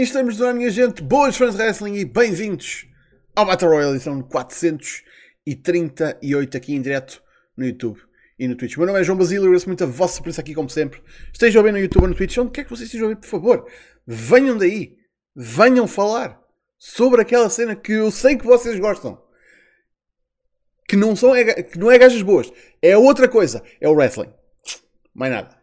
Estamos 0.00 0.38
no 0.38 0.46
ar, 0.46 0.54
minha 0.54 0.70
gente. 0.70 1.02
Boas 1.02 1.36
fãs 1.36 1.56
de 1.56 1.60
wrestling 1.60 1.96
e 1.96 2.04
bem-vindos 2.04 2.86
ao 3.34 3.44
Battle 3.44 3.68
Royale 3.68 3.96
edição 3.96 4.22
438 4.22 6.56
aqui 6.56 6.72
em 6.72 6.80
direto 6.80 7.20
no 7.56 7.66
YouTube 7.66 8.00
e 8.38 8.46
no 8.46 8.54
Twitch. 8.54 8.76
Meu 8.76 8.86
nome 8.86 9.00
é 9.00 9.02
João 9.02 9.18
Basílio 9.18 9.42
e 9.42 9.46
agradeço 9.46 9.68
muito 9.68 9.82
a 9.82 9.88
vossa 9.88 10.22
presença 10.22 10.40
aqui, 10.40 10.54
como 10.54 10.70
sempre. 10.70 11.02
Estejam 11.32 11.64
ver 11.64 11.72
no 11.72 11.80
YouTube 11.80 12.02
ou 12.02 12.08
no 12.10 12.14
Twitch, 12.14 12.38
onde 12.38 12.52
quer 12.52 12.62
que 12.62 12.70
vocês 12.70 12.86
estejam 12.86 13.08
ver, 13.08 13.16
por 13.16 13.26
favor. 13.26 13.66
Venham 14.06 14.56
daí. 14.56 14.96
Venham 15.34 15.88
falar 15.88 16.40
sobre 16.78 17.20
aquela 17.20 17.50
cena 17.50 17.74
que 17.74 17.90
eu 17.90 18.12
sei 18.12 18.36
que 18.36 18.46
vocês 18.46 18.78
gostam. 18.78 19.20
Que 20.86 20.94
não, 20.94 21.16
são, 21.16 21.32
que 21.72 21.76
não 21.76 21.90
é 21.90 21.98
gajas 21.98 22.22
boas. 22.22 22.52
É 22.80 22.96
outra 22.96 23.26
coisa. 23.26 23.64
É 23.80 23.88
o 23.88 23.94
wrestling. 23.94 24.32
Mais 25.12 25.32
nada. 25.32 25.60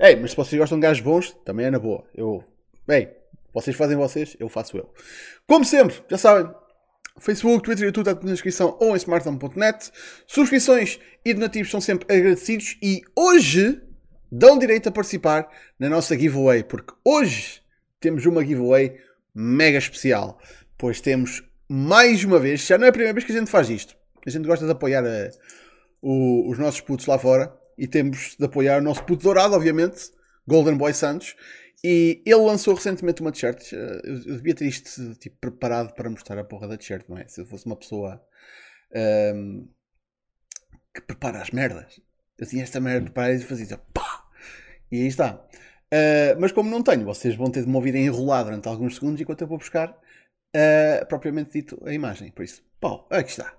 Ei, 0.00 0.16
mas 0.16 0.32
se 0.32 0.36
vocês 0.36 0.58
gostam 0.58 0.80
de 0.80 0.82
gajos 0.82 1.04
bons, 1.04 1.30
também 1.44 1.66
é 1.66 1.70
na 1.70 1.78
boa. 1.78 2.04
Eu. 2.16 2.42
Ei, 2.88 3.14
vocês 3.56 3.74
fazem 3.74 3.96
vocês, 3.96 4.36
eu 4.38 4.50
faço 4.50 4.76
eu. 4.76 4.92
Como 5.46 5.64
sempre, 5.64 5.96
já 6.10 6.18
sabem, 6.18 6.52
Facebook, 7.18 7.64
Twitter 7.64 7.84
e 7.84 7.86
YouTube 7.86 8.06
na 8.06 8.32
descrição 8.32 8.76
ou 8.78 8.92
em 8.92 8.98
smartphone.net. 8.98 9.90
Subscrições 10.26 11.00
e 11.24 11.32
donativos 11.32 11.70
são 11.70 11.80
sempre 11.80 12.14
agradecidos 12.14 12.76
e 12.82 13.00
hoje 13.16 13.80
dão 14.30 14.58
direito 14.58 14.90
a 14.90 14.92
participar 14.92 15.48
na 15.78 15.88
nossa 15.88 16.14
giveaway, 16.18 16.64
porque 16.64 16.92
hoje 17.02 17.62
temos 17.98 18.26
uma 18.26 18.44
giveaway 18.44 19.00
mega 19.34 19.78
especial, 19.78 20.38
pois 20.76 21.00
temos 21.00 21.42
mais 21.66 22.24
uma 22.24 22.38
vez, 22.38 22.60
já 22.60 22.76
não 22.76 22.84
é 22.84 22.90
a 22.90 22.92
primeira 22.92 23.14
vez 23.14 23.24
que 23.24 23.32
a 23.32 23.38
gente 23.38 23.50
faz 23.50 23.70
isto, 23.70 23.96
a 24.26 24.28
gente 24.28 24.46
gosta 24.46 24.66
de 24.66 24.72
apoiar 24.72 25.02
a, 25.02 25.08
eh, 25.08 25.30
o, 26.02 26.50
os 26.50 26.58
nossos 26.58 26.82
putos 26.82 27.06
lá 27.06 27.18
fora 27.18 27.56
e 27.78 27.86
temos 27.86 28.36
de 28.38 28.44
apoiar 28.44 28.80
o 28.80 28.84
nosso 28.84 29.02
puto 29.04 29.22
dourado, 29.22 29.54
obviamente, 29.54 30.10
Golden 30.46 30.76
Boy 30.76 30.92
Santos, 30.92 31.34
e 31.84 32.22
ele 32.24 32.40
lançou 32.40 32.74
recentemente 32.74 33.20
uma 33.20 33.32
t-shirt. 33.32 33.72
Eh, 33.72 34.00
eu, 34.04 34.36
devia 34.36 34.54
ter 34.54 34.66
isto 34.66 35.14
tipo, 35.16 35.36
preparado 35.40 35.94
para 35.94 36.10
mostrar 36.10 36.38
a 36.38 36.44
porra 36.44 36.68
da 36.68 36.76
t-shirt, 36.76 37.06
não 37.08 37.18
é? 37.18 37.26
Se 37.28 37.40
eu 37.40 37.46
fosse 37.46 37.66
uma 37.66 37.76
pessoa 37.76 38.22
um, 38.94 38.98
ehm, 38.98 39.68
que 40.94 41.02
prepara 41.02 41.40
as 41.40 41.50
merdas. 41.50 42.00
Eu 42.38 42.46
tinha 42.46 42.62
esta 42.62 42.80
merda 42.80 43.04
preparada 43.04 43.34
e 43.34 43.40
fazia 43.40 43.78
pá! 43.92 44.24
E 44.90 45.00
aí 45.02 45.06
está. 45.06 45.34
Uh, 45.86 46.40
mas 46.40 46.52
como 46.52 46.70
não 46.70 46.82
tenho, 46.82 47.04
vocês 47.04 47.36
vão 47.36 47.50
ter 47.50 47.62
de 47.62 47.68
me 47.68 47.76
ouvir 47.76 47.94
enrolar 47.94 48.44
durante 48.44 48.66
alguns 48.68 48.96
segundos 48.96 49.20
enquanto 49.20 49.42
eu 49.42 49.46
vou 49.46 49.58
buscar 49.58 49.90
uh, 49.90 51.06
propriamente 51.06 51.52
dito 51.52 51.80
a 51.86 51.92
imagem. 51.92 52.30
Por 52.30 52.44
isso, 52.44 52.62
pau, 52.80 53.06
aqui 53.10 53.30
está. 53.30 53.56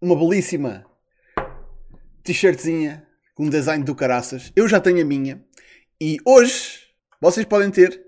Uma 0.00 0.16
belíssima 0.16 0.86
t-shirtzinha 2.22 3.06
com 3.34 3.44
um 3.44 3.50
design 3.50 3.84
do 3.84 3.94
caraças. 3.94 4.52
Eu 4.56 4.68
já 4.68 4.80
tenho 4.80 5.02
a 5.02 5.04
minha. 5.04 5.44
E 6.00 6.18
hoje 6.24 6.81
vocês 7.22 7.46
podem 7.46 7.70
ter 7.70 8.04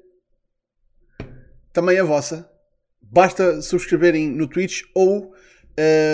também 1.72 2.00
a 2.00 2.04
vossa. 2.04 2.50
Basta 3.00 3.62
subscreverem 3.62 4.28
no 4.28 4.48
Twitch 4.48 4.82
ou 4.92 5.32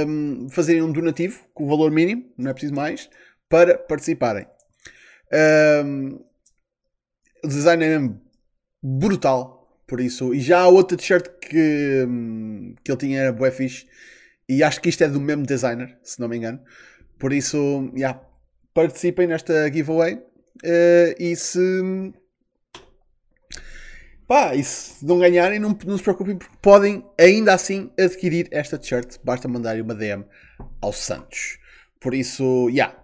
um, 0.06 0.50
fazerem 0.50 0.82
um 0.82 0.92
donativo 0.92 1.42
com 1.54 1.64
o 1.64 1.66
valor 1.66 1.90
mínimo, 1.90 2.30
não 2.36 2.50
é 2.50 2.52
preciso 2.52 2.74
mais, 2.74 3.08
para 3.48 3.78
participarem. 3.78 4.46
Um, 5.82 6.20
o 7.42 7.48
design 7.48 7.82
é 7.82 7.88
mesmo 7.88 8.20
brutal, 8.82 9.82
por 9.86 9.98
isso. 9.98 10.34
E 10.34 10.40
já 10.40 10.60
há 10.60 10.68
outra 10.68 10.94
t-shirt 10.98 11.26
que, 11.40 12.04
hum, 12.06 12.74
que 12.84 12.92
ele 12.92 12.98
tinha, 12.98 13.20
era 13.20 13.32
bué 13.32 13.50
fixe, 13.50 13.86
e 14.46 14.62
acho 14.62 14.78
que 14.78 14.90
isto 14.90 15.02
é 15.02 15.08
do 15.08 15.22
mesmo 15.22 15.46
designer, 15.46 15.98
se 16.02 16.20
não 16.20 16.28
me 16.28 16.36
engano. 16.36 16.60
Por 17.18 17.32
isso, 17.32 17.90
yeah, 17.96 18.20
participem 18.74 19.26
nesta 19.26 19.72
giveaway. 19.72 20.16
Uh, 20.62 21.14
e 21.18 21.34
se 21.34 22.12
Pá, 24.30 24.54
e 24.54 24.62
se 24.62 25.04
não 25.04 25.18
ganharem, 25.18 25.58
não, 25.58 25.76
não 25.84 25.96
se 25.98 26.04
preocupem, 26.04 26.36
porque 26.36 26.56
podem 26.62 27.04
ainda 27.18 27.52
assim 27.52 27.90
adquirir 27.98 28.46
esta 28.52 28.78
t-shirt. 28.78 29.16
Basta 29.24 29.48
mandarem 29.48 29.82
uma 29.82 29.92
DM 29.92 30.24
ao 30.80 30.92
Santos. 30.92 31.58
Por 31.98 32.14
isso, 32.14 32.68
já. 32.68 32.74
Yeah. 32.74 33.02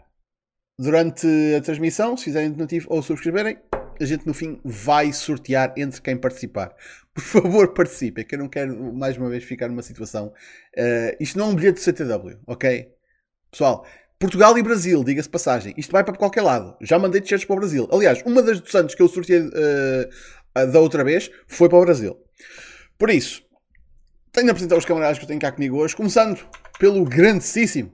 Durante 0.79 1.27
a 1.57 1.61
transmissão, 1.61 2.17
se 2.17 2.27
fizerem 2.27 2.53
donativo 2.53 2.87
ou 2.89 3.03
subscreverem, 3.03 3.59
a 4.01 4.05
gente 4.05 4.25
no 4.25 4.33
fim 4.33 4.61
vai 4.65 5.13
sortear 5.13 5.75
entre 5.77 6.01
quem 6.01 6.17
participar. 6.17 6.73
Por 7.13 7.25
favor, 7.43 7.75
participem, 7.75 8.25
que 8.25 8.37
eu 8.37 8.39
não 8.39 8.49
quero 8.49 8.95
mais 8.95 9.17
uma 9.17 9.29
vez 9.29 9.43
ficar 9.43 9.67
numa 9.67 9.83
situação. 9.83 10.33
Uh, 10.79 11.17
isto 11.19 11.37
não 11.37 11.47
é 11.47 11.49
um 11.49 11.55
bilhete 11.57 11.81
de 11.81 11.81
CTW, 11.81 12.39
ok? 12.47 12.89
Pessoal, 13.51 13.85
Portugal 14.19 14.57
e 14.57 14.63
Brasil, 14.63 15.05
diga-se 15.05 15.29
passagem. 15.29 15.75
Isto 15.77 15.93
vai 15.93 16.03
para 16.03 16.17
qualquer 16.17 16.41
lado. 16.41 16.75
Já 16.81 16.99
mandei 16.99 17.21
t-shirts 17.21 17.45
para 17.45 17.55
o 17.55 17.59
Brasil. 17.59 17.89
Aliás, 17.93 18.23
uma 18.25 18.43
das 18.43 18.61
do 18.61 18.71
Santos 18.71 18.95
que 18.95 19.03
eu 19.03 19.09
sorteei 19.09 19.41
uh, 19.41 20.09
da 20.65 20.81
outra 20.81 21.05
vez 21.05 21.31
foi 21.47 21.69
para 21.69 21.79
o 21.79 21.85
Brasil. 21.85 22.17
Por 22.97 23.11
isso, 23.11 23.45
tenho 24.33 24.47
de 24.47 24.51
apresentar 24.51 24.77
os 24.77 24.85
camaradas 24.85 25.19
que 25.19 25.25
eu 25.25 25.29
tenho 25.29 25.41
cá 25.41 25.53
comigo 25.53 25.77
hoje, 25.77 25.95
começando 25.95 26.47
pelo 26.79 27.05
grandíssimo 27.05 27.93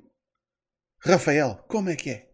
Rafael. 1.05 1.57
Como 1.69 1.91
é 1.91 1.97
que 1.97 2.11
é? 2.11 2.29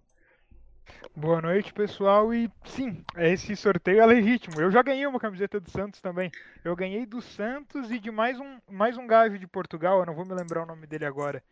Boa 1.16 1.42
noite, 1.42 1.72
pessoal. 1.72 2.32
E 2.32 2.50
sim, 2.64 3.04
esse 3.16 3.56
sorteio 3.56 4.00
é 4.00 4.06
legítimo. 4.06 4.60
Eu 4.60 4.70
já 4.70 4.82
ganhei 4.82 5.06
uma 5.06 5.18
camiseta 5.18 5.58
do 5.58 5.70
Santos 5.70 6.00
também. 6.00 6.30
Eu 6.64 6.76
ganhei 6.76 7.04
do 7.04 7.20
Santos 7.20 7.90
e 7.90 7.98
de 7.98 8.10
mais 8.10 8.38
um, 8.38 8.58
mais 8.70 8.96
um 8.96 9.06
gajo 9.06 9.38
de 9.38 9.46
Portugal. 9.46 9.98
Eu 9.98 10.06
não 10.06 10.14
vou 10.14 10.24
me 10.24 10.34
lembrar 10.34 10.62
o 10.62 10.66
nome 10.66 10.86
dele 10.86 11.04
agora. 11.04 11.42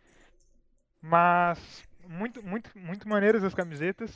Mas 1.02 1.58
muito, 2.08 2.42
muito, 2.44 2.70
muito 2.78 3.08
maneiras 3.08 3.42
as 3.42 3.54
camisetas. 3.54 4.12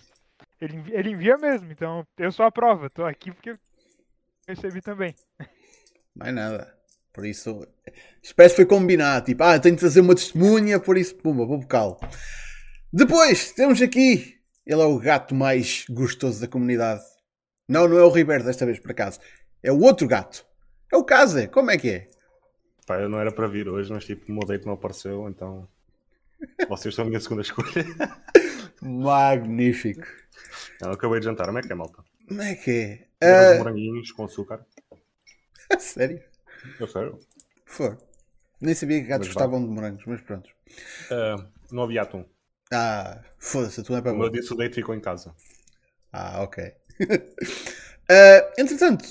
Ele, 0.60 0.82
ele 0.93 1.10
envia 1.10 1.37
mesmo, 1.37 1.72
então 1.72 2.06
eu 2.16 2.31
sou 2.31 2.47
a 2.47 2.53
prova. 2.53 2.88
Tô 2.88 3.04
aqui 3.04 3.32
porque 3.32 3.59
Recebi 4.50 4.81
também. 4.81 5.15
Mais 6.15 6.34
nada. 6.34 6.75
Por 7.12 7.25
isso, 7.25 7.66
espécie 8.21 8.56
foi 8.56 8.66
combinado. 8.66 9.27
Tipo, 9.27 9.44
ah, 9.44 9.59
tenho 9.61 9.77
de 9.77 9.81
trazer 9.81 10.00
uma 10.00 10.15
testemunha, 10.15 10.81
por 10.81 10.99
isso, 10.99 11.15
pumba, 11.15 11.47
vou 11.47 11.59
bocá-lo. 11.59 11.99
Depois, 12.93 13.53
temos 13.53 13.81
aqui. 13.81 14.41
Ele 14.66 14.83
é 14.83 14.84
o 14.84 14.99
gato 14.99 15.34
mais 15.34 15.84
gostoso 15.88 16.41
da 16.41 16.49
comunidade. 16.49 17.03
Não, 17.69 17.87
não 17.87 17.97
é 17.99 18.03
o 18.03 18.11
Ribeiro 18.11 18.43
desta 18.43 18.66
vez, 18.66 18.81
por 18.81 18.91
acaso. 18.91 19.21
É 19.62 19.71
o 19.71 19.81
outro 19.81 20.09
gato. 20.09 20.44
É 20.93 20.97
o 20.97 21.05
Kaze. 21.05 21.47
Como 21.47 21.71
é 21.71 21.78
que 21.78 21.91
é? 21.91 22.09
Pá, 22.87 22.99
eu 22.99 23.09
não 23.09 23.21
era 23.21 23.31
para 23.31 23.47
vir 23.47 23.69
hoje, 23.69 23.93
mas 23.93 24.05
tipo, 24.05 24.31
o 24.31 24.34
meu 24.34 24.47
date 24.47 24.67
não 24.67 24.72
apareceu, 24.72 25.28
então. 25.28 25.69
Vocês 26.69 26.94
são 26.94 27.05
a 27.05 27.09
minha 27.09 27.21
segunda 27.21 27.43
escolha. 27.43 27.84
Magnífico. 28.82 30.06
Não, 30.81 30.91
acabei 30.91 31.21
de 31.21 31.27
jantar. 31.27 31.47
Como 31.47 31.59
é 31.59 31.62
que 31.62 31.72
é, 31.72 31.75
malta? 31.75 32.03
Como 32.27 32.43
é 32.43 32.55
que 32.56 32.71
é? 32.71 33.09
Uh... 33.22 33.58
moranguinhos 33.58 34.12
com 34.12 34.25
açúcar. 34.25 34.64
sério? 35.78 36.22
Eu 36.78 36.88
sério. 36.88 37.19
For. 37.64 37.98
Nem 38.60 38.75
sabia 38.75 39.00
que 39.00 39.06
gatos 39.06 39.28
mas 39.28 39.34
gostavam 39.34 39.62
de 39.62 39.72
morangos, 39.72 40.04
mas 40.06 40.20
pronto. 40.20 40.48
Uh, 41.10 41.48
não 41.72 41.84
havia 41.84 42.03
atum. 42.03 42.25
Ah, 42.72 43.22
foda-se, 43.38 43.82
tu 43.82 43.92
não 43.92 43.98
é 43.98 44.03
para 44.03 44.12
Como 44.12 44.25
eu 44.25 44.31
disse, 44.31 44.53
o 44.53 44.56
date 44.56 44.75
ficou 44.75 44.94
em 44.94 45.00
casa. 45.00 45.34
Ah, 46.12 46.42
ok. 46.42 46.64
uh, 46.64 47.10
entretanto, 48.58 49.04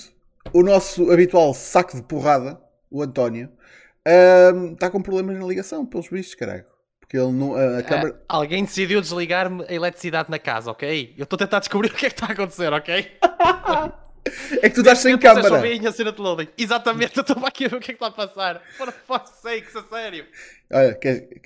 o 0.52 0.62
nosso 0.62 1.10
habitual 1.10 1.52
saco 1.52 1.96
de 1.96 2.02
porrada, 2.02 2.60
o 2.90 3.02
António, 3.02 3.50
uh, 4.06 4.72
está 4.72 4.90
com 4.90 5.02
problemas 5.02 5.38
na 5.38 5.46
ligação, 5.46 5.84
pelos 5.84 6.08
bichos, 6.08 6.34
caralho. 6.34 6.64
Porque 7.10 7.18
ele 7.18 7.32
não. 7.32 7.56
A 7.56 7.82
câmera... 7.82 8.12
Uh, 8.12 8.18
alguém 8.28 8.64
decidiu 8.64 9.00
desligar-me 9.00 9.64
a 9.68 9.74
eletricidade 9.74 10.30
na 10.30 10.38
casa, 10.38 10.70
ok? 10.70 11.12
Eu 11.18 11.24
estou 11.24 11.36
a 11.36 11.38
tentar 11.40 11.58
descobrir 11.58 11.88
o 11.90 11.94
que 11.94 12.06
é 12.06 12.08
que 12.08 12.14
está 12.14 12.26
a 12.26 12.32
acontecer, 12.32 12.72
ok? 12.72 13.18
é 14.62 14.68
que 14.68 14.74
tu 14.76 14.80
estás 14.80 15.00
sem 15.00 15.18
câmera. 15.18 15.48
Só 15.48 15.56
a 15.56 15.92
cena 15.92 16.12
de 16.12 16.20
loading. 16.20 16.48
Exatamente, 16.56 17.16
eu 17.16 17.22
estou 17.22 17.44
aqui 17.44 17.64
a 17.64 17.68
ver 17.68 17.76
o 17.78 17.80
que 17.80 17.90
é 17.90 17.94
que 17.94 18.04
está 18.04 18.06
a 18.06 18.26
passar. 18.26 18.62
For 18.78 18.92
fuck's 19.08 19.40
sake, 19.42 19.66
a 19.76 19.82
sério. 19.92 20.24
Olha, 20.72 20.96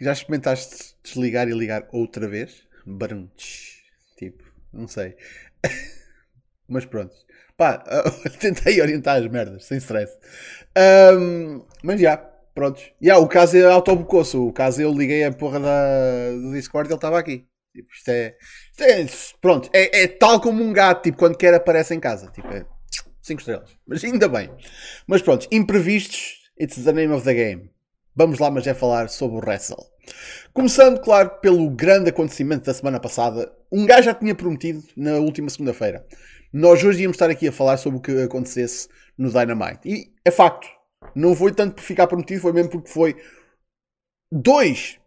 já 0.03 0.13
experimentaste 0.13 0.97
desligar 1.03 1.49
e 1.49 1.53
ligar 1.53 1.89
outra 1.93 2.29
vez? 2.29 2.63
Barunch. 2.85 3.83
Tipo, 4.19 4.45
não 4.71 4.87
sei. 4.87 5.17
Mas 6.69 6.85
pronto. 6.85 7.15
Pá, 7.57 7.83
tentei 8.39 8.83
orientar 8.83 9.17
as 9.17 9.29
merdas, 9.29 9.65
sem 9.65 9.79
stress. 9.79 10.13
Um, 10.77 11.65
mas 11.83 12.01
já, 12.01 12.17
Prontos. 12.55 12.83
E 13.01 13.07
yeah, 13.07 13.23
o 13.23 13.29
caso 13.29 13.57
é 13.57 13.65
autobocoço. 13.65 14.47
O 14.47 14.53
caso 14.53 14.81
eu 14.81 14.93
liguei 14.93 15.25
a 15.25 15.33
porra 15.33 15.59
da, 15.59 16.31
do 16.31 16.53
Discord 16.53 16.89
e 16.89 16.91
ele 16.91 16.97
estava 16.97 17.19
aqui. 17.19 17.47
Tipo, 17.75 17.93
isto 17.93 18.09
é, 18.09 18.37
isto 18.71 18.83
é 18.85 19.07
pronto, 19.41 19.69
é, 19.73 20.05
é, 20.05 20.07
tal 20.07 20.41
como 20.41 20.63
um 20.63 20.73
gato, 20.73 21.03
tipo, 21.03 21.19
quando 21.19 21.37
quer 21.37 21.53
aparece 21.53 21.93
em 21.93 21.99
casa. 21.99 22.31
Tipo, 22.31 22.49
é 22.55 22.65
5 23.21 23.41
estrelas. 23.41 23.71
Mas 23.87 24.05
ainda 24.05 24.29
bem. 24.29 24.49
Mas 25.09 25.23
pronto, 25.23 25.49
imprevistos, 25.51 26.51
it's 26.61 26.85
the 26.85 26.93
name 26.93 27.13
of 27.13 27.25
the 27.25 27.35
game. 27.35 27.71
Vamos 28.15 28.39
lá, 28.39 28.49
mas 28.49 28.65
é 28.69 28.75
falar 28.75 29.09
sobre 29.09 29.39
o 29.39 29.41
Wrestle. 29.41 29.85
Começando, 30.53 31.01
claro, 31.01 31.31
pelo 31.41 31.69
grande 31.69 32.11
acontecimento 32.11 32.67
da 32.67 32.75
semana 32.75 33.01
passada. 33.01 33.53
Um 33.73 33.85
gajo 33.85 34.05
já 34.05 34.15
tinha 34.15 34.37
prometido 34.37 34.85
na 34.97 35.15
última 35.15 35.51
segunda-feira. 35.51 36.07
Nós 36.53 36.85
hoje 36.85 37.03
íamos 37.03 37.17
estar 37.17 37.29
aqui 37.29 37.49
a 37.49 37.53
falar 37.53 37.77
sobre 37.77 37.99
o 37.99 38.01
que 38.01 38.23
acontecesse 38.23 38.89
no 39.19 39.31
Dynamite. 39.31 39.81
E 39.85 40.13
é 40.25 40.31
facto. 40.31 40.69
Não 41.15 41.35
foi 41.35 41.53
tanto 41.53 41.77
por 41.77 41.83
ficar 41.83 42.07
prometido, 42.07 42.41
foi 42.41 42.53
mesmo 42.53 42.71
porque 42.71 42.89
foi 42.89 43.17
dois, 44.31 44.99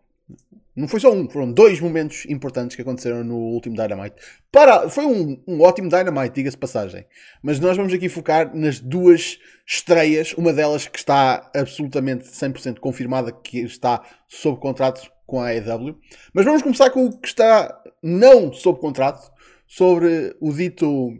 Não 0.75 0.87
foi 0.87 0.99
só 0.99 1.11
um, 1.11 1.27
foram 1.27 1.51
dois 1.51 1.79
momentos 1.81 2.25
importantes 2.27 2.75
que 2.75 2.81
aconteceram 2.83 3.23
no 3.23 3.35
último 3.35 3.75
Dynamite. 3.75 4.15
Para, 4.51 4.87
foi 4.89 5.05
um, 5.05 5.43
um 5.47 5.61
ótimo 5.61 5.89
Dynamite, 5.89 6.35
diga-se 6.35 6.57
passagem. 6.57 7.05
Mas 7.41 7.59
nós 7.59 7.75
vamos 7.75 7.91
aqui 7.93 8.07
focar 8.07 8.55
nas 8.55 8.79
duas 8.79 9.39
estreias, 9.65 10.33
uma 10.33 10.53
delas 10.53 10.87
que 10.87 10.99
está 10.99 11.49
absolutamente 11.55 12.25
100% 12.25 12.79
confirmada 12.79 13.31
que 13.31 13.59
está 13.59 14.03
sob 14.27 14.59
contrato 14.59 15.11
com 15.25 15.41
a 15.41 15.47
AEW. 15.47 15.99
Mas 16.33 16.45
vamos 16.45 16.61
começar 16.61 16.91
com 16.91 17.05
o 17.05 17.19
que 17.19 17.27
está 17.27 17.83
não 18.01 18.53
sob 18.53 18.79
contrato, 18.79 19.31
sobre 19.67 20.35
o 20.39 20.53
dito 20.53 21.11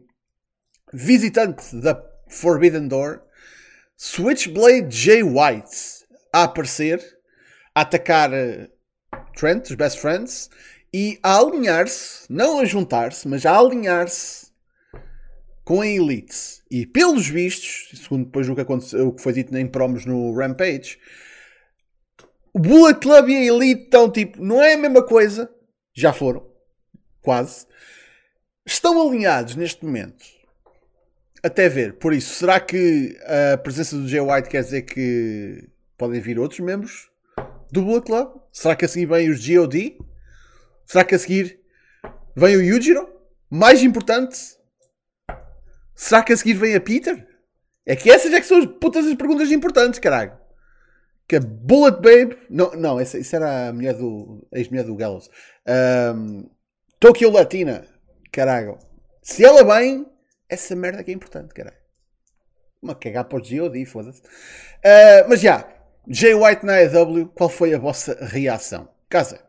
visitante 0.93 1.75
da 1.75 2.01
Forbidden 2.29 2.87
Door, 2.87 3.21
Switchblade 3.99 4.95
Jay 4.95 5.23
White, 5.23 6.05
a 6.31 6.43
aparecer, 6.43 7.03
a 7.73 7.81
atacar 7.81 8.31
eh, 8.31 8.69
Trent, 9.35 9.71
os 9.71 9.75
Best 9.75 9.99
Friends, 9.99 10.51
e 10.93 11.19
a 11.23 11.39
alinhar-se, 11.39 12.31
não 12.31 12.59
a 12.59 12.65
juntar-se, 12.65 13.27
mas 13.27 13.43
a 13.43 13.57
alinhar-se 13.57 14.51
com 15.63 15.81
a 15.81 15.87
Elite. 15.87 16.61
E 16.69 16.85
pelos 16.85 17.27
vistos, 17.27 17.89
segundo 18.03 18.25
depois 18.25 18.47
o 18.47 18.53
que, 18.53 18.61
aconteceu, 18.61 19.07
o 19.07 19.13
que 19.13 19.21
foi 19.21 19.33
dito 19.33 19.57
em 19.57 19.67
promos 19.67 20.05
no 20.05 20.31
Rampage, 20.31 20.99
o 22.53 22.59
Bullet 22.59 22.99
Club 22.99 23.29
e 23.29 23.35
a 23.35 23.45
Elite 23.45 23.85
estão 23.85 24.11
tipo, 24.11 24.39
não 24.39 24.61
é 24.61 24.73
a 24.73 24.77
mesma 24.77 25.03
coisa, 25.03 25.49
já 25.91 26.13
foram, 26.13 26.47
quase. 27.19 27.65
Estão 28.63 29.01
alinhados 29.01 29.55
neste 29.55 29.83
momento. 29.83 30.36
Até 31.43 31.69
ver. 31.69 31.93
Por 31.93 32.13
isso, 32.13 32.35
será 32.35 32.59
que 32.59 33.17
a 33.53 33.57
presença 33.57 33.95
do 33.95 34.07
Jay 34.07 34.19
White 34.19 34.49
quer 34.49 34.63
dizer 34.63 34.81
que 34.83 35.69
podem 35.97 36.19
vir 36.19 36.39
outros 36.39 36.59
membros 36.59 37.09
do 37.71 37.83
Bullet 37.83 38.05
Club? 38.05 38.29
Será 38.51 38.75
que 38.75 38.85
a 38.85 38.87
seguir 38.87 39.05
vem 39.05 39.29
os 39.29 39.47
GOD? 39.47 39.97
Será 40.85 41.03
que 41.03 41.15
a 41.15 41.19
seguir 41.19 41.59
vem 42.35 42.55
o 42.55 42.63
Yujiro? 42.63 43.07
Mais 43.49 43.81
importante, 43.81 44.37
será 45.95 46.21
que 46.21 46.33
a 46.33 46.37
seguir 46.37 46.53
vem 46.53 46.75
a 46.75 46.81
Peter? 46.81 47.27
É 47.85 47.95
que 47.95 48.11
essas 48.11 48.33
é 48.33 48.41
que 48.41 48.45
são 48.45 48.59
as 48.59 48.65
putas 48.65 49.05
as 49.05 49.15
perguntas 49.15 49.49
importantes, 49.51 49.99
caralho. 49.99 50.33
Que 51.27 51.37
a 51.37 51.39
Bullet 51.39 52.01
Babe. 52.01 52.37
Não, 52.49 52.71
não 52.71 52.99
essa, 52.99 53.17
isso 53.17 53.35
era 53.35 53.69
a 53.69 53.73
mulher 53.73 53.93
do. 53.93 54.45
ex-mulher 54.53 54.83
do 54.83 54.95
Gallows. 54.95 55.29
Um, 56.15 56.49
Tokyo 56.99 57.31
Latina. 57.31 57.85
Caralho. 58.31 58.77
Se 59.21 59.43
ela 59.43 59.63
vem, 59.63 60.05
essa 60.49 60.75
merda 60.75 61.03
que 61.03 61.11
é 61.11 61.13
importante, 61.13 61.53
caralho. 61.53 61.77
Uma 62.81 62.95
cagar 62.95 63.25
para 63.25 63.37
o 63.37 63.41
GOD, 63.41 63.85
foda-se. 63.85 64.21
Uh, 64.21 65.29
mas 65.29 65.41
já. 65.41 65.67
Jay 66.09 66.33
White 66.33 66.65
na 66.65 66.75
AEW, 66.75 67.27
qual 67.29 67.49
foi 67.49 67.73
a 67.73 67.79
vossa 67.79 68.17
reação? 68.25 68.87
Casa. 69.09 69.45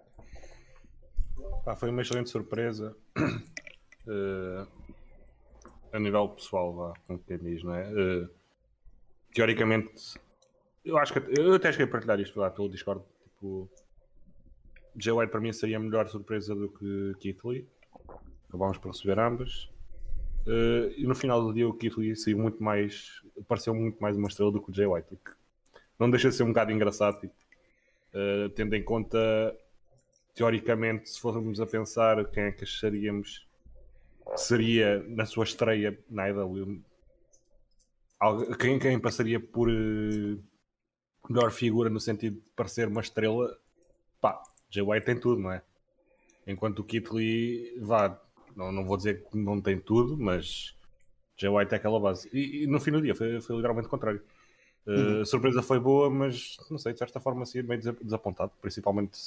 Pá, 1.65 1.77
foi 1.77 1.91
uma 1.91 2.03
excelente 2.03 2.31
surpresa. 2.31 2.97
Uh, 3.17 4.67
a 5.93 6.01
nível 6.01 6.31
pessoal, 6.31 6.75
lá, 6.75 6.95
como 7.07 7.19
quem 7.21 7.39
diz, 7.39 7.63
não 7.63 7.75
é? 7.75 7.89
Uh, 7.93 8.29
teoricamente, 9.33 10.19
eu 10.85 10.99
acho 10.99 11.13
que 11.13 11.41
eu 11.41 11.55
até 11.55 11.71
cheguei 11.71 11.87
a 11.87 11.91
partilhar 11.91 12.19
isto 12.19 12.41
lá 12.41 12.51
pelo 12.51 12.69
Discord. 12.69 13.05
Tipo, 13.23 13.71
Jay 14.97 15.13
White 15.13 15.31
para 15.31 15.41
mim 15.41 15.53
seria 15.53 15.77
a 15.77 15.81
melhor 15.81 16.09
surpresa 16.09 16.55
do 16.55 16.71
que 16.71 17.15
Keith 17.21 17.45
Lee. 17.45 17.69
Acabámos 18.49 18.79
por 18.79 18.91
receber 18.91 19.19
ambas. 19.19 19.71
Uh, 20.49 20.89
e 20.97 21.07
no 21.07 21.15
final 21.15 21.43
do 21.43 21.53
dia 21.53 21.69
o 21.69 21.75
Keith 21.75 21.99
Lee 21.99 22.17
saiu 22.17 22.39
muito 22.39 22.63
mais. 22.63 23.23
pareceu 23.47 23.75
muito 23.75 24.01
mais 24.01 24.17
uma 24.17 24.29
estrela 24.29 24.51
do 24.51 24.63
que 24.63 24.71
o 24.71 24.75
Jay 24.75 24.87
White. 24.87 25.15
Que 25.17 25.31
não 25.99 26.11
deixa 26.11 26.31
de 26.31 26.37
ser 26.37 26.43
um 26.45 26.49
bocado 26.49 26.73
engraçado, 26.73 27.21
tipo, 27.21 27.35
uh, 28.15 28.49
tendo 28.51 28.75
em 28.75 28.83
conta, 28.83 29.19
teoricamente, 30.35 31.11
se 31.11 31.21
fôssemos 31.21 31.61
a 31.61 31.67
pensar 31.67 32.25
quem 32.31 32.45
é 32.45 32.53
que 32.53 32.65
acharíamos 32.65 33.47
que 34.33 34.41
seria 34.41 35.05
na 35.09 35.27
sua 35.27 35.45
estreia 35.45 35.99
na 36.09 36.25
AEW, 36.25 36.83
quem, 38.59 38.79
quem 38.79 38.99
passaria 38.99 39.39
por 39.39 39.69
uh, 39.69 40.43
melhor 41.29 41.51
figura 41.51 41.91
no 41.91 42.01
sentido 42.01 42.41
de 42.41 42.51
parecer 42.57 42.89
uma 42.89 43.03
estrela, 43.03 43.55
pá, 44.19 44.43
Jay 44.71 44.83
White 44.83 45.05
tem 45.05 45.21
tudo, 45.21 45.43
não 45.43 45.53
é? 45.53 45.63
Enquanto 46.47 46.79
o 46.79 46.85
Kit 46.85 47.13
Lee, 47.13 47.79
vá, 47.81 48.19
não, 48.59 48.73
não 48.73 48.85
vou 48.85 48.97
dizer 48.97 49.23
que 49.23 49.39
não 49.39 49.61
tem 49.61 49.79
tudo, 49.79 50.19
mas 50.19 50.75
Jay 51.37 51.49
White 51.49 51.73
é 51.73 51.77
aquela 51.77 52.01
base. 52.01 52.29
E, 52.33 52.65
e 52.65 52.67
no 52.67 52.81
fim 52.81 52.91
do 52.91 53.01
dia 53.01 53.15
foi, 53.15 53.41
foi 53.41 53.55
literalmente 53.55 53.87
o 53.87 53.91
contrário. 53.91 54.21
Uh, 54.85 55.21
a 55.21 55.25
surpresa 55.25 55.63
foi 55.63 55.79
boa, 55.79 56.11
mas 56.11 56.57
não 56.69 56.79
sei, 56.79 56.93
de 56.93 56.99
certa 56.99 57.21
forma 57.21 57.45
assim, 57.45 57.63
meio 57.63 57.81
desapontado, 58.03 58.51
principalmente 58.61 59.19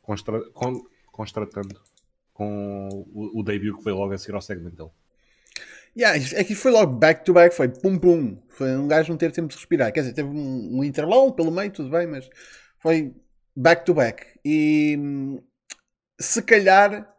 constra 0.00 0.40
con 0.50 0.84
constratando 1.10 1.80
com 2.32 2.88
o, 3.12 3.40
o, 3.40 3.42
debut 3.42 3.76
que 3.76 3.82
foi 3.82 3.92
logo 3.92 4.12
a 4.12 4.18
seguir 4.18 4.34
ao 4.34 4.40
segmento 4.40 4.76
dele. 4.76 4.90
Yeah, 5.94 6.18
é 6.34 6.44
que 6.44 6.54
foi 6.54 6.70
logo 6.70 6.92
back 6.92 7.24
to 7.24 7.34
back, 7.34 7.54
foi 7.54 7.68
pum 7.68 7.98
pum. 7.98 8.40
Foi 8.48 8.74
um 8.76 8.88
gajo 8.88 9.10
não 9.10 9.18
ter 9.18 9.32
tempo 9.32 9.48
de 9.48 9.56
respirar. 9.56 9.92
Quer 9.92 10.00
dizer, 10.00 10.14
teve 10.14 10.28
um, 10.28 10.78
um 10.78 10.84
intervalo 10.84 11.32
pelo 11.32 11.50
meio, 11.50 11.70
tudo 11.70 11.90
bem, 11.90 12.06
mas 12.06 12.30
foi 12.78 13.14
back 13.54 13.84
to 13.84 13.92
back. 13.92 14.26
E 14.44 14.98
se 16.18 16.40
calhar, 16.42 17.11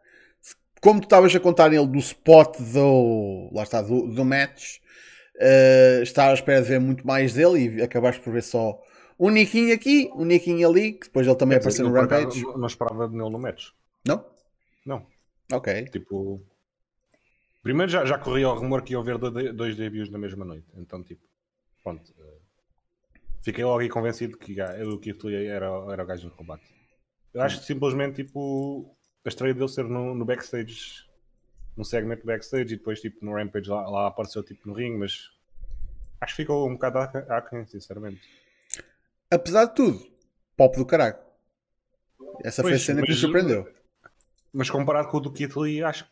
como 0.84 1.00
tu 1.00 1.06
estavas 1.06 1.34
a 1.34 1.40
contar 1.40 1.72
ele 1.72 1.88
do 1.88 1.98
spot 1.98 2.60
do, 2.60 3.50
lá 3.54 3.64
está, 3.64 3.82
do, 3.82 4.06
do 4.14 4.26
match, 4.26 4.80
uh, 5.38 6.04
estava 6.04 6.32
à 6.32 6.34
espera 6.34 6.62
de 6.62 6.68
ver 6.68 6.80
muito 6.82 7.08
mais 7.08 7.34
dele 7.34 7.78
e 7.78 7.82
acabaste 7.82 8.22
por 8.22 8.34
ver 8.34 8.44
só 8.44 8.78
um 9.18 9.30
Niquinho 9.30 9.74
aqui, 9.74 10.12
um 10.14 10.26
Niquinho 10.26 10.68
ali, 10.68 10.92
que 10.92 11.06
depois 11.06 11.26
ele 11.26 11.38
também 11.38 11.58
Quer 11.58 11.62
apareceu 11.62 11.88
no 11.88 11.94
Rampage. 11.96 12.44
Não, 12.44 12.58
não 12.58 12.68
esperava 12.68 13.08
nele 13.08 13.30
no 13.30 13.40
match. 13.40 13.70
Não? 14.06 14.26
Não. 14.86 15.08
Ok. 15.54 15.86
Tipo, 15.86 16.42
primeiro 17.62 17.90
já, 17.90 18.04
já 18.04 18.18
corria 18.18 18.50
o 18.50 18.56
rumor 18.56 18.82
que 18.82 18.92
ia 18.92 19.00
haver 19.00 19.18
dois 19.18 19.78
debuts 19.78 20.10
na 20.10 20.18
mesma 20.18 20.44
noite, 20.44 20.68
então 20.76 21.02
tipo, 21.02 21.22
pronto. 21.82 22.12
Uh, 22.12 22.42
fiquei 23.42 23.64
logo 23.64 23.80
aí 23.80 23.88
convencido 23.88 24.38
que 24.38 24.54
o 24.62 25.00
Keith 25.00 25.24
Lee 25.24 25.48
era, 25.48 25.68
era 25.94 26.04
o 26.04 26.06
gajo 26.06 26.26
no 26.26 26.32
combate. 26.32 26.66
Eu 27.34 27.42
acho 27.42 27.62
que 27.62 27.66
simplesmente 27.68 28.22
tipo 28.22 28.94
a 29.26 29.30
estreia 29.30 29.54
dele 29.54 29.68
ser 29.68 29.86
no, 29.86 30.14
no 30.14 30.26
backstage 30.26 31.06
num 31.76 31.84
segmento 31.84 32.26
backstage 32.26 32.74
e 32.74 32.78
depois 32.78 33.02
tipo 33.02 33.26
no 33.26 33.34
Rampage 33.34 33.70
lá, 33.70 33.90
lá 33.90 34.08
apareceu 34.08 34.44
tipo 34.44 34.68
no 34.68 34.74
ring, 34.74 34.98
mas 34.98 35.32
acho 36.22 36.36
que 36.36 36.44
ficou 36.44 36.68
um 36.68 36.74
bocado 36.74 37.00
aquém, 37.00 37.66
sinceramente. 37.66 38.22
Apesar 39.30 39.66
de 39.66 39.76
tudo, 39.76 40.06
pop 40.56 40.78
do 40.78 40.86
caralho. 40.86 41.18
Essa 42.44 42.62
pois, 42.62 42.74
foi 42.74 42.76
a 42.76 42.80
cena 42.80 43.00
mas, 43.02 43.08
que 43.08 43.14
me 43.14 43.20
surpreendeu. 43.20 43.74
Mas 44.52 44.70
comparado 44.70 45.10
com 45.10 45.18
o 45.18 45.20
do 45.20 45.32
Kit 45.32 45.58
Lee, 45.58 45.84
acho 45.84 46.06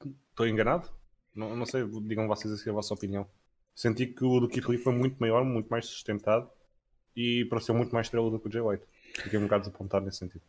que 0.00 0.08
estou 0.30 0.46
enganado. 0.46 0.90
Não, 1.34 1.54
não 1.54 1.66
sei, 1.66 1.84
digam 2.02 2.26
vocês 2.26 2.52
assim 2.52 2.70
a 2.70 2.72
vossa 2.72 2.94
opinião. 2.94 3.28
Senti 3.74 4.06
que 4.06 4.24
o 4.24 4.40
do 4.40 4.48
Kit 4.48 4.68
Lee 4.68 4.78
foi 4.78 4.92
muito 4.92 5.16
maior, 5.18 5.44
muito 5.44 5.68
mais 5.68 5.86
sustentado 5.86 6.50
e 7.14 7.44
pareceu 7.44 7.74
muito 7.74 7.94
mais 7.94 8.06
estrela 8.06 8.30
do 8.30 8.40
que 8.40 8.48
o 8.48 8.52
Jay 8.52 8.60
White. 8.60 8.84
Fiquei 9.22 9.38
um 9.38 9.44
bocado 9.44 9.64
desapontado 9.64 10.04
nesse 10.04 10.18
sentido. 10.18 10.42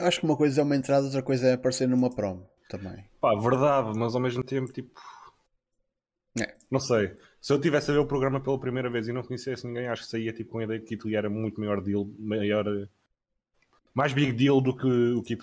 Acho 0.00 0.20
que 0.20 0.26
uma 0.26 0.36
coisa 0.36 0.60
é 0.60 0.64
uma 0.64 0.76
entrada, 0.76 1.04
outra 1.04 1.22
coisa 1.22 1.48
é 1.48 1.52
aparecer 1.54 1.88
numa 1.88 2.14
promo 2.14 2.48
também. 2.68 3.04
Pá, 3.20 3.34
verdade, 3.34 3.96
mas 3.98 4.14
ao 4.14 4.20
mesmo 4.20 4.42
tempo, 4.42 4.72
tipo. 4.72 5.00
É. 6.40 6.54
Não 6.70 6.80
sei. 6.80 7.16
Se 7.40 7.52
eu 7.52 7.60
tivesse 7.60 7.90
a 7.90 7.94
ver 7.94 8.00
o 8.00 8.06
programa 8.06 8.40
pela 8.40 8.58
primeira 8.58 8.90
vez 8.90 9.06
e 9.06 9.12
não 9.12 9.22
conhecesse 9.22 9.66
ninguém, 9.66 9.86
acho 9.86 10.02
que 10.02 10.08
saía 10.08 10.32
tipo, 10.32 10.52
com 10.52 10.58
a 10.58 10.64
ideia 10.64 10.80
que 10.80 10.94
o 10.94 10.98
Kit 10.98 11.14
era 11.14 11.30
muito 11.30 11.60
maior 11.60 11.80
deal, 11.80 12.08
maior. 12.18 12.64
Mais 13.94 14.12
big 14.12 14.32
deal 14.32 14.60
do 14.60 14.76
que 14.76 14.86
o 14.86 15.22
Kit 15.22 15.40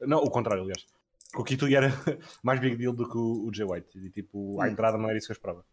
Não, 0.00 0.18
o 0.18 0.30
contrário, 0.30 0.62
aliás. 0.62 0.86
O 1.34 1.44
Kit 1.44 1.62
era 1.74 1.88
mais 2.42 2.60
big 2.60 2.76
deal 2.76 2.92
do 2.92 3.08
que 3.08 3.18
o, 3.18 3.46
o 3.46 3.52
Jay 3.52 3.66
White. 3.66 3.98
E 3.98 4.10
tipo, 4.10 4.60
a 4.60 4.64
hum. 4.64 4.68
entrada 4.68 4.96
não 4.96 5.08
era 5.08 5.18
isso 5.18 5.26
que 5.26 5.32
eu 5.32 5.36
esperava. 5.36 5.64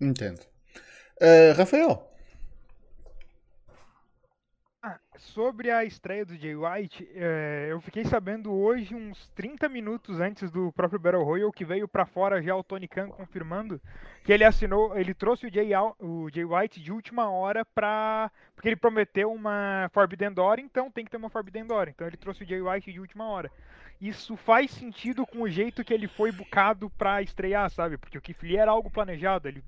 Entendo. 0.00 0.40
Uh, 1.20 1.56
Rafael, 1.56 2.09
sobre 5.20 5.70
a 5.70 5.84
estreia 5.84 6.24
do 6.24 6.34
Jay 6.34 6.56
White, 6.56 7.08
é, 7.14 7.68
eu 7.70 7.80
fiquei 7.80 8.04
sabendo 8.04 8.52
hoje, 8.52 8.94
uns 8.94 9.28
30 9.34 9.68
minutos 9.68 10.18
antes 10.18 10.50
do 10.50 10.72
próprio 10.72 10.98
Battle 10.98 11.22
Royale, 11.22 11.52
que 11.52 11.64
veio 11.64 11.86
para 11.86 12.06
fora 12.06 12.42
já 12.42 12.56
o 12.56 12.64
Tony 12.64 12.88
Khan 12.88 13.08
confirmando 13.08 13.80
que 14.24 14.32
ele 14.32 14.44
assinou, 14.44 14.98
ele 14.98 15.12
trouxe 15.12 15.46
o 15.46 15.52
Jay, 15.52 15.70
o 15.98 16.28
Jay 16.32 16.44
White 16.44 16.80
de 16.80 16.90
última 16.90 17.30
hora 17.30 17.64
para 17.64 18.30
porque 18.54 18.68
ele 18.68 18.76
prometeu 18.76 19.32
uma 19.32 19.90
Forbidden 19.92 20.32
Door, 20.32 20.58
então 20.58 20.90
tem 20.90 21.04
que 21.04 21.10
ter 21.10 21.16
uma 21.16 21.30
Forbidden 21.30 21.66
Door. 21.66 21.88
Então 21.88 22.06
ele 22.06 22.16
trouxe 22.16 22.42
o 22.42 22.46
Jay 22.46 22.60
White 22.60 22.92
de 22.92 23.00
última 23.00 23.26
hora. 23.28 23.50
Isso 24.00 24.36
faz 24.36 24.70
sentido 24.70 25.26
com 25.26 25.42
o 25.42 25.48
jeito 25.48 25.84
que 25.84 25.92
ele 25.92 26.08
foi 26.08 26.32
bucado 26.32 26.88
para 26.90 27.22
estrear, 27.22 27.70
sabe? 27.70 27.98
Porque 27.98 28.16
o 28.16 28.22
Lee 28.42 28.56
era 28.56 28.70
algo 28.70 28.90
planejado, 28.90 29.48
ele 29.48 29.62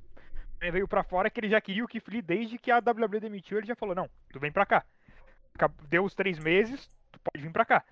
veio 0.71 0.89
para 0.89 1.03
fora 1.03 1.29
que 1.29 1.41
ele 1.41 1.49
já 1.49 1.61
queria 1.61 1.85
o 1.85 1.89
Lee 2.09 2.23
desde 2.23 2.57
que 2.57 2.71
a 2.71 2.79
WWE 2.79 3.21
demitiu, 3.21 3.59
ele 3.59 3.67
já 3.67 3.75
falou: 3.75 3.95
"Não, 3.95 4.09
tu 4.33 4.41
vem 4.41 4.51
para 4.51 4.65
cá" 4.65 4.85
deu 5.89 6.05
os 6.05 6.15
três 6.15 6.39
meses, 6.39 6.89
tu 7.11 7.19
pode 7.21 7.43
vir 7.43 7.53
pra 7.53 7.65
cá. 7.65 7.85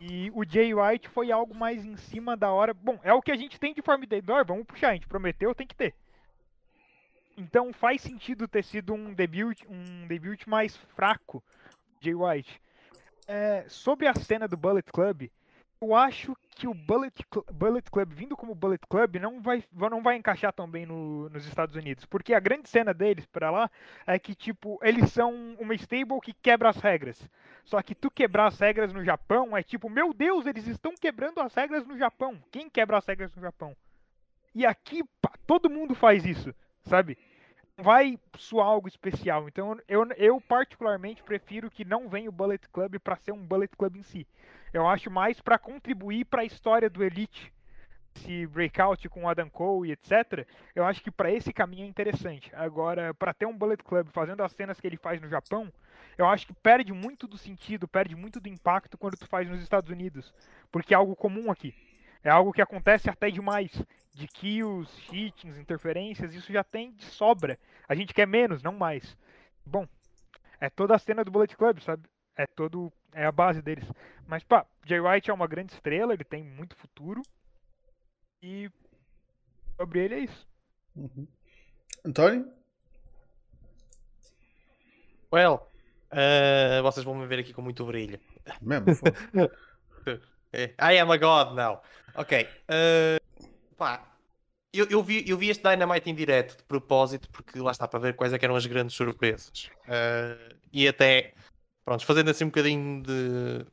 E 0.00 0.30
o 0.34 0.44
Jay 0.44 0.72
White 0.74 1.08
foi 1.08 1.30
algo 1.30 1.54
mais 1.54 1.84
em 1.84 1.96
cima 1.96 2.36
da 2.36 2.50
hora. 2.50 2.72
Bom, 2.72 2.98
é 3.02 3.12
o 3.12 3.20
que 3.20 3.30
a 3.30 3.36
gente 3.36 3.60
tem 3.60 3.74
de 3.74 3.82
Forbidden 3.82 4.22
Door, 4.22 4.46
vamos 4.46 4.66
puxar, 4.66 4.90
a 4.90 4.94
gente 4.94 5.06
prometeu, 5.06 5.54
tem 5.54 5.66
que 5.66 5.74
ter. 5.74 5.94
Então 7.36 7.72
faz 7.72 8.00
sentido 8.02 8.48
ter 8.48 8.64
sido 8.64 8.94
um 8.94 9.12
debut, 9.12 9.62
um 9.68 10.06
debut 10.06 10.46
mais 10.46 10.76
fraco, 10.94 11.42
Jay 12.00 12.14
White. 12.14 12.60
é, 13.30 13.64
sobre 13.68 14.08
a 14.08 14.14
cena 14.14 14.48
do 14.48 14.56
Bullet 14.56 14.90
Club, 14.90 15.30
eu 15.82 15.94
acho 15.94 16.36
que 16.50 16.68
o 16.68 16.74
Bullet, 16.74 17.24
Bullet 17.52 17.90
Club, 17.90 18.12
vindo 18.12 18.36
como 18.36 18.54
Bullet 18.54 18.86
Club, 18.86 19.16
não 19.16 19.40
vai, 19.40 19.64
não 19.72 20.02
vai 20.02 20.16
encaixar 20.16 20.52
tão 20.52 20.68
bem 20.70 20.84
no- 20.84 21.30
nos 21.30 21.46
Estados 21.46 21.74
Unidos. 21.74 22.04
Porque 22.04 22.34
a 22.34 22.40
grande 22.40 22.68
cena 22.68 22.92
deles 22.92 23.24
pra 23.26 23.50
lá 23.50 23.70
é 24.06 24.18
que, 24.18 24.34
tipo, 24.34 24.78
eles 24.82 25.10
são 25.10 25.32
uma 25.58 25.74
stable 25.74 26.20
que 26.20 26.34
quebra 26.34 26.68
as 26.68 26.76
regras. 26.76 27.26
Só 27.64 27.80
que 27.80 27.94
tu 27.94 28.10
quebrar 28.10 28.48
as 28.48 28.58
regras 28.58 28.92
no 28.92 29.02
Japão 29.02 29.56
é 29.56 29.62
tipo, 29.62 29.88
meu 29.88 30.12
Deus, 30.12 30.44
eles 30.44 30.66
estão 30.66 30.94
quebrando 30.94 31.40
as 31.40 31.54
regras 31.54 31.86
no 31.86 31.96
Japão. 31.96 32.38
Quem 32.50 32.68
quebra 32.68 32.98
as 32.98 33.06
regras 33.06 33.34
no 33.34 33.40
Japão? 33.40 33.74
E 34.54 34.66
aqui, 34.66 35.02
pá, 35.22 35.32
todo 35.46 35.70
mundo 35.70 35.94
faz 35.94 36.26
isso, 36.26 36.54
sabe? 36.82 37.16
Vai 37.82 38.18
soar 38.36 38.66
algo 38.66 38.88
especial. 38.88 39.48
Então, 39.48 39.78
eu, 39.88 40.06
eu 40.16 40.40
particularmente 40.40 41.22
prefiro 41.22 41.70
que 41.70 41.84
não 41.84 42.08
venha 42.08 42.28
o 42.28 42.32
Bullet 42.32 42.68
Club 42.68 42.98
pra 42.98 43.16
ser 43.16 43.32
um 43.32 43.44
Bullet 43.44 43.74
Club 43.76 43.96
em 43.96 44.02
si. 44.02 44.26
Eu 44.72 44.86
acho 44.86 45.10
mais 45.10 45.40
pra 45.40 45.58
contribuir 45.58 46.24
pra 46.26 46.44
história 46.44 46.88
do 46.88 47.02
Elite, 47.02 47.52
esse 48.14 48.46
breakout 48.46 49.08
com 49.08 49.24
o 49.24 49.28
Adam 49.28 49.48
Cole 49.48 49.88
e 49.88 49.92
etc. 49.92 50.46
Eu 50.74 50.84
acho 50.84 51.02
que 51.02 51.10
pra 51.10 51.30
esse 51.30 51.52
caminho 51.52 51.84
é 51.84 51.88
interessante. 51.88 52.50
Agora, 52.54 53.14
pra 53.14 53.32
ter 53.32 53.46
um 53.46 53.56
Bullet 53.56 53.82
Club 53.82 54.08
fazendo 54.10 54.42
as 54.42 54.52
cenas 54.52 54.80
que 54.80 54.86
ele 54.86 54.96
faz 54.96 55.20
no 55.20 55.28
Japão, 55.28 55.72
eu 56.18 56.26
acho 56.26 56.46
que 56.46 56.52
perde 56.52 56.92
muito 56.92 57.26
do 57.26 57.38
sentido, 57.38 57.88
perde 57.88 58.14
muito 58.14 58.40
do 58.40 58.48
impacto 58.48 58.98
quando 58.98 59.16
tu 59.16 59.26
faz 59.26 59.48
nos 59.48 59.62
Estados 59.62 59.90
Unidos, 59.90 60.34
porque 60.70 60.92
é 60.92 60.96
algo 60.96 61.16
comum 61.16 61.50
aqui. 61.50 61.74
É 62.22 62.30
algo 62.30 62.52
que 62.52 62.62
acontece 62.62 63.08
até 63.08 63.30
demais. 63.30 63.70
De 64.12 64.26
kills, 64.26 64.90
cheatings, 65.02 65.56
interferências, 65.56 66.34
isso 66.34 66.52
já 66.52 66.62
tem 66.64 66.92
de 66.92 67.04
sobra. 67.04 67.58
A 67.88 67.94
gente 67.94 68.12
quer 68.12 68.26
menos, 68.26 68.62
não 68.62 68.72
mais. 68.72 69.16
Bom, 69.64 69.86
é 70.60 70.68
toda 70.68 70.94
a 70.94 70.98
cena 70.98 71.24
do 71.24 71.30
Bullet 71.30 71.56
Club, 71.56 71.80
sabe? 71.80 72.02
É 72.36 72.46
todo. 72.46 72.92
É 73.12 73.24
a 73.24 73.32
base 73.32 73.62
deles. 73.62 73.88
Mas, 74.26 74.44
pá, 74.44 74.66
Jay 74.84 75.00
White 75.00 75.30
é 75.30 75.34
uma 75.34 75.46
grande 75.46 75.72
estrela, 75.72 76.12
ele 76.12 76.24
tem 76.24 76.42
muito 76.42 76.76
futuro. 76.76 77.22
E 78.42 78.70
sobre 79.76 80.04
ele 80.04 80.14
é 80.14 80.18
isso. 80.20 80.46
António? 82.04 82.52
Well, 85.32 85.70
eh, 86.10 86.80
vocês 86.82 87.04
vão 87.04 87.14
me 87.14 87.26
ver 87.26 87.38
aqui 87.38 87.52
com 87.52 87.62
muito 87.62 87.84
brilho. 87.86 88.18
Mesmo, 88.60 88.86
I 90.52 90.98
am 90.98 91.10
a 91.10 91.16
god 91.16 91.54
now. 91.54 91.80
Ok. 92.14 92.46
eh, 92.68 93.20
pá, 93.76 94.02
eu, 94.72 94.86
eu 94.88 95.02
vi, 95.02 95.24
eu 95.28 95.36
vi 95.36 95.48
este 95.48 95.68
Dynamite 95.68 96.10
em 96.10 96.14
direto 96.14 96.56
de 96.56 96.62
propósito, 96.64 97.28
porque 97.30 97.58
lá 97.58 97.70
está 97.70 97.88
para 97.88 97.98
ver 97.98 98.14
quais 98.14 98.32
é 98.32 98.38
eram 98.40 98.56
as 98.56 98.66
grandes 98.66 98.96
surpresas. 98.96 99.70
Eh, 99.88 100.54
e 100.72 100.88
até, 100.88 101.34
pronto, 101.84 102.04
fazendo 102.04 102.30
assim 102.30 102.44
um 102.44 102.48
bocadinho 102.48 103.02
de. 103.02 103.66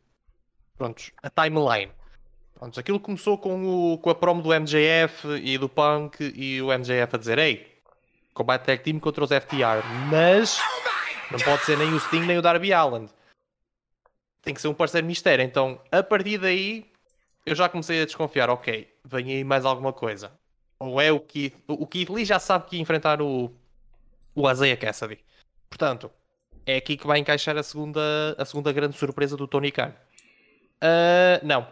Prontos, 0.77 1.11
a 1.21 1.29
timeline. 1.29 1.91
Prontos, 2.53 2.77
aquilo 2.79 2.99
começou 2.99 3.37
com, 3.37 3.93
o, 3.93 3.97
com 3.99 4.09
a 4.09 4.15
promo 4.15 4.41
do 4.41 4.49
MJF 4.49 5.27
e 5.43 5.57
do 5.57 5.69
Punk 5.69 6.33
e 6.35 6.61
o 6.61 6.71
MJF 6.71 7.15
a 7.15 7.17
dizer: 7.17 7.37
Ei, 7.37 7.67
combate 8.33 8.65
tag 8.65 8.83
team 8.83 8.99
contra 8.99 9.23
os 9.23 9.31
FTR, 9.31 9.83
mas 10.09 10.59
não 11.31 11.39
pode 11.39 11.63
ser 11.65 11.77
nem 11.77 11.93
o 11.93 11.99
Sting 11.99 12.25
nem 12.25 12.37
o 12.37 12.41
Darby 12.41 12.73
Allen 12.73 13.07
tem 14.47 14.53
que 14.53 14.61
ser 14.61 14.69
um 14.69 14.73
parceiro 14.73 15.05
mistério. 15.05 15.43
Então, 15.43 15.81
a 15.91 16.01
partir 16.01 16.37
daí, 16.37 16.89
eu 17.45 17.53
já 17.53 17.67
comecei 17.67 18.01
a 18.01 18.05
desconfiar. 18.05 18.49
Ok, 18.49 18.89
vem 19.03 19.33
aí 19.33 19.43
mais 19.43 19.65
alguma 19.65 19.91
coisa. 19.91 20.31
Ou 20.79 21.01
é 21.01 21.11
o 21.11 21.19
Keith... 21.19 21.53
O 21.67 21.85
Keith 21.85 22.09
Lee 22.09 22.23
já 22.23 22.39
sabe 22.39 22.65
que 22.65 22.77
ia 22.77 22.81
enfrentar 22.81 23.21
o... 23.21 23.53
O 24.33 24.49
Isaiah 24.49 24.77
Cassidy. 24.77 25.19
Portanto, 25.69 26.09
é 26.65 26.77
aqui 26.77 26.95
que 26.95 27.05
vai 27.05 27.19
encaixar 27.19 27.57
a 27.57 27.63
segunda, 27.63 27.99
a 28.37 28.45
segunda 28.45 28.71
grande 28.71 28.95
surpresa 28.95 29.35
do 29.35 29.49
Tony 29.49 29.69
Khan. 29.69 29.93
Ah, 30.79 31.41
não. 31.43 31.67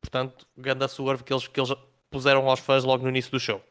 Portanto, 0.00 0.48
ganda 0.58 0.88
swerve 0.88 1.22
que 1.22 1.32
eles, 1.32 1.46
que 1.46 1.60
eles 1.60 1.72
puseram 2.10 2.50
aos 2.50 2.58
fãs 2.58 2.82
logo 2.82 3.04
no 3.04 3.08
início 3.08 3.30
do 3.30 3.38
show. 3.38 3.62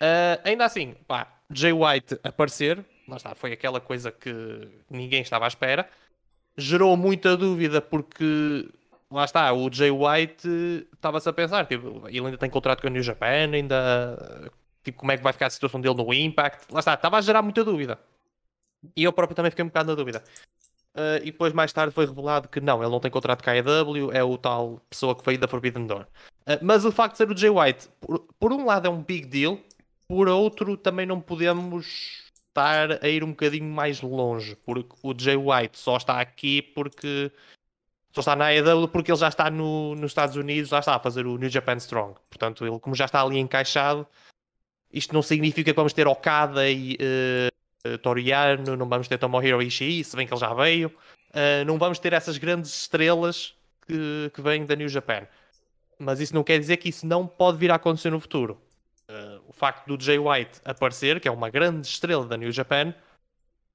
Ah, 0.00 0.40
ainda 0.42 0.64
assim, 0.64 0.94
pá, 1.06 1.38
Jay 1.52 1.72
White 1.74 2.18
aparecer, 2.24 2.82
lá 3.06 3.16
está, 3.16 3.34
foi 3.34 3.52
aquela 3.52 3.78
coisa 3.78 4.10
que 4.10 4.68
ninguém 4.88 5.20
estava 5.20 5.44
à 5.44 5.48
espera 5.48 5.86
gerou 6.56 6.96
muita 6.96 7.36
dúvida 7.36 7.80
porque 7.80 8.68
lá 9.10 9.24
está, 9.24 9.52
o 9.52 9.72
Jay 9.72 9.90
White 9.90 10.86
estava-se 10.92 11.28
a 11.28 11.32
pensar, 11.32 11.66
tipo, 11.66 12.06
ele 12.08 12.26
ainda 12.26 12.38
tem 12.38 12.50
contrato 12.50 12.80
com 12.80 12.86
a 12.86 12.90
New 12.90 13.02
Japan, 13.02 13.50
ainda 13.52 14.50
tipo, 14.82 14.98
como 14.98 15.12
é 15.12 15.16
que 15.16 15.22
vai 15.22 15.32
ficar 15.32 15.46
a 15.46 15.50
situação 15.50 15.80
dele 15.80 15.94
no 15.94 16.12
Impact, 16.12 16.72
lá 16.72 16.80
está, 16.80 16.94
estava 16.94 17.18
a 17.18 17.20
gerar 17.20 17.42
muita 17.42 17.64
dúvida. 17.64 17.98
E 18.96 19.04
eu 19.04 19.12
próprio 19.12 19.36
também 19.36 19.50
fiquei 19.50 19.64
um 19.64 19.68
bocado 19.68 19.90
na 19.90 19.94
dúvida. 19.94 20.22
Uh, 20.94 21.22
e 21.22 21.26
depois 21.26 21.52
mais 21.52 21.72
tarde 21.72 21.94
foi 21.94 22.04
revelado 22.04 22.48
que 22.48 22.60
não, 22.60 22.82
ele 22.82 22.90
não 22.90 22.98
tem 22.98 23.10
contrato 23.10 23.44
com 23.44 23.50
a 23.50 23.52
AEW, 23.52 24.10
é 24.12 24.24
o 24.24 24.36
tal 24.36 24.80
pessoa 24.90 25.14
que 25.14 25.24
veio 25.24 25.38
da 25.38 25.46
Forbidden 25.46 25.86
Door. 25.86 26.06
Uh, 26.46 26.58
mas 26.62 26.84
o 26.84 26.90
facto 26.90 27.12
de 27.12 27.18
ser 27.18 27.30
o 27.30 27.36
Jay 27.36 27.50
White, 27.50 27.88
por, 28.00 28.26
por 28.38 28.52
um 28.52 28.64
lado 28.64 28.86
é 28.86 28.90
um 28.90 29.02
big 29.02 29.26
deal, 29.26 29.58
por 30.08 30.28
outro 30.28 30.76
também 30.76 31.06
não 31.06 31.20
podemos 31.20 32.29
estar 32.50 33.02
a 33.02 33.08
ir 33.08 33.24
um 33.24 33.30
bocadinho 33.30 33.70
mais 33.70 34.00
longe, 34.02 34.56
porque 34.64 34.94
o 35.02 35.14
Jay 35.16 35.36
White 35.36 35.78
só 35.78 35.96
está 35.96 36.20
aqui 36.20 36.60
porque 36.60 37.32
só 38.12 38.20
está 38.20 38.36
na 38.36 38.46
AEW 38.46 38.88
porque 38.88 39.10
ele 39.10 39.18
já 39.18 39.28
está 39.28 39.48
no, 39.50 39.94
nos 39.94 40.10
Estados 40.10 40.36
Unidos, 40.36 40.70
já 40.70 40.80
está 40.80 40.96
a 40.96 41.00
fazer 41.00 41.26
o 41.26 41.38
New 41.38 41.48
Japan 41.48 41.76
Strong. 41.76 42.14
Portanto, 42.28 42.66
ele 42.66 42.78
como 42.80 42.94
já 42.94 43.04
está 43.04 43.22
ali 43.22 43.38
encaixado, 43.38 44.06
isto 44.92 45.14
não 45.14 45.22
significa 45.22 45.70
que 45.70 45.76
vamos 45.76 45.92
ter 45.92 46.06
Okada 46.08 46.68
e 46.68 46.98
uh, 47.86 47.98
Toriano, 47.98 48.76
não 48.76 48.88
vamos 48.88 49.06
ter 49.08 49.18
Tomohiro 49.18 49.62
Ishii, 49.62 50.02
se 50.04 50.16
bem 50.16 50.26
que 50.26 50.34
ele 50.34 50.40
já 50.40 50.52
veio, 50.52 50.88
uh, 50.88 51.64
não 51.66 51.78
vamos 51.78 51.98
ter 51.98 52.12
essas 52.12 52.36
grandes 52.36 52.74
estrelas 52.74 53.54
que, 53.86 54.30
que 54.34 54.42
vêm 54.42 54.66
da 54.66 54.74
New 54.74 54.88
Japan. 54.88 55.26
Mas 55.98 56.18
isso 56.18 56.34
não 56.34 56.42
quer 56.42 56.58
dizer 56.58 56.78
que 56.78 56.88
isso 56.88 57.06
não 57.06 57.26
pode 57.26 57.58
vir 57.58 57.70
a 57.70 57.76
acontecer 57.76 58.10
no 58.10 58.18
futuro. 58.18 58.60
O 59.50 59.52
facto 59.52 59.84
do 59.88 60.02
Jay 60.02 60.18
White 60.18 60.60
aparecer, 60.64 61.20
que 61.20 61.28
é 61.28 61.30
uma 61.30 61.50
grande 61.50 61.86
estrela 61.88 62.24
da 62.24 62.36
New 62.36 62.52
Japan, 62.52 62.94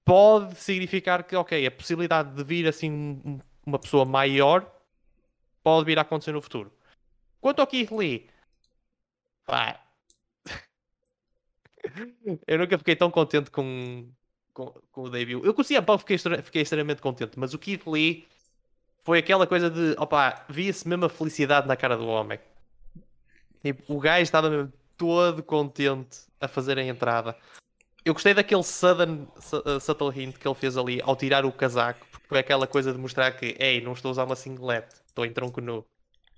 pode 0.05 0.55
significar 0.55 1.23
que, 1.23 1.35
ok, 1.35 1.65
a 1.67 1.71
possibilidade 1.71 2.35
de 2.35 2.43
vir 2.43 2.67
assim 2.67 2.91
um- 2.91 3.39
uma 3.65 3.79
pessoa 3.79 4.05
maior 4.05 4.71
pode 5.63 5.85
vir 5.85 5.99
a 5.99 6.03
acontecer 6.03 6.31
no 6.33 6.41
futuro. 6.41 6.71
Quanto 7.41 7.61
ao 7.61 7.67
Keith 7.67 7.91
Lee, 7.91 8.29
pá, 9.45 9.79
eu 12.47 12.57
nunca 12.57 12.77
fiquei 12.77 12.95
tão 12.95 13.11
contente 13.11 13.49
com, 13.51 14.09
com, 14.53 14.73
com 14.91 15.01
o 15.03 15.09
debut. 15.09 15.43
Eu 15.45 15.53
com 15.53 15.61
o 15.61 15.65
CM 15.65 15.85
Punk 15.85 15.99
fiquei, 15.99 16.17
fiquei 16.41 16.61
extremamente 16.61 17.01
contente, 17.01 17.37
mas 17.37 17.53
o 17.53 17.59
Keith 17.59 17.85
Lee 17.87 18.27
foi 19.03 19.19
aquela 19.19 19.47
coisa 19.47 19.69
de, 19.69 19.95
opá, 19.99 20.45
via-se 20.49 20.87
mesmo 20.87 21.05
a 21.05 21.09
felicidade 21.09 21.67
na 21.67 21.77
cara 21.77 21.97
do 21.97 22.07
homem. 22.07 22.39
Tipo, 23.63 23.93
o 23.95 23.99
gajo 23.99 24.23
estava 24.23 24.49
mesmo 24.49 24.71
todo 24.97 25.43
contente 25.43 26.19
a 26.39 26.47
fazer 26.47 26.77
a 26.77 26.83
entrada. 26.83 27.35
Eu 28.03 28.13
gostei 28.13 28.33
daquele 28.33 28.63
sudden, 28.63 29.27
su- 29.39 29.63
uh, 29.65 29.79
subtle 29.79 30.11
hint 30.15 30.37
que 30.37 30.47
ele 30.47 30.55
fez 30.55 30.77
ali 30.77 31.01
ao 31.03 31.15
tirar 31.15 31.43
o 31.45 31.51
casaco, 31.51 32.05
porque 32.11 32.27
foi 32.27 32.39
aquela 32.39 32.67
coisa 32.67 32.93
de 32.93 32.99
mostrar 32.99 33.31
que, 33.31 33.55
ei, 33.59 33.81
não 33.81 33.93
estou 33.93 34.09
a 34.09 34.11
usar 34.11 34.23
uma 34.25 34.35
singlet, 34.35 34.87
estou 35.07 35.25
em 35.25 35.33
tronco 35.33 35.59
nu. 35.59 35.83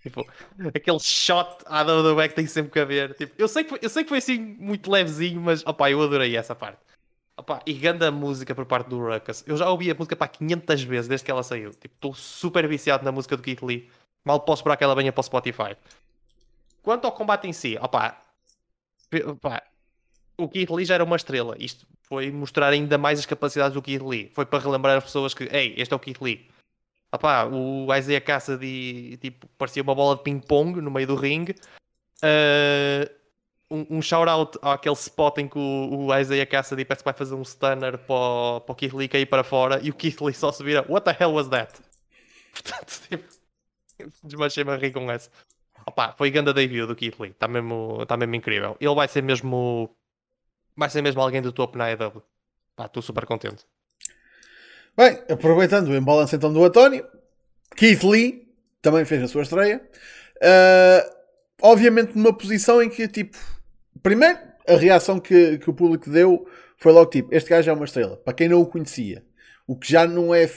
Tipo, 0.01 0.25
aquele 0.73 0.99
shot 0.99 1.57
à 1.65 1.81
WWE 1.81 2.29
que 2.29 2.35
tem 2.35 2.47
sempre 2.47 2.71
que 2.71 2.79
haver. 2.79 3.13
Tipo, 3.15 3.33
eu, 3.37 3.47
sei 3.49 3.63
que 3.65 3.69
foi, 3.71 3.79
eu 3.81 3.89
sei 3.89 4.03
que 4.03 4.09
foi 4.09 4.19
assim 4.19 4.37
muito 4.39 4.89
levezinho, 4.89 5.41
mas 5.41 5.65
opá, 5.65 5.91
eu 5.91 6.01
adorei 6.01 6.37
essa 6.37 6.55
parte. 6.55 6.79
Opá, 7.35 7.61
e 7.65 7.73
grande 7.73 8.09
música 8.09 8.55
por 8.55 8.65
parte 8.65 8.87
do 8.87 8.99
Ruckus. 8.99 9.43
Eu 9.45 9.57
já 9.57 9.69
ouvi 9.69 9.91
a 9.91 9.95
música 9.95 10.15
para 10.15 10.27
500 10.29 10.81
vezes 10.83 11.07
desde 11.09 11.25
que 11.25 11.31
ela 11.31 11.43
saiu. 11.43 11.71
Tipo, 11.71 11.93
estou 11.93 12.13
super 12.13 12.65
viciado 12.67 13.03
na 13.03 13.11
música 13.11 13.35
do 13.35 13.43
Keith 13.43 13.61
Lee. 13.61 13.89
Mal 14.25 14.39
posso 14.39 14.61
esperar 14.61 14.77
que 14.77 14.83
ela 14.83 14.95
venha 14.95 15.11
para 15.11 15.19
o 15.19 15.23
Spotify. 15.23 15.75
Quanto 16.81 17.05
ao 17.05 17.11
combate 17.11 17.47
em 17.47 17.53
si, 17.53 17.77
Pe- 17.77 18.26
pá, 19.41 19.63
o 20.37 20.47
Keith 20.47 20.69
Lee 20.69 20.85
já 20.85 20.95
era 20.95 21.03
uma 21.03 21.15
estrela. 21.15 21.55
Isto 21.59 21.87
foi 22.03 22.31
mostrar 22.31 22.69
ainda 22.69 22.97
mais 22.97 23.19
as 23.19 23.25
capacidades 23.25 23.73
do 23.73 23.81
Keith 23.81 24.01
Lee. 24.01 24.31
Foi 24.33 24.45
para 24.45 24.63
relembrar 24.63 24.97
as 24.97 25.03
pessoas 25.03 25.33
que, 25.33 25.43
ei, 25.45 25.73
este 25.77 25.93
é 25.93 25.95
o 25.95 25.99
Keith 25.99 26.21
Lee. 26.21 26.49
Opá, 27.11 27.45
o 27.45 27.93
Isaiah 27.95 28.21
Cassidy 28.21 29.17
tipo, 29.17 29.47
parecia 29.57 29.81
uma 29.81 29.95
bola 29.95 30.17
de 30.17 30.23
ping-pong 30.23 30.81
no 30.81 30.91
meio 30.91 31.07
do 31.07 31.15
ringue. 31.15 31.55
Ah, 32.21 33.09
um, 33.69 33.97
um 33.97 34.01
shout-out 34.01 34.57
àquele 34.61 34.95
spot 34.95 35.37
em 35.39 35.47
que 35.47 35.57
o, 35.57 36.07
o 36.07 36.17
Isaiah 36.17 36.45
Cassidy 36.45 36.85
parece 36.85 37.03
que 37.03 37.05
vai 37.05 37.13
fazer 37.13 37.35
um 37.35 37.43
stunner 37.43 37.97
para 37.97 38.15
o, 38.15 38.61
para 38.61 38.73
o 38.73 38.75
Keith 38.75 38.93
Lee 38.93 39.07
cair 39.07 39.25
para 39.25 39.43
fora 39.43 39.79
e 39.83 39.89
o 39.89 39.93
Keith 39.93 40.21
Lee 40.21 40.33
só 40.33 40.51
se 40.51 40.63
vira 40.63 40.85
What 40.87 41.05
the 41.05 41.23
hell 41.23 41.33
was 41.33 41.49
that? 41.49 41.73
Portanto, 42.53 43.01
tipo, 43.09 43.27
desmanchei-me 44.23 44.71
a 44.71 44.77
rir 44.77 44.91
com 44.91 45.09
essa. 45.11 45.29
Opa, 45.87 46.13
foi 46.17 46.29
grande 46.29 46.53
debut 46.53 46.85
do 46.85 46.95
Keith 46.95 47.17
Lee, 47.17 47.31
está 47.31 47.47
mesmo, 47.47 48.05
tá 48.05 48.17
mesmo 48.17 48.35
incrível. 48.35 48.75
Ele 48.79 48.93
vai 48.93 49.07
ser 49.07 49.23
mesmo. 49.23 49.89
Vai 50.75 50.89
ser 50.89 51.01
mesmo 51.01 51.21
alguém 51.21 51.41
do 51.41 51.53
topo 51.53 51.77
na. 51.77 51.85
Pá, 52.75 52.85
estou 52.85 53.01
super 53.01 53.25
contente. 53.25 53.65
Bem, 54.97 55.17
aproveitando 55.29 55.87
o 55.87 55.95
embalance 55.95 56.35
então 56.35 56.51
do 56.51 56.63
António, 56.63 57.07
Keith 57.75 58.03
Lee 58.03 58.47
também 58.81 59.05
fez 59.05 59.23
a 59.23 59.27
sua 59.27 59.43
estreia. 59.43 59.81
Ah, 60.41 61.09
obviamente 61.61 62.15
numa 62.15 62.35
posição 62.35 62.81
em 62.81 62.89
que, 62.89 63.07
tipo, 63.07 63.37
primeiro, 64.03 64.37
a 64.67 64.75
reação 64.75 65.19
que, 65.19 65.57
que 65.57 65.69
o 65.69 65.73
público 65.73 66.09
deu 66.09 66.47
foi 66.77 66.91
logo 66.91 67.09
tipo, 67.09 67.33
este 67.33 67.49
gajo 67.49 67.69
é 67.69 67.73
uma 67.73 67.85
estrela, 67.85 68.17
para 68.17 68.33
quem 68.33 68.49
não 68.49 68.61
o 68.61 68.65
conhecia. 68.65 69.23
O 69.65 69.75
que 69.75 69.91
já 69.91 70.05
não 70.05 70.33
é 70.33 70.49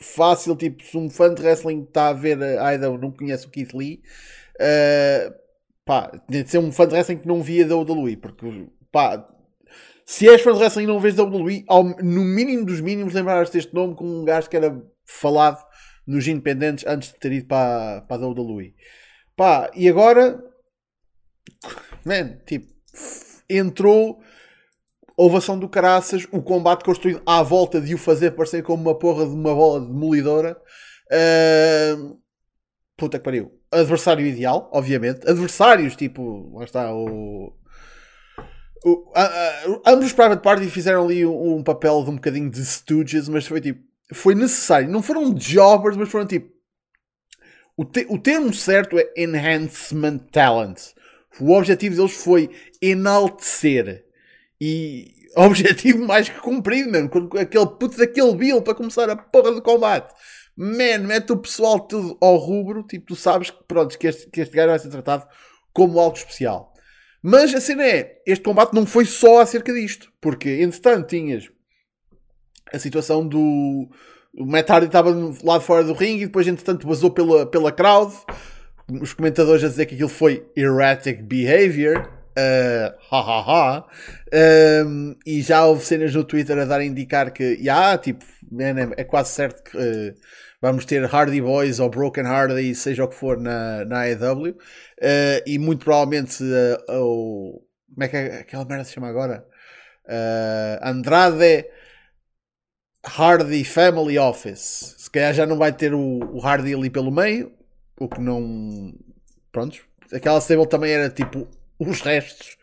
fácil, 0.00 0.56
tipo, 0.56 0.82
se 0.82 0.96
um 0.96 1.10
fã 1.10 1.32
de 1.32 1.42
wrestling 1.42 1.82
está 1.82 2.08
a 2.08 2.12
ver 2.12 2.42
a 2.58 2.74
IW 2.74 2.98
não 2.98 3.10
conhece 3.10 3.46
o 3.46 3.50
Keith 3.50 3.74
Lee, 3.74 4.02
uh, 4.56 5.34
pá, 5.84 6.10
tinha 6.30 6.42
de 6.42 6.50
ser 6.50 6.58
um 6.58 6.72
fã 6.72 6.86
de 6.86 6.94
wrestling 6.94 7.18
que 7.18 7.28
não 7.28 7.42
via 7.42 7.66
da 7.66 7.76
WWE, 7.76 8.16
porque, 8.16 8.66
pá, 8.90 9.28
se 10.06 10.28
és 10.28 10.42
fã 10.42 10.52
de 10.52 10.58
wrestling 10.58 10.84
e 10.84 10.86
não 10.86 10.98
vês 10.98 11.16
WWE, 11.16 11.64
ao, 11.68 11.84
no 11.84 12.24
mínimo 12.24 12.64
dos 12.64 12.80
mínimos 12.80 13.14
lembrares 13.14 13.50
deste 13.50 13.74
nome 13.74 13.94
com 13.94 14.04
um 14.04 14.24
gajo 14.24 14.48
que 14.48 14.56
era 14.56 14.82
falado 15.04 15.64
nos 16.06 16.26
independentes 16.26 16.84
antes 16.86 17.12
de 17.12 17.18
ter 17.18 17.32
ido 17.32 17.46
para, 17.46 18.02
para 18.02 18.24
a 18.24 18.28
WWE. 18.28 18.74
Pá, 19.36 19.70
e 19.74 19.88
agora, 19.88 20.42
man, 22.04 22.38
tipo, 22.46 22.66
entrou 23.48 24.20
ovação 25.24 25.58
do 25.58 25.68
caraças, 25.68 26.26
o 26.32 26.42
combate 26.42 26.82
construído 26.82 27.20
à 27.26 27.42
volta 27.42 27.78
de 27.78 27.94
o 27.94 27.98
fazer 27.98 28.30
parecer 28.30 28.62
como 28.62 28.82
uma 28.82 28.98
porra 28.98 29.26
de 29.26 29.34
uma 29.34 29.54
bola 29.54 29.80
demolidora. 29.80 30.56
Uh, 31.12 32.18
puta 32.96 33.18
que 33.18 33.24
pariu. 33.24 33.52
Adversário 33.70 34.26
ideal, 34.26 34.70
obviamente. 34.72 35.28
Adversários, 35.28 35.94
tipo, 35.94 36.50
lá 36.56 36.64
está 36.64 36.94
o. 36.94 37.52
o 38.84 39.12
a, 39.14 39.24
a, 39.24 39.92
ambos 39.92 40.06
os 40.06 40.12
Private 40.14 40.42
Party 40.42 40.66
fizeram 40.68 41.04
ali 41.04 41.26
um, 41.26 41.56
um, 41.56 41.62
papel 41.62 42.02
de 42.02 42.10
um 42.10 42.14
bocadinho 42.14 42.50
de 42.50 42.64
Stooges, 42.64 43.28
mas 43.28 43.46
foi 43.46 43.60
tipo. 43.60 43.80
Foi 44.14 44.34
necessário. 44.34 44.88
Não 44.88 45.02
foram 45.02 45.34
jobbers, 45.34 45.96
mas 45.96 46.08
foram 46.08 46.26
tipo. 46.26 46.50
O, 47.76 47.84
te, 47.84 48.06
o 48.08 48.18
termo 48.18 48.52
certo 48.54 48.98
é 48.98 49.06
Enhancement 49.16 50.18
Talent. 50.32 50.78
O 51.38 51.52
objetivo 51.52 51.94
deles 51.94 52.12
foi 52.12 52.50
enaltecer 52.82 54.09
e 54.60 55.14
objetivo 55.36 56.04
mais 56.06 56.28
que 56.28 56.38
cumprido, 56.40 56.90
mano. 56.90 57.10
Aquele 57.38 57.66
puto 57.66 57.96
daquele 57.96 58.34
Bill 58.34 58.62
para 58.62 58.74
começar 58.74 59.08
a 59.08 59.16
porra 59.16 59.52
do 59.52 59.62
combate. 59.62 60.14
Man, 60.56 60.98
mete 61.06 61.32
o 61.32 61.38
pessoal 61.38 61.80
tudo 61.80 62.18
ao 62.20 62.36
rubro. 62.36 62.82
Tipo, 62.82 63.06
tu 63.06 63.16
sabes 63.16 63.50
que, 63.50 63.64
pronto, 63.66 63.98
que, 63.98 64.06
este, 64.06 64.28
que 64.28 64.40
este 64.40 64.54
gajo 64.54 64.68
vai 64.68 64.78
ser 64.78 64.90
tratado 64.90 65.26
como 65.72 65.98
algo 65.98 66.16
especial. 66.16 66.72
Mas 67.22 67.54
a 67.54 67.60
cena 67.60 67.84
é, 67.84 68.20
este 68.26 68.42
combate 68.42 68.74
não 68.74 68.84
foi 68.84 69.04
só 69.04 69.40
acerca 69.40 69.72
disto. 69.72 70.12
Porque, 70.20 70.62
entretanto, 70.62 71.08
tinhas 71.08 71.48
a 72.72 72.78
situação 72.78 73.26
do... 73.26 73.88
O 74.32 74.46
Matt 74.46 74.70
Hardy 74.70 74.86
estava 74.86 75.12
lá 75.42 75.58
fora 75.58 75.82
do 75.82 75.92
ringue 75.92 76.22
e 76.22 76.26
depois, 76.26 76.46
entretanto, 76.46 76.86
vazou 76.86 77.10
pela, 77.10 77.46
pela 77.46 77.72
crowd. 77.72 78.14
Os 79.00 79.12
comentadores 79.12 79.64
a 79.64 79.68
dizer 79.68 79.86
que 79.86 79.94
aquilo 79.94 80.08
foi 80.08 80.46
erratic 80.56 81.22
behavior. 81.22 82.19
Uh, 82.36 82.94
ha 83.10 83.20
ha 83.20 83.40
ha. 83.42 83.86
Um, 84.84 85.16
e 85.26 85.42
já 85.42 85.64
houve 85.64 85.84
cenas 85.84 86.14
no 86.14 86.24
Twitter 86.24 86.58
a 86.58 86.64
dar 86.64 86.80
a 86.80 86.84
indicar 86.84 87.32
que, 87.32 87.42
yeah, 87.54 87.98
tipo, 87.98 88.24
man, 88.50 88.92
é, 88.96 89.02
é 89.02 89.04
quase 89.04 89.30
certo 89.30 89.62
que 89.62 89.76
uh, 89.76 90.14
vamos 90.62 90.84
ter 90.84 91.04
Hardy 91.04 91.40
Boys 91.40 91.80
ou 91.80 91.90
Broken 91.90 92.26
Hardy, 92.26 92.74
seja 92.74 93.04
o 93.04 93.08
que 93.08 93.14
for, 93.14 93.38
na, 93.38 93.84
na 93.84 94.02
AEW. 94.02 94.52
Uh, 94.52 95.42
e 95.46 95.58
muito 95.58 95.84
provavelmente 95.84 96.42
o. 96.88 97.62
Como 97.92 98.04
é 98.04 98.08
que 98.08 98.16
é, 98.16 98.40
aquela 98.40 98.64
merda 98.64 98.84
se 98.84 98.92
chama 98.92 99.08
agora? 99.08 99.44
Andrade 100.82 101.66
Hardy 103.04 103.64
Family 103.64 104.18
Office. 104.18 104.94
Se 104.98 105.10
calhar 105.10 105.32
já 105.32 105.46
não 105.46 105.56
vai 105.56 105.72
ter 105.72 105.94
o, 105.94 106.18
o 106.32 106.40
Hardy 106.40 106.74
ali 106.74 106.90
pelo 106.90 107.10
meio, 107.10 107.52
o 107.98 108.08
que 108.08 108.20
não. 108.20 108.92
Prontos. 109.50 109.80
Aquela 110.12 110.40
stable 110.40 110.68
também 110.68 110.92
era 110.92 111.08
tipo 111.08 111.48
os 111.80 112.00
restos. 112.00 112.56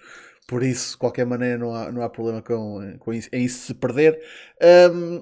Por 0.48 0.64
isso, 0.64 0.92
de 0.92 0.98
qualquer 0.98 1.26
maneira, 1.26 1.58
não 1.58 1.74
há, 1.74 1.92
não 1.92 2.02
há 2.02 2.10
problema 2.10 2.42
com, 2.42 2.98
com 3.00 3.14
isso, 3.14 3.28
em 3.34 3.48
se 3.48 3.74
perder. 3.74 4.18
Um, 4.92 5.22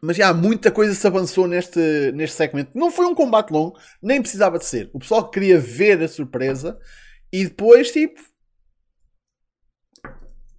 mas 0.00 0.16
já 0.16 0.32
muita 0.32 0.70
coisa 0.70 0.94
se 0.94 1.06
avançou 1.06 1.48
neste, 1.48 2.12
neste 2.12 2.36
segmento. 2.36 2.78
Não 2.78 2.90
foi 2.90 3.06
um 3.06 3.14
combate 3.14 3.50
longo, 3.50 3.76
nem 4.00 4.20
precisava 4.20 4.58
de 4.58 4.66
ser. 4.66 4.90
O 4.92 4.98
pessoal 5.00 5.28
queria 5.28 5.58
ver 5.58 6.00
a 6.02 6.08
surpresa 6.08 6.78
e 7.32 7.44
depois, 7.44 7.90
tipo, 7.90 8.20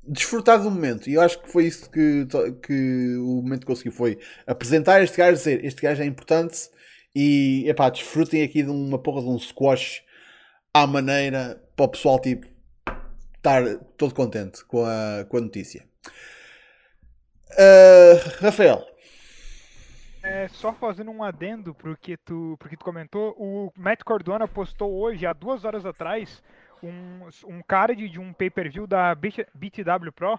desfrutar 0.03 0.61
do 0.61 0.71
momento. 0.71 1.09
E 1.09 1.13
eu 1.13 1.21
acho 1.21 1.41
que 1.41 1.49
foi 1.49 1.65
isso 1.65 1.89
que, 1.89 2.27
que 2.63 3.17
o 3.17 3.41
momento 3.41 3.65
conseguiu. 3.65 3.91
Foi 3.91 4.17
apresentar 4.45 5.01
este 5.01 5.17
gajo, 5.17 5.37
dizer 5.37 5.63
este 5.63 5.81
gajo 5.81 6.01
é 6.01 6.05
importante 6.05 6.69
e 7.15 7.63
epá, 7.69 7.89
desfrutem 7.89 8.43
aqui 8.43 8.63
de 8.63 8.69
uma 8.69 9.01
porra 9.01 9.21
de 9.21 9.29
um 9.29 9.39
squash 9.39 10.01
à 10.81 10.87
maneira 10.87 11.61
para 11.75 11.85
o 11.85 11.89
pessoal 11.89 12.19
tipo 12.19 12.47
estar 13.35 13.63
todo 13.97 14.13
contente 14.13 14.63
com 14.65 14.83
a, 14.85 15.25
com 15.25 15.37
a 15.37 15.41
notícia. 15.41 15.85
Uh, 17.51 18.43
Rafael. 18.43 18.85
É, 20.21 20.47
só 20.49 20.73
fazendo 20.73 21.11
um 21.11 21.23
adendo 21.23 21.73
porque 21.73 22.17
tu, 22.17 22.57
porque 22.59 22.75
tu 22.75 22.83
comentou, 22.83 23.33
o 23.37 23.71
Matt 23.77 24.03
Cordona 24.03 24.47
postou 24.47 24.93
hoje, 24.99 25.25
há 25.25 25.31
duas 25.31 25.63
horas 25.63 25.85
atrás, 25.85 26.43
um, 26.83 27.29
um 27.45 27.61
card 27.65 28.09
de 28.09 28.19
um 28.19 28.33
pay-per-view 28.33 28.85
da 28.85 29.15
BTW 29.15 30.11
Pro 30.13 30.37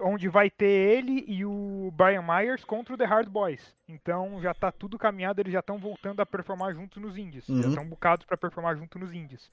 onde 0.00 0.28
vai 0.28 0.48
ter 0.48 0.66
ele 0.66 1.24
e 1.26 1.44
o 1.44 1.92
Brian 1.92 2.22
Myers 2.22 2.64
contra 2.64 2.94
o 2.94 2.96
The 2.96 3.04
Hard 3.04 3.28
Boys. 3.28 3.74
Então 3.88 4.40
já 4.40 4.54
tá 4.54 4.70
tudo 4.70 4.98
caminhado, 4.98 5.40
eles 5.40 5.52
já 5.52 5.60
estão 5.60 5.78
voltando 5.78 6.20
a 6.20 6.26
performar 6.26 6.74
junto 6.74 7.00
nos 7.00 7.16
indies. 7.16 7.48
Uhum. 7.48 7.62
Já 7.62 7.68
estão 7.68 7.86
bucados 7.86 8.24
para 8.24 8.36
performar 8.36 8.76
junto 8.76 8.98
nos 8.98 9.12
indies. 9.12 9.50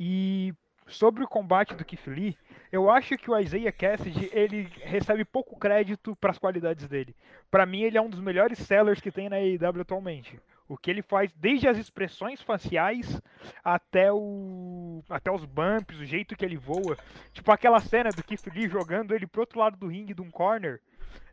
E 0.00 0.52
sobre 0.86 1.22
o 1.22 1.28
combate 1.28 1.74
do 1.74 1.84
Keith 1.84 2.06
Lee, 2.06 2.36
eu 2.70 2.90
acho 2.90 3.16
que 3.16 3.30
o 3.30 3.38
Isaiah 3.38 3.72
Cassidy 3.72 4.30
ele 4.32 4.68
recebe 4.82 5.24
pouco 5.24 5.58
crédito 5.58 6.16
para 6.16 6.30
as 6.30 6.38
qualidades 6.38 6.88
dele. 6.88 7.14
Para 7.50 7.66
mim, 7.66 7.82
ele 7.82 7.98
é 7.98 8.02
um 8.02 8.10
dos 8.10 8.20
melhores 8.20 8.58
sellers 8.58 9.00
que 9.00 9.12
tem 9.12 9.28
na 9.28 9.36
AEW 9.36 9.82
atualmente. 9.82 10.40
O 10.72 10.76
que 10.78 10.90
ele 10.90 11.02
faz, 11.02 11.30
desde 11.34 11.68
as 11.68 11.76
expressões 11.76 12.40
faciais 12.40 13.20
até 13.62 14.10
o 14.10 15.04
até 15.10 15.30
os 15.30 15.44
bumps, 15.44 15.98
o 15.98 16.04
jeito 16.06 16.34
que 16.34 16.42
ele 16.42 16.56
voa. 16.56 16.96
Tipo 17.30 17.52
aquela 17.52 17.78
cena 17.78 18.08
do 18.08 18.24
Keith 18.24 18.46
Lee 18.46 18.70
jogando 18.70 19.14
ele 19.14 19.26
pro 19.26 19.42
outro 19.42 19.60
lado 19.60 19.76
do 19.76 19.88
ringue 19.88 20.14
de 20.14 20.22
um 20.22 20.30
corner. 20.30 20.80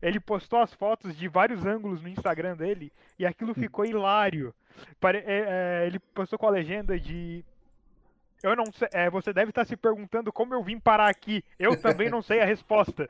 Ele 0.02 0.20
postou 0.20 0.60
as 0.60 0.74
fotos 0.74 1.16
de 1.16 1.30
vários 1.30 1.66
ângulos 1.66 2.02
no 2.02 2.10
Instagram 2.10 2.58
dele 2.58 2.92
e 3.18 3.26
aquilo 3.26 3.52
hum. 3.52 3.56
ficou 3.56 3.86
hilário. 3.86 4.54
É, 5.02 5.84
é, 5.84 5.88
ele 5.88 6.00
postou 6.00 6.38
com 6.38 6.48
a 6.48 6.52
legenda 6.52 7.00
de 7.00 7.46
eu 8.42 8.56
não 8.56 8.66
sei. 8.72 8.88
É, 8.94 9.10
você 9.10 9.34
deve 9.34 9.50
estar 9.52 9.66
se 9.66 9.76
perguntando 9.76 10.32
como 10.32 10.54
eu 10.54 10.64
vim 10.64 10.80
parar 10.80 11.10
aqui. 11.10 11.44
Eu 11.58 11.80
também 11.80 12.10
não 12.10 12.22
sei 12.22 12.40
a 12.40 12.46
resposta. 12.46 13.08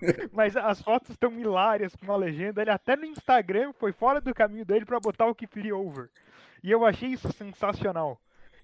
Mas 0.32 0.56
as 0.56 0.80
fotos 0.80 1.10
estão 1.10 1.38
hilárias 1.38 1.94
com 1.94 2.10
a 2.10 2.16
legenda. 2.16 2.62
Ele 2.62 2.70
até 2.70 2.96
no 2.96 3.04
Instagram 3.04 3.72
foi 3.74 3.92
fora 3.92 4.20
do 4.20 4.34
caminho 4.34 4.64
dele 4.64 4.86
para 4.86 4.98
botar 4.98 5.26
o 5.26 5.36
Lee 5.56 5.72
over. 5.72 6.08
E 6.62 6.70
eu 6.70 6.84
achei 6.84 7.10
isso 7.10 7.30
sensacional. 7.32 8.20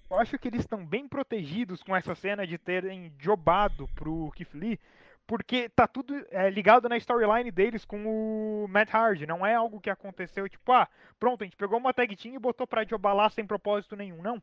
Eu 0.09 0.17
acho 0.17 0.39
que 0.39 0.47
eles 0.47 0.61
estão 0.61 0.83
bem 0.85 1.07
protegidos 1.07 1.83
com 1.83 1.95
essa 1.95 2.15
cena 2.15 2.47
de 2.47 2.57
terem 2.57 3.13
jobado 3.19 3.87
pro 3.89 4.31
Keith 4.31 4.53
Lee, 4.53 4.79
porque 5.27 5.67
tá 5.67 5.85
tudo 5.85 6.25
é, 6.31 6.49
ligado 6.49 6.87
na 6.87 6.95
storyline 6.97 7.51
deles 7.51 7.83
com 7.83 8.05
o 8.05 8.67
Matt 8.69 8.93
Hardy. 8.93 9.27
Não 9.27 9.45
é 9.45 9.53
algo 9.53 9.81
que 9.81 9.89
aconteceu 9.89 10.47
tipo, 10.47 10.71
ah, 10.71 10.87
pronto, 11.19 11.41
a 11.41 11.45
gente 11.45 11.57
pegou 11.57 11.77
uma 11.77 11.93
tag 11.93 12.15
team 12.15 12.35
e 12.35 12.39
botou 12.39 12.65
pra 12.65 12.85
jobar 12.85 13.13
lá 13.13 13.29
sem 13.29 13.45
propósito 13.45 13.95
nenhum. 13.95 14.21
Não 14.21 14.41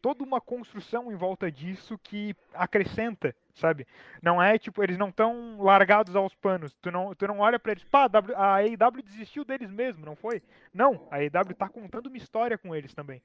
toda 0.00 0.24
uma 0.24 0.40
construção 0.40 1.12
em 1.12 1.16
volta 1.16 1.50
disso 1.50 1.98
que 1.98 2.34
acrescenta, 2.54 3.34
sabe? 3.54 3.86
Não 4.22 4.42
é 4.42 4.58
tipo, 4.58 4.82
eles 4.82 4.98
não 4.98 5.10
estão 5.10 5.60
largados 5.60 6.16
aos 6.16 6.34
panos. 6.34 6.74
Tu 6.80 6.90
não, 6.90 7.14
tu 7.14 7.26
não 7.26 7.40
olha 7.40 7.58
para 7.58 7.72
eles, 7.72 7.84
pá, 7.84 8.08
a 8.36 8.56
AEW 8.56 9.02
desistiu 9.04 9.44
deles 9.44 9.70
mesmo, 9.70 10.04
não 10.04 10.16
foi? 10.16 10.42
Não, 10.72 11.06
a 11.10 11.18
AEW 11.18 11.54
tá 11.56 11.68
contando 11.68 12.06
uma 12.06 12.16
história 12.16 12.56
com 12.56 12.74
eles 12.74 12.94
também. 12.94 13.22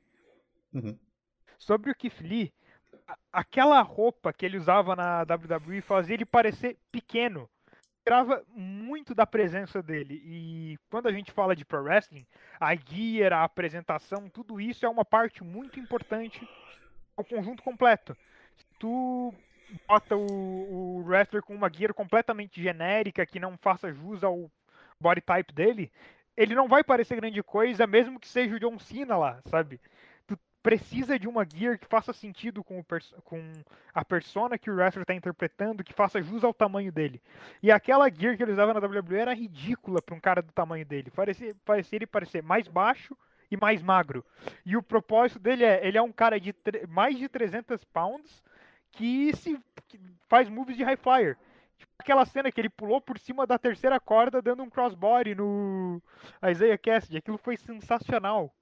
Uhum. 0.73 0.97
Sobre 1.57 1.91
o 1.91 1.95
Keith 1.95 2.21
Lee, 2.21 2.53
aquela 3.31 3.81
roupa 3.81 4.33
que 4.33 4.45
ele 4.45 4.57
usava 4.57 4.95
na 4.95 5.21
WWE 5.21 5.81
fazia 5.81 6.15
ele 6.15 6.25
parecer 6.25 6.77
pequeno 6.91 7.49
tirava 8.07 8.41
muito 8.55 9.13
da 9.13 9.27
presença 9.27 9.83
dele. 9.83 10.21
E 10.25 10.79
quando 10.89 11.07
a 11.07 11.11
gente 11.11 11.29
fala 11.29 11.53
de 11.53 11.65
pro 11.65 11.83
wrestling, 11.83 12.25
a 12.57 12.73
gear, 12.73 13.33
a 13.33 13.43
apresentação, 13.43 14.29
tudo 14.29 14.61
isso 14.61 14.85
é 14.85 14.89
uma 14.89 15.03
parte 15.03 15.43
muito 15.43 15.77
importante 15.77 16.47
ao 17.17 17.25
conjunto 17.25 17.61
completo. 17.61 18.15
Se 18.55 18.65
tu 18.79 19.33
bota 19.85 20.15
o, 20.15 20.21
o 20.25 21.03
wrestler 21.05 21.43
com 21.43 21.53
uma 21.53 21.69
gear 21.69 21.93
completamente 21.93 22.63
genérica, 22.63 23.25
que 23.25 23.41
não 23.41 23.57
faça 23.57 23.91
jus 23.91 24.23
ao 24.23 24.49
body 24.97 25.19
type 25.19 25.53
dele, 25.53 25.91
ele 26.37 26.55
não 26.55 26.69
vai 26.69 26.85
parecer 26.85 27.17
grande 27.17 27.43
coisa, 27.43 27.85
mesmo 27.85 28.21
que 28.21 28.27
seja 28.27 28.55
o 28.55 28.59
John 28.59 28.79
Cena 28.79 29.17
lá, 29.17 29.41
sabe? 29.47 29.81
Precisa 30.67 31.17
de 31.17 31.29
uma 31.29 31.45
gear 31.45 31.79
que 31.79 31.87
faça 31.87 32.11
sentido 32.11 32.61
com, 32.61 32.83
com 33.23 33.53
a 33.93 34.03
persona 34.03 34.57
que 34.57 34.69
o 34.69 34.75
wrestler 34.75 35.03
está 35.03 35.13
interpretando, 35.13 35.81
que 35.81 35.93
faça 35.93 36.21
jus 36.21 36.43
ao 36.43 36.53
tamanho 36.53 36.91
dele. 36.91 37.21
E 37.63 37.71
aquela 37.71 38.09
gear 38.09 38.35
que 38.35 38.43
ele 38.43 38.51
usava 38.51 38.73
na 38.73 38.85
WWE 38.85 39.15
era 39.15 39.33
ridícula 39.33 40.01
para 40.01 40.13
um 40.13 40.19
cara 40.19 40.41
do 40.41 40.51
tamanho 40.51 40.85
dele. 40.85 41.09
Parecia, 41.09 41.55
parecia 41.63 41.95
ele 41.95 42.05
parecer 42.05 42.43
mais 42.43 42.67
baixo 42.67 43.17
e 43.49 43.55
mais 43.55 43.81
magro. 43.81 44.25
E 44.65 44.75
o 44.75 44.83
propósito 44.83 45.39
dele 45.39 45.63
é, 45.63 45.87
ele 45.87 45.97
é 45.97 46.01
um 46.01 46.11
cara 46.11 46.37
de 46.37 46.53
mais 46.89 47.17
de 47.17 47.29
300 47.29 47.85
pounds 47.85 48.43
que 48.91 49.33
se 49.37 49.57
que 49.87 49.97
faz 50.27 50.49
moves 50.49 50.75
de 50.75 50.83
high 50.83 50.97
flyer. 50.97 51.37
Tipo, 51.77 51.93
aquela 51.97 52.25
cena 52.25 52.51
que 52.51 52.59
ele 52.59 52.69
pulou 52.69 52.99
por 52.99 53.17
cima 53.17 53.47
da 53.47 53.57
terceira 53.57 54.01
corda 54.01 54.41
dando 54.41 54.63
um 54.63 54.69
crossbody 54.69 55.33
no 55.33 56.01
Isaiah 56.45 56.77
Cassidy. 56.77 57.19
Aquilo 57.19 57.37
foi 57.37 57.55
sensacional. 57.55 58.53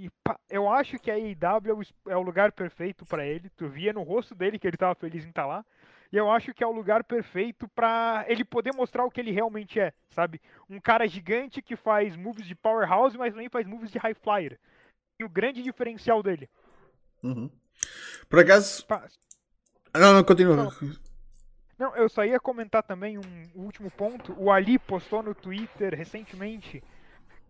E 0.00 0.10
eu 0.48 0.66
acho 0.66 0.98
que 0.98 1.10
a 1.10 1.14
AEW 1.14 1.70
é 1.70 1.74
o, 1.74 2.12
é 2.12 2.16
o 2.16 2.22
lugar 2.22 2.52
perfeito 2.52 3.04
pra 3.04 3.26
ele. 3.26 3.50
Tu 3.50 3.68
via 3.68 3.92
no 3.92 4.02
rosto 4.02 4.34
dele 4.34 4.58
que 4.58 4.66
ele 4.66 4.78
tava 4.78 4.94
feliz 4.94 5.26
em 5.26 5.28
estar 5.28 5.44
lá. 5.44 5.62
E 6.10 6.16
eu 6.16 6.30
acho 6.30 6.54
que 6.54 6.64
é 6.64 6.66
o 6.66 6.72
lugar 6.72 7.04
perfeito 7.04 7.68
pra 7.68 8.24
ele 8.26 8.42
poder 8.42 8.74
mostrar 8.74 9.04
o 9.04 9.10
que 9.10 9.20
ele 9.20 9.30
realmente 9.30 9.78
é, 9.78 9.92
sabe? 10.08 10.40
Um 10.70 10.80
cara 10.80 11.06
gigante 11.06 11.60
que 11.60 11.76
faz 11.76 12.16
moves 12.16 12.46
de 12.46 12.54
powerhouse, 12.54 13.18
mas 13.18 13.34
também 13.34 13.50
faz 13.50 13.66
moves 13.66 13.90
de 13.90 13.98
high 13.98 14.14
flyer. 14.14 14.58
E 15.18 15.24
o 15.24 15.28
grande 15.28 15.62
diferencial 15.62 16.22
dele. 16.22 16.48
Uhum. 17.22 17.50
Por 18.26 18.38
acaso. 18.38 18.86
Não, 19.94 20.14
não, 20.14 20.24
continua. 20.24 20.56
Não. 20.56 20.70
Não, 21.78 21.94
eu 21.94 22.08
só 22.08 22.24
ia 22.24 22.40
comentar 22.40 22.82
também 22.82 23.18
um 23.18 23.50
último 23.54 23.90
ponto. 23.90 24.34
O 24.38 24.50
Ali 24.50 24.78
postou 24.78 25.22
no 25.22 25.34
Twitter 25.34 25.94
recentemente 25.94 26.82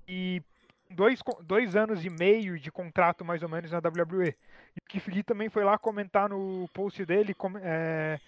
e 0.08 0.42
dois, 0.90 1.20
dois 1.42 1.76
anos 1.76 2.05
e 2.05 2.11
meio 2.11 2.59
de 2.59 2.70
contrato 2.70 3.24
mais 3.24 3.42
ou 3.42 3.48
menos 3.48 3.70
na 3.70 3.79
WWE. 3.79 4.29
E 4.29 4.79
o 4.79 4.88
Keith 4.88 5.07
Lee 5.09 5.22
também 5.22 5.48
foi 5.48 5.64
lá 5.64 5.79
comentar 5.79 6.29
no 6.29 6.68
post 6.72 7.05
dele. 7.05 7.35
é, 7.62 8.20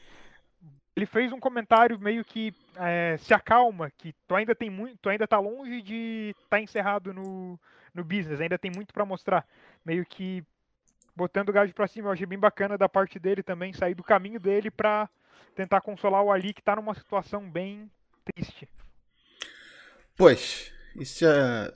ele 0.94 1.06
fez 1.06 1.32
um 1.32 1.40
comentário 1.40 1.98
meio 1.98 2.24
que 2.24 2.54
é, 2.76 3.16
se 3.18 3.32
acalma, 3.32 3.90
que 3.90 4.14
tu 4.28 4.34
ainda 4.34 4.54
tem 4.54 4.70
muito, 4.70 4.98
tu 5.00 5.08
ainda 5.08 5.26
tá 5.26 5.38
longe 5.38 5.80
de 5.82 6.34
estar 6.44 6.60
encerrado 6.60 7.12
no, 7.12 7.58
no 7.94 8.04
business, 8.04 8.40
ainda 8.40 8.58
tem 8.58 8.70
muito 8.70 8.92
pra 8.92 9.04
mostrar. 9.04 9.46
Meio 9.84 10.04
que 10.04 10.44
botando 11.16 11.48
o 11.48 11.52
gado 11.52 11.72
pra 11.74 11.86
cima, 11.86 12.08
eu 12.08 12.12
achei 12.12 12.26
bem 12.26 12.38
bacana 12.38 12.78
da 12.78 12.88
parte 12.88 13.18
dele 13.18 13.42
também 13.42 13.72
sair 13.72 13.94
do 13.94 14.02
caminho 14.02 14.38
dele 14.38 14.70
pra 14.70 15.08
tentar 15.54 15.80
consolar 15.80 16.22
o 16.22 16.30
Ali 16.30 16.54
que 16.54 16.62
tá 16.62 16.76
numa 16.76 16.94
situação 16.94 17.50
bem 17.50 17.90
triste. 18.24 18.68
Pois, 20.16 20.72
isso 20.96 21.20
já. 21.20 21.72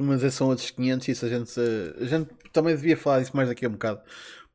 Costuma 0.00 0.14
dizer 0.16 0.30
são 0.30 0.48
outros 0.48 0.70
500. 0.70 1.08
Isso 1.08 1.26
a 1.26 1.28
gente, 1.28 1.60
a 2.00 2.04
gente 2.06 2.30
também 2.54 2.74
devia 2.74 2.96
falar 2.96 3.20
disso 3.20 3.36
mais 3.36 3.48
daqui 3.50 3.66
a 3.66 3.68
um 3.68 3.72
bocado. 3.72 4.00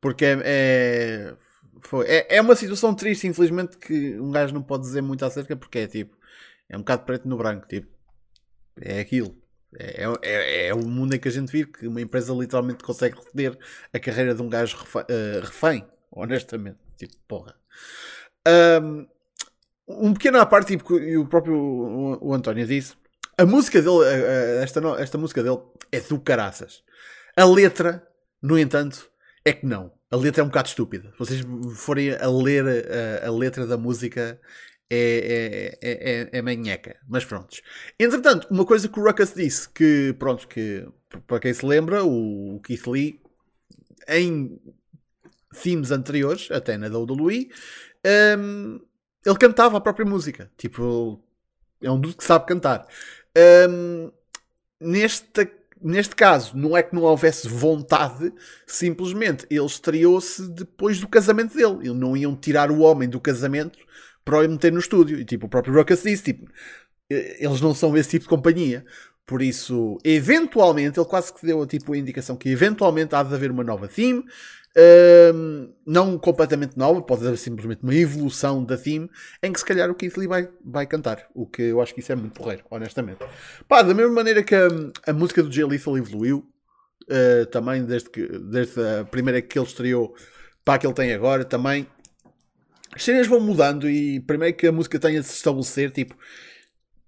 Porque 0.00 0.24
é. 0.24 0.40
É, 0.44 1.36
foi, 1.82 2.04
é, 2.06 2.36
é 2.36 2.40
uma 2.40 2.56
situação 2.56 2.92
triste, 2.94 3.28
infelizmente, 3.28 3.78
que 3.78 4.18
um 4.18 4.32
gajo 4.32 4.52
não 4.52 4.62
pode 4.62 4.82
dizer 4.82 5.02
muito 5.02 5.24
acerca. 5.24 5.54
Porque 5.56 5.78
é 5.78 5.86
tipo. 5.86 6.16
É 6.68 6.76
um 6.76 6.80
bocado 6.80 7.04
preto 7.04 7.28
no 7.28 7.36
branco. 7.36 7.66
Tipo, 7.68 7.86
é 8.80 8.98
aquilo. 8.98 9.36
É, 9.78 10.04
é, 10.22 10.66
é 10.68 10.74
o 10.74 10.84
mundo 10.84 11.14
em 11.14 11.18
que 11.20 11.28
a 11.28 11.30
gente 11.30 11.52
vive. 11.52 11.70
Que 11.70 11.86
uma 11.86 12.00
empresa 12.00 12.34
literalmente 12.34 12.82
consegue 12.82 13.16
reter 13.16 13.56
a 13.92 14.00
carreira 14.00 14.34
de 14.34 14.42
um 14.42 14.48
gajo 14.48 14.76
refa- 14.78 15.06
eh, 15.08 15.40
refém. 15.44 15.86
Honestamente. 16.10 16.78
Tipo, 16.96 17.14
porra. 17.28 17.54
Ahm, 18.44 19.06
um 19.86 20.12
pequeno 20.12 20.40
à 20.40 20.46
parte, 20.46 20.76
tipo, 20.76 20.98
e 20.98 21.16
o 21.16 21.26
próprio 21.26 21.56
o, 21.56 22.28
o 22.30 22.34
António 22.34 22.66
disse, 22.66 22.96
a 23.38 23.46
música 23.46 23.80
dele, 23.82 24.04
eh, 24.04 24.60
eh, 24.60 24.62
esta, 24.62 24.80
esta 24.98 25.18
música 25.18 25.42
dele 25.42 25.58
é 25.92 26.00
do 26.00 26.18
caraças. 26.20 26.82
A 27.36 27.44
letra, 27.44 28.06
no 28.40 28.58
entanto, 28.58 29.10
é 29.44 29.52
que 29.52 29.66
não. 29.66 29.92
A 30.10 30.16
letra 30.16 30.42
é 30.42 30.44
um 30.44 30.48
bocado 30.48 30.68
estúpida. 30.68 31.10
Se 31.12 31.18
vocês 31.18 31.40
forem 31.76 32.12
a 32.12 32.28
ler 32.28 32.64
a, 33.22 33.26
a 33.26 33.30
letra 33.30 33.66
da 33.66 33.76
música, 33.76 34.40
é, 34.88 35.78
é, 35.82 35.90
é, 35.90 36.12
é, 36.12 36.38
é 36.38 36.42
manheca. 36.42 36.96
Mas 37.08 37.24
pronto. 37.24 37.56
Entretanto, 37.98 38.46
uma 38.50 38.64
coisa 38.64 38.88
que 38.88 38.98
o 38.98 39.04
Ruckus 39.04 39.34
disse, 39.34 39.68
que 39.68 40.14
pronto, 40.18 40.46
que 40.48 40.86
para 41.26 41.40
quem 41.40 41.52
se 41.52 41.66
lembra, 41.66 42.04
o 42.04 42.60
Keith 42.64 42.86
Lee, 42.86 43.20
em 44.08 44.60
themes 45.62 45.90
anteriores, 45.90 46.50
até 46.50 46.76
na 46.76 46.86
WWE, 46.86 47.50
hum, 48.38 48.80
ele 49.24 49.38
cantava 49.38 49.76
a 49.76 49.80
própria 49.80 50.06
música. 50.06 50.50
Tipo, 50.56 51.20
é 51.82 51.90
um 51.90 52.00
dude 52.00 52.16
que 52.16 52.24
sabe 52.24 52.46
cantar. 52.46 52.86
Neste, 54.80 55.50
neste 55.82 56.14
caso, 56.14 56.56
não 56.56 56.76
é 56.76 56.82
que 56.82 56.94
não 56.94 57.02
houvesse 57.02 57.48
vontade, 57.48 58.32
simplesmente 58.66 59.46
ele 59.50 59.64
estreou-se 59.64 60.48
depois 60.50 61.00
do 61.00 61.08
casamento 61.08 61.56
dele. 61.56 61.78
Eles 61.80 61.96
não 61.96 62.16
iam 62.16 62.36
tirar 62.36 62.70
o 62.70 62.80
homem 62.80 63.08
do 63.08 63.20
casamento 63.20 63.78
para 64.24 64.40
o 64.40 64.48
meter 64.48 64.72
no 64.72 64.80
estúdio. 64.80 65.18
E 65.18 65.24
tipo, 65.24 65.46
o 65.46 65.48
próprio 65.48 65.74
Ruckus 65.74 66.02
disse, 66.02 66.22
tipo, 66.24 66.50
eh, 67.10 67.38
eles 67.40 67.60
não 67.60 67.74
são 67.74 67.96
esse 67.96 68.10
tipo 68.10 68.24
de 68.24 68.28
companhia. 68.28 68.84
Por 69.24 69.42
isso, 69.42 69.98
eventualmente, 70.04 70.98
ele 71.00 71.08
quase 71.08 71.32
que 71.32 71.44
deu 71.44 71.66
tipo, 71.66 71.92
a 71.92 71.98
indicação 71.98 72.36
que 72.36 72.48
eventualmente 72.48 73.14
há 73.14 73.22
de 73.22 73.34
haver 73.34 73.50
uma 73.50 73.64
nova 73.64 73.88
theme. 73.88 74.24
Não 75.86 76.18
completamente 76.18 76.76
nova, 76.76 77.00
pode 77.00 77.26
haver 77.26 77.38
simplesmente 77.38 77.82
uma 77.82 77.94
evolução 77.94 78.62
da 78.64 78.76
theme 78.76 79.08
em 79.42 79.52
que 79.52 79.58
se 79.58 79.64
calhar 79.64 79.90
o 79.90 79.94
Keith 79.94 80.16
Lee 80.16 80.28
vai, 80.28 80.48
vai 80.64 80.86
cantar. 80.86 81.26
O 81.34 81.46
que 81.46 81.62
eu 81.62 81.80
acho 81.80 81.94
que 81.94 82.00
isso 82.00 82.12
é 82.12 82.14
muito 82.14 82.34
porreiro, 82.34 82.64
honestamente. 82.70 83.20
Pá, 83.66 83.82
da 83.82 83.94
mesma 83.94 84.12
maneira 84.12 84.42
que 84.42 84.54
a, 84.54 84.68
a 85.06 85.12
música 85.12 85.42
do 85.42 85.50
Jay 85.50 85.64
Lethal 85.64 85.96
evoluiu, 85.96 86.46
uh, 87.04 87.46
também 87.46 87.84
desde, 87.84 88.10
que, 88.10 88.26
desde 88.26 88.80
a 88.80 89.04
primeira 89.04 89.40
que 89.40 89.58
ele 89.58 89.66
estreou 89.66 90.14
para 90.64 90.74
a 90.74 90.78
que 90.78 90.86
ele 90.86 90.94
tem 90.94 91.14
agora, 91.14 91.44
também 91.44 91.86
as 92.94 93.02
cenas 93.02 93.26
vão 93.26 93.40
mudando 93.40 93.88
e 93.88 94.20
primeiro 94.20 94.56
que 94.56 94.66
a 94.66 94.72
música 94.72 94.98
tenha 94.98 95.20
de 95.20 95.26
se 95.26 95.34
estabelecer, 95.34 95.90
tipo, 95.90 96.16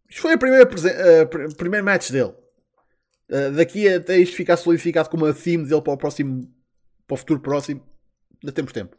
isto 0.09 0.23
foi 0.23 0.39
primeira 0.39 0.65
presen- 0.65 0.93
uh, 0.93 1.27
pr- 1.27 1.55
primeiro 1.57 1.85
match 1.85 2.11
dele. 2.11 2.33
Uh, 3.31 3.51
daqui 3.55 3.87
até 3.89 4.17
isto 4.17 4.37
ficar 4.37 4.57
solidificado 4.57 5.11
como 5.11 5.27
a 5.27 5.35
theme 5.35 5.67
dele 5.67 5.83
para 5.83 5.93
o 5.93 5.99
próximo, 5.99 6.51
para 7.09 7.15
o 7.15 7.17
futuro 7.17 7.41
próximo, 7.41 7.83
ainda 8.41 8.53
temos 8.53 8.73
tempo. 8.73 8.95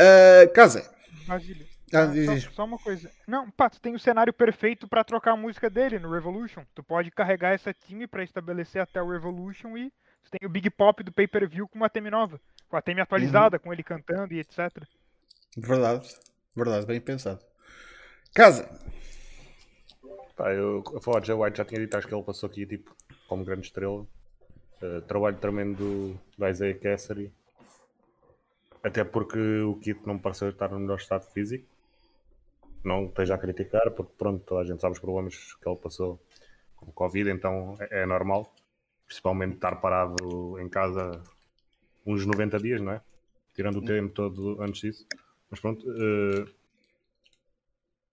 Uh, 0.00 0.52
Casa, 0.52 0.94
Basílio. 1.26 1.66
Ah, 1.92 2.02
Ah, 2.02 2.06
diz, 2.06 2.44
só, 2.44 2.50
só 2.52 2.64
uma 2.66 2.78
coisa. 2.78 3.10
Não, 3.26 3.50
pá, 3.50 3.68
tu 3.70 3.80
tem 3.80 3.94
o 3.94 3.98
cenário 3.98 4.32
perfeito 4.32 4.86
pra 4.86 5.02
trocar 5.02 5.32
a 5.32 5.36
música 5.36 5.68
dele 5.70 5.98
no 5.98 6.12
Revolution. 6.12 6.64
Tu 6.74 6.82
pode 6.84 7.10
carregar 7.10 7.52
essa 7.52 7.72
time 7.74 8.06
pra 8.06 8.22
estabelecer 8.22 8.80
até 8.80 9.02
o 9.02 9.10
Revolution 9.10 9.76
e 9.76 9.90
tu 10.22 10.30
tem 10.30 10.46
o 10.46 10.50
Big 10.50 10.70
Pop 10.70 11.02
do 11.02 11.10
pay-per-view 11.12 11.66
com 11.66 11.76
uma 11.76 11.88
theme 11.90 12.08
nova. 12.10 12.40
Com 12.68 12.76
a 12.76 12.82
theme 12.82 13.00
atualizada, 13.00 13.56
Uhum. 13.56 13.62
com 13.64 13.72
ele 13.72 13.82
cantando 13.82 14.32
e 14.34 14.38
etc. 14.38 14.70
verdade, 15.56 16.08
verdade, 16.54 16.86
bem 16.86 17.00
pensado. 17.00 17.40
Casa, 18.34 18.68
Pá, 20.36 20.52
eu 20.52 20.82
a 20.96 21.00
falar 21.00 21.20
de 21.20 21.26
Jay 21.26 21.36
White 21.36 21.58
já 21.58 21.64
tinha 21.64 21.80
dito, 21.80 21.96
acho 21.96 22.06
que 22.06 22.14
ele 22.14 22.22
passou 22.22 22.48
aqui 22.48 22.64
tipo 22.66 22.94
como 23.28 23.44
grande 23.44 23.66
estrela. 23.66 24.06
Uh, 24.82 25.02
trabalho 25.02 25.36
tremendo 25.36 26.18
do, 26.36 26.48
Isaiah 26.48 26.78
Cassidy. 26.78 27.32
Até 28.82 29.04
porque 29.04 29.38
o 29.38 29.76
Kit 29.76 30.00
não 30.06 30.18
pareceu 30.18 30.48
estar 30.48 30.70
no 30.70 30.80
melhor 30.80 30.96
estado 30.96 31.24
físico. 31.30 31.66
Não 32.82 33.06
esteja 33.06 33.34
a 33.34 33.38
criticar, 33.38 33.90
porque 33.90 34.12
pronto, 34.16 34.42
toda 34.44 34.62
a 34.62 34.64
gente 34.64 34.80
sabe 34.80 34.94
os 34.94 34.98
problemas 34.98 35.54
que 35.54 35.68
ele 35.68 35.76
passou 35.76 36.18
com 36.76 36.86
o 36.86 36.92
Covid, 36.92 37.30
então 37.30 37.76
é, 37.78 38.02
é 38.02 38.06
normal. 38.06 38.54
Principalmente 39.04 39.56
estar 39.56 39.76
parado 39.76 40.58
em 40.58 40.68
casa 40.68 41.22
uns 42.06 42.24
90 42.24 42.58
dias, 42.58 42.80
não 42.80 42.92
é? 42.92 43.02
Tirando 43.54 43.78
o 43.78 43.84
tempo 43.84 44.14
todo 44.14 44.62
antes 44.62 44.80
disso. 44.80 45.06
Mas 45.50 45.60
pronto, 45.60 45.84
uh, 45.90 46.48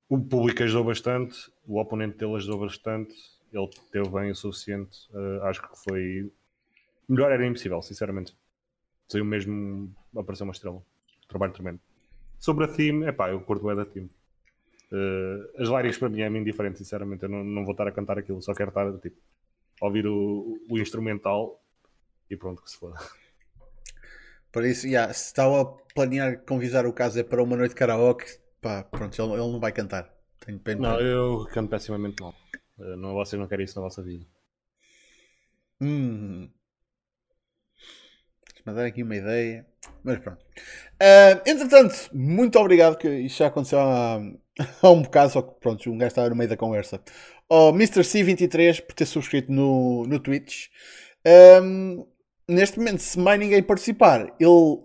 o 0.10 0.20
público 0.20 0.64
ajudou 0.64 0.86
bastante, 0.86 1.52
o 1.66 1.80
oponente 1.80 2.18
dele 2.18 2.36
ajudou 2.36 2.60
bastante, 2.62 3.14
ele 3.54 3.70
teve 3.92 4.10
bem 4.10 4.32
o 4.32 4.36
suficiente. 4.36 5.08
uh, 5.14 5.44
acho 5.44 5.62
que 5.62 5.78
foi. 5.84 6.32
Melhor 7.08 7.32
era 7.32 7.46
impossível, 7.46 7.82
sinceramente. 7.82 8.36
Saiu 9.08 9.24
mesmo. 9.24 9.96
Apareceu 10.16 10.46
uma 10.46 10.52
estrela. 10.52 10.82
Trabalho 11.28 11.54
tremendo. 11.54 11.80
Sobre 12.40 12.66
a 12.66 12.68
theme, 12.68 13.06
é 13.06 13.12
pá, 13.12 13.30
eu 13.30 13.42
curto 13.42 13.66
bem 13.66 13.76
da 13.76 13.86
theme. 13.86 14.10
Uh, 14.92 15.62
as 15.62 15.68
lyrics 15.68 15.98
para 15.98 16.10
mim 16.10 16.22
é 16.22 16.28
indiferente, 16.28 16.78
sinceramente. 16.78 17.24
Eu 17.24 17.30
não, 17.30 17.44
não 17.44 17.64
vou 17.64 17.72
estar 17.72 17.88
a 17.88 17.92
cantar 17.92 18.18
aquilo, 18.18 18.42
só 18.42 18.54
quero 18.54 18.70
estar 18.70 18.92
tipo, 19.00 19.18
a 19.82 19.86
ouvir 19.86 20.08
o, 20.08 20.60
o 20.70 20.78
instrumental 20.78 21.62
e 22.30 22.36
pronto, 22.36 22.62
que 22.62 22.70
se 22.70 22.78
foda. 22.78 22.98
por 24.52 24.66
isso, 24.66 24.88
yeah, 24.88 25.12
se 25.14 25.26
estava 25.26 25.62
a 25.62 25.66
planear 25.94 26.44
convidar 26.46 26.86
o 26.86 26.94
Casa 26.94 27.24
para 27.24 27.42
uma 27.42 27.58
noite 27.58 27.72
de 27.72 27.76
karaoke, 27.76 28.26
pá, 28.62 28.84
pronto, 28.84 29.22
ele, 29.22 29.32
ele 29.34 29.52
não 29.52 29.60
vai 29.60 29.72
cantar. 29.72 30.14
Tenho 30.46 30.60
pena. 30.60 30.94
Não, 30.94 31.02
eu 31.02 31.46
canto 31.52 31.70
pessimamente 31.70 32.22
mal. 32.22 32.34
Uh, 32.78 32.96
não, 32.96 33.14
vocês 33.14 33.40
não 33.40 33.48
querem 33.48 33.66
isso 33.66 33.76
na 33.76 33.84
vossa 33.84 34.02
vida. 34.04 34.26
Hum. 35.82 36.50
Deixa-me 38.68 38.76
dar 38.76 38.86
aqui 38.86 39.04
uma 39.04 39.16
ideia. 39.16 39.66
Mas 40.04 40.20
pronto. 40.20 40.46
Ah, 41.00 41.42
entretanto, 41.46 42.10
muito 42.14 42.60
obrigado, 42.60 42.98
que 42.98 43.08
isto 43.08 43.38
já 43.38 43.48
aconteceu 43.48 43.80
há, 43.80 44.20
há 44.82 44.90
um 44.90 45.02
bocado, 45.02 45.32
só 45.32 45.42
que 45.42 45.60
pronto, 45.60 45.90
um 45.90 45.98
gajo 45.98 46.10
estava 46.10 46.30
no 46.30 46.36
meio 46.36 46.50
da 46.50 46.58
conversa. 46.58 47.02
Ao 47.50 47.70
Mr. 47.70 48.02
C23 48.02 48.82
por 48.82 48.94
ter 48.94 49.06
subscrito 49.06 49.52
no, 49.52 50.06
no 50.06 50.20
Twitch. 50.20 50.68
Ahm, 51.26 52.04
neste 52.48 52.78
momento, 52.78 53.00
se 53.00 53.18
mais 53.18 53.40
ninguém 53.40 53.64
participar, 53.64 54.34
ele, 54.40 54.80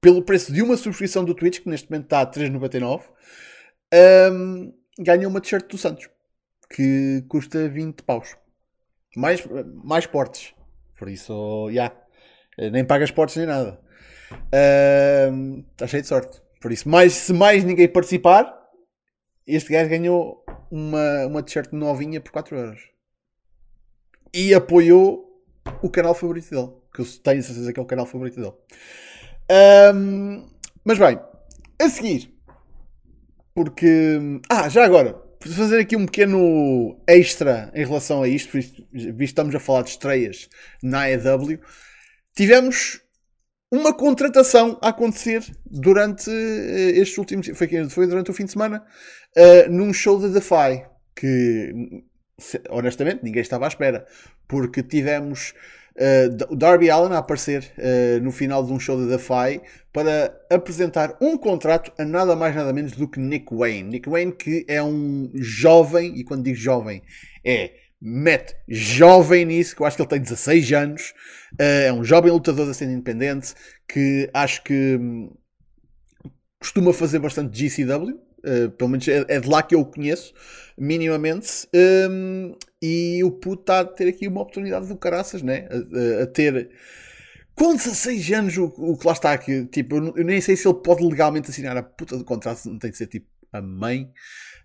pelo 0.00 0.22
preço 0.22 0.52
de 0.52 0.62
uma 0.62 0.76
subscrição 0.76 1.24
do 1.24 1.34
Twitch, 1.34 1.60
que 1.60 1.68
neste 1.68 1.90
momento 1.90 2.04
está 2.04 2.22
a 2.22 2.26
3,99, 2.26 3.02
ahm, 3.92 4.72
ganha 4.98 5.28
uma 5.28 5.40
t-shirt 5.40 5.68
do 5.68 5.78
Santos, 5.78 6.08
que 6.68 7.24
custa 7.28 7.68
20 7.68 8.02
paus. 8.02 8.36
Mais, 9.16 9.44
mais 9.84 10.06
portes. 10.06 10.54
Por 10.98 11.08
isso, 11.08 11.70
já. 11.72 12.01
Nem 12.58 12.84
pagas 12.84 13.10
portes 13.10 13.36
nem 13.36 13.46
nada. 13.46 13.80
Está 15.72 15.86
cheio 15.86 16.02
de 16.02 16.08
sorte. 16.08 16.40
Por 16.60 16.70
isso, 16.70 16.88
mais, 16.88 17.12
se 17.12 17.32
mais 17.32 17.64
ninguém 17.64 17.88
participar, 17.88 18.56
este 19.46 19.72
gajo 19.72 19.90
ganhou 19.90 20.44
uma, 20.70 21.26
uma 21.26 21.42
t-shirt 21.42 21.72
novinha 21.72 22.20
por 22.20 22.30
4 22.30 22.56
euros. 22.56 22.80
E 24.32 24.54
apoiou 24.54 25.42
o 25.82 25.90
canal 25.90 26.14
favorito 26.14 26.50
dele. 26.50 26.72
Que 26.94 27.00
eu 27.00 27.06
tenho 27.22 27.42
certeza 27.42 27.72
que 27.72 27.80
é 27.80 27.82
o 27.82 27.86
canal 27.86 28.06
favorito 28.06 28.40
dele. 28.40 28.54
Ahm, 29.50 30.46
mas 30.84 30.98
bem, 30.98 31.18
a 31.80 31.88
seguir. 31.88 32.32
Porque. 33.54 34.40
Ah, 34.48 34.68
já 34.68 34.84
agora. 34.84 35.20
Fazer 35.40 35.80
aqui 35.80 35.96
um 35.96 36.06
pequeno 36.06 36.96
extra 37.06 37.72
em 37.74 37.84
relação 37.84 38.22
a 38.22 38.28
isto, 38.28 38.52
visto 38.52 38.86
que 38.92 39.24
estamos 39.24 39.52
a 39.52 39.58
falar 39.58 39.82
de 39.82 39.90
estreias 39.90 40.48
na 40.80 41.02
AEW. 41.02 41.58
Tivemos 42.34 43.00
uma 43.70 43.94
contratação 43.94 44.78
a 44.82 44.88
acontecer 44.88 45.44
durante 45.64 46.30
eh, 46.30 46.98
estes 46.98 47.16
últimos. 47.18 47.48
Foi, 47.54 47.88
foi 47.88 48.06
durante 48.06 48.30
o 48.30 48.34
fim 48.34 48.44
de 48.44 48.52
semana, 48.52 48.84
eh, 49.34 49.68
num 49.68 49.92
show 49.92 50.18
da 50.18 50.28
Defy. 50.28 50.84
Que 51.14 52.02
honestamente 52.70 53.22
ninguém 53.22 53.42
estava 53.42 53.66
à 53.66 53.68
espera. 53.68 54.06
Porque 54.48 54.82
tivemos 54.82 55.54
o 56.48 56.56
Darby 56.56 56.90
Allen 56.90 57.12
a 57.12 57.18
aparecer 57.18 57.70
eh, 57.76 58.18
no 58.22 58.32
final 58.32 58.64
de 58.64 58.72
um 58.72 58.80
show 58.80 58.96
da 58.98 59.16
Defy 59.16 59.60
para 59.92 60.34
apresentar 60.50 61.16
um 61.20 61.36
contrato 61.36 61.92
a 61.98 62.04
nada 62.04 62.34
mais 62.34 62.54
nada 62.54 62.72
menos 62.72 62.92
do 62.92 63.06
que 63.06 63.20
Nick 63.20 63.54
Wayne. 63.54 63.90
Nick 63.90 64.08
Wayne 64.08 64.32
que 64.32 64.64
é 64.68 64.82
um 64.82 65.30
jovem, 65.34 66.18
e 66.18 66.24
quando 66.24 66.44
digo 66.44 66.56
jovem 66.56 67.02
é 67.44 67.72
mete 68.02 68.56
jovem 68.68 69.44
nisso, 69.46 69.76
que 69.76 69.82
eu 69.82 69.86
acho 69.86 69.96
que 69.96 70.02
ele 70.02 70.10
tem 70.10 70.20
16 70.20 70.72
anos, 70.72 71.14
eh, 71.58 71.86
é 71.86 71.92
um 71.92 72.04
jovem 72.04 72.32
lutador 72.32 72.66
da 72.66 72.74
cena 72.74 72.92
independente 72.92 73.54
que 73.88 74.28
acho 74.34 74.64
que 74.64 74.96
hum, 75.00 75.30
costuma 76.58 76.92
fazer 76.92 77.18
bastante 77.18 77.58
GCW, 77.58 78.18
eh, 78.44 78.68
pelo 78.68 78.90
menos 78.90 79.06
é, 79.08 79.24
é 79.28 79.40
de 79.40 79.48
lá 79.48 79.62
que 79.62 79.74
eu 79.74 79.80
o 79.80 79.84
conheço, 79.86 80.32
minimamente, 80.78 81.68
hum, 82.10 82.54
e 82.80 83.22
o 83.24 83.30
puto 83.30 83.62
está 83.62 83.80
a 83.80 83.84
ter 83.84 84.08
aqui 84.08 84.26
uma 84.28 84.40
oportunidade 84.42 84.86
do 84.88 84.96
caraças, 84.96 85.42
né? 85.42 85.68
A, 86.20 86.22
a- 86.24 86.26
ter. 86.26 86.70
Com 87.54 87.74
16 87.76 88.30
anos, 88.32 88.56
o, 88.58 88.66
o 88.66 88.96
que 88.98 89.06
lá 89.06 89.12
está 89.12 89.32
aqui, 89.32 89.66
tipo, 89.66 89.96
eu, 89.96 90.14
eu 90.16 90.24
nem 90.24 90.40
sei 90.40 90.56
se 90.56 90.66
ele 90.68 90.78
pode 90.82 91.04
legalmente 91.04 91.50
assinar 91.50 91.76
a 91.76 91.82
puta 91.82 92.16
do 92.18 92.24
contrato, 92.24 92.66
não 92.68 92.78
tem 92.78 92.90
de 92.90 92.96
ser 92.96 93.06
tipo 93.08 93.26
a 93.52 93.60
mãe 93.62 94.10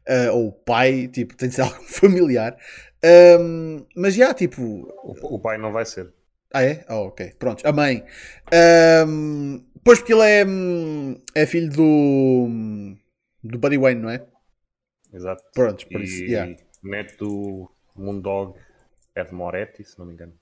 eh, 0.08 0.32
ou 0.32 0.50
o 0.50 0.52
pai, 0.52 1.08
tipo, 1.08 1.36
tem 1.36 1.50
de 1.50 1.56
ser 1.56 1.62
algo 1.64 1.84
familiar. 1.86 2.58
Hum, 3.04 3.86
mas 3.96 4.14
já, 4.16 4.34
tipo, 4.34 4.88
O, 5.04 5.36
o 5.36 5.40
pai 5.40 5.58
não 5.58 5.72
vai 5.72 5.86
ser. 5.86 6.14
ah, 6.54 6.64
é? 6.64 6.86
Oh, 6.90 7.08
ok. 7.12 7.34
Pronto. 7.40 7.66
A 7.68 7.72
mãe. 7.72 8.04
Ahm, 8.52 9.62
pois 9.84 10.00
porque 10.00 10.14
ele 10.14 10.24
é, 10.24 10.46
hum, 10.46 11.16
é 11.36 11.46
filho 11.46 11.70
do. 11.72 12.48
do 13.44 13.58
Buddy 13.60 13.78
Wayne, 13.78 14.02
não 14.02 14.10
é? 14.10 14.26
Exato. 15.12 15.44
Pronto, 15.54 15.86
por 15.92 16.02
e 16.02 16.04
isso. 16.04 16.24
Yeah. 16.26 16.56
neto 16.84 17.18
do 17.26 17.72
Moondog 17.96 18.58
Ed 19.16 19.34
Moretti, 19.34 19.84
se 19.84 20.00
não 20.00 20.06
me 20.06 20.14
engano. 20.14 20.34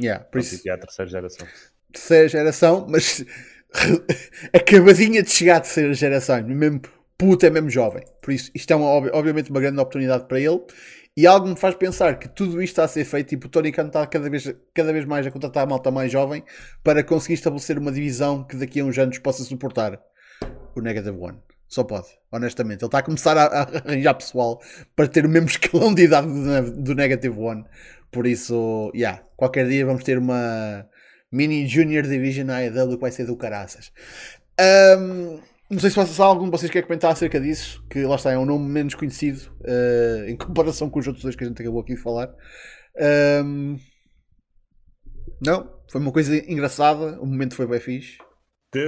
Yeah, 0.00 0.24
por 0.30 0.40
isso. 0.40 0.68
é 0.68 0.72
a 0.72 0.78
terceira 0.78 1.10
geração. 1.10 1.48
Terceira 1.92 2.28
geração, 2.28 2.86
mas 2.88 3.24
acabadinha 4.52 5.22
de 5.22 5.30
chegar 5.30 5.56
à 5.56 5.60
terceira 5.60 5.94
geração. 5.94 6.42
Mesmo 6.42 6.80
puto, 7.16 7.46
é 7.46 7.50
mesmo 7.50 7.70
jovem. 7.70 8.04
Por 8.20 8.32
isso, 8.32 8.50
isto 8.54 8.72
é 8.72 8.76
uma, 8.76 8.86
ob- 8.88 9.10
obviamente 9.12 9.50
uma 9.50 9.60
grande 9.60 9.78
oportunidade 9.80 10.26
para 10.26 10.40
ele. 10.40 10.60
E 11.16 11.26
algo 11.28 11.46
me 11.46 11.56
faz 11.56 11.76
pensar 11.76 12.18
que 12.18 12.28
tudo 12.28 12.60
isto 12.60 12.72
está 12.72 12.84
a 12.84 12.88
ser 12.88 13.04
feito. 13.04 13.28
Tipo, 13.28 13.46
o 13.46 13.50
Tony 13.50 13.70
Khan 13.70 13.86
está 13.86 14.04
cada 14.06 14.28
vez, 14.28 14.52
cada 14.74 14.92
vez 14.92 15.04
mais 15.04 15.24
a 15.26 15.30
contratar 15.30 15.62
a 15.62 15.66
malta 15.66 15.90
mais 15.90 16.10
jovem 16.10 16.42
para 16.82 17.04
conseguir 17.04 17.34
estabelecer 17.34 17.78
uma 17.78 17.92
divisão 17.92 18.42
que 18.42 18.56
daqui 18.56 18.80
a 18.80 18.84
uns 18.84 18.98
anos 18.98 19.18
possa 19.18 19.44
suportar 19.44 20.00
o 20.74 20.80
Negative 20.80 21.16
One. 21.16 21.38
Só 21.68 21.84
pode, 21.84 22.08
honestamente. 22.32 22.82
Ele 22.82 22.88
está 22.88 22.98
a 22.98 23.02
começar 23.02 23.36
a, 23.36 23.44
a 23.46 23.62
arranjar 23.62 24.14
pessoal 24.14 24.60
para 24.96 25.06
ter 25.06 25.24
o 25.24 25.28
mesmo 25.28 25.48
escalão 25.50 25.94
de 25.94 26.02
idade 26.02 26.26
do, 26.26 26.82
do 26.82 26.94
Negative 26.94 27.38
One. 27.38 27.64
Por 28.10 28.26
isso, 28.26 28.90
yeah, 28.94 29.22
qualquer 29.36 29.68
dia 29.68 29.86
vamos 29.86 30.02
ter 30.02 30.18
uma 30.18 30.88
Mini 31.30 31.66
Junior 31.66 32.04
Division 32.04 32.48
AEW 32.50 32.96
que 32.96 33.00
vai 33.00 33.10
ser 33.12 33.26
do 33.26 33.36
caraças. 33.36 33.92
Ahm, 34.58 35.40
não 35.70 35.78
sei 35.78 35.90
se 35.90 35.96
vocês- 35.96 36.10
se 36.16 36.22
algum 36.22 36.44
de 36.44 36.50
vocês 36.50 36.70
quer 36.70 36.82
comentar 36.82 37.12
acerca 37.12 37.40
disso, 37.40 37.84
que 37.90 38.02
lá 38.04 38.16
está, 38.16 38.32
é 38.32 38.38
um 38.38 38.44
nome 38.46 38.68
menos 38.68 38.94
conhecido 38.94 39.50
eh, 39.64 40.26
em 40.28 40.36
comparação 40.36 40.88
com 40.90 40.98
os 40.98 41.06
outros 41.06 41.22
dois 41.22 41.34
que 41.36 41.44
a 41.44 41.46
gente 41.48 41.60
acabou 41.60 41.80
aqui 41.80 41.94
de 41.94 42.00
falar. 42.02 42.32
Ahm, 42.98 43.76
não, 45.44 45.68
foi 45.90 46.00
uma 46.00 46.12
coisa 46.12 46.36
engraçada, 46.50 47.20
o 47.20 47.26
momento 47.26 47.54
foi 47.54 47.66
bem 47.66 47.80
fixe. 47.80 48.18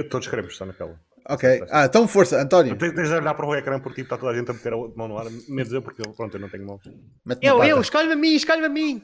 Todos 0.09 0.27
queremos 0.27 0.53
estar 0.53 0.65
naquela. 0.65 0.99
Ok, 1.29 1.63
ah, 1.71 1.85
então 1.85 2.07
força, 2.07 2.41
António. 2.41 2.77
Tens 2.77 2.93
tens 2.93 3.09
de 3.09 3.15
olhar 3.15 3.33
para 3.33 3.45
o 3.45 3.53
ecrã 3.53 3.79
porque 3.79 4.01
tipo, 4.01 4.13
está 4.13 4.17
toda 4.17 4.31
a 4.31 4.35
gente 4.37 4.49
a 4.49 4.53
meter 4.53 4.71
a 4.73 4.77
mão 4.77 5.07
no 5.09 5.17
ar. 5.17 5.25
Menos 5.49 5.73
eu, 5.73 5.81
porque 5.81 6.01
pronto, 6.01 6.33
eu 6.35 6.39
não 6.39 6.47
tenho 6.47 6.65
na 7.25 7.35
Eu, 7.41 7.61
eu, 7.63 7.81
escolhe-me 7.81 8.13
a 8.13 8.15
mim, 8.15 8.33
escolhe-me 8.33 8.65
a 8.65 8.69
mim! 8.69 9.03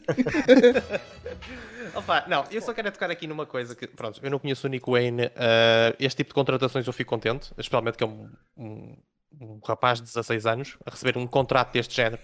Opa, 1.95 2.23
não, 2.27 2.45
eu 2.49 2.61
só 2.61 2.73
quero 2.73 2.87
é 2.87 2.91
tocar 2.91 3.11
aqui 3.11 3.27
numa 3.27 3.45
coisa 3.45 3.75
que, 3.75 3.85
pronto, 3.87 4.19
eu 4.23 4.31
não 4.31 4.39
conheço 4.39 4.65
o 4.65 4.69
Nick 4.69 4.89
Wayne, 4.89 5.31
ah, 5.35 5.93
este 5.99 6.17
tipo 6.17 6.29
de 6.29 6.33
contratações 6.33 6.87
eu 6.87 6.93
fico 6.93 7.09
contente, 7.09 7.51
especialmente 7.57 7.97
que 7.97 8.03
é 8.05 8.07
um, 8.07 8.29
um, 8.57 8.97
um 9.41 9.59
rapaz 9.65 9.99
de 9.99 10.05
16 10.05 10.45
anos 10.45 10.77
a 10.85 10.91
receber 10.91 11.17
um 11.17 11.27
contrato 11.27 11.73
deste 11.73 11.93
género. 11.93 12.21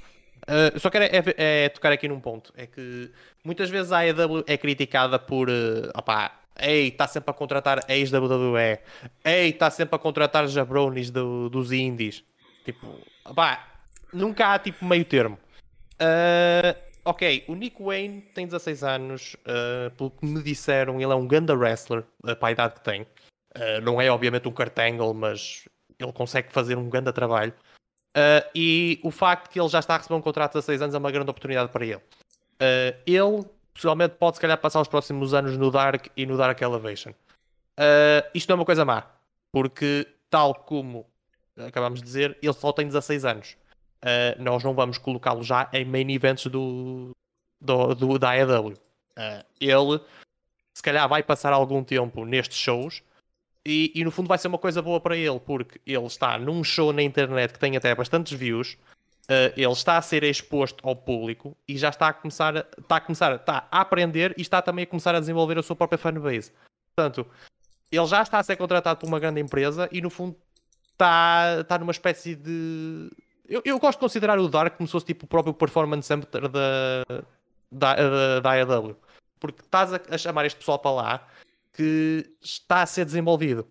Eu 0.73 0.79
só 0.79 0.89
quero 0.89 1.03
é, 1.03 1.09
é- 1.35 1.65
é 1.65 1.69
tocar 1.69 1.91
aqui 1.91 2.07
num 2.07 2.21
ponto, 2.21 2.53
é 2.55 2.65
que 2.65 3.11
muitas 3.43 3.69
vezes 3.69 3.91
a 3.91 3.99
AEW 3.99 4.45
é 4.47 4.57
criticada 4.57 5.19
por, 5.19 5.49
ah, 5.49 5.99
opá, 5.99 6.39
ei, 6.61 6.87
está 6.89 7.07
sempre 7.07 7.31
a 7.31 7.33
contratar 7.33 7.83
ex-WWE, 7.87 8.79
ei, 9.23 9.49
está 9.49 9.69
sempre 9.69 9.95
a 9.95 9.99
contratar 9.99 10.47
jabronis 10.47 11.09
do- 11.11 11.49
dos 11.49 11.71
indies, 11.71 12.23
tipo, 12.65 12.87
opá, 13.25 13.67
nunca 14.13 14.53
há 14.53 14.59
tipo 14.59 14.85
meio 14.85 15.05
termo. 15.05 15.37
Ah, 15.99 16.75
ok, 17.05 17.45
o 17.47 17.55
Nick 17.55 17.81
Wayne 17.81 18.21
tem 18.33 18.45
16 18.45 18.83
anos, 18.83 19.35
ah, 19.45 19.91
pelo 19.97 20.11
que 20.11 20.25
me 20.25 20.41
disseram, 20.41 20.95
ele 21.01 21.11
é 21.11 21.15
um 21.15 21.27
ganda 21.27 21.53
wrestler, 21.55 22.03
ah, 22.23 22.35
para 22.35 22.49
a 22.49 22.51
idade 22.51 22.75
que 22.75 22.81
tem. 22.81 23.05
Ah, 23.55 23.81
não 23.81 23.99
é 24.01 24.09
obviamente 24.09 24.47
um 24.47 24.51
cartangle, 24.51 25.13
mas 25.13 25.67
ele 25.99 26.13
consegue 26.13 26.51
fazer 26.51 26.77
um 26.77 26.89
ganda 26.89 27.11
trabalho. 27.11 27.53
Ah, 28.15 28.45
e 28.55 28.99
o 29.03 29.11
facto 29.11 29.45
de 29.45 29.49
que 29.51 29.59
ele 29.59 29.69
já 29.69 29.79
está 29.79 29.95
a 29.95 29.97
receber 29.97 30.15
um 30.15 30.21
contrato 30.21 30.51
de 30.51 30.59
16 30.59 30.81
anos 30.81 30.95
é 30.95 30.97
uma 30.97 31.11
grande 31.11 31.29
oportunidade 31.29 31.71
para 31.71 31.85
ele. 31.85 32.01
Ah, 32.59 32.95
ele, 33.05 33.45
possivelmente, 33.79 34.15
pode 34.15 34.35
se 34.35 34.41
calhar 34.41 34.57
passar 34.57 34.81
os 34.81 34.87
próximos 34.87 35.33
anos 35.33 35.57
no 35.57 35.71
Dark 35.71 36.07
e 36.17 36.25
no 36.25 36.37
Dark 36.37 36.61
Elevation. 36.61 37.13
Ah, 37.77 38.29
isto 38.33 38.49
não 38.49 38.55
é 38.55 38.59
uma 38.59 38.65
coisa 38.65 38.83
má, 38.83 39.05
porque, 39.53 40.05
tal 40.29 40.53
como 40.53 41.05
acabamos 41.57 41.99
de 41.99 42.05
dizer, 42.05 42.37
ele 42.41 42.53
só 42.53 42.73
tem 42.73 42.85
16 42.85 43.25
anos. 43.25 43.57
Uh, 44.01 44.41
nós 44.41 44.63
não 44.63 44.73
vamos 44.73 44.97
colocá-lo 44.97 45.43
já 45.43 45.69
em 45.73 45.83
main 45.83 46.09
events 46.09 46.45
do, 46.45 47.11
do, 47.59 47.93
do- 47.93 48.19
da 48.19 48.29
AEW. 48.29 48.69
Uh, 48.71 49.45
ele, 49.59 50.01
se 50.73 50.81
calhar, 50.81 51.07
vai 51.09 51.21
passar 51.21 51.51
algum 51.51 51.83
tempo 51.83 52.23
nestes 52.23 52.57
shows 52.57 53.03
e, 53.65 53.91
e, 53.93 54.05
no 54.05 54.11
fundo 54.11 54.29
vai 54.29 54.37
ser 54.37 54.47
uma 54.47 54.57
coisa 54.57 54.81
boa 54.81 55.01
para 55.01 55.17
ele, 55.17 55.37
porque 55.41 55.81
ele 55.85 56.05
está 56.05 56.37
num 56.37 56.63
show 56.63 56.93
na 56.93 57.03
internet 57.03 57.51
que 57.51 57.59
tem 57.59 57.75
até 57.75 57.93
bastantes 57.93 58.37
views, 58.37 58.77
uh, 59.29 59.53
ele 59.55 59.71
está 59.71 59.97
a 59.97 60.01
ser 60.01 60.23
exposto 60.23 60.87
ao 60.87 60.95
público 60.95 61.55
e 61.67 61.77
já 61.77 61.89
está 61.89 62.07
a 62.09 62.13
começar, 62.13 62.57
a- 62.57 62.65
está 62.77 62.95
a 62.97 63.01
começar, 63.01 63.35
está 63.35 63.67
a 63.71 63.81
aprender 63.81 64.33
e 64.37 64.41
está 64.41 64.61
também 64.61 64.83
a 64.83 64.87
começar 64.87 65.15
a 65.15 65.19
desenvolver 65.19 65.57
a 65.57 65.63
sua 65.63 65.75
própria 65.75 65.97
fanbase. 65.97 66.51
Portanto, 66.95 67.25
ele 67.91 68.05
já 68.07 68.21
está 68.21 68.39
a 68.39 68.43
ser 68.43 68.55
contratado 68.55 68.99
por 68.99 69.07
uma 69.07 69.19
grande 69.19 69.39
empresa 69.39 69.87
e 69.91 70.01
no 70.01 70.09
fundo 70.09 70.35
está, 70.91 71.57
está 71.61 71.77
numa 71.77 71.91
espécie 71.91 72.35
de. 72.35 73.09
Eu, 73.47 73.61
eu 73.65 73.79
gosto 73.79 73.97
de 73.97 74.01
considerar 74.01 74.37
o 74.37 74.47
Dark 74.47 74.77
como 74.77 74.87
se 74.87 74.91
fosse 74.91 75.05
tipo 75.07 75.25
o 75.25 75.27
próprio 75.27 75.53
performance 75.53 76.07
center 76.07 76.47
da, 76.47 77.03
da, 77.71 77.95
da, 77.95 78.39
da 78.41 78.51
AEW. 78.51 78.95
Porque 79.39 79.61
estás 79.61 79.91
a, 79.93 79.99
a 80.09 80.17
chamar 80.17 80.45
este 80.45 80.59
pessoal 80.59 80.77
para 80.77 80.91
lá 80.91 81.27
que 81.73 82.29
está 82.41 82.83
a 82.83 82.85
ser 82.85 83.05
desenvolvido. 83.05 83.65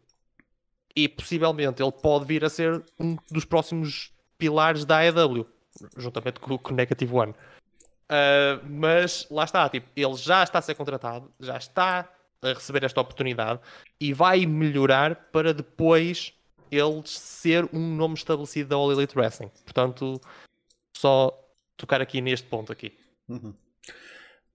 E 0.96 1.08
possivelmente 1.08 1.80
ele 1.80 1.92
pode 1.92 2.24
vir 2.24 2.44
a 2.44 2.48
ser 2.50 2.82
um 2.98 3.16
dos 3.30 3.44
próximos 3.44 4.10
pilares 4.38 4.84
da 4.84 4.98
AEW, 4.98 5.46
juntamente 5.96 6.40
com, 6.40 6.54
o 6.54 6.72
Negative 6.72 7.12
One. 7.14 7.32
Uh, 7.32 8.64
mas 8.70 9.26
lá 9.30 9.44
está, 9.44 9.68
tipo, 9.68 9.88
ele 9.94 10.14
já 10.14 10.42
está 10.42 10.60
a 10.60 10.62
ser 10.62 10.74
contratado, 10.74 11.30
já 11.38 11.58
está 11.58 12.08
a 12.40 12.48
receber 12.48 12.84
esta 12.84 13.00
oportunidade 13.00 13.60
e 14.00 14.14
vai 14.14 14.46
melhorar 14.46 15.14
para 15.30 15.52
depois 15.52 16.32
ele 16.70 17.02
ser 17.04 17.68
um 17.72 17.96
nome 17.96 18.14
estabelecido 18.14 18.70
da 18.70 18.76
All 18.76 18.92
Elite 18.92 19.18
Wrestling. 19.18 19.50
Portanto, 19.64 20.20
só 20.96 21.32
tocar 21.76 22.00
aqui 22.00 22.20
neste 22.20 22.46
ponto 22.46 22.72
aqui. 22.72 22.96
Uhum. 23.28 23.54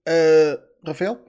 Uh, 0.06 0.86
Rafael? 0.86 1.20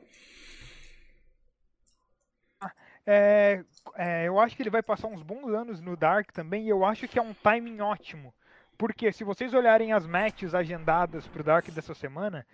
É, 3.08 3.64
é, 3.96 4.28
eu 4.28 4.40
acho 4.40 4.56
que 4.56 4.64
ele 4.64 4.70
vai 4.70 4.82
passar 4.82 5.08
uns 5.08 5.22
bons 5.22 5.54
anos 5.54 5.80
no 5.80 5.96
Dark 5.96 6.32
também, 6.32 6.66
e 6.66 6.70
eu 6.70 6.84
acho 6.84 7.08
que 7.08 7.20
é 7.20 7.22
um 7.22 7.34
timing 7.34 7.80
ótimo. 7.80 8.34
Porque 8.78 9.12
se 9.12 9.24
vocês 9.24 9.54
olharem 9.54 9.94
as 9.94 10.06
matches 10.06 10.54
agendadas 10.54 11.28
pro 11.28 11.44
Dark 11.44 11.68
dessa 11.70 11.94
semana, 11.94 12.46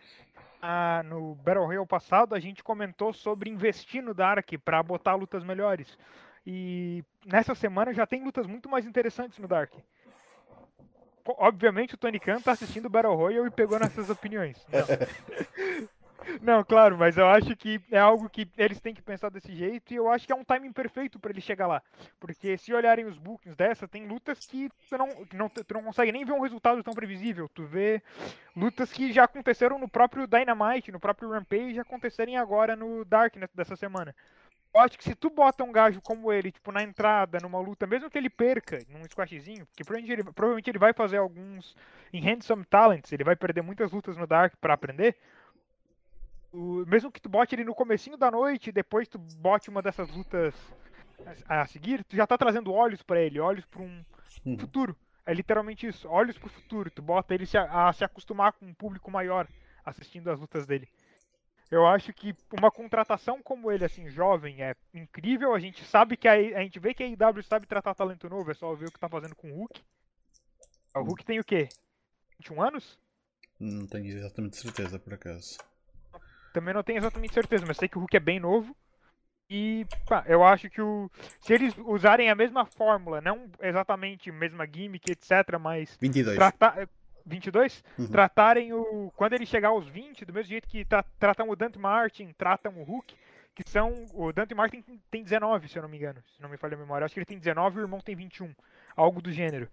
ah, 0.62 1.02
no 1.04 1.36
Battle 1.36 1.66
Royale 1.66 1.88
passado 1.88 2.36
a 2.36 2.40
gente 2.40 2.64
comentou 2.64 3.12
sobre 3.12 3.50
investir 3.50 4.04
no 4.04 4.14
Dark 4.14 4.48
para 4.64 4.84
botar 4.84 5.16
lutas 5.16 5.44
melhores. 5.44 5.98
E 6.46 7.04
nessa 7.26 7.56
semana 7.56 7.94
já 7.94 8.06
tem 8.06 8.24
lutas 8.24 8.46
muito 8.46 8.70
mais 8.70 8.86
interessantes 8.86 9.40
no 9.40 9.48
Dark. 9.48 9.74
obviamente 11.26 11.96
o 11.96 11.98
Tony 11.98 12.20
Khan 12.20 12.42
tá 12.42 12.52
assistindo 12.52 12.86
o 12.86 12.90
Battle 12.90 13.16
Royale 13.16 13.48
e 13.48 13.52
pegou 13.52 13.80
nessas 13.80 14.10
opiniões. 14.10 14.66
Não. 16.42 16.64
Claro, 16.64 16.98
mas 16.98 17.18
eu 17.18 17.28
acho 17.28 17.56
que 17.56 17.82
é 17.92 18.00
algo 18.00 18.30
que 18.30 18.48
eles 18.58 18.80
têm 18.80 18.94
que 18.94 19.02
pensar 19.02 19.30
desse 19.30 19.54
jeito 19.54 19.94
e 19.94 19.96
eu 19.96 20.10
acho 20.10 20.26
que 20.26 20.34
é 20.34 20.36
um 20.36 20.44
timing 20.44 20.72
perfeito 20.72 21.20
pra 21.20 21.32
ele 21.32 21.42
chegar 21.42 21.68
lá. 21.68 21.82
Porque 22.20 22.58
se 22.58 22.74
olharem 22.74 23.06
os 23.06 23.18
bookings 23.18 23.56
dessa, 23.56 23.88
tem 23.88 24.08
lutas 24.08 24.46
que 24.46 24.70
tu 24.90 24.98
não, 24.98 25.08
não, 25.34 25.50
tu 25.50 25.74
não 25.74 25.84
consegue 25.84 26.12
nem 26.12 26.26
ver 26.26 26.34
um 26.34 26.42
resultado 26.42 26.84
tão 26.84 26.94
previsível. 26.94 27.50
Tu 27.50 27.66
vê 27.66 28.02
lutas 28.56 28.92
que 28.92 29.12
já 29.12 29.24
aconteceram 29.24 29.80
no 29.80 29.90
próprio 29.90 30.28
Dynamite, 30.28 30.92
no 30.92 31.00
próprio 31.00 31.32
Rampage, 31.32 31.80
acontecerem 31.80 32.38
agora 32.38 32.76
no 32.76 33.04
Dark 33.06 33.36
né, 33.36 33.48
dessa 33.54 33.76
semana. 33.76 34.16
Eu 34.74 34.80
acho 34.82 34.98
que 34.98 35.04
se 35.04 35.16
tu 35.16 35.30
bota 35.30 35.66
um 35.66 35.72
gajo 35.72 36.00
como 36.02 36.32
ele, 36.32 36.50
tipo, 36.50 36.72
na 36.72 36.82
entrada, 36.82 37.40
numa 37.42 37.60
luta, 37.60 37.86
mesmo 37.86 38.10
que 38.10 38.18
ele 38.18 38.30
perca 38.30 38.80
num 38.88 39.04
squashzinho, 39.04 39.66
porque 39.66 39.84
provavelmente 39.84 40.14
ele, 40.14 40.24
provavelmente 40.32 40.70
ele 40.70 40.80
vai 40.80 40.94
fazer 40.94 41.18
alguns 41.18 41.76
em 42.14 42.22
Handsome 42.22 42.64
Talents, 42.64 43.12
ele 43.12 43.24
vai 43.24 43.36
perder 43.36 43.62
muitas 43.62 43.92
lutas 43.92 44.16
no 44.16 44.26
Dark 44.26 44.54
pra 44.62 44.74
aprender. 44.74 45.18
O- 46.52 46.86
mesmo 46.86 47.12
que 47.12 47.22
tu 47.22 47.30
bote 47.30 47.56
ele 47.56 47.64
no 47.64 47.74
comecinho 47.76 48.18
da 48.18 48.30
noite, 48.30 48.72
depois 48.72 49.08
tu 49.08 49.18
bote 49.18 49.70
uma 49.70 49.82
dessas 49.82 50.10
lutas 50.10 50.54
a, 51.48 51.62
a 51.62 51.66
seguir, 51.68 52.04
tu 52.04 52.16
já 52.16 52.28
tá 52.28 52.38
trazendo 52.38 52.74
olhos 52.74 53.02
pra 53.02 53.22
ele, 53.22 53.40
olhos 53.40 53.66
pra 53.66 53.82
um 53.82 54.04
Uhum. 54.46 54.58
futuro. 54.58 54.96
É 55.26 55.34
literalmente 55.34 55.86
isso, 55.88 56.10
olhos 56.10 56.38
pro 56.38 56.50
futuro. 56.50 56.90
Tu 56.90 57.02
bota 57.02 57.34
ele 57.34 57.46
se 57.46 57.58
a, 57.58 57.88
a 57.90 57.94
se 57.94 58.04
acostumar 58.04 58.54
com 58.54 58.66
um 58.66 58.74
público 58.74 59.12
maior 59.12 59.48
assistindo 59.86 60.30
as 60.32 60.40
lutas 60.40 60.66
dele. 60.66 60.90
Eu 61.70 61.86
acho 61.88 62.12
que 62.12 62.36
uma 62.52 62.70
contratação 62.72 63.42
como 63.42 63.72
ele, 63.72 63.86
assim, 63.86 64.10
jovem, 64.10 64.62
é 64.64 64.76
incrível. 64.94 65.54
A 65.54 65.60
gente 65.60 65.86
sabe 65.86 66.18
que 66.18 66.28
a, 66.28 66.34
a 66.34 66.64
gente 66.64 66.80
vê 66.80 66.94
que 66.94 67.04
a 67.04 67.08
IW 67.08 67.44
sabe 67.44 67.66
tratar 67.68 67.94
talento 67.96 68.28
novo, 68.30 68.50
é 68.52 68.54
só 68.54 68.74
ver 68.74 68.88
o 68.88 68.92
que 68.92 69.00
tá 69.00 69.08
fazendo 69.08 69.36
com 69.36 69.52
o 69.52 69.56
Hulk. 69.56 69.82
O 70.96 71.02
Hulk 71.04 71.24
tem 71.24 71.40
o 71.40 71.44
quê? 71.46 71.70
21 72.40 72.62
anos? 72.62 73.00
Não 73.60 73.86
tenho 73.88 74.08
exatamente 74.08 74.58
certeza, 74.58 75.00
por 75.00 75.14
acaso. 75.14 75.58
Também 76.54 76.74
não 76.74 76.84
tenho 76.84 76.98
exatamente 77.00 77.34
certeza, 77.34 77.66
mas 77.68 77.78
sei 77.78 77.88
que 77.88 77.98
o 77.98 78.02
Hulk 78.02 78.16
é 78.18 78.20
bem 78.20 78.40
novo. 78.40 78.76
E 79.50 79.86
pá, 80.08 80.24
eu 80.28 80.44
acho 80.46 80.70
que 80.70 80.82
o, 80.82 81.12
se 81.42 81.54
eles 81.54 81.76
usarem 81.80 82.30
a 82.30 82.36
mesma 82.36 82.66
fórmula, 82.66 83.20
não 83.20 83.50
exatamente 83.60 84.30
a 84.30 84.34
mesma 84.34 84.66
gimmick, 84.66 85.12
etc., 85.12 85.60
mas 85.60 85.98
22. 86.00 86.36
tratar. 86.38 86.88
22? 87.26 87.84
Uhum. 88.00 88.08
Tratarem 88.08 88.74
o. 88.74 89.12
Quando 89.16 89.34
ele 89.34 89.46
chegar 89.46 89.70
aos 89.70 89.88
20, 89.88 90.26
do 90.26 90.34
mesmo 90.34 90.50
jeito 90.50 90.68
que 90.68 90.86
tra- 90.86 91.04
tratam 91.20 91.50
o 91.50 91.56
Dante 91.56 91.78
Martin, 91.78 92.34
tratam 92.38 92.74
o 92.78 92.84
Hulk, 92.84 93.14
que 93.54 93.70
são. 93.70 94.06
O 94.14 94.32
Dante 94.32 94.56
Martin 94.56 94.84
tem 95.12 95.22
19, 95.22 95.68
se 95.68 95.78
eu 95.78 95.82
não 95.84 95.90
me 95.90 95.98
engano, 95.98 96.24
se 96.36 96.42
não 96.42 96.50
me 96.50 96.58
falha 96.58 96.76
a 96.76 96.80
memória. 96.80 97.04
Eu 97.04 97.06
acho 97.06 97.14
que 97.14 97.20
ele 97.20 97.26
tem 97.26 97.38
19 97.38 97.76
e 97.76 97.80
o 97.80 97.84
irmão 97.84 98.00
tem 98.00 98.16
21. 98.16 98.54
Algo 98.96 99.22
do 99.22 99.32
gênero. 99.32 99.68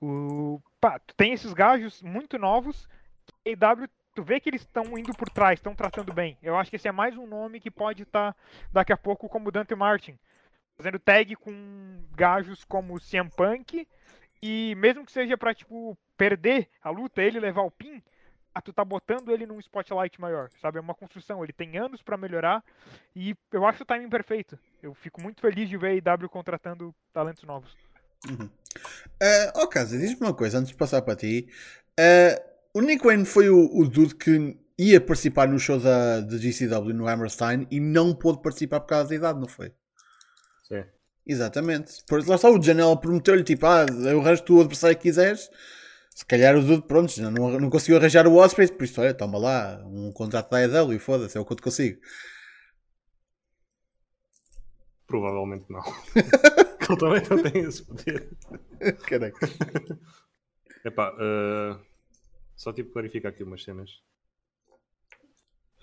O, 0.00 0.60
pá, 0.80 1.00
tem 1.16 1.32
esses 1.32 1.52
gajos 1.52 2.02
muito 2.02 2.38
novos. 2.38 2.88
E 3.44 3.50
AEW, 3.50 3.88
tu 4.18 4.22
vê 4.24 4.40
que 4.40 4.50
eles 4.50 4.62
estão 4.62 4.98
indo 4.98 5.14
por 5.14 5.30
trás, 5.30 5.60
estão 5.60 5.76
tratando 5.76 6.12
bem. 6.12 6.36
Eu 6.42 6.56
acho 6.56 6.70
que 6.70 6.74
esse 6.74 6.88
é 6.88 6.90
mais 6.90 7.16
um 7.16 7.24
nome 7.24 7.60
que 7.60 7.70
pode 7.70 8.02
estar 8.02 8.34
daqui 8.72 8.92
a 8.92 8.96
pouco 8.96 9.28
como 9.28 9.52
Dante 9.52 9.76
Martin. 9.76 10.18
Fazendo 10.76 10.98
tag 10.98 11.36
com 11.36 12.02
gajos 12.16 12.64
como 12.64 12.98
CM 12.98 13.30
Punk. 13.30 13.86
E 14.42 14.74
mesmo 14.74 15.06
que 15.06 15.12
seja 15.12 15.38
pra, 15.38 15.54
tipo, 15.54 15.96
perder 16.16 16.68
a 16.82 16.90
luta, 16.90 17.22
ele 17.22 17.38
levar 17.38 17.62
o 17.62 17.70
pin, 17.70 18.02
ah, 18.52 18.60
tu 18.60 18.72
tá 18.72 18.84
botando 18.84 19.30
ele 19.30 19.46
num 19.46 19.60
spotlight 19.60 20.20
maior, 20.20 20.50
sabe? 20.60 20.78
É 20.78 20.80
uma 20.80 20.96
construção, 20.96 21.44
ele 21.44 21.52
tem 21.52 21.78
anos 21.78 22.02
pra 22.02 22.16
melhorar 22.16 22.64
e 23.14 23.36
eu 23.52 23.64
acho 23.64 23.84
o 23.84 23.86
timing 23.86 24.08
perfeito. 24.08 24.58
Eu 24.82 24.94
fico 24.94 25.22
muito 25.22 25.40
feliz 25.40 25.68
de 25.68 25.76
ver 25.76 26.02
a 26.04 26.16
IW 26.16 26.28
contratando 26.28 26.92
talentos 27.12 27.44
novos. 27.44 27.76
Uhum. 28.28 28.50
Uh, 29.56 29.68
Casa, 29.68 29.96
diz-me 29.96 30.26
uma 30.26 30.34
coisa 30.34 30.58
antes 30.58 30.70
de 30.70 30.76
passar 30.76 31.02
para 31.02 31.14
ti. 31.14 31.48
Uh, 31.98 32.47
o 32.74 32.80
Nick 32.80 33.04
Wayne 33.04 33.24
foi 33.24 33.48
o, 33.48 33.70
o 33.76 33.88
dude 33.88 34.14
que 34.14 34.58
ia 34.78 35.00
participar 35.00 35.48
no 35.48 35.58
show 35.58 35.78
da, 35.78 36.20
da 36.20 36.36
GCW 36.36 36.94
no 36.94 37.08
Hammerstein 37.08 37.66
e 37.70 37.80
não 37.80 38.14
pôde 38.14 38.40
participar 38.40 38.80
por 38.80 38.88
causa 38.88 39.08
da 39.08 39.14
idade, 39.14 39.40
não 39.40 39.48
foi? 39.48 39.72
Sim. 40.68 40.84
Exatamente. 41.26 42.02
Por 42.06 42.20
isso 42.20 42.28
lá 42.28 42.36
está, 42.36 42.48
o 42.48 42.62
Janela 42.62 42.98
prometeu-lhe 42.98 43.44
tipo, 43.44 43.66
ah, 43.66 43.84
o 44.16 44.20
resto 44.20 44.54
do 44.54 44.60
adversário 44.60 44.96
que 44.96 45.02
quiseres. 45.02 45.50
Se 46.14 46.24
calhar 46.24 46.56
o 46.56 46.62
Dude, 46.62 46.86
pronto, 46.86 47.12
não, 47.20 47.60
não 47.60 47.70
conseguiu 47.70 47.96
arranjar 47.96 48.26
o 48.26 48.36
Osprey, 48.36 48.66
por 48.68 48.82
isso, 48.84 49.00
olha, 49.00 49.14
toma 49.14 49.38
lá, 49.38 49.80
um 49.86 50.10
contrato 50.10 50.50
da 50.50 50.62
EW 50.62 50.94
e 50.94 50.98
foda-se, 50.98 51.36
é 51.36 51.40
o 51.40 51.44
que 51.44 51.52
eu 51.52 51.56
te 51.56 51.62
consigo. 51.62 52.00
Provavelmente 55.06 55.64
não. 55.70 55.80
Ele 56.88 56.98
também 56.98 57.22
não 57.30 57.42
tem 57.42 57.62
esse 57.62 57.84
poder. 57.84 58.30
Caraca. 59.06 59.48
Epá, 60.84 61.14
eh, 61.20 61.76
só 62.58 62.72
tipo 62.72 62.92
clarificar 62.92 63.32
aqui 63.32 63.44
umas 63.44 63.62
cenas. 63.62 64.02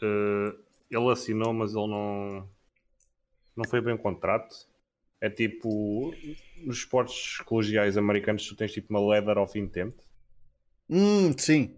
Eh, 0.03 0.53
ele 0.91 1.09
assinou, 1.09 1.53
mas 1.53 1.73
ele 1.73 1.87
não. 1.87 2.49
Não 3.55 3.63
foi 3.65 3.79
bem 3.79 3.93
um 3.93 3.97
contrato. 3.97 4.53
É 5.21 5.29
tipo. 5.29 6.13
Nos 6.57 6.79
esportes 6.79 7.37
colegiais 7.39 7.97
americanos, 7.97 8.45
tu 8.45 8.55
tens 8.55 8.73
tipo 8.73 8.93
uma 8.93 8.99
leather 9.09 9.37
of 9.37 9.57
intent. 9.57 9.95
Hum, 10.89 11.35
sim. 11.37 11.73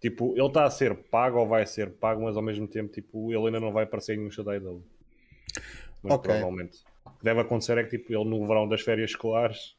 Tipo, 0.00 0.34
ele 0.36 0.46
está 0.46 0.64
a 0.64 0.70
ser 0.70 0.94
pago 1.04 1.38
ou 1.38 1.48
vai 1.48 1.64
ser 1.64 1.92
pago, 1.92 2.22
mas 2.24 2.36
ao 2.36 2.42
mesmo 2.42 2.66
tempo, 2.68 2.92
tipo, 2.92 3.32
ele 3.32 3.46
ainda 3.46 3.60
não 3.60 3.72
vai 3.72 3.84
aparecer 3.84 4.14
em 4.14 4.18
nenhum 4.18 4.44
da 4.44 4.56
IW. 4.56 4.84
Muito 6.02 6.14
Ok. 6.14 6.22
provavelmente. 6.22 6.84
O 7.04 7.10
que 7.12 7.24
deve 7.24 7.40
acontecer 7.40 7.78
é 7.78 7.84
que, 7.84 7.96
tipo, 7.96 8.12
ele 8.12 8.28
no 8.28 8.46
verão 8.46 8.68
das 8.68 8.82
férias 8.82 9.10
escolares 9.10 9.76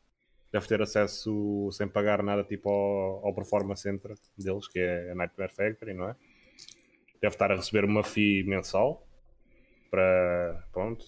deve 0.52 0.68
ter 0.68 0.82
acesso 0.82 1.70
sem 1.72 1.88
pagar 1.88 2.24
nada, 2.24 2.44
tipo, 2.44 2.70
ao, 2.70 3.28
ao 3.28 3.34
Performance 3.34 3.82
Center 3.82 4.16
deles, 4.38 4.68
que 4.68 4.80
é 4.80 5.12
a 5.12 5.16
Nightmare 5.16 5.54
Factory, 5.54 5.94
não 5.94 6.10
é? 6.10 6.16
Deve 7.22 7.36
estar 7.36 7.52
a 7.52 7.56
receber 7.56 7.84
uma 7.86 8.04
fee 8.04 8.44
mensal 8.44 9.06
para, 9.90 10.68
pronto, 10.72 11.06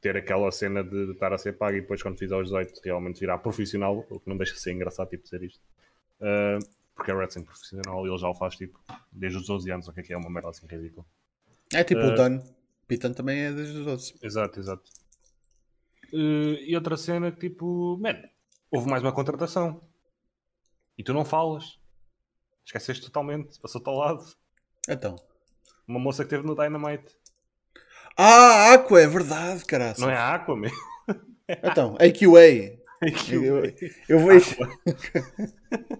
ter 0.00 0.16
aquela 0.16 0.50
cena 0.50 0.82
de, 0.82 1.06
de 1.06 1.12
estar 1.12 1.32
a 1.32 1.38
ser 1.38 1.54
pago 1.54 1.76
e 1.76 1.80
depois, 1.80 2.02
quando 2.02 2.18
fizer 2.18 2.36
os 2.36 2.48
18, 2.48 2.80
realmente 2.84 3.20
virar 3.20 3.38
profissional, 3.38 4.06
o 4.08 4.20
que 4.20 4.28
não 4.28 4.36
deixa 4.36 4.54
de 4.54 4.60
ser 4.60 4.72
engraçado, 4.72 5.08
tipo, 5.08 5.24
dizer 5.24 5.42
isto. 5.42 5.60
Uh, 6.20 6.64
porque 7.00 7.10
é 7.10 7.14
wrestling 7.14 7.44
profissional 7.44 8.06
e 8.06 8.10
ele 8.10 8.18
já 8.18 8.28
o 8.28 8.34
faz 8.34 8.56
tipo 8.56 8.78
desde 9.10 9.38
os 9.38 9.46
12 9.46 9.70
anos, 9.70 9.88
o 9.88 9.92
que 9.92 10.00
é 10.00 10.02
que 10.02 10.12
é 10.12 10.16
uma 10.16 10.28
merda 10.28 10.50
assim 10.50 10.66
ridícula. 10.66 11.06
É 11.72 11.82
tipo 11.82 12.00
Eh, 12.00 12.06
o 12.06 12.14
Dunn. 12.14 12.40
Pitan 12.86 13.12
também 13.12 13.40
é 13.40 13.52
desde 13.52 13.78
os 13.78 13.86
outros. 13.86 14.14
Exato, 14.22 14.60
exato. 14.60 14.82
Uh, 16.12 16.56
e 16.66 16.74
outra 16.74 16.96
cena 16.96 17.30
que 17.30 17.48
tipo, 17.48 17.96
man, 18.00 18.20
houve 18.70 18.88
mais 18.90 19.02
uma 19.02 19.12
contratação 19.12 19.80
e 20.98 21.04
tu 21.04 21.12
não 21.14 21.24
falas, 21.24 21.78
esqueceste 22.64 23.04
totalmente, 23.04 23.58
passou-te 23.60 23.88
ao 23.88 23.96
lado. 23.96 24.24
Então. 24.88 25.16
Uma 25.86 25.98
moça 25.98 26.24
que 26.24 26.30
teve 26.30 26.46
no 26.46 26.54
Dynamite, 26.54 27.16
Ah, 28.16 28.74
Aqua, 28.74 29.00
é 29.00 29.06
verdade, 29.06 29.64
caralho. 29.64 29.96
não 29.98 30.10
é 30.10 30.16
a 30.16 30.34
Aqua, 30.34 30.56
meu. 30.56 30.70
Então, 31.64 31.96
AQA. 31.96 32.78
Eu, 33.32 33.64
eu 34.08 34.18
vejo. 34.24 34.54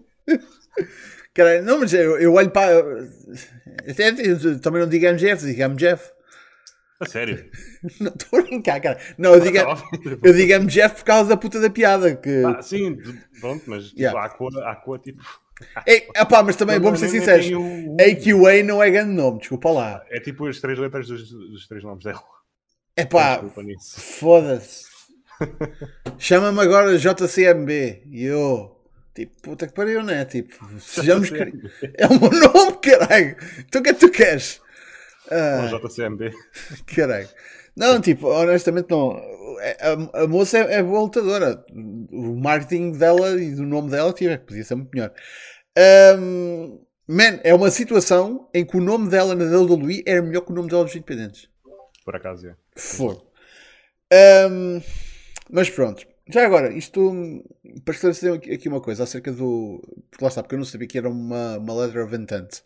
Caralho, 1.34 1.64
não, 1.64 1.80
mas 1.80 1.92
eu, 1.92 2.20
eu 2.20 2.34
olho 2.34 2.50
para. 2.50 2.70
Até, 3.88 4.10
eu 4.10 4.60
também 4.60 4.80
não 4.82 4.88
digo 4.88 5.06
MGF, 5.06 5.44
digo 5.44 5.62
MGF. 5.62 6.12
A 7.00 7.06
sério? 7.06 7.50
Não 7.98 8.08
estou 8.12 8.38
a 8.38 8.42
brincar, 8.42 8.80
cara. 8.80 8.98
Não, 9.16 9.34
eu 9.34 9.40
digo, 9.40 9.56
eu 10.22 10.32
digo 10.34 10.52
MGF 10.52 10.96
por 10.96 11.04
causa 11.04 11.30
da 11.30 11.36
puta 11.36 11.58
da 11.60 11.70
piada. 11.70 12.14
Que... 12.14 12.42
Ah, 12.44 12.60
sim, 12.62 12.96
pronto, 13.40 13.64
mas 13.66 13.86
tipo, 13.86 14.00
Yeah. 14.00 14.20
a 14.20 14.24
Aqua, 14.26 14.48
a 14.64 14.72
Aqua 14.72 14.98
tipo. 14.98 15.22
Ei, 15.86 16.06
epá, 16.16 16.42
mas 16.42 16.56
também, 16.56 16.78
vamos 16.78 17.00
ser 17.00 17.06
nem- 17.06 17.20
nem 17.20 17.20
sinceros. 17.20 17.50
o- 17.52 17.96
AQA 18.00 18.62
não 18.64 18.82
é 18.82 18.90
grande 18.90 19.12
nome, 19.12 19.38
desculpa 19.40 19.70
lá. 19.70 20.04
É 20.10 20.18
tipo 20.20 20.46
as 20.46 20.58
três 20.60 20.78
letras 20.78 21.06
dos, 21.06 21.30
dos 21.30 21.66
três 21.68 21.82
nomes 21.84 22.04
dela. 22.04 22.22
Epá, 22.96 23.32
Desculpa 23.34 23.62
nisso. 23.62 24.00
foda-se. 24.00 24.84
Chama-me 26.18 26.60
agora 26.60 26.98
JCMB. 26.98 28.02
E 28.10 28.24
eu. 28.24 28.76
Tipo, 29.14 29.40
puta 29.42 29.66
que 29.66 29.74
pariu, 29.74 30.02
né? 30.02 30.24
Tipo, 30.24 30.54
sejamos. 30.78 31.30
É 31.32 32.06
o 32.06 32.20
meu 32.20 32.30
nome, 32.52 32.76
caralho. 32.82 33.36
Então 33.66 33.80
o 33.80 33.84
que 33.84 33.90
é 33.90 33.94
que 33.94 34.00
tu 34.00 34.10
queres? 34.10 34.60
Ah, 35.30 35.68
Ou 35.72 35.78
JCMB. 35.78 36.32
caralho. 36.94 37.28
Não, 37.76 38.00
tipo, 38.00 38.28
honestamente 38.28 38.90
não. 38.90 39.12
A, 40.12 40.22
a 40.22 40.26
moça 40.26 40.58
é, 40.58 40.74
é 40.74 40.82
boa 40.82 41.02
lutadora. 41.02 41.64
O 41.72 42.36
marketing 42.36 42.92
dela 42.92 43.40
e 43.40 43.54
do 43.54 43.64
nome 43.64 43.90
dela 43.90 44.12
tive, 44.12 44.38
podia 44.38 44.64
ser 44.64 44.74
muito 44.74 44.90
melhor. 44.92 45.12
Ahm, 45.76 46.78
man, 47.06 47.40
é 47.44 47.54
uma 47.54 47.70
situação 47.70 48.48
em 48.52 48.64
que 48.64 48.76
o 48.76 48.80
nome 48.80 49.08
dela 49.08 49.34
na 49.34 49.44
WWE 49.44 50.02
era 50.06 50.22
melhor 50.22 50.42
que 50.42 50.52
o 50.52 50.54
nome 50.54 50.68
dela 50.68 50.84
dos 50.84 50.94
independentes. 50.94 51.48
Por 52.04 52.16
acaso, 52.16 52.48
é. 52.48 52.54
Fogo. 52.76 53.30
Ahm, 54.12 54.80
mas 55.50 55.70
pronto. 55.70 56.06
Já 56.32 56.46
agora, 56.46 56.72
isto 56.72 57.42
para 57.84 57.94
esclarecer 57.94 58.32
aqui 58.32 58.52
aqui 58.52 58.68
uma 58.68 58.80
coisa 58.80 59.02
acerca 59.04 59.32
do. 59.32 59.80
Porque 60.10 60.24
lá 60.24 60.28
está, 60.28 60.42
porque 60.42 60.54
eu 60.54 60.58
não 60.58 60.64
sabia 60.64 60.86
que 60.86 60.98
era 60.98 61.08
uma, 61.08 61.58
uma 61.58 61.74
letter 61.74 62.04
of 62.04 62.14
intent. 62.14 62.62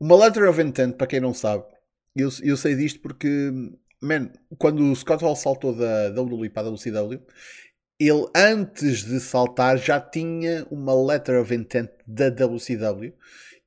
Uma 0.00 0.16
letter 0.16 0.48
of 0.48 0.60
intent, 0.60 0.96
para 0.96 1.06
quem 1.06 1.20
não 1.20 1.32
sabe, 1.32 1.64
eu, 2.14 2.28
eu 2.42 2.56
sei 2.56 2.74
disto 2.76 3.00
porque, 3.00 3.50
man, 4.00 4.30
quando 4.58 4.90
o 4.90 4.96
Scott 4.96 5.22
Hall 5.24 5.36
saltou 5.36 5.74
da 5.74 6.08
WWE 6.20 6.48
para 6.50 6.68
a 6.68 6.70
WCW, 6.70 7.20
ele 7.98 8.26
antes 8.34 9.04
de 9.04 9.20
saltar 9.20 9.78
já 9.78 10.00
tinha 10.00 10.66
uma 10.70 10.94
letter 10.94 11.40
of 11.40 11.54
intent 11.54 11.90
da 12.06 12.28
WCW 12.28 13.12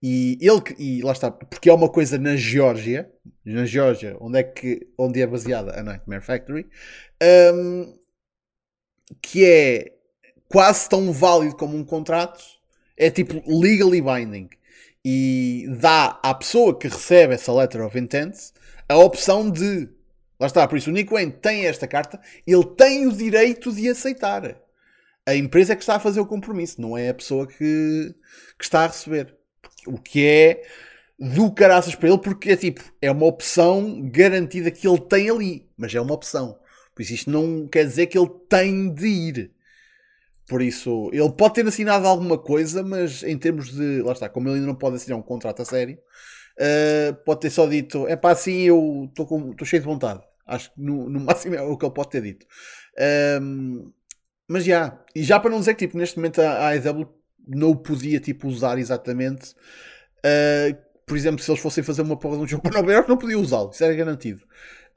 e 0.01 0.37
ele 0.39 0.61
e 0.77 1.01
lá 1.01 1.11
está 1.11 1.31
porque 1.31 1.69
é 1.69 1.73
uma 1.73 1.89
coisa 1.89 2.17
na 2.17 2.35
Geórgia 2.35 3.11
na 3.43 3.65
Geórgia 3.65 4.15
onde 4.19 4.39
é 4.39 4.43
que 4.43 4.87
onde 4.97 5.21
é 5.21 5.25
baseada 5.25 5.79
a 5.79 5.81
Nightmare 5.81 6.21
Factory 6.21 6.67
um, 7.53 7.97
que 9.21 9.43
é 9.43 9.95
quase 10.49 10.87
tão 10.87 11.11
válido 11.11 11.55
como 11.55 11.75
um 11.75 11.83
contrato 11.83 12.43
é 12.95 13.09
tipo 13.09 13.41
legally 13.47 14.01
binding 14.01 14.49
e 15.09 15.65
dá 15.79 16.19
à 16.21 16.33
pessoa 16.33 16.77
que 16.77 16.89
recebe 16.89 17.33
essa 17.33 17.53
letter 17.53 17.81
of 17.81 17.97
intent 17.97 18.35
a 18.89 18.97
opção 18.97 19.49
de 19.49 19.87
Lá 20.37 20.47
está, 20.47 20.67
por 20.67 20.77
isso 20.77 20.89
o 20.89 20.93
Nick 20.93 21.11
Wayne 21.11 21.31
tem 21.31 21.65
esta 21.65 21.87
carta, 21.87 22.19
ele 22.45 22.65
tem 22.75 23.07
o 23.07 23.11
direito 23.11 23.73
de 23.73 23.89
aceitar. 23.89 24.61
A 25.25 25.33
empresa 25.33 25.73
é 25.73 25.75
que 25.75 25.81
está 25.81 25.95
a 25.95 25.99
fazer 25.99 26.19
o 26.19 26.27
compromisso, 26.27 26.79
não 26.79 26.95
é 26.95 27.09
a 27.09 27.13
pessoa 27.13 27.47
que, 27.47 28.13
que 28.55 28.63
está 28.63 28.83
a 28.83 28.87
receber. 28.87 29.33
O 29.87 29.97
que 29.97 30.27
é 30.27 30.61
do 31.17 31.51
caraças 31.51 31.95
para 31.95 32.09
ele, 32.09 32.19
porque 32.19 32.51
é 32.51 32.55
tipo, 32.57 32.83
é 33.01 33.09
uma 33.09 33.25
opção 33.25 33.99
garantida 34.11 34.69
que 34.69 34.87
ele 34.87 34.99
tem 34.99 35.29
ali, 35.29 35.67
mas 35.75 35.95
é 35.95 35.99
uma 35.99 36.13
opção. 36.13 36.59
Por 36.93 37.01
isso 37.01 37.13
isto 37.13 37.31
não 37.31 37.67
quer 37.67 37.85
dizer 37.85 38.05
que 38.07 38.17
ele 38.17 38.29
tem 38.47 38.93
de 38.93 39.07
ir. 39.07 39.51
Por 40.47 40.61
isso, 40.61 41.09
ele 41.11 41.29
pode 41.31 41.55
ter 41.55 41.67
assinado 41.67 42.07
alguma 42.07 42.37
coisa, 42.37 42.81
mas 42.81 43.21
em 43.21 43.37
termos 43.37 43.69
de. 43.69 44.01
Lá 44.01 44.13
está, 44.13 44.29
como 44.29 44.47
ele 44.47 44.55
ainda 44.55 44.67
não 44.67 44.75
pode 44.75 44.95
assinar 44.95 45.19
um 45.19 45.21
contrato 45.21 45.61
a 45.61 45.65
sério, 45.65 45.97
uh, 46.57 47.13
pode 47.25 47.41
ter 47.41 47.49
só 47.49 47.67
dito: 47.67 48.07
é 48.07 48.15
pá, 48.15 48.31
assim 48.31 48.61
eu 48.61 49.09
estou 49.09 49.65
cheio 49.65 49.81
de 49.81 49.87
vontade. 49.87 50.21
Acho 50.45 50.73
que 50.73 50.81
no, 50.81 51.09
no, 51.09 51.19
máximo 51.25 51.55
é 51.55 51.61
o 51.61 51.77
que 51.77 51.85
ele 51.85 51.93
pode 51.93 52.09
ter 52.09 52.21
dito. 52.21 52.45
Um, 53.41 53.91
mas 54.47 54.63
já, 54.63 54.97
e 55.13 55.21
já 55.21 55.37
para 55.39 55.51
não 55.51 55.59
dizer 55.59 55.73
que 55.73 55.85
tipo, 55.85 55.97
neste 55.97 56.15
momento 56.15 56.39
a 56.41 56.69
AEW 56.69 57.13
não 57.45 57.75
podia 57.75 58.19
tipo, 58.19 58.47
usar 58.47 58.77
exatamente. 58.77 59.53
Uh, 60.19 60.77
por 61.05 61.17
exemplo, 61.17 61.41
se 61.41 61.51
eles 61.51 61.61
fossem 61.61 61.83
fazer 61.83 62.01
uma 62.01 62.17
porra 62.17 62.37
de 62.37 62.43
um 62.43 62.47
jogo 62.47 62.63
para 62.63 62.79
Nova 62.81 62.91
York, 62.91 63.09
não 63.09 63.17
podia 63.17 63.39
usá-lo, 63.39 63.71
isso 63.71 63.83
era 63.83 63.93
garantido. 63.93 64.41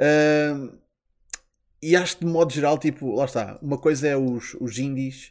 Uh, 0.01 0.79
e 1.83 1.97
acho 1.97 2.19
que 2.19 2.25
de 2.25 2.31
modo 2.31 2.53
geral, 2.53 2.79
tipo, 2.79 3.15
lá 3.15 3.25
está, 3.25 3.59
uma 3.63 3.79
coisa 3.79 4.09
é 4.09 4.17
os, 4.17 4.55
os 4.61 4.79
indies, 4.79 5.31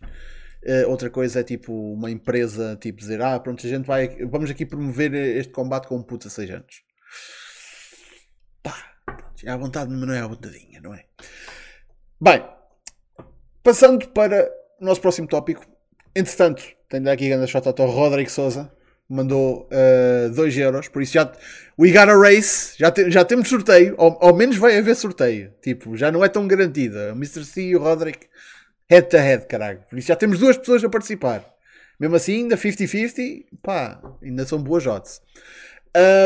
uh, 0.63 0.89
outra 0.89 1.09
coisa 1.09 1.41
é 1.41 1.43
tipo 1.43 1.73
uma 1.93 2.09
empresa 2.09 2.77
tipo 2.81 2.97
dizer, 2.97 3.21
ah, 3.21 3.39
pronto, 3.39 3.65
a 3.65 3.69
gente 3.69 3.85
vai, 3.85 4.07
vamos 4.25 4.49
aqui 4.49 4.65
promover 4.65 5.13
este 5.13 5.51
combate 5.51 5.87
com 5.87 5.97
um 5.97 6.03
puta 6.03 6.29
6 6.29 6.49
anos. 6.49 6.89
É 9.45 9.51
à 9.51 9.57
vontade, 9.57 9.89
mas 9.89 10.01
não 10.01 10.13
é 10.13 10.19
à 10.19 10.27
vontadinha, 10.27 10.81
não 10.81 10.93
é? 10.93 11.05
Bem, 12.19 12.45
passando 13.63 14.09
para 14.09 14.51
o 14.81 14.85
nosso 14.85 14.99
próximo 14.99 15.27
tópico. 15.27 15.65
Entretanto, 16.13 16.61
tenho 16.89 17.09
aqui 17.09 17.29
grande 17.29 17.47
shot 17.47 17.65
ao 17.67 17.87
Rodrigo 17.89 18.29
Souza. 18.29 18.69
Mandou 19.09 19.67
2 20.35 20.55
uh, 20.55 20.59
euros, 20.59 20.87
por 20.87 21.01
isso 21.01 21.13
já 21.13 21.31
we 21.79 21.91
got 21.91 22.09
a 22.09 22.15
race, 22.15 22.75
já, 22.77 22.91
te, 22.91 23.09
já 23.09 23.23
temos 23.25 23.47
sorteio, 23.47 23.95
ao, 23.97 24.35
menos 24.35 24.57
vai 24.57 24.77
haver 24.77 24.95
sorteio. 24.95 25.53
Tipo, 25.61 25.95
já 25.95 26.11
não 26.11 26.23
é 26.23 26.29
tão 26.29 26.45
garantida. 26.47 27.13
O 27.13 27.15
Mr. 27.15 27.45
C 27.45 27.61
e 27.61 27.75
o 27.75 27.79
Roderick 27.79 28.27
head 28.89 29.07
to 29.07 29.17
head, 29.17 29.47
caralho. 29.47 29.79
Por 29.89 29.97
isso 29.97 30.09
já 30.09 30.15
temos 30.15 30.39
duas 30.39 30.57
pessoas 30.57 30.83
a 30.83 30.89
participar. 30.89 31.45
Mesmo 31.99 32.15
assim, 32.15 32.43
ainda 32.43 32.57
50-50, 32.57 33.45
pá, 33.61 34.01
ainda 34.21 34.45
são 34.45 34.61
boas 34.61 34.85
odds. 34.85 35.21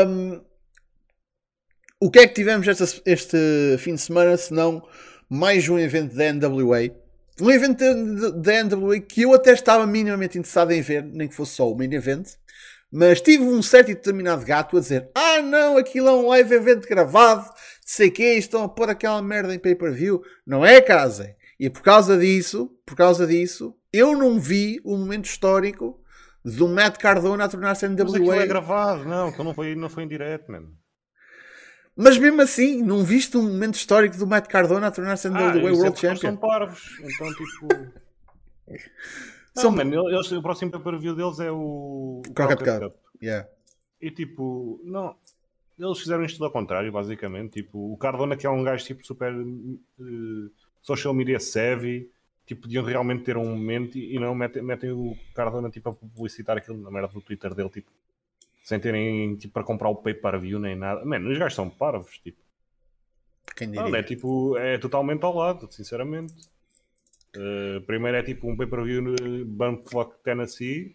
Um, 0.06 0.40
o 2.00 2.10
que 2.10 2.18
é 2.18 2.26
que 2.26 2.34
tivemos 2.34 2.66
este 3.06 3.38
fim 3.78 3.94
de 3.94 4.00
semana 4.00 4.36
se 4.36 4.52
não 4.52 4.86
mais 5.28 5.68
um 5.68 5.78
evento 5.78 6.14
da 6.14 6.32
NWA? 6.32 6.90
Um 7.40 7.50
evento 7.50 7.82
da 8.40 8.64
NWA 8.64 9.00
que 9.00 9.22
eu 9.22 9.34
até 9.34 9.52
estava 9.52 9.86
minimamente 9.86 10.38
interessado 10.38 10.70
em 10.70 10.80
ver, 10.80 11.02
nem 11.02 11.26
que 11.26 11.34
fosse 11.34 11.52
só 11.52 11.70
o 11.70 11.76
main 11.76 11.92
event, 11.92 12.34
mas 12.92 13.20
tive 13.20 13.44
um 13.44 13.62
certo 13.62 13.90
e 13.90 13.94
determinado 13.94 14.44
gato 14.44 14.76
a 14.76 14.80
dizer: 14.80 15.10
Ah, 15.14 15.42
não, 15.42 15.76
aquilo 15.76 16.08
é 16.08 16.12
um 16.12 16.28
live 16.28 16.54
event 16.54 16.86
gravado, 16.86 17.48
sei 17.84 18.10
que 18.10 18.22
estão 18.22 18.64
a 18.64 18.68
pôr 18.68 18.88
aquela 18.88 19.20
merda 19.20 19.54
em 19.54 19.58
pay-per-view. 19.58 20.22
Não 20.46 20.64
é, 20.64 20.80
casa. 20.80 21.34
E 21.58 21.70
por 21.70 21.82
causa 21.82 22.18
disso, 22.18 22.70
por 22.84 22.96
causa 22.96 23.26
disso, 23.26 23.74
eu 23.92 24.16
não 24.16 24.38
vi 24.38 24.80
o 24.84 24.96
momento 24.96 25.26
histórico 25.26 26.00
do 26.44 26.68
Matt 26.68 26.98
Cardona 26.98 27.44
a 27.44 27.48
tornar-se 27.48 27.88
NWA. 27.88 28.04
Mas 28.04 28.14
aquilo 28.14 28.32
é 28.34 28.46
gravado, 28.46 29.04
não, 29.04 29.32
que 29.32 29.42
não 29.42 29.54
foi, 29.54 29.74
não 29.74 29.88
foi 29.88 30.02
em 30.02 30.08
direto, 30.08 30.50
mano. 30.50 30.68
Mas 31.96 32.18
mesmo 32.18 32.42
assim, 32.42 32.82
não 32.82 33.04
viste 33.04 33.36
um 33.36 33.42
momento 33.42 33.76
histórico 33.76 34.16
do 34.16 34.26
Matt 34.26 34.48
Cardona 34.48 34.88
a 34.88 34.90
tornar-se 34.90 35.28
NWA 35.28 35.52
ah, 35.52 35.72
World 35.72 35.98
Champion? 35.98 36.16
são 36.16 36.36
parvos, 36.36 36.98
então 37.00 37.28
tipo. 37.34 37.68
São... 39.54 39.70
Não, 39.70 39.76
mano, 39.76 40.10
eles, 40.10 40.30
o 40.32 40.42
próximo 40.42 40.72
pay-per-view 40.72 41.14
deles 41.14 41.38
é 41.38 41.50
o. 41.50 42.22
o 42.26 42.32
Crockett 42.34 42.64
Cup. 42.64 42.82
Cup. 42.82 42.96
Yeah. 43.22 43.48
E 44.00 44.10
tipo, 44.10 44.80
não. 44.84 45.16
Eles 45.78 45.98
fizeram 45.98 46.24
isto 46.24 46.44
ao 46.44 46.50
contrário, 46.50 46.90
basicamente. 46.90 47.62
Tipo, 47.62 47.92
o 47.92 47.96
Cardona, 47.96 48.36
que 48.36 48.46
é 48.46 48.50
um 48.50 48.62
gajo 48.62 48.84
tipo 48.84 49.04
super 49.04 49.32
uh, 49.32 50.50
social 50.82 51.14
media 51.14 51.40
savvy, 51.40 52.10
tipo, 52.46 52.62
podiam 52.62 52.84
realmente 52.84 53.24
ter 53.24 53.36
um 53.36 53.44
momento 53.44 53.96
e, 53.96 54.14
e 54.14 54.18
não 54.18 54.34
metem, 54.34 54.62
metem 54.62 54.92
o 54.92 55.16
Cardona 55.34 55.70
tipo, 55.70 55.88
a 55.88 55.94
publicitar 55.94 56.56
aquilo 56.56 56.80
na 56.80 56.90
merda 56.90 57.08
do 57.08 57.20
Twitter 57.20 57.54
dele, 57.54 57.70
tipo, 57.70 57.90
sem 58.62 58.78
terem 58.78 59.36
tipo, 59.36 59.54
para 59.54 59.64
comprar 59.64 59.88
o 59.88 59.96
pay-per-view 59.96 60.58
nem 60.58 60.76
nada. 60.76 61.04
Mano, 61.04 61.30
os 61.30 61.38
gajos 61.38 61.54
são 61.54 61.70
parvos, 61.70 62.18
tipo. 62.18 62.42
Quem 63.56 63.70
diria? 63.70 63.88
Não, 63.88 63.96
é 63.96 64.02
tipo, 64.02 64.56
é 64.56 64.78
totalmente 64.78 65.24
ao 65.24 65.34
lado, 65.34 65.68
sinceramente. 65.72 66.34
Uh, 67.36 67.80
primeiro 67.82 68.16
é 68.16 68.22
tipo 68.22 68.48
um 68.48 68.56
pay-per-view 68.56 69.02
no 69.02 69.44
Bumfuck 69.44 70.22
Tennessee, 70.22 70.94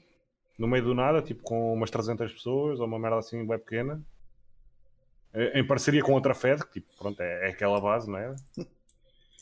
no 0.58 0.68
meio 0.68 0.84
do 0.84 0.94
nada, 0.94 1.22
tipo 1.22 1.44
com 1.44 1.74
umas 1.74 1.90
300 1.90 2.32
pessoas, 2.32 2.80
ou 2.80 2.86
uma 2.86 3.00
merda 3.00 3.18
assim 3.18 3.46
bem 3.46 3.58
pequena. 3.60 4.02
Eh, 5.34 5.60
em 5.60 5.68
parceria 5.68 6.02
com 6.02 6.14
outra 6.14 6.34
Fed, 6.34 6.66
que 6.66 6.80
tipo, 6.80 6.88
pronto, 6.98 7.20
é, 7.22 7.48
é 7.48 7.50
aquela 7.52 7.80
base, 7.80 8.10
não 8.10 8.18
é? 8.18 8.36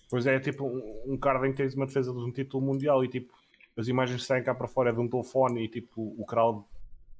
Pois 0.10 0.26
é, 0.26 0.39
tipo 0.39 0.66
um, 0.66 1.14
um 1.14 1.18
card 1.18 1.48
em 1.48 1.52
que 1.52 1.58
tens 1.58 1.76
uma 1.76 1.86
defesa 1.86 2.14
de 2.14 2.20
um 2.20 2.32
título 2.32 2.66
mundial 2.66 3.04
e 3.04 3.10
tipo, 3.10 3.34
as 3.76 3.88
imagens 3.88 4.22
que 4.22 4.28
saem 4.28 4.43
cá 4.43 4.56
para 4.56 4.68
fora 4.68 4.89
é 4.89 4.93
de 4.93 5.00
um 5.00 5.08
telefone 5.08 5.66
e 5.66 5.68
tipo, 5.68 6.16
o 6.18 6.26
crowd 6.26 6.64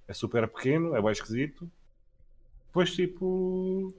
é 0.08 0.14
super 0.14 0.48
pequeno, 0.48 0.96
é 0.96 1.02
bem 1.02 1.12
esquisito. 1.12 1.70
Depois, 2.68 2.94
tipo. 2.94 3.94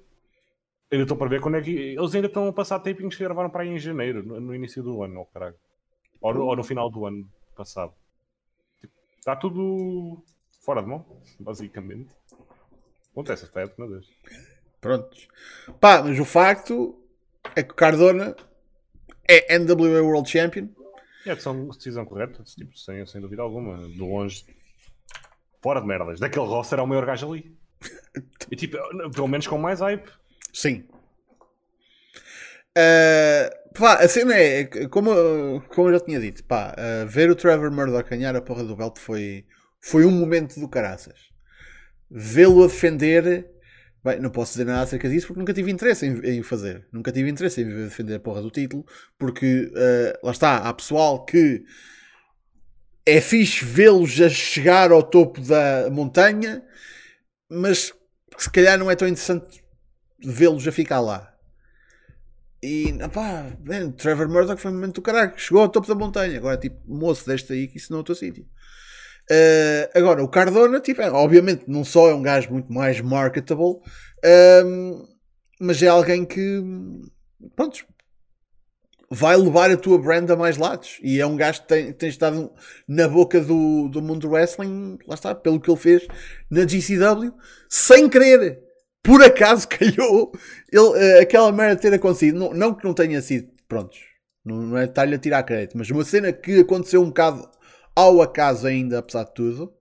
Ainda 0.91 1.03
estou 1.03 1.17
para 1.17 1.29
ver 1.29 1.41
quando 1.41 1.57
é 1.57 1.61
que. 1.61 1.71
Eles 1.71 2.15
ainda 2.15 2.29
estão 2.29 2.49
a 2.49 2.53
passar 2.53 2.79
tapings 2.79 3.15
que 3.15 3.25
gravaram 3.25 3.51
para 3.51 3.63
aí 3.63 3.69
em 3.69 3.79
janeiro, 3.79 4.23
no, 4.23 4.41
no 4.41 4.55
início 4.55 4.83
do 4.83 5.03
ano, 5.03 5.21
oh, 5.21 5.27
caralho. 5.27 5.57
Ou, 6.21 6.37
ou, 6.37 6.57
no 6.57 6.65
final 6.65 6.91
do 6.91 7.07
ano 7.07 7.29
passado. 7.57 7.93
Tipo, 8.81 8.93
está 9.19 9.37
tudo 9.37 10.23
fora 10.61 10.83
de 10.83 10.89
mão, 10.89 11.05
basicamente. 11.41 12.11
Acontece, 13.13 13.45
afeto, 13.45 13.75
meu 13.79 13.89
Deus. 13.89 14.11
Prontos. 14.81 15.29
Pá, 15.81 16.03
mas 16.03 16.19
o 16.19 16.25
facto 16.25 16.99
é 17.55 17.63
que 17.63 17.73
o 17.73 17.77
Cardona 17.77 18.37
é 19.27 19.59
NWA 19.59 20.03
World 20.03 20.29
Champion. 20.29 20.69
É 21.27 21.33
a 21.33 21.35
decisão, 21.35 21.69
decisão 21.69 22.05
correta, 22.05 22.43
tipo, 22.45 22.77
sem, 22.79 23.05
sem 23.07 23.21
dúvida 23.21 23.43
alguma. 23.43 23.77
De 23.77 23.99
longe 23.99 24.45
Fora 25.61 25.81
de 25.81 25.87
merdas. 25.87 26.21
Daquele 26.21 26.47
roster 26.47 26.79
é 26.79 26.83
o 26.83 26.87
maior 26.87 27.05
gajo 27.05 27.33
ali. 27.33 27.57
E 28.51 28.57
tipo, 28.57 28.79
pelo 29.15 29.29
menos 29.29 29.47
com 29.47 29.59
mais 29.59 29.81
hype. 29.81 30.11
Sim. 30.55 30.89
Uh, 32.79 33.73
pá, 33.77 33.95
a 33.95 34.09
cena 34.09 34.35
é, 34.35 34.65
como, 34.87 35.11
como 35.69 35.89
eu 35.89 35.95
já 35.95 36.01
tinha 36.01 36.21
dito, 36.21 36.45
pá, 36.45 36.77
uh, 36.79 37.09
ver 37.09 37.29
o 37.29 37.35
Trevor 37.35 37.73
Murdoch 37.73 38.09
ganhar 38.09 38.37
a 38.37 38.41
porra 38.41 38.63
do 38.63 38.77
belt 38.77 38.99
foi, 38.99 39.45
foi 39.81 40.05
um 40.05 40.13
momento 40.13 40.61
do 40.61 40.69
caraças. 40.69 41.19
Vê-lo 42.09 42.63
a 42.63 42.67
defender, 42.69 43.51
bem, 44.05 44.21
não 44.21 44.31
posso 44.31 44.53
dizer 44.53 44.65
nada 44.65 44.83
acerca 44.83 45.09
disso 45.09 45.27
porque 45.27 45.41
nunca 45.41 45.53
tive 45.53 45.73
interesse 45.73 46.07
em, 46.07 46.21
em 46.25 46.43
fazer. 46.45 46.87
Nunca 46.93 47.11
tive 47.11 47.29
interesse 47.29 47.63
em 47.63 47.69
defender 47.69 48.15
a 48.15 48.21
porra 48.21 48.43
do 48.43 48.51
título, 48.51 48.87
porque 49.19 49.73
uh, 49.75 50.27
lá 50.27 50.31
está, 50.31 50.59
há 50.59 50.73
pessoal 50.73 51.25
que 51.25 51.65
é 53.05 53.21
fixe 53.21 53.65
vê-los 53.65 54.21
a 54.21 54.29
chegar 54.29 54.93
ao 54.93 55.03
topo 55.03 55.41
da 55.41 55.91
montanha, 55.91 56.63
mas 57.51 57.93
se 58.37 58.51
calhar 58.51 58.79
não 58.79 58.89
é 58.89 58.95
tão 58.95 59.09
interessante 59.09 59.65
vê-los 60.23 60.69
a 60.69 60.71
ficar 60.71 61.01
lá. 61.01 61.28
E, 62.63 62.93
pá, 63.13 63.47
Trevor 63.97 64.29
Murdoch 64.29 64.61
foi 64.61 64.71
um 64.71 64.75
momento 64.75 64.97
do 64.97 65.03
caralho, 65.03 65.33
chegou 65.37 65.63
ao 65.63 65.69
topo 65.69 65.87
da 65.87 65.95
montanha. 65.95 66.39
Agora, 66.39 66.57
tipo, 66.57 66.77
moço, 66.87 67.27
deste 67.27 67.53
aí 67.53 67.69
que 67.69 67.79
isso 67.79 67.93
não 67.93 67.99
é 67.99 68.03
o 68.03 68.05
teu 68.05 68.15
sítio. 68.15 68.45
Uh, 69.31 69.87
agora, 69.95 70.25
o 70.25 70.29
Cardona, 70.29 70.81
tipo, 70.81 71.03
é, 71.03 71.11
obviamente, 71.11 71.65
não 71.69 71.85
só 71.85 72.09
é 72.09 72.15
um 72.15 72.23
gajo 72.23 72.51
muito 72.51 72.73
mais 72.73 73.01
marketable, 73.01 73.77
um, 74.65 75.07
mas 75.61 75.83
é 75.83 75.89
alguém 75.89 76.25
que, 76.25 76.63
pronto, 77.55 77.87
vai 79.11 79.37
levar 79.37 79.71
a 79.71 79.77
tua 79.77 79.99
brand 79.99 80.29
a 80.31 80.37
mais 80.37 80.57
lados. 80.57 80.99
E 81.03 81.21
é 81.21 81.27
um 81.27 81.37
gajo 81.37 81.63
que 81.63 81.69
tem, 81.69 81.93
tem 81.93 82.09
estado 82.09 82.51
na 82.89 83.07
boca 83.07 83.41
do, 83.41 83.89
do 83.89 84.03
mundo 84.03 84.21
do 84.21 84.31
wrestling, 84.31 84.99
lá 85.07 85.15
está, 85.15 85.35
pelo 85.35 85.61
que 85.61 85.71
ele 85.71 85.79
fez 85.79 86.07
na 86.51 86.67
GCW, 86.67 87.33
sem 87.69 88.09
querer. 88.09 88.68
Por 89.09 89.25
acaso 89.25 89.67
calhou 89.73 90.31
ele, 90.71 90.83
uh, 90.83 91.23
aquela 91.23 91.51
merda 91.51 91.81
ter 91.81 91.95
acontecido. 91.95 92.39
Não, 92.39 92.53
não, 92.53 92.75
que 92.75 92.85
não 92.85 92.93
tenha 92.93 93.23
sido, 93.23 93.49
prontos, 93.67 93.99
Não, 94.45 94.61
não 94.61 94.77
é 94.77 94.85
estar-lhe 94.85 95.15
a 95.15 95.19
tirar 95.19 95.43
crédito, 95.45 95.79
mas 95.79 95.89
uma 95.91 96.05
cena 96.05 96.31
que 96.31 96.61
aconteceu 96.61 97.01
um 97.01 97.07
bocado 97.07 97.49
ao 97.97 98.21
acaso 98.21 98.67
ainda, 98.67 98.99
apesar 98.99 99.25
de 99.25 99.33
tudo. 99.33 99.73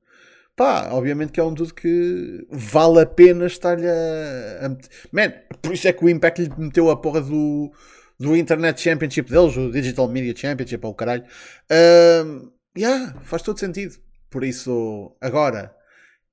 Pá, 0.56 0.90
obviamente 0.92 1.34
que 1.34 1.42
é 1.42 1.44
um 1.44 1.54
dude 1.54 1.74
que 1.74 2.48
vale 2.50 3.02
a 3.02 3.06
pena 3.06 3.46
estar-lhe 3.46 3.86
a, 3.86 4.66
a 4.66 4.70
meter. 4.70 4.90
Man, 5.12 5.34
por 5.62 5.74
isso 5.74 5.90
é 5.90 5.94
que 5.94 6.06
o 6.06 6.10
Impact 6.10 6.42
lhe 6.42 6.52
meteu 6.58 6.90
a 6.90 6.96
porra 6.96 7.20
do, 7.20 7.70
do 8.18 8.34
Internet 8.34 8.80
Championship 8.80 9.30
deles, 9.30 9.58
o 9.58 9.70
Digital 9.70 10.08
Media 10.08 10.34
Championship, 10.36 10.84
ou 10.86 10.94
o 10.94 10.96
caralho. 10.96 11.26
Um, 11.70 12.50
yeah, 12.78 13.14
faz 13.26 13.42
todo 13.42 13.60
sentido. 13.60 13.98
Por 14.30 14.46
isso, 14.46 15.16
agora, 15.20 15.76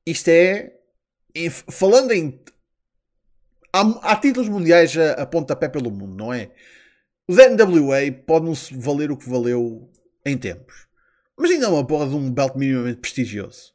isto 0.06 0.28
é. 0.28 0.72
Falando 1.68 2.12
em. 2.12 2.40
Há, 3.74 4.12
há 4.12 4.16
títulos 4.16 4.48
mundiais 4.48 4.96
a, 4.96 5.22
a 5.22 5.26
pontapé 5.26 5.68
pelo 5.68 5.90
mundo, 5.90 6.14
não 6.14 6.32
é? 6.32 6.52
Os 7.26 7.36
NWA 7.36 8.12
pode 8.24 8.44
não 8.44 8.54
se 8.54 8.72
valer 8.72 9.10
o 9.10 9.16
que 9.16 9.28
valeu 9.28 9.90
em 10.24 10.38
tempos. 10.38 10.86
Mas 11.36 11.50
ainda 11.50 11.66
é 11.66 11.68
uma 11.68 11.84
porra 11.84 12.06
de 12.06 12.14
um 12.14 12.30
belt 12.30 12.54
minimamente 12.54 13.00
prestigioso. 13.00 13.72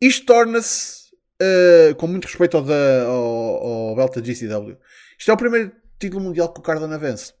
Isto 0.00 0.26
torna-se, 0.26 1.12
eh, 1.40 1.94
com 1.96 2.08
muito 2.08 2.24
respeito 2.24 2.56
ao, 2.56 2.64
da, 2.64 3.04
ao, 3.04 3.66
ao 3.90 3.94
belt 3.94 4.16
da 4.16 4.20
GCW, 4.20 4.76
isto 5.16 5.30
é 5.30 5.34
o 5.34 5.36
primeiro 5.36 5.70
título 6.00 6.24
mundial 6.24 6.52
que 6.52 6.58
o 6.58 6.62
Cardona 6.62 6.98
vence. 6.98 7.32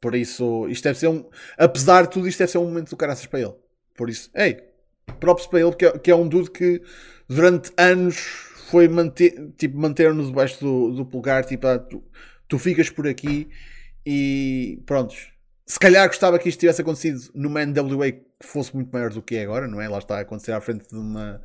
Por 0.00 0.16
isso, 0.16 0.66
isto 0.68 0.82
deve 0.82 0.98
ser 0.98 1.06
um. 1.06 1.30
Apesar 1.56 2.02
de 2.02 2.10
tudo, 2.10 2.26
isto 2.26 2.40
deve 2.40 2.50
ser 2.50 2.58
um 2.58 2.64
momento 2.64 2.90
do 2.90 2.96
caraças 2.96 3.26
para 3.26 3.40
ele. 3.40 3.54
Por 3.96 4.10
isso, 4.10 4.32
ei, 4.34 4.58
props 5.20 5.46
para 5.46 5.60
ele, 5.60 5.74
que 5.76 5.86
é, 5.86 5.98
que 5.98 6.10
é 6.10 6.16
um 6.16 6.26
dude 6.26 6.50
que 6.50 6.82
durante 7.28 7.72
anos 7.76 8.52
foi 8.74 8.88
manter, 8.88 9.52
tipo, 9.56 9.78
manter-nos 9.78 10.26
debaixo 10.26 10.58
do, 10.58 10.90
do 10.90 11.06
pulgar. 11.06 11.44
Tipo, 11.44 11.68
ah, 11.68 11.78
tu, 11.78 12.02
tu 12.48 12.58
ficas 12.58 12.90
por 12.90 13.06
aqui 13.06 13.48
e 14.04 14.82
prontos. 14.84 15.30
Se 15.64 15.78
calhar 15.78 16.08
gostava 16.08 16.40
que 16.40 16.48
isto 16.48 16.58
tivesse 16.58 16.82
acontecido 16.82 17.20
numa 17.36 17.64
NWA 17.64 18.10
que 18.10 18.24
fosse 18.42 18.74
muito 18.74 18.90
maior 18.92 19.10
do 19.10 19.22
que 19.22 19.36
é 19.36 19.44
agora, 19.44 19.68
não 19.68 19.80
é? 19.80 19.88
Lá 19.88 19.98
está 19.98 20.18
a 20.18 20.22
acontecer 20.22 20.50
à 20.50 20.60
frente 20.60 20.88
de 20.88 20.96
uma, 20.96 21.40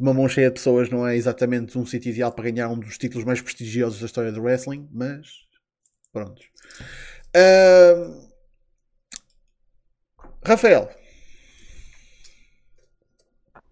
uma 0.00 0.14
mão 0.14 0.26
cheia 0.26 0.48
de 0.48 0.54
pessoas, 0.54 0.88
não 0.88 1.06
é 1.06 1.14
exatamente 1.14 1.76
um 1.76 1.84
sítio 1.84 2.08
ideal 2.08 2.32
para 2.32 2.50
ganhar 2.50 2.70
um 2.70 2.78
dos 2.78 2.96
títulos 2.96 3.26
mais 3.26 3.42
prestigiosos 3.42 4.00
da 4.00 4.06
história 4.06 4.32
do 4.32 4.40
wrestling, 4.40 4.88
mas 4.90 5.28
prontos. 6.14 6.46
Ahm, 7.36 8.26
Rafael, 10.42 10.88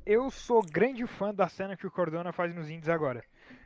Eu 0.05 0.31
sou 0.31 0.63
grande 0.63 1.07
fã 1.07 1.33
da 1.33 1.49
cena 1.49 1.77
que 1.77 1.87
o 1.87 1.91
Cordona 1.91 2.33
faz 2.33 2.53
nos 2.55 2.69
indies 2.69 2.89
agora. 2.89 3.23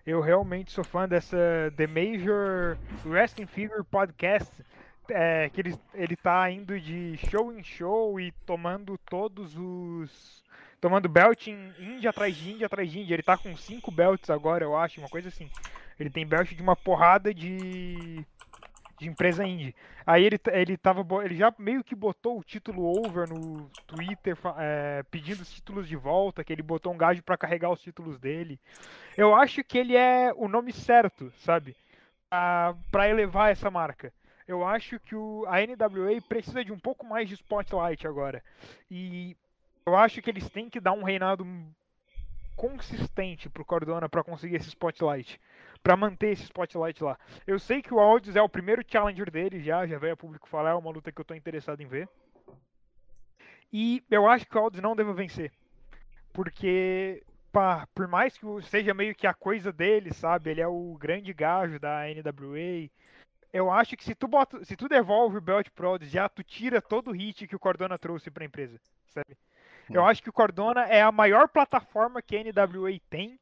Eu 0.06 0.20
realmente 0.20 0.70
sou 0.70 0.84
fã 0.84 1.08
dessa 1.08 1.36
The 1.76 1.86
Major 1.86 2.76
Wrestling 3.06 3.46
Figure 3.46 3.82
Podcast, 3.82 4.52
é, 5.08 5.48
que 5.48 5.60
ele, 5.62 5.78
ele 5.94 6.14
tá 6.14 6.50
indo 6.50 6.78
de 6.78 7.16
show 7.30 7.52
em 7.52 7.62
show 7.62 8.20
e 8.20 8.32
tomando 8.44 8.98
todos 8.98 9.56
os. 9.56 10.44
tomando 10.78 11.08
belt 11.08 11.46
em 11.46 11.72
índia 11.78 12.10
atrás 12.10 12.36
de 12.36 12.52
índia 12.52 12.66
atrás 12.66 12.90
de 12.90 13.00
índia. 13.00 13.14
Ele 13.14 13.22
tá 13.22 13.38
com 13.38 13.56
cinco 13.56 13.90
belts 13.90 14.28
agora, 14.28 14.62
eu 14.62 14.76
acho, 14.76 15.00
uma 15.00 15.08
coisa 15.08 15.28
assim. 15.28 15.50
Ele 15.98 16.10
tem 16.10 16.26
belt 16.26 16.52
de 16.52 16.62
uma 16.62 16.76
porrada 16.76 17.32
de. 17.32 18.24
De 18.98 19.08
empresa 19.08 19.46
indie. 19.46 19.74
Aí 20.06 20.24
ele, 20.24 20.38
ele 20.52 20.76
tava. 20.76 21.04
Ele 21.24 21.36
já 21.36 21.52
meio 21.58 21.84
que 21.84 21.94
botou 21.94 22.38
o 22.38 22.44
título 22.44 22.84
over 22.84 23.28
no 23.28 23.68
Twitter, 23.86 24.36
é, 24.58 25.02
pedindo 25.10 25.42
os 25.42 25.52
títulos 25.52 25.88
de 25.88 25.96
volta, 25.96 26.42
que 26.42 26.52
ele 26.52 26.62
botou 26.62 26.92
um 26.92 26.96
gajo 26.96 27.22
pra 27.22 27.36
carregar 27.36 27.70
os 27.70 27.80
títulos 27.80 28.18
dele. 28.18 28.58
Eu 29.16 29.34
acho 29.34 29.62
que 29.62 29.78
ele 29.78 29.96
é 29.96 30.32
o 30.34 30.48
nome 30.48 30.72
certo, 30.72 31.32
sabe? 31.38 31.76
Pra 32.90 33.08
elevar 33.08 33.50
essa 33.50 33.70
marca. 33.70 34.12
Eu 34.46 34.64
acho 34.64 35.00
que 35.00 35.14
o, 35.14 35.44
a 35.48 35.56
NWA 35.60 36.20
precisa 36.28 36.64
de 36.64 36.72
um 36.72 36.78
pouco 36.78 37.04
mais 37.04 37.28
de 37.28 37.34
spotlight 37.34 38.06
agora. 38.06 38.42
E 38.90 39.36
eu 39.84 39.96
acho 39.96 40.22
que 40.22 40.30
eles 40.30 40.48
têm 40.48 40.70
que 40.70 40.80
dar 40.80 40.92
um 40.92 41.02
reinado 41.02 41.44
consistente 42.54 43.48
pro 43.50 43.64
Cordona 43.64 44.08
pra 44.08 44.24
conseguir 44.24 44.56
esse 44.56 44.68
spotlight. 44.68 45.40
Pra 45.86 45.96
manter 45.96 46.32
esse 46.32 46.42
spotlight 46.42 47.00
lá. 47.04 47.16
Eu 47.46 47.60
sei 47.60 47.80
que 47.80 47.94
o 47.94 48.00
Aldis 48.00 48.34
é 48.34 48.42
o 48.42 48.48
primeiro 48.48 48.82
challenger 48.84 49.30
dele 49.30 49.60
já, 49.60 49.86
já 49.86 49.96
veio 49.96 50.14
a 50.14 50.16
público 50.16 50.48
falar, 50.48 50.70
é 50.70 50.74
uma 50.74 50.90
luta 50.90 51.12
que 51.12 51.20
eu 51.20 51.24
tô 51.24 51.32
interessado 51.32 51.80
em 51.80 51.86
ver. 51.86 52.08
E 53.72 54.02
eu 54.10 54.28
acho 54.28 54.44
que 54.46 54.58
o 54.58 54.60
Aldis 54.60 54.82
não 54.82 54.96
deve 54.96 55.12
vencer. 55.12 55.52
Porque, 56.32 57.22
pá, 57.52 57.86
por 57.94 58.08
mais 58.08 58.36
que 58.36 58.44
seja 58.62 58.92
meio 58.92 59.14
que 59.14 59.28
a 59.28 59.32
coisa 59.32 59.72
dele, 59.72 60.12
sabe? 60.12 60.50
Ele 60.50 60.60
é 60.60 60.66
o 60.66 60.96
grande 60.98 61.32
gajo 61.32 61.78
da 61.78 62.00
NWA. 62.08 62.90
Eu 63.52 63.70
acho 63.70 63.96
que 63.96 64.02
se 64.02 64.16
tu 64.16 64.26
bota, 64.26 64.64
se 64.64 64.74
tu 64.74 64.88
devolve 64.88 65.38
o 65.38 65.40
belt 65.40 65.70
pro 65.70 65.90
Aldis 65.90 66.10
já, 66.10 66.28
tu 66.28 66.42
tira 66.42 66.82
todo 66.82 67.12
o 67.12 67.14
hit 67.14 67.46
que 67.46 67.54
o 67.54 67.60
Cordona 67.60 67.96
trouxe 67.96 68.28
pra 68.28 68.44
empresa, 68.44 68.76
sabe? 69.10 69.36
Eu 69.88 70.04
acho 70.04 70.20
que 70.20 70.30
o 70.30 70.32
Cordona 70.32 70.82
é 70.86 71.00
a 71.00 71.12
maior 71.12 71.48
plataforma 71.48 72.20
que 72.20 72.36
a 72.36 72.42
NWA 72.42 72.98
tem 73.08 73.38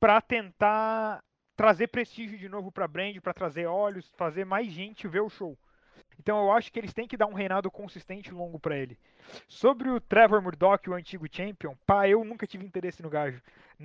pra 0.00 0.18
tentar 0.22 1.22
trazer 1.56 1.88
prestígio 1.88 2.38
de 2.38 2.48
novo 2.48 2.70
pra 2.72 2.88
brand, 2.88 3.18
pra 3.20 3.32
trazer 3.32 3.66
olhos, 3.66 4.10
fazer 4.16 4.44
mais 4.44 4.68
gente 4.68 5.08
ver 5.08 5.20
o 5.20 5.30
show. 5.30 5.56
Então 6.18 6.38
eu 6.38 6.52
acho 6.52 6.72
que 6.72 6.78
eles 6.78 6.92
têm 6.92 7.08
que 7.08 7.16
dar 7.16 7.26
um 7.26 7.34
reinado 7.34 7.70
consistente 7.70 8.30
e 8.30 8.34
longo 8.34 8.58
pra 8.58 8.76
ele. 8.76 8.98
Sobre 9.48 9.90
o 9.90 10.00
Trevor 10.00 10.40
Murdoch, 10.42 10.88
o 10.88 10.94
antigo 10.94 11.26
champion, 11.30 11.74
pá, 11.86 12.08
eu 12.08 12.24
nunca 12.24 12.46
tive 12.46 12.64
interesse 12.64 13.02
no 13.02 13.10
gajo. 13.10 13.40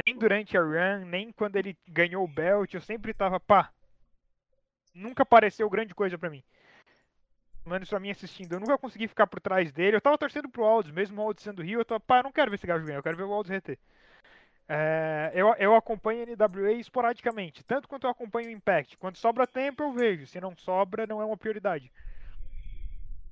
Nem 0.05 0.17
durante 0.17 0.57
a 0.57 0.61
run, 0.61 1.05
nem 1.05 1.31
quando 1.31 1.55
ele 1.55 1.77
ganhou 1.87 2.23
o 2.23 2.27
belt, 2.27 2.73
eu 2.73 2.81
sempre 2.81 3.13
tava, 3.13 3.39
pá. 3.39 3.71
Nunca 4.93 5.25
pareceu 5.25 5.69
grande 5.69 5.95
coisa 5.95 6.17
pra 6.17 6.29
mim. 6.29 6.43
Pelo 7.63 7.73
menos 7.73 7.89
pra 7.89 7.99
mim 7.99 8.09
assistindo. 8.09 8.53
Eu 8.53 8.59
nunca 8.59 8.77
consegui 8.77 9.07
ficar 9.07 9.27
por 9.27 9.39
trás 9.39 9.71
dele. 9.71 9.95
Eu 9.97 10.01
tava 10.01 10.17
torcendo 10.17 10.49
pro 10.49 10.63
Aldis, 10.63 10.91
mesmo 10.91 11.21
o 11.21 11.25
Aldis 11.25 11.43
sendo 11.43 11.61
Rio, 11.61 11.79
eu 11.79 11.85
tava, 11.85 11.99
pá, 11.99 12.19
eu 12.19 12.23
não 12.23 12.31
quero 12.31 12.51
ver 12.51 12.55
esse 12.55 12.67
gajo 12.67 12.85
ganhar, 12.85 12.99
eu 12.99 13.03
quero 13.03 13.17
ver 13.17 13.23
o 13.23 13.33
Aldis 13.33 13.51
reter. 13.51 13.77
É, 14.71 15.31
eu, 15.33 15.51
eu 15.55 15.75
acompanho 15.75 16.21
a 16.21 16.47
NWA 16.47 16.73
esporadicamente, 16.73 17.63
tanto 17.63 17.87
quanto 17.87 18.05
eu 18.05 18.11
acompanho 18.11 18.49
o 18.49 18.51
Impact. 18.51 18.97
Quando 18.97 19.17
sobra 19.17 19.47
tempo 19.47 19.81
eu 19.81 19.91
vejo, 19.91 20.27
se 20.27 20.39
não 20.39 20.55
sobra 20.55 21.07
não 21.07 21.19
é 21.19 21.25
uma 21.25 21.35
prioridade. 21.35 21.91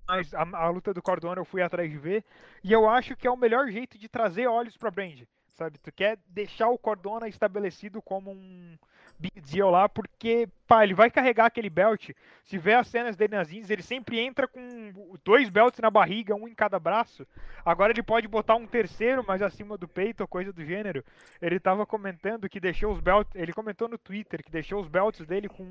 Mas 0.07 0.33
a, 0.33 0.41
a 0.41 0.69
luta 0.69 0.95
do 0.95 1.01
Cordona 1.01 1.39
eu 1.39 1.45
fui 1.45 1.61
atrás 1.61 1.91
de 1.91 1.97
ver, 1.97 2.25
e 2.63 2.73
eu 2.73 2.89
acho 2.89 3.15
que 3.15 3.27
é 3.27 3.31
o 3.31 3.37
melhor 3.37 3.69
jeito 3.69 3.99
de 3.99 4.09
trazer 4.09 4.47
olhos 4.47 4.75
pra 4.77 4.89
brand, 4.89 5.21
sabe? 5.53 5.77
Tu 5.77 5.91
quer 5.91 6.17
deixar 6.27 6.69
o 6.69 6.77
Cordona 6.77 7.27
estabelecido 7.27 8.01
como 8.01 8.31
um 8.31 8.75
big 9.19 9.41
deal 9.41 9.69
lá, 9.69 9.89
porque, 9.89 10.47
pá, 10.67 10.83
ele 10.83 10.93
vai 10.93 11.09
carregar 11.09 11.45
aquele 11.45 11.69
belt. 11.69 12.09
Se 12.43 12.57
vê 12.57 12.73
as 12.73 12.87
cenas 12.87 13.15
dele 13.15 13.35
nas 13.35 13.51
indies, 13.51 13.69
ele 13.69 13.81
sempre 13.81 14.19
entra 14.19 14.47
com 14.47 14.91
dois 15.23 15.49
belts 15.49 15.79
na 15.79 15.89
barriga, 15.89 16.35
um 16.35 16.47
em 16.47 16.53
cada 16.53 16.79
braço. 16.79 17.25
Agora 17.65 17.91
ele 17.91 18.03
pode 18.03 18.27
botar 18.27 18.55
um 18.55 18.67
terceiro, 18.67 19.23
mas 19.27 19.41
acima 19.41 19.77
do 19.77 19.87
peito, 19.87 20.21
ou 20.21 20.27
coisa 20.27 20.53
do 20.53 20.63
gênero. 20.63 21.03
Ele 21.41 21.59
tava 21.59 21.85
comentando 21.85 22.47
que 22.47 22.59
deixou 22.59 22.93
os 22.93 22.99
belts. 22.99 23.35
Ele 23.35 23.53
comentou 23.53 23.87
no 23.89 23.97
Twitter 23.97 24.43
que 24.43 24.51
deixou 24.51 24.79
os 24.79 24.87
belts 24.87 25.25
dele 25.25 25.49
com, 25.49 25.65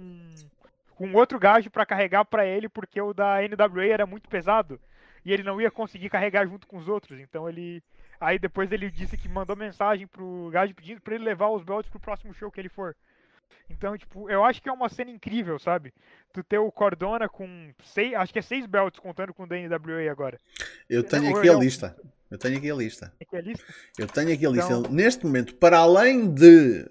com 0.95 1.13
outro 1.15 1.39
gajo 1.39 1.71
pra 1.71 1.87
carregar 1.87 2.25
pra 2.25 2.45
ele, 2.45 2.69
porque 2.69 3.01
o 3.01 3.15
da 3.15 3.37
NWA 3.41 3.87
era 3.87 4.07
muito 4.07 4.29
pesado. 4.29 4.81
E 5.25 5.33
ele 5.33 5.43
não 5.43 5.61
ia 5.61 5.71
conseguir 5.71 6.11
carregar 6.11 6.47
junto 6.47 6.67
com 6.67 6.77
os 6.77 6.89
outros. 6.89 7.19
Então 7.19 7.49
ele. 7.49 7.83
Aí 8.21 8.39
depois 8.39 8.71
ele 8.73 8.91
disse 8.91 9.17
que 9.17 9.29
mandou 9.29 9.57
mensagem 9.57 10.07
pro 10.07 10.49
gajo 10.51 10.75
pedindo 10.75 11.01
pra 11.01 11.15
ele 11.15 11.25
levar 11.25 11.49
os 11.49 11.63
belts 11.63 11.91
pro 11.91 12.01
próximo 12.01 12.33
show 12.33 12.51
que 12.51 12.61
ele 12.61 12.69
for. 12.69 12.95
Então, 13.69 13.97
tipo, 13.99 14.31
eu 14.31 14.45
acho 14.45 14.63
que 14.63 14.69
é 14.69 14.73
uma 14.73 14.89
cena 14.89 15.11
incrível, 15.11 15.59
sabe? 15.59 15.93
Tu 16.33 16.43
ter 16.45 16.59
o 16.59 16.71
Cordona 16.71 17.29
com 17.29 17.73
seis, 17.85 18.15
acho 18.15 18.33
que 18.33 18.39
é 18.39 18.43
seis 18.43 18.65
belts 18.67 19.01
contando 19.01 19.35
com 19.35 19.43
o 19.43 19.47
da 19.47 19.57
NWA 19.57 20.11
agora. 20.11 20.39
eu 20.89 21.03
tenho 21.03 21.37
aqui 21.37 21.49
a 21.49 21.55
lista. 21.55 21.97
Eu 22.31 22.39
tenho 22.39 22.59
aqui 22.59 22.71
a 22.71 22.75
lista. 22.75 23.13
Eu 23.99 24.07
tenho 24.09 24.33
aqui 24.35 24.47
a 24.47 24.51
lista. 24.51 24.73
Então- 24.73 24.91
Neste 24.93 25.25
momento, 25.25 25.55
para 25.57 25.79
além 25.79 26.33
de 26.33 26.85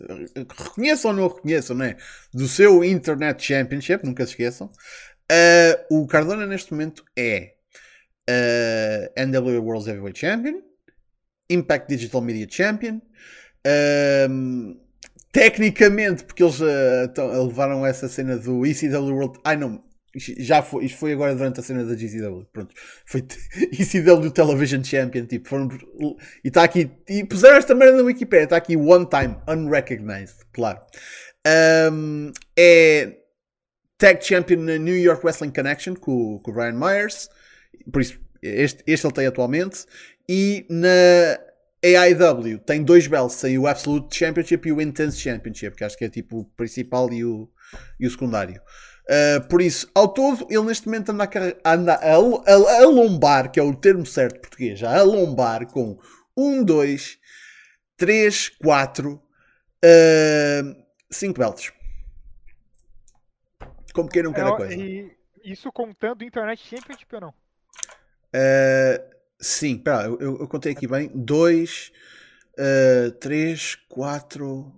reconheçam 0.57 1.11
ou 1.11 1.17
não 1.17 1.27
reconheçam, 1.27 1.75
não 1.75 1.85
é? 1.85 1.97
Do 2.33 2.47
seu 2.47 2.83
Internet 2.83 3.43
Championship, 3.43 4.05
nunca 4.05 4.25
se 4.25 4.31
esqueçam. 4.31 4.71
eh, 5.29 5.85
o 5.89 6.05
Cardona 6.07 6.45
neste 6.45 6.71
momento 6.71 7.03
é 7.17 7.55
eh, 8.29 9.11
NWA 9.17 9.59
World 9.59 9.89
Heavyweight 9.89 10.19
Champion, 10.19 10.61
Impact 11.49 11.87
Digital 11.89 12.21
Media 12.21 12.47
Champion. 12.49 13.01
ehm, 13.65 14.77
tecnicamente, 15.35 16.23
porque 16.23 16.41
eles 16.41 16.61
eh, 16.61 17.07
tão- 17.13 17.45
levaram 17.47 17.85
essa 17.85 18.07
cena 18.07 18.37
do 18.37 18.65
ECW 18.65 19.13
World. 19.13 19.37
Ai 19.43 19.57
não, 19.57 19.83
já 20.37 20.61
foi, 20.61 20.85
isto 20.85 20.97
foi 20.97 21.11
agora 21.11 21.35
durante 21.35 21.59
a 21.59 21.63
cena 21.63 21.83
da 21.83 21.93
GCW. 21.93 22.45
Pronto, 22.53 22.73
foi 23.05 23.21
ECW 23.77 24.31
Television 24.31 24.81
Champion. 24.81 25.25
Tipo, 25.25 25.49
foram, 25.49 25.67
e 26.41 26.47
está 26.47 26.63
aqui, 26.63 26.89
e 27.09 27.25
puseram 27.25 27.57
esta 27.57 27.75
merda 27.75 27.97
na 27.97 28.03
Wikipedia. 28.03 28.45
Está 28.45 28.55
aqui 28.55 28.77
one 28.77 29.05
time, 29.09 29.35
unrecognized, 29.45 30.37
claro. 30.53 30.79
Ehm, 31.45 32.31
é 32.57 33.17
Tag 33.97 34.23
Champion 34.25 34.61
na 34.61 34.77
New 34.77 34.95
York 34.97 35.21
Wrestling 35.25 35.51
Connection 35.51 35.95
com, 35.95 36.39
com 36.39 36.51
o 36.51 36.53
Brian 36.53 36.71
Myers. 36.79 37.29
Por 37.91 38.01
isso, 38.01 38.17
este, 38.41 38.83
este 38.87 39.05
ele 39.05 39.13
tem 39.13 39.27
atualmente. 39.27 39.85
E 40.29 40.65
na 40.69 41.37
AIW 41.85 42.57
tem 42.59 42.83
dois 42.83 43.07
belts: 43.07 43.39
tem 43.41 43.57
o 43.57 43.67
Absolute 43.67 44.15
Championship 44.15 44.67
e 44.67 44.71
o 44.71 44.81
Intense 44.81 45.19
Championship, 45.19 45.75
que 45.75 45.83
acho 45.83 45.97
que 45.97 46.05
é 46.05 46.09
tipo 46.09 46.39
o 46.39 46.45
principal 46.45 47.11
e 47.13 47.23
o, 47.23 47.49
e 47.99 48.07
o 48.07 48.11
secundário. 48.11 48.61
Uh, 49.07 49.47
por 49.47 49.61
isso, 49.61 49.87
ao 49.93 50.07
todo, 50.07 50.47
ele 50.49 50.63
neste 50.63 50.87
momento 50.87 51.09
anda, 51.11 51.25
a, 51.63 51.73
anda 51.73 51.93
a, 51.93 52.15
a- 52.15 52.81
a 52.83 52.87
lombar, 52.87 53.51
que 53.51 53.59
é 53.59 53.63
o 53.63 53.75
termo 53.75 54.03
certo 54.05 54.39
português, 54.41 54.81
a 54.81 55.03
lombar 55.03 55.67
com 55.67 55.99
1, 56.35 56.63
2, 56.63 57.19
3, 57.97 58.49
4, 58.49 59.21
5 61.11 61.39
belts. 61.39 61.71
Como 63.93 64.09
queiram 64.09 64.33
cada 64.33 64.49
É, 64.49 64.55
coisa. 64.57 64.73
E 64.73 65.11
isso 65.43 65.71
contando 65.71 66.23
Internet 66.23 66.61
Championship 66.67 67.13
ou 67.15 67.21
não? 67.21 67.29
Uh, 67.29 69.14
sim, 69.39 69.77
pera, 69.77 70.03
eu, 70.07 70.17
eu- 70.19 70.39
eu 70.41 70.47
contei 70.47 70.71
aqui 70.71 70.87
bem. 70.87 71.09
2, 71.13 71.91
3, 73.19 73.75
4. 73.89 74.71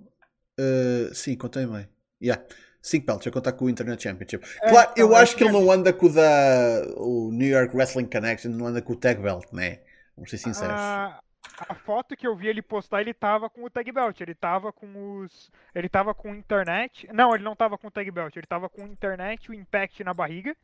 Sim, 1.13 1.35
contei 1.35 1.65
bem. 1.65 1.87
Yeah. 2.21 2.43
5 2.81 3.05
belts 3.05 3.27
a 3.27 3.31
contar 3.31 3.51
com 3.53 3.65
o 3.65 3.69
Internet 3.69 4.01
Championship. 4.03 4.45
É, 4.61 4.69
claro, 4.69 4.91
eu 4.95 5.07
então, 5.07 5.17
acho 5.17 5.35
que 5.35 5.43
ele 5.43 5.51
não 5.51 5.69
anda 5.69 5.91
com 5.91 6.05
o 6.05 6.13
da 6.13 6.83
o 6.95 7.31
New 7.31 7.47
York 7.49 7.75
Wrestling 7.75 8.05
Connection, 8.05 8.51
não 8.51 8.67
anda 8.67 8.81
com 8.81 8.93
o 8.93 8.95
Tag 8.95 9.21
Belt, 9.21 9.51
né? 9.51 9.79
Vamos 10.15 10.29
ser 10.29 10.37
sinceros. 10.37 10.71
A, 10.71 11.19
a 11.67 11.75
foto 11.75 12.15
que 12.15 12.25
eu 12.25 12.35
vi 12.35 12.47
ele 12.47 12.61
postar, 12.61 13.01
ele 13.01 13.13
tava 13.13 13.49
com 13.49 13.63
o 13.63 13.69
tag 13.69 13.91
belt, 13.91 14.19
ele 14.21 14.33
tava 14.33 14.71
com 14.71 15.19
os. 15.19 15.51
Ele 15.75 15.89
tava 15.89 16.13
com 16.13 16.31
o 16.31 16.35
internet. 16.35 17.07
Não, 17.13 17.35
ele 17.35 17.43
não 17.43 17.55
tava 17.55 17.77
com 17.77 17.87
o 17.87 17.91
tag 17.91 18.09
belt, 18.09 18.35
ele 18.35 18.47
tava 18.47 18.69
com 18.69 18.83
o 18.83 18.87
internet, 18.87 19.51
o 19.51 19.53
impact 19.53 20.03
na 20.03 20.13
barriga. 20.13 20.55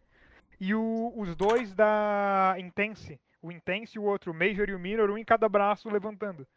E 0.59 0.73
o- 0.73 1.13
os 1.17 1.35
dois 1.35 1.73
da 1.73 2.55
Intense. 2.57 3.19
O 3.43 3.51
Intense 3.51 3.99
o 3.99 4.03
outro, 4.03 4.31
o 4.31 4.33
Major 4.33 4.69
e 4.69 4.73
o 4.73 4.79
Minor, 4.79 5.09
um 5.11 5.17
em 5.17 5.25
cada 5.25 5.49
braço 5.49 5.89
levantando. 5.89 6.47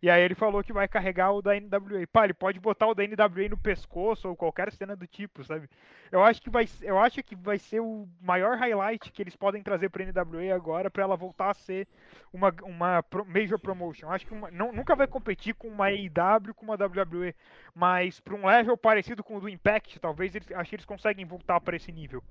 E 0.00 0.08
aí 0.08 0.22
ele 0.22 0.34
falou 0.36 0.62
que 0.62 0.72
vai 0.72 0.86
carregar 0.86 1.32
o 1.32 1.42
da 1.42 1.54
NWA. 1.58 2.06
Pá, 2.06 2.22
ele 2.24 2.34
pode 2.34 2.60
botar 2.60 2.86
o 2.86 2.94
da 2.94 3.02
NWA 3.02 3.48
no 3.48 3.56
pescoço 3.56 4.28
ou 4.28 4.36
qualquer 4.36 4.70
cena 4.72 4.94
do 4.94 5.06
tipo, 5.08 5.42
sabe? 5.42 5.68
Eu 6.12 6.22
acho 6.22 6.40
que 6.40 6.48
vai, 6.48 6.68
eu 6.82 6.98
acho 7.00 7.20
que 7.24 7.34
vai 7.34 7.58
ser 7.58 7.80
o 7.80 8.06
maior 8.20 8.56
highlight 8.56 9.10
que 9.10 9.20
eles 9.22 9.34
podem 9.34 9.60
trazer 9.62 9.88
pra 9.88 10.04
NWA 10.04 10.54
agora 10.54 10.88
pra 10.88 11.02
ela 11.02 11.16
voltar 11.16 11.50
a 11.50 11.54
ser 11.54 11.88
uma, 12.32 12.54
uma 12.62 13.04
major 13.26 13.58
promotion. 13.58 14.08
Acho 14.08 14.26
que 14.26 14.32
uma- 14.34 14.50
não- 14.50 14.72
nunca 14.72 14.94
vai 14.94 15.08
competir 15.08 15.54
com 15.54 15.66
uma 15.66 15.86
AEW, 15.86 16.54
com 16.54 16.64
uma 16.64 16.76
WWE, 16.76 17.34
mas 17.74 18.20
para 18.20 18.34
um 18.36 18.46
level 18.46 18.76
parecido 18.76 19.24
com 19.24 19.36
o 19.36 19.40
do 19.40 19.48
Impact, 19.48 19.98
talvez 19.98 20.32
eles, 20.36 20.52
acho 20.52 20.70
que 20.70 20.76
eles 20.76 20.86
conseguem 20.86 21.24
voltar 21.24 21.60
para 21.60 21.74
esse 21.74 21.90
nível. 21.90 22.22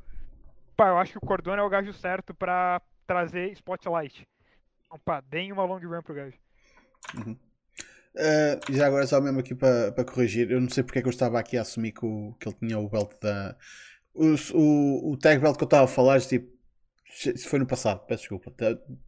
Pá, 0.77 0.89
eu 0.89 0.97
acho 0.97 1.13
que 1.13 1.17
o 1.17 1.27
Cordona 1.27 1.61
é 1.61 1.65
o 1.65 1.69
gajo 1.69 1.91
certo 1.93 2.33
para 2.33 2.81
trazer 3.05 3.51
Spotlight. 3.53 4.27
Então, 4.85 4.99
pá, 5.03 5.21
deem 5.21 5.51
uma 5.51 5.63
long 5.65 5.79
run 5.79 6.01
pro 6.01 6.13
gajo. 6.15 6.37
Uh, 8.15 8.71
já 8.73 8.87
agora 8.87 9.05
só 9.05 9.19
mesmo 9.19 9.39
aqui 9.41 9.53
para 9.53 10.05
corrigir, 10.05 10.49
eu 10.49 10.61
não 10.61 10.69
sei 10.69 10.83
porque 10.83 10.99
é 10.99 11.01
que 11.01 11.07
eu 11.07 11.11
estava 11.11 11.37
aqui 11.37 11.57
a 11.57 11.61
assumir 11.61 11.91
que, 11.91 12.05
o- 12.05 12.33
que 12.39 12.47
ele 12.47 12.55
tinha 12.59 12.79
o 12.79 12.87
belt 12.89 13.11
da. 13.21 13.55
O, 14.13 14.33
o, 14.53 15.11
o 15.11 15.17
tag 15.17 15.41
belt 15.41 15.57
que 15.57 15.63
eu 15.63 15.65
estava 15.65 15.83
a 15.83 15.87
falar, 15.87 16.21
tipo, 16.21 16.49
isso 17.09 17.49
foi 17.49 17.59
no 17.59 17.65
passado, 17.65 18.05
peço 18.07 18.21
desculpa. 18.21 18.51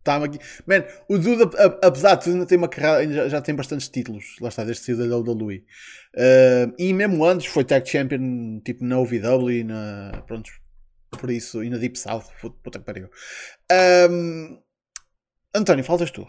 Tá- 0.03 0.23
aqui. 0.23 0.37
Man, 0.65 0.83
o 1.07 1.17
Duda, 1.17 1.49
apesar 1.81 2.15
de 2.15 2.23
tudo, 2.25 2.33
ainda 2.33 2.45
tem 2.45 2.57
uma 2.57 2.67
carreira, 2.67 3.13
já, 3.13 3.29
já 3.29 3.41
tem 3.41 3.55
bastantes 3.55 3.87
títulos, 3.87 4.35
lá 4.41 4.49
está, 4.49 4.65
desde 4.65 4.83
sair 4.83 4.95
da 4.95 5.17
WWE. 5.17 5.65
Uh, 6.13 6.73
e 6.77 6.93
mesmo 6.93 7.23
antes 7.23 7.47
foi 7.47 7.63
tag 7.63 7.87
champion, 7.87 8.59
tipo, 8.59 8.83
na 8.83 8.99
OVW 8.99 9.63
na. 9.65 10.21
Pronto, 10.27 10.51
por 11.09 11.29
isso, 11.29 11.63
e 11.63 11.69
na 11.69 11.77
Deep 11.77 11.97
South, 11.97 12.25
puta 12.63 12.79
que 12.79 12.85
pariu. 12.85 13.09
Um, 14.09 14.61
António, 15.55 15.83
faltas 15.83 16.11
tu. 16.11 16.27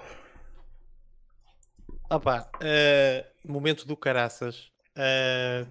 Opa, 2.11 2.49
eh, 2.61 3.27
momento 3.45 3.87
do 3.87 3.97
caraças. 3.97 4.71
Eh, 4.97 5.67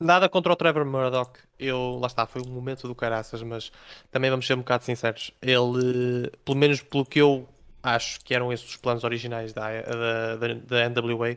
nada 0.00 0.28
contra 0.28 0.52
o 0.52 0.56
Trevor 0.56 0.86
Murdoch. 0.86 1.38
Eu, 1.58 1.98
lá 2.00 2.06
está, 2.06 2.26
foi 2.26 2.40
um 2.40 2.48
momento 2.48 2.88
do 2.88 2.94
caraças, 2.94 3.42
mas 3.42 3.70
também 4.10 4.30
vamos 4.30 4.46
ser 4.46 4.54
um 4.54 4.58
bocado 4.58 4.84
sinceros. 4.84 5.32
Ele, 5.42 6.30
pelo 6.44 6.56
menos 6.56 6.80
pelo 6.80 7.04
que 7.04 7.20
eu 7.20 7.46
acho 7.82 8.20
que 8.24 8.34
eram 8.34 8.52
esses 8.52 8.70
os 8.70 8.76
planos 8.76 9.04
originais 9.04 9.52
da, 9.52 9.68
da, 9.82 10.36
da, 10.36 10.54
da 10.54 10.88
NWA, 10.88 11.36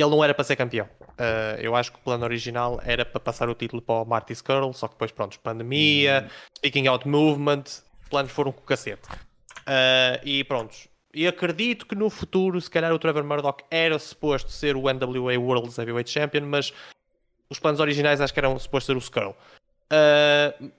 ele 0.00 0.10
não 0.10 0.22
era 0.22 0.34
para 0.34 0.44
ser 0.44 0.56
campeão. 0.56 0.88
Eh, 1.18 1.60
eu 1.62 1.74
acho 1.74 1.92
que 1.92 1.98
o 1.98 2.02
plano 2.02 2.24
original 2.24 2.80
era 2.84 3.04
para 3.04 3.18
passar 3.18 3.48
o 3.48 3.54
título 3.54 3.80
para 3.80 4.02
o 4.02 4.04
Marty 4.04 4.34
Skrull, 4.34 4.72
só 4.72 4.86
que 4.88 4.94
depois, 4.94 5.10
pronto, 5.10 5.38
pandemia, 5.40 6.28
speaking 6.56 6.86
out 6.86 7.08
movement, 7.08 7.64
os 8.02 8.08
planos 8.10 8.32
foram 8.32 8.52
com 8.52 8.60
o 8.60 8.64
cacete. 8.64 9.08
Uh, 9.62 10.20
e 10.22 10.44
prontos. 10.44 10.88
E 11.14 11.26
acredito 11.26 11.86
que 11.86 11.94
no 11.94 12.10
futuro, 12.10 12.60
se 12.60 12.70
calhar, 12.70 12.92
o 12.92 12.98
Trevor 12.98 13.24
Murdoch 13.24 13.64
era 13.70 13.98
suposto 13.98 14.50
ser 14.50 14.76
o 14.76 14.82
NWA 14.82 15.38
World 15.38 15.72
Heavyweight 15.76 16.10
Champion, 16.10 16.42
mas 16.42 16.72
os 17.48 17.58
planos 17.58 17.80
originais 17.80 18.20
acho 18.20 18.34
que 18.34 18.40
eram 18.40 18.58
suposto 18.58 18.88
ser 18.88 18.96
o 18.96 19.00
Skrull. 19.00 19.34
Uh, 19.90 20.70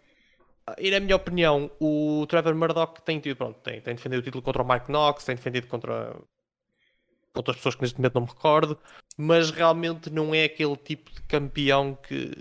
e 0.77 0.91
na 0.91 0.99
minha 0.99 1.15
opinião, 1.15 1.71
o 1.79 2.25
Trevor 2.27 2.53
Murdoch 2.53 3.01
tem, 3.01 3.19
tido, 3.19 3.35
pronto, 3.35 3.57
tem, 3.61 3.81
tem 3.81 3.95
defendido 3.95 4.19
o 4.19 4.23
título 4.23 4.43
contra 4.43 4.61
o 4.61 4.65
Mark 4.65 4.87
Knox, 4.89 5.23
tem 5.23 5.35
defendido 5.35 5.65
contra 5.67 6.15
outras 7.35 7.57
pessoas 7.57 7.75
que 7.75 7.81
neste 7.81 7.97
momento 7.97 8.15
não 8.15 8.21
me 8.21 8.27
recordo, 8.27 8.77
mas 9.17 9.49
realmente 9.51 10.09
não 10.09 10.33
é 10.33 10.45
aquele 10.45 10.75
tipo 10.77 11.11
de 11.11 11.21
campeão 11.23 11.95
que 11.95 12.31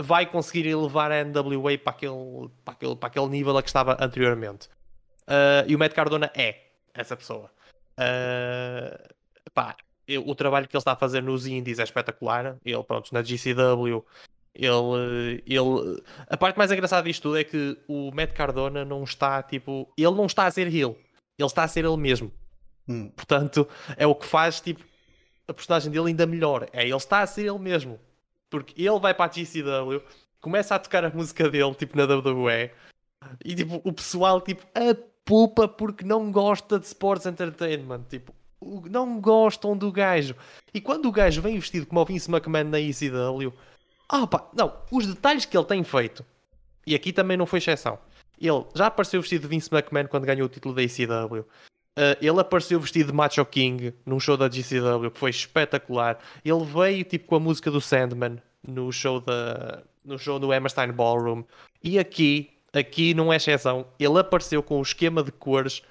vai 0.00 0.26
conseguir 0.26 0.66
elevar 0.68 1.10
a 1.10 1.24
NWA 1.24 1.78
para 1.78 1.92
aquele, 1.92 2.50
para 2.64 2.74
aquele, 2.74 2.96
para 2.96 3.08
aquele 3.08 3.26
nível 3.28 3.56
a 3.56 3.62
que 3.62 3.68
estava 3.68 3.96
anteriormente. 4.00 4.68
Uh, 5.22 5.64
e 5.66 5.74
o 5.74 5.78
Matt 5.78 5.92
Cardona 5.92 6.30
é 6.34 6.66
essa 6.94 7.16
pessoa. 7.16 7.50
Uh, 7.98 9.14
eu- 10.06 10.26
o 10.28 10.34
trabalho 10.34 10.68
que 10.68 10.76
ele 10.76 10.80
está 10.80 10.92
a 10.92 10.96
fazer 10.96 11.22
nos 11.22 11.46
indies 11.46 11.78
é 11.78 11.82
espetacular. 11.82 12.56
Ele, 12.64 12.82
pronto, 12.84 13.12
na 13.12 13.22
GCW, 13.22 14.04
ele, 14.54 15.42
ele. 15.46 16.02
A 16.28 16.36
parte 16.36 16.56
mais 16.56 16.70
engraçada 16.70 17.02
disto 17.06 17.22
tudo 17.22 17.38
é 17.38 17.44
que 17.44 17.76
o 17.88 18.10
Matt 18.12 18.32
Cardona 18.32 18.84
não 18.84 19.02
está 19.02 19.42
tipo. 19.42 19.90
Ele 19.96 20.14
não 20.14 20.26
está 20.26 20.46
a 20.46 20.50
ser 20.50 20.72
heel, 20.72 20.96
ele 21.38 21.46
está 21.46 21.64
a 21.64 21.68
ser 21.68 21.84
ele 21.84 21.96
mesmo. 21.96 22.30
Hum. 22.88 23.10
Portanto, 23.10 23.68
é 23.96 24.06
o 24.06 24.14
que 24.14 24.26
faz 24.26 24.60
tipo, 24.60 24.84
a 25.48 25.52
personagem 25.54 25.90
dele 25.90 26.08
ainda 26.08 26.26
melhor. 26.26 26.68
É 26.72 26.82
ele 26.82 26.96
está 26.96 27.20
a 27.20 27.26
ser 27.26 27.46
ele 27.46 27.58
mesmo. 27.58 27.98
Porque 28.48 28.80
ele 28.80 28.98
vai 28.98 29.12
para 29.12 29.30
a 29.30 29.34
GCW, 29.34 30.02
começa 30.40 30.74
a 30.74 30.78
tocar 30.78 31.04
a 31.04 31.10
música 31.10 31.48
dele, 31.48 31.74
tipo 31.74 31.96
na 31.96 32.04
WWE, 32.04 32.70
e 33.44 33.54
tipo, 33.54 33.80
o 33.82 33.92
pessoal 33.92 34.40
tipo, 34.40 34.64
a 34.74 34.94
pupa 35.24 35.66
porque 35.66 36.04
não 36.04 36.30
gosta 36.30 36.78
de 36.78 36.86
sports 36.86 37.26
entertainment. 37.26 38.04
Tipo, 38.08 38.32
não 38.88 39.20
gostam 39.20 39.76
do 39.76 39.92
gajo. 39.92 40.34
E 40.72 40.80
quando 40.80 41.06
o 41.06 41.12
gajo 41.12 41.42
vem 41.42 41.58
vestido 41.58 41.86
como 41.86 42.00
o 42.00 42.04
Vince 42.04 42.30
McMahon 42.30 42.64
na 42.64 42.80
ECW, 42.80 43.52
ah 44.08 44.26
pá, 44.26 44.48
não, 44.54 44.72
os 44.90 45.06
detalhes 45.06 45.44
que 45.44 45.56
ele 45.56 45.66
tem 45.66 45.82
feito, 45.82 46.24
e 46.86 46.94
aqui 46.94 47.12
também 47.12 47.36
não 47.36 47.46
foi 47.46 47.58
exceção. 47.58 47.98
Ele 48.40 48.64
já 48.74 48.86
apareceu 48.86 49.20
vestido 49.20 49.42
de 49.42 49.48
Vince 49.48 49.70
McMahon 49.72 50.06
quando 50.06 50.26
ganhou 50.26 50.46
o 50.46 50.48
título 50.48 50.74
da 50.74 50.82
ECW. 50.82 51.44
Uh, 51.98 52.12
ele 52.20 52.40
apareceu 52.40 52.78
vestido 52.78 53.06
de 53.06 53.12
Macho 53.14 53.44
King 53.46 53.94
num 54.04 54.20
show 54.20 54.36
da 54.36 54.50
GCW 54.50 55.10
que 55.10 55.18
foi 55.18 55.30
espetacular. 55.30 56.18
Ele 56.44 56.64
veio 56.64 57.04
tipo 57.04 57.26
com 57.26 57.36
a 57.36 57.40
música 57.40 57.70
do 57.70 57.80
Sandman 57.80 58.36
no 58.66 58.92
show 58.92 59.20
da 59.20 59.82
no 60.04 60.18
show 60.18 60.38
do 60.38 60.52
Hammerstein 60.52 60.92
Ballroom. 60.92 61.42
E 61.82 61.98
aqui, 61.98 62.50
aqui 62.72 63.12
não 63.12 63.32
é 63.32 63.36
exceção, 63.36 63.86
ele 63.98 64.18
apareceu 64.18 64.62
com 64.62 64.78
o 64.78 64.82
esquema 64.82 65.22
de 65.22 65.32
cores 65.32 65.82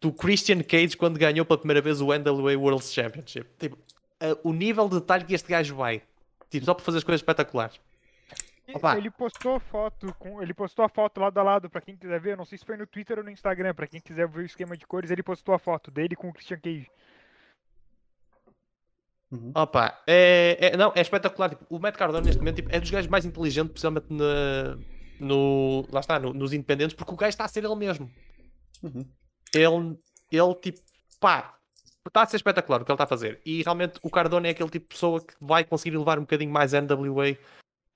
do 0.00 0.12
Christian 0.12 0.62
Cage 0.62 0.96
quando 0.96 1.18
ganhou 1.18 1.46
pela 1.46 1.58
primeira 1.58 1.80
vez 1.80 2.00
o 2.00 2.06
NWA 2.06 2.58
World 2.58 2.84
Championship. 2.84 3.46
Tipo, 3.58 3.76
uh, 3.76 4.38
o 4.42 4.52
nível 4.52 4.88
de 4.88 4.96
detalhe 4.96 5.24
que 5.24 5.34
este 5.34 5.48
gajo 5.48 5.76
vai, 5.76 6.02
tipo, 6.50 6.66
só 6.66 6.74
para 6.74 6.84
fazer 6.84 6.98
as 6.98 7.04
coisas 7.04 7.20
espetaculares. 7.20 7.78
Opa. 8.72 8.96
Ele 8.96 9.10
postou 9.10 9.60
foto 9.60 10.14
com, 10.18 10.42
ele 10.42 10.54
postou 10.54 10.84
a 10.84 10.88
foto 10.88 11.20
lado 11.20 11.38
a 11.38 11.42
lado 11.42 11.68
pra 11.68 11.80
quem 11.82 11.96
quiser 11.96 12.18
ver, 12.20 12.32
eu 12.32 12.36
não 12.38 12.44
sei 12.46 12.56
se 12.56 12.64
foi 12.64 12.76
no 12.76 12.86
Twitter 12.86 13.18
ou 13.18 13.24
no 13.24 13.30
Instagram, 13.30 13.74
pra 13.74 13.86
quem 13.86 14.00
quiser 14.00 14.26
ver 14.26 14.40
o 14.40 14.46
esquema 14.46 14.76
de 14.76 14.86
cores, 14.86 15.10
ele 15.10 15.22
postou 15.22 15.54
a 15.54 15.58
foto 15.58 15.90
dele 15.90 16.16
com 16.16 16.28
o 16.28 16.32
Christian 16.32 16.58
Cage. 16.58 16.90
Uhum. 19.30 19.52
Opa, 19.54 20.00
é, 20.06 20.56
é- 20.60 20.76
não, 20.76 20.92
é 20.94 21.00
espetacular. 21.00 21.50
Tipo, 21.50 21.64
o 21.68 21.78
Matt 21.78 21.96
Cardona 21.96 22.24
neste 22.24 22.38
momento 22.38 22.56
tipo, 22.56 22.68
é 22.74 22.78
dos 22.80 22.90
gajos 22.90 23.10
mais 23.10 23.24
inteligentes, 23.24 23.72
principalmente 23.72 24.06
na- 24.12 24.78
no, 25.20 25.86
lá 25.90 26.00
está, 26.00 26.18
no- 26.18 26.32
nos 26.32 26.52
independentes, 26.52 26.94
porque 26.94 27.12
o 27.12 27.16
gajo 27.16 27.30
está 27.30 27.44
a 27.44 27.48
ser 27.48 27.64
ele 27.64 27.74
mesmo. 27.74 28.10
Uhum. 28.82 29.04
Ele, 29.54 29.98
ele 30.30 30.54
tipo, 30.62 30.80
pá, 31.20 31.54
está 32.06 32.22
a 32.22 32.26
ser 32.26 32.36
espetacular 32.36 32.80
o 32.82 32.84
que 32.84 32.90
ele 32.90 32.94
está 32.94 33.04
a 33.04 33.08
fazer. 33.08 33.40
E 33.44 33.62
realmente 33.62 33.98
o 34.02 34.10
Cardona 34.10 34.46
é 34.46 34.50
aquele 34.50 34.70
tipo 34.70 34.84
de 34.84 34.88
pessoa 34.94 35.20
que 35.20 35.34
vai 35.40 35.64
conseguir 35.64 35.96
levar 35.96 36.18
um 36.18 36.22
bocadinho 36.22 36.52
mais 36.52 36.72
a 36.74 36.80
NWA 36.80 37.36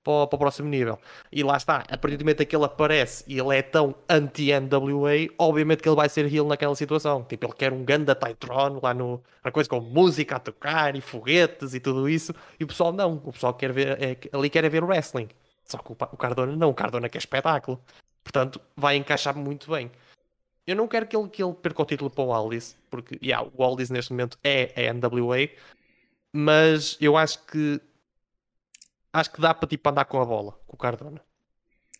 para, 0.09 0.27
para 0.27 0.35
o 0.35 0.39
próximo 0.39 0.67
nível. 0.67 0.99
E 1.31 1.43
lá 1.43 1.55
está, 1.55 1.83
a 1.87 1.97
partir 1.97 2.17
do 2.17 2.23
momento 2.23 2.43
que 2.43 2.55
ele 2.55 2.65
aparece 2.65 3.23
e 3.27 3.39
ele 3.39 3.55
é 3.55 3.61
tão 3.61 3.93
anti-NWA, 4.09 5.29
obviamente 5.37 5.83
que 5.83 5.89
ele 5.89 5.95
vai 5.95 6.09
ser 6.09 6.33
heel 6.33 6.47
naquela 6.47 6.75
situação. 6.75 7.23
Tipo, 7.23 7.45
ele 7.45 7.53
quer 7.53 7.71
um 7.71 7.83
ganda 7.83 8.15
Titron 8.15 8.79
lá 8.81 8.93
no. 8.93 9.21
Uma 9.43 9.51
coisa 9.51 9.69
com 9.69 9.79
música 9.79 10.37
a 10.37 10.39
tocar 10.39 10.95
e 10.95 11.01
foguetes 11.01 11.75
e 11.75 11.79
tudo 11.79 12.09
isso. 12.09 12.33
E 12.59 12.63
o 12.63 12.67
pessoal 12.67 12.91
não. 12.91 13.21
O 13.23 13.31
pessoal 13.31 13.53
quer 13.53 13.71
ver, 13.71 14.01
é, 14.01 14.17
ali 14.33 14.49
quer 14.49 14.63
é 14.63 14.69
ver 14.69 14.83
wrestling. 14.83 15.29
Só 15.63 15.77
que 15.77 15.91
o, 15.91 15.93
o 15.93 16.17
Cardona 16.17 16.55
não. 16.55 16.71
O 16.71 16.73
Cardona 16.73 17.07
quer 17.07 17.19
espetáculo. 17.19 17.79
Portanto, 18.23 18.59
vai 18.75 18.95
encaixar 18.95 19.37
muito 19.37 19.69
bem. 19.69 19.91
Eu 20.65 20.75
não 20.75 20.87
quero 20.87 21.07
que 21.07 21.15
ele, 21.15 21.29
que 21.29 21.43
ele 21.43 21.53
perca 21.53 21.81
o 21.81 21.85
título 21.85 22.09
para 22.09 22.23
o 22.23 22.33
Aldis, 22.33 22.77
porque 22.91 23.17
yeah, 23.23 23.47
o 23.55 23.63
Aldis 23.63 23.89
neste 23.89 24.11
momento 24.11 24.37
é 24.43 24.87
a 24.87 24.93
NWA, 24.93 25.49
mas 26.31 26.95
eu 27.01 27.17
acho 27.17 27.43
que 27.47 27.81
acho 29.13 29.31
que 29.31 29.41
dá 29.41 29.53
para 29.53 29.67
tipo 29.67 29.89
andar 29.89 30.05
com 30.05 30.21
a 30.21 30.25
bola 30.25 30.59
com 30.67 30.75
o 30.75 30.79
Cardona. 30.79 31.21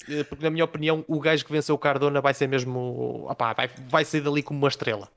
eh, 0.07 0.23
porque 0.23 0.43
na 0.43 0.49
minha 0.49 0.65
opinião 0.65 1.03
o 1.07 1.19
gajo 1.19 1.45
que 1.45 1.51
venceu 1.51 1.75
o 1.75 1.79
Cardona 1.79 2.21
vai 2.21 2.33
ser 2.33 2.47
mesmo. 2.47 3.25
Opá, 3.29 3.53
vai, 3.53 3.69
vai 3.89 4.05
sair 4.05 4.21
dali 4.21 4.43
como 4.43 4.59
uma 4.59 4.67
estrela. 4.67 5.09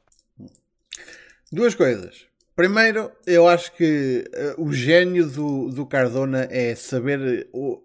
Duas 1.50 1.74
coisas. 1.74 2.26
Primeiro, 2.54 3.10
eu 3.26 3.48
acho 3.48 3.72
que 3.72 4.24
uh, 4.58 4.62
o 4.62 4.72
gênio 4.72 5.26
do, 5.26 5.70
do 5.70 5.86
Cardona 5.86 6.46
é 6.50 6.74
saber 6.74 7.48
uh, 7.52 7.82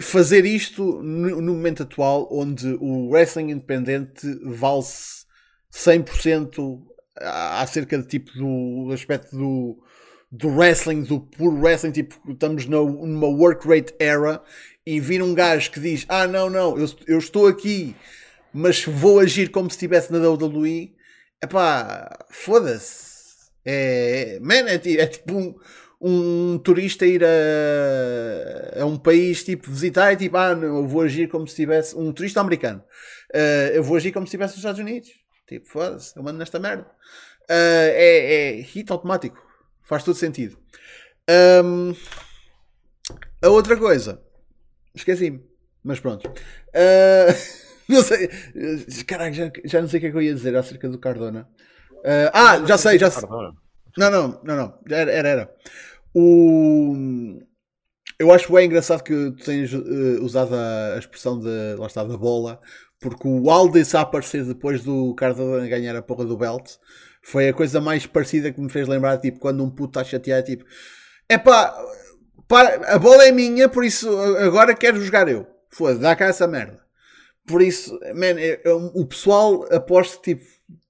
fazer 0.00 0.44
isto 0.44 1.02
no, 1.02 1.40
no, 1.40 1.54
momento 1.54 1.82
atual, 1.82 2.28
onde 2.30 2.68
o 2.80 3.08
wrestling 3.08 3.50
independente 3.50 4.26
vale-se 4.44 5.24
100% 5.72 6.82
acerca 7.20 7.98
de 7.98 8.06
tipo 8.06 8.32
do, 8.32 8.86
do 8.86 8.92
aspecto 8.92 9.36
do, 9.36 9.82
do 10.30 10.48
wrestling, 10.48 11.02
do 11.02 11.20
puro 11.20 11.56
wrestling, 11.56 11.92
tipo, 11.92 12.16
estamos 12.30 12.66
numa 12.66 13.26
work 13.26 13.66
rate 13.66 13.94
era 13.98 14.42
e 14.86 15.00
vir 15.00 15.22
um 15.22 15.34
gajo 15.34 15.70
que 15.70 15.80
diz: 15.80 16.04
Ah, 16.08 16.26
não, 16.26 16.50
não, 16.50 16.78
eu, 16.78 16.86
eu 17.06 17.18
estou 17.18 17.46
aqui, 17.46 17.96
mas 18.52 18.84
vou 18.84 19.20
agir 19.20 19.50
como 19.50 19.70
se 19.70 19.76
estivesse 19.76 20.12
na 20.12 20.18
WWE. 20.18 20.94
Epá, 21.42 22.26
foda-se. 22.30 23.08
É, 23.64 24.38
man, 24.40 24.66
é, 24.68 24.74
é 24.74 25.06
tipo 25.06 25.34
um, 25.34 25.54
um 26.00 26.58
turista 26.58 27.06
ir 27.06 27.22
a, 27.24 28.80
a, 28.82 28.86
um 28.86 28.96
país 28.96 29.44
tipo 29.44 29.70
visitar 29.70 30.12
e 30.12 30.16
tipo, 30.16 30.36
ah, 30.36 30.54
não, 30.54 30.78
eu 30.78 30.86
vou 30.86 31.02
agir 31.02 31.28
como 31.28 31.46
se 31.46 31.52
estivesse 31.52 31.96
um 31.96 32.12
turista 32.12 32.40
americano. 32.40 32.82
Uh, 33.34 33.72
eu 33.74 33.82
vou 33.82 33.96
agir 33.96 34.12
como 34.12 34.26
se 34.26 34.30
estivesse 34.30 34.54
nos 34.54 34.58
Estados 34.58 34.80
Unidos. 34.80 35.10
Tipo, 35.46 35.66
foda-se, 35.66 36.16
eu 36.16 36.22
mando 36.22 36.38
nesta 36.38 36.58
merda. 36.58 36.84
Uh, 37.44 37.92
é, 37.94 38.58
é 38.58 38.60
hit 38.60 38.90
automático. 38.92 39.47
Faz 39.88 40.04
todo 40.04 40.14
sentido. 40.14 40.58
Um, 41.64 41.94
a 43.42 43.48
outra 43.48 43.74
coisa. 43.74 44.20
Esqueci-me. 44.94 45.42
Mas 45.82 45.98
pronto. 45.98 46.28
Uh, 46.28 47.32
não 47.88 48.02
sei. 48.02 48.28
Caraca, 49.06 49.32
já, 49.32 49.50
já 49.64 49.80
não 49.80 49.88
sei 49.88 49.96
o 49.96 50.00
que 50.02 50.06
é 50.08 50.10
que 50.10 50.16
eu 50.16 50.22
ia 50.22 50.34
dizer 50.34 50.54
acerca 50.54 50.90
do 50.90 50.98
Cardona. 50.98 51.48
Uh, 52.00 52.30
ah, 52.34 52.62
já 52.66 52.76
sei, 52.76 52.98
já 52.98 53.10
sei. 53.10 53.26
Não, 53.96 54.10
não, 54.10 54.40
não, 54.44 54.56
não. 54.56 54.78
Era, 54.90 55.10
era. 55.10 55.28
era. 55.28 55.54
O... 56.14 57.40
Eu 58.18 58.30
acho 58.30 58.52
bem 58.52 58.66
engraçado 58.66 59.02
que 59.02 59.30
tu 59.38 59.44
tenhas 59.44 59.72
uh, 59.72 60.22
usado 60.22 60.54
a, 60.54 60.98
expressão 60.98 61.38
de, 61.38 61.76
lá 61.78 61.86
está, 61.86 62.04
da 62.04 62.16
bola, 62.16 62.60
porque 63.00 63.26
o 63.26 63.48
Aldis 63.48 63.94
a 63.94 64.02
aparecer 64.02 64.44
depois 64.44 64.82
do 64.82 65.14
Cardona 65.14 65.66
ganhar 65.66 65.96
a 65.96 66.02
porra 66.02 66.26
do 66.26 66.36
belt 66.36 66.76
foi 67.22 67.48
a 67.48 67.52
coisa 67.52 67.80
mais 67.80 68.06
parecida 68.06 68.52
que 68.52 68.60
me 68.60 68.70
fez 68.70 68.88
lembrar, 68.88 69.18
tipo, 69.18 69.38
quando 69.38 69.62
um 69.62 69.70
puto 69.70 69.98
está 69.98 70.04
chateado, 70.04 70.46
tipo, 70.46 70.64
é 71.28 71.36
pá, 71.36 71.74
a 72.86 72.98
bola 72.98 73.24
é 73.24 73.32
minha, 73.32 73.68
por 73.68 73.84
isso 73.84 74.08
agora 74.38 74.74
quero 74.74 75.02
jogar 75.04 75.28
eu. 75.28 75.46
Foda, 75.70 75.98
dá 75.98 76.16
cá 76.16 76.26
essa 76.26 76.46
merda. 76.46 76.80
Por 77.46 77.62
isso, 77.62 77.98
man, 78.14 78.38
é, 78.38 78.60
é, 78.64 78.72
o 78.72 79.06
pessoal 79.06 79.66
aposto 79.72 80.22
tipo 80.22 80.44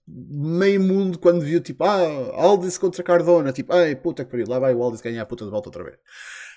meio 0.06 0.80
mundo 0.80 1.18
quando 1.18 1.44
viu 1.44 1.60
tipo, 1.60 1.84
ah, 1.84 2.00
Aldis 2.34 2.78
contra 2.78 3.02
Cardona, 3.02 3.52
tipo, 3.52 3.72
ai 3.72 3.94
puta 3.94 4.24
que 4.24 4.30
pariu, 4.30 4.46
lá 4.48 4.58
vai 4.58 4.74
o 4.74 4.82
Aldis 4.82 5.00
ganhar 5.00 5.22
a 5.22 5.26
puta 5.26 5.44
de 5.44 5.50
volta 5.50 5.68
outra 5.68 5.84
vez. 5.84 5.96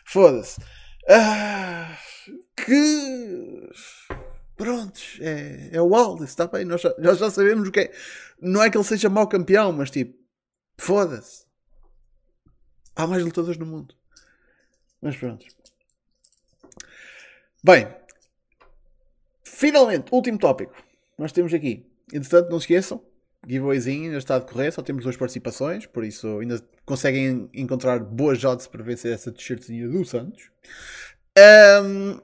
Foda-se. 0.05 0.61
Ah, 1.09 1.97
que 2.55 3.69
prontos, 4.61 5.17
é, 5.19 5.69
é 5.71 5.81
o 5.81 5.95
Aldis, 5.95 6.29
está 6.29 6.45
bem, 6.45 6.63
nós 6.63 6.81
já, 6.81 6.93
nós 6.99 7.17
já 7.17 7.31
sabemos 7.31 7.67
o 7.67 7.71
que 7.71 7.79
é. 7.79 7.91
Não 8.39 8.61
é 8.61 8.69
que 8.69 8.77
ele 8.77 8.83
seja 8.83 9.09
mau 9.09 9.27
campeão, 9.27 9.71
mas 9.71 9.89
tipo, 9.89 10.15
foda-se. 10.77 11.45
Há 12.95 13.07
mais 13.07 13.23
lutadores 13.23 13.57
no 13.57 13.65
mundo. 13.65 13.95
Mas 15.01 15.17
pronto. 15.17 15.43
Bem, 17.63 17.87
finalmente, 19.43 20.13
último 20.13 20.37
tópico. 20.37 20.75
Nós 21.17 21.31
temos 21.31 21.51
aqui. 21.53 21.91
Entretanto, 22.13 22.51
não 22.51 22.59
se 22.59 22.65
esqueçam, 22.65 23.03
giveawayzinho 23.47 24.05
ainda 24.05 24.17
está 24.17 24.35
a 24.35 24.39
decorrer, 24.39 24.71
só 24.71 24.83
temos 24.83 25.03
duas 25.03 25.17
participações, 25.17 25.87
por 25.87 26.03
isso 26.03 26.39
ainda 26.39 26.63
conseguem 26.85 27.49
encontrar 27.53 27.99
boas 27.99 28.43
odds 28.43 28.67
para 28.67 28.83
vencer 28.83 29.11
essa 29.11 29.31
t-shirtzinha 29.31 29.87
do 29.87 30.05
Santos. 30.05 30.51
Um, 31.83 32.19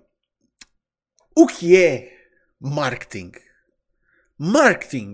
o 1.35 1.47
que 1.47 1.75
é 1.75 2.16
marketing? 2.59 3.31
Marketing 4.37 5.13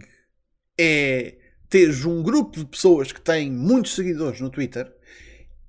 é 0.80 1.38
teres 1.70 2.06
um 2.06 2.22
grupo 2.22 2.60
de 2.60 2.66
pessoas 2.66 3.12
que 3.12 3.22
têm 3.22 3.52
muitos 3.52 3.96
seguidores 3.96 4.39
no 4.39 4.50
Twitter 4.50 4.94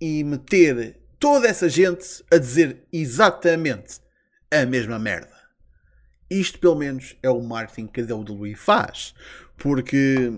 e 0.00 0.22
meter 0.22 1.00
toda 1.18 1.48
essa 1.48 1.68
gente 1.68 2.22
a 2.30 2.36
dizer 2.36 2.84
exatamente 2.92 4.00
a 4.50 4.66
mesma 4.66 4.98
merda. 4.98 5.34
Isto, 6.30 6.58
pelo 6.58 6.74
menos, 6.74 7.16
é 7.22 7.30
o 7.30 7.40
marketing 7.40 7.86
que 7.86 8.00
a 8.00 8.14
WWE 8.14 8.54
faz. 8.54 9.14
Porque, 9.56 10.32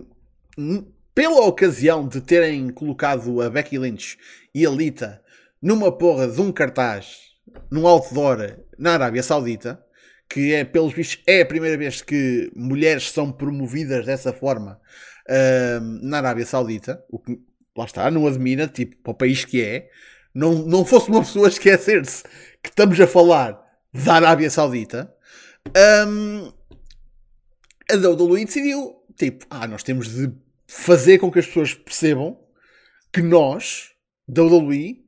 pela 1.14 1.46
ocasião 1.46 2.06
de 2.06 2.20
terem 2.20 2.70
colocado 2.70 3.40
a 3.40 3.50
Becky 3.50 3.78
Lynch 3.78 4.18
e 4.54 4.66
a 4.66 4.70
Lita 4.70 5.22
numa 5.60 5.90
porra 5.90 6.28
de 6.28 6.40
um 6.40 6.52
cartaz, 6.52 7.18
num 7.70 7.86
outdoor 7.86 8.58
na 8.78 8.92
Arábia 8.92 9.22
Saudita, 9.22 9.84
que 10.28 10.54
é, 10.54 10.64
pelos 10.64 10.92
bichos, 10.92 11.22
é 11.26 11.42
a 11.42 11.46
primeira 11.46 11.76
vez 11.76 12.02
que 12.02 12.50
mulheres 12.54 13.10
são 13.10 13.30
promovidas 13.30 14.06
dessa 14.06 14.32
forma 14.32 14.80
uh, 15.28 15.80
na 16.02 16.18
Arábia 16.18 16.44
Saudita, 16.44 17.04
o 17.08 17.18
que, 17.18 17.38
lá 17.76 17.84
está, 17.84 18.10
não 18.10 18.26
admira, 18.26 18.66
tipo, 18.66 18.96
para 19.02 19.10
o 19.12 19.14
país 19.14 19.44
que 19.44 19.62
é, 19.62 19.88
não, 20.34 20.54
não 20.66 20.84
fosse 20.84 21.08
uma 21.08 21.20
pessoa 21.20 21.48
esquecer-se 21.48 22.24
que 22.62 22.68
estamos 22.68 23.00
a 23.00 23.06
falar 23.06 23.60
da 23.92 24.14
Arábia 24.14 24.50
Saudita, 24.50 25.12
um, 26.06 26.52
a 27.90 27.94
WWE 27.94 28.44
decidiu, 28.44 28.96
tipo, 29.16 29.46
ah, 29.48 29.66
nós 29.66 29.82
temos 29.82 30.08
de 30.08 30.32
fazer 30.66 31.18
com 31.18 31.30
que 31.30 31.38
as 31.38 31.46
pessoas 31.46 31.74
percebam 31.74 32.38
que 33.12 33.22
nós, 33.22 33.92
WWE, 34.28 35.04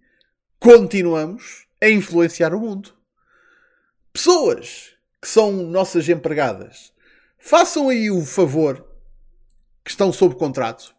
continuamos 0.59 1.67
a 1.83 1.89
influenciar 1.89 2.55
o 2.55 2.61
mundo. 2.61 2.95
Pessoas 4.13 4.98
que 5.21 5.29
são 5.29 5.53
nossas 5.53 6.09
empregadas, 6.09 6.93
façam 7.39 7.89
aí 7.89 8.11
o 8.11 8.25
favor 8.25 8.85
que 9.85 9.91
estão 9.91 10.13
sob 10.13 10.35
contrato 10.35 10.95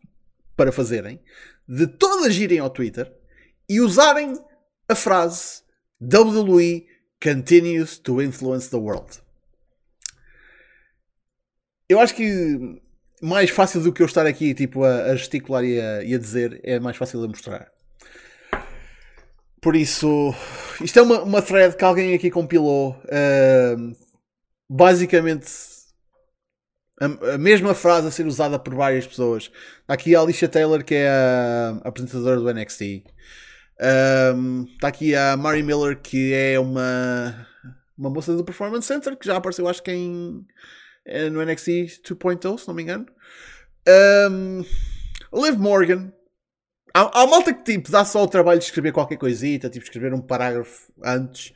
para 0.56 0.72
fazerem, 0.72 1.22
de 1.68 1.88
todas 1.88 2.36
irem 2.36 2.60
ao 2.60 2.70
Twitter 2.70 3.14
e 3.70 3.80
usarem 3.80 4.34
a 4.88 4.96
frase 4.96 5.62
WWE 6.02 6.88
continues 7.22 8.00
to 8.00 8.22
influence 8.22 8.70
the 8.70 8.78
world. 8.78 9.20
Eu 11.88 12.00
acho 12.00 12.16
que 12.16 12.82
mais 13.22 13.50
fácil 13.50 13.82
do 13.82 13.92
que 13.92 14.02
eu 14.02 14.06
estar 14.06 14.26
aqui 14.26 14.54
tipo, 14.54 14.84
a, 14.84 15.06
a 15.06 15.16
gesticular 15.16 15.64
e 15.64 15.80
a, 15.80 16.04
e 16.04 16.16
a, 16.16 16.18
dizer 16.18 16.60
é 16.64 16.80
mais 16.80 16.98
fácil 16.98 17.22
de 17.22 17.28
mostrar. 17.28 17.72
Por 19.62 19.76
isso, 19.76 20.34
isto 20.82 20.98
é 20.98 21.02
uma, 21.02 21.22
uma 21.22 21.42
thread 21.42 21.76
que 21.76 21.84
alguém 21.84 22.14
aqui 22.14 22.32
compilou. 22.32 22.92
Uh, 23.04 23.94
basicamente, 24.70 25.48
a, 27.00 27.34
a, 27.34 27.38
mesma 27.38 27.74
frase 27.74 28.08
a 28.08 28.12
ser 28.12 28.28
usada 28.28 28.60
por 28.60 28.76
várias 28.76 29.08
pessoas. 29.08 29.52
Está 29.82 29.94
aqui 29.94 30.16
a 30.16 30.22
Alicia 30.22 30.48
Taylor, 30.48 30.84
que 30.84 30.96
é 30.96 31.10
a, 31.10 31.82
apresentadora 31.84 32.40
do 32.40 32.54
NXT. 32.54 33.04
Um, 34.36 34.66
está 34.66 34.90
aqui 34.90 35.16
a 35.16 35.38
Mary 35.38 35.64
Miller, 35.64 36.00
que 36.00 36.34
é 36.34 36.60
uma, 36.60 37.48
uma 37.98 38.10
moça 38.10 38.36
do 38.36 38.44
Performance 38.44 38.88
Center, 38.88 39.18
que 39.18 39.26
já 39.26 39.38
apareceu, 39.38 39.68
acho 39.68 39.82
que 39.82 39.92
em 39.92 40.46
eh, 41.06 41.30
no 41.30 41.44
NXT 41.44 42.02
2.0, 42.04 42.58
se 42.58 42.68
não 42.68 42.76
me 42.76 42.84
engano. 42.84 43.06
Um, 44.30 44.64
Liv 45.34 45.58
Morgan. 45.58 46.14
Há, 46.94 47.22
há 47.22 47.28
malta 47.28 47.54
que 47.54 47.64
tipo, 47.64 47.92
dá 47.92 48.04
só 48.04 48.24
o 48.24 48.28
trabalho 48.28 48.60
de 48.60 48.66
escrever 48.66 48.92
qualquer 48.92 49.18
coisita, 49.18 49.70
tipo 49.70 49.86
escrever 49.86 50.14
um 50.14 50.22
parágrafo 50.22 50.92
antes. 51.04 51.54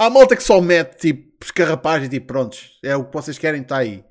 Há 0.00 0.08
malta 0.08 0.34
que 0.34 0.42
só 0.42 0.62
mete 0.62 0.96
tipo 0.96 1.44
escarrapagem 1.44 2.06
e 2.06 2.08
tipo 2.08 2.28
prontos, 2.28 2.78
é 2.82 2.96
o 2.96 3.04
que 3.04 3.12
vocês 3.12 3.36
querem, 3.36 3.60
está 3.60 3.76
aí. 3.76 4.02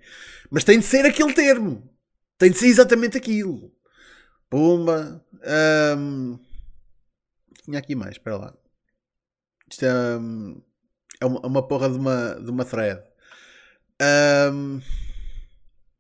Mas 0.52 0.64
tem 0.64 0.78
de 0.78 0.86
ser 0.86 1.04
aquele 1.04 1.34
termo. 1.34 1.92
Tem 2.38 2.52
de 2.52 2.60
ser 2.60 2.68
exatamente 2.68 3.18
aquilo. 3.18 3.74
Pumba. 4.52 5.26
Um, 5.98 6.38
tinha 7.64 7.80
aqui 7.80 7.96
mais, 7.96 8.12
espera 8.12 8.38
lá. 8.38 8.54
Isto 9.68 9.86
é, 9.86 10.18
um, 10.20 10.62
é 11.20 11.26
uma, 11.26 11.68
porra 11.68 11.90
de 11.90 11.98
uma, 11.98 12.36
de 12.36 12.52
uma 12.52 12.66
thread. 12.66 13.02
Um, 14.54 14.80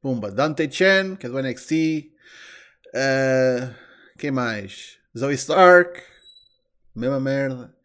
pumba, 0.03 0.29
Dante 0.29 0.69
Chen, 0.71 1.15
que 1.15 1.25
é 1.25 1.29
do 1.29 1.41
NXT. 1.41 2.13
Uh, 2.89 3.73
quem 4.19 4.29
mais? 4.29 4.99
Zoe 5.17 5.33
Stark, 5.33 5.99
mesma 6.95 7.19
merda. 7.19 7.75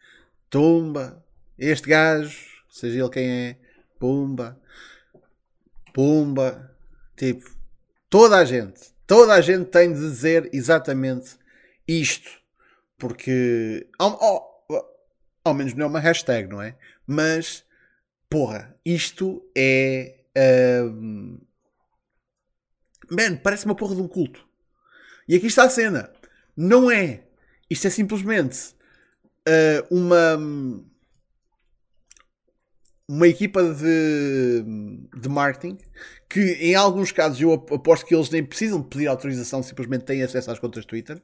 Tumba, 0.50 1.24
este 1.59 1.88
gajo, 1.88 2.38
seja 2.68 3.00
ele 3.00 3.11
quem 3.11 3.30
é. 3.30 3.57
Pumba, 3.98 4.61
pumba. 5.92 6.76
Tipo, 7.16 7.48
toda 8.11 8.36
a 8.36 8.44
gente, 8.44 8.92
toda 9.07 9.34
a 9.34 9.40
gente 9.40 9.66
tem 9.70 9.92
de 9.92 10.00
dizer 10.00 10.50
exatamente 10.52 11.36
isto. 11.86 12.30
Porque, 12.98 13.86
ao, 13.98 14.22
ao, 14.22 14.66
ao 15.44 15.55
menos 15.55 15.74
não 15.74 15.86
é 15.86 15.88
uma 15.88 16.00
hashtag, 16.00 16.48
não 16.48 16.61
é? 16.61 16.76
Mas 17.07 17.64
porra, 18.28 18.74
isto 18.84 19.48
é. 19.57 20.24
ahm, 20.36 21.38
Man, 23.11 23.36
parece 23.36 23.66
uma 23.66 23.74
porra 23.74 23.94
de 23.94 24.02
um 24.02 24.09
culto. 24.09 24.46
E 25.28 25.36
aqui 25.36 25.46
está 25.46 25.64
a 25.64 25.70
cena. 25.70 26.11
Não 26.57 26.90
é. 26.90 27.22
Isto 27.68 27.86
é 27.86 27.90
simplesmente 27.90 28.74
ah, 29.46 29.86
uma. 29.90 30.38
Uma 33.09 33.28
equipa 33.28 33.62
de, 33.62 34.64
de 35.20 35.28
marketing 35.28 35.78
que, 36.28 36.40
em 36.40 36.74
alguns 36.74 37.12
casos, 37.12 37.40
eu 37.40 37.52
ap- 37.52 37.72
aposto 37.72 38.07
que 38.07 38.14
eles 38.14 38.30
nem 38.30 38.42
precisam 38.42 38.82
pedir 38.82 39.07
autorização, 39.09 39.62
simplesmente 39.62 40.05
têm 40.05 40.22
acesso 40.22 40.50
às 40.50 40.59
contas 40.59 40.86
Twitter. 40.86 41.22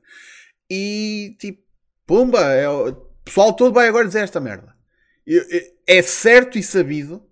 E 0.70 1.36
tipo, 1.38 1.62
pumba, 2.06 2.40
é 2.52 2.68
o 2.68 2.92
pessoal 3.24 3.52
todo 3.54 3.72
vai 3.72 3.88
agora 3.88 4.06
dizer 4.06 4.22
esta 4.22 4.40
merda. 4.40 4.74
É 5.86 6.02
certo 6.02 6.58
e 6.58 6.62
sabido 6.62 7.26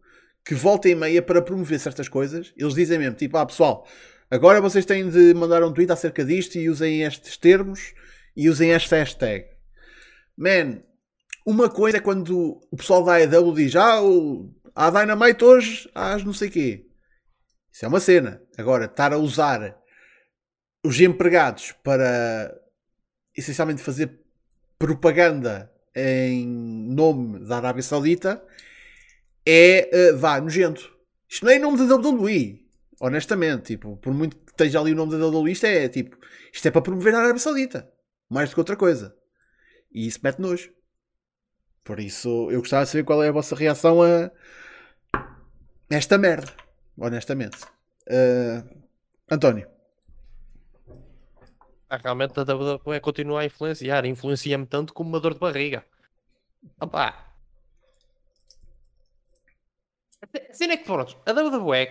que 0.45 0.55
volta 0.55 0.89
e 0.89 0.95
meia 0.95 1.21
para 1.21 1.43
promover 1.43 1.79
certas 1.79 2.09
coisas, 2.09 2.55
eles 2.57 2.73
dizem 2.75 2.99
mesmo, 2.99 3.17
tipo, 3.17 3.37
ah 3.37 3.45
pessoal, 3.45 3.87
agora 4.31 4.63
vocês 4.63 4.87
têm 4.87 5.11
de 5.11 5.35
mandar 5.35 5.63
um 5.63 5.73
tweet 5.75 5.93
acerca 5.93 6.25
disto 6.25 6.57
e 6.57 6.71
usem 6.71 7.03
estes 7.03 7.37
termos 7.37 7.93
e 8.35 8.49
usem 8.49 8.73
esta 8.73 8.97
hashtag. 8.97 9.47
Man, 10.37 10.81
uma 11.49 11.71
coisa 11.71 11.97
é 11.97 12.01
quando 12.01 12.61
o 12.71 12.77
pessoal 12.77 13.03
da 13.03 13.15
AEW 13.15 13.55
diz, 13.55 13.75
ah, 13.75 14.03
o, 14.03 14.55
há 14.75 14.91
Dynamite 14.91 15.43
hoje, 15.43 15.91
às 15.95 16.23
não 16.23 16.35
sei 16.35 16.51
quê. 16.51 16.87
Isso 17.73 17.87
é 17.87 17.89
uma 17.89 18.01
cena. 18.01 18.43
Agora, 18.59 18.85
estar 18.85 19.15
a 19.15 19.17
usar 19.17 19.75
os 20.85 21.01
empregados 21.01 21.73
para 21.83 22.55
essencialmente 23.35 23.81
fazer 23.81 24.21
propaganda 24.79 25.73
em 25.97 26.47
nome 26.47 27.39
da 27.47 27.57
Arábia 27.57 27.83
Saudita 27.83 28.45
é, 29.47 29.89
eh, 29.91 30.13
vá, 30.13 30.39
nojento. 30.43 30.95
Isto 31.27 31.47
não 31.47 31.53
é 31.53 31.57
em 31.57 31.61
nome 31.61 31.79
da 31.79 31.97
WWE, 31.97 32.61
honestamente. 33.01 33.69
Tipo, 33.69 33.97
por 33.97 34.13
muito 34.13 34.37
que 34.37 34.51
esteja 34.51 34.81
ali 34.81 34.93
o 34.93 34.97
nome 34.97 35.17
da 35.17 35.27
WWE, 35.27 35.53
isto 35.53 35.65
é 35.65 35.89
tipo, 35.89 36.15
isto 36.53 36.69
é 36.69 36.71
para 36.71 36.83
promover 36.83 37.15
a 37.15 37.21
Arábia 37.21 37.39
Saudita, 37.39 37.91
mais 38.29 38.51
do 38.51 38.55
que 38.55 38.61
outra 38.61 38.77
coisa. 38.77 39.17
E 39.91 40.07
isso 40.07 40.21
mete 40.23 40.41
nojo. 40.41 40.78
Por 41.89 42.01
isso, 42.01 42.51
eu 42.51 42.61
gostava 42.61 42.85
de 42.85 42.91
saber 42.91 43.03
qual 43.03 43.23
é 43.23 43.29
a 43.29 43.33
vossa 43.33 43.57
reação 43.57 44.03
a 44.03 44.31
esta 45.89 46.19
merda, 46.19 46.53
honestamente. 46.99 47.57
Eh, 48.07 48.63
António, 49.31 49.67
Ah, 51.89 51.97
realmente 51.97 52.39
a 52.39 52.43
WWE 52.43 53.01
continua 53.01 53.41
a 53.41 53.47
influenciar. 53.47 54.05
Influencia-me 54.05 54.67
tanto 54.67 54.93
como 54.93 55.09
uma 55.09 55.19
dor 55.19 55.33
de 55.33 55.41
barriga. 55.41 55.83
Opa. 56.79 57.15
A 60.21 60.53
cena 60.53 60.75
é 60.75 60.77
que 60.77 60.85
pronto, 60.85 61.17
a 61.25 61.33
WWE 61.33 61.89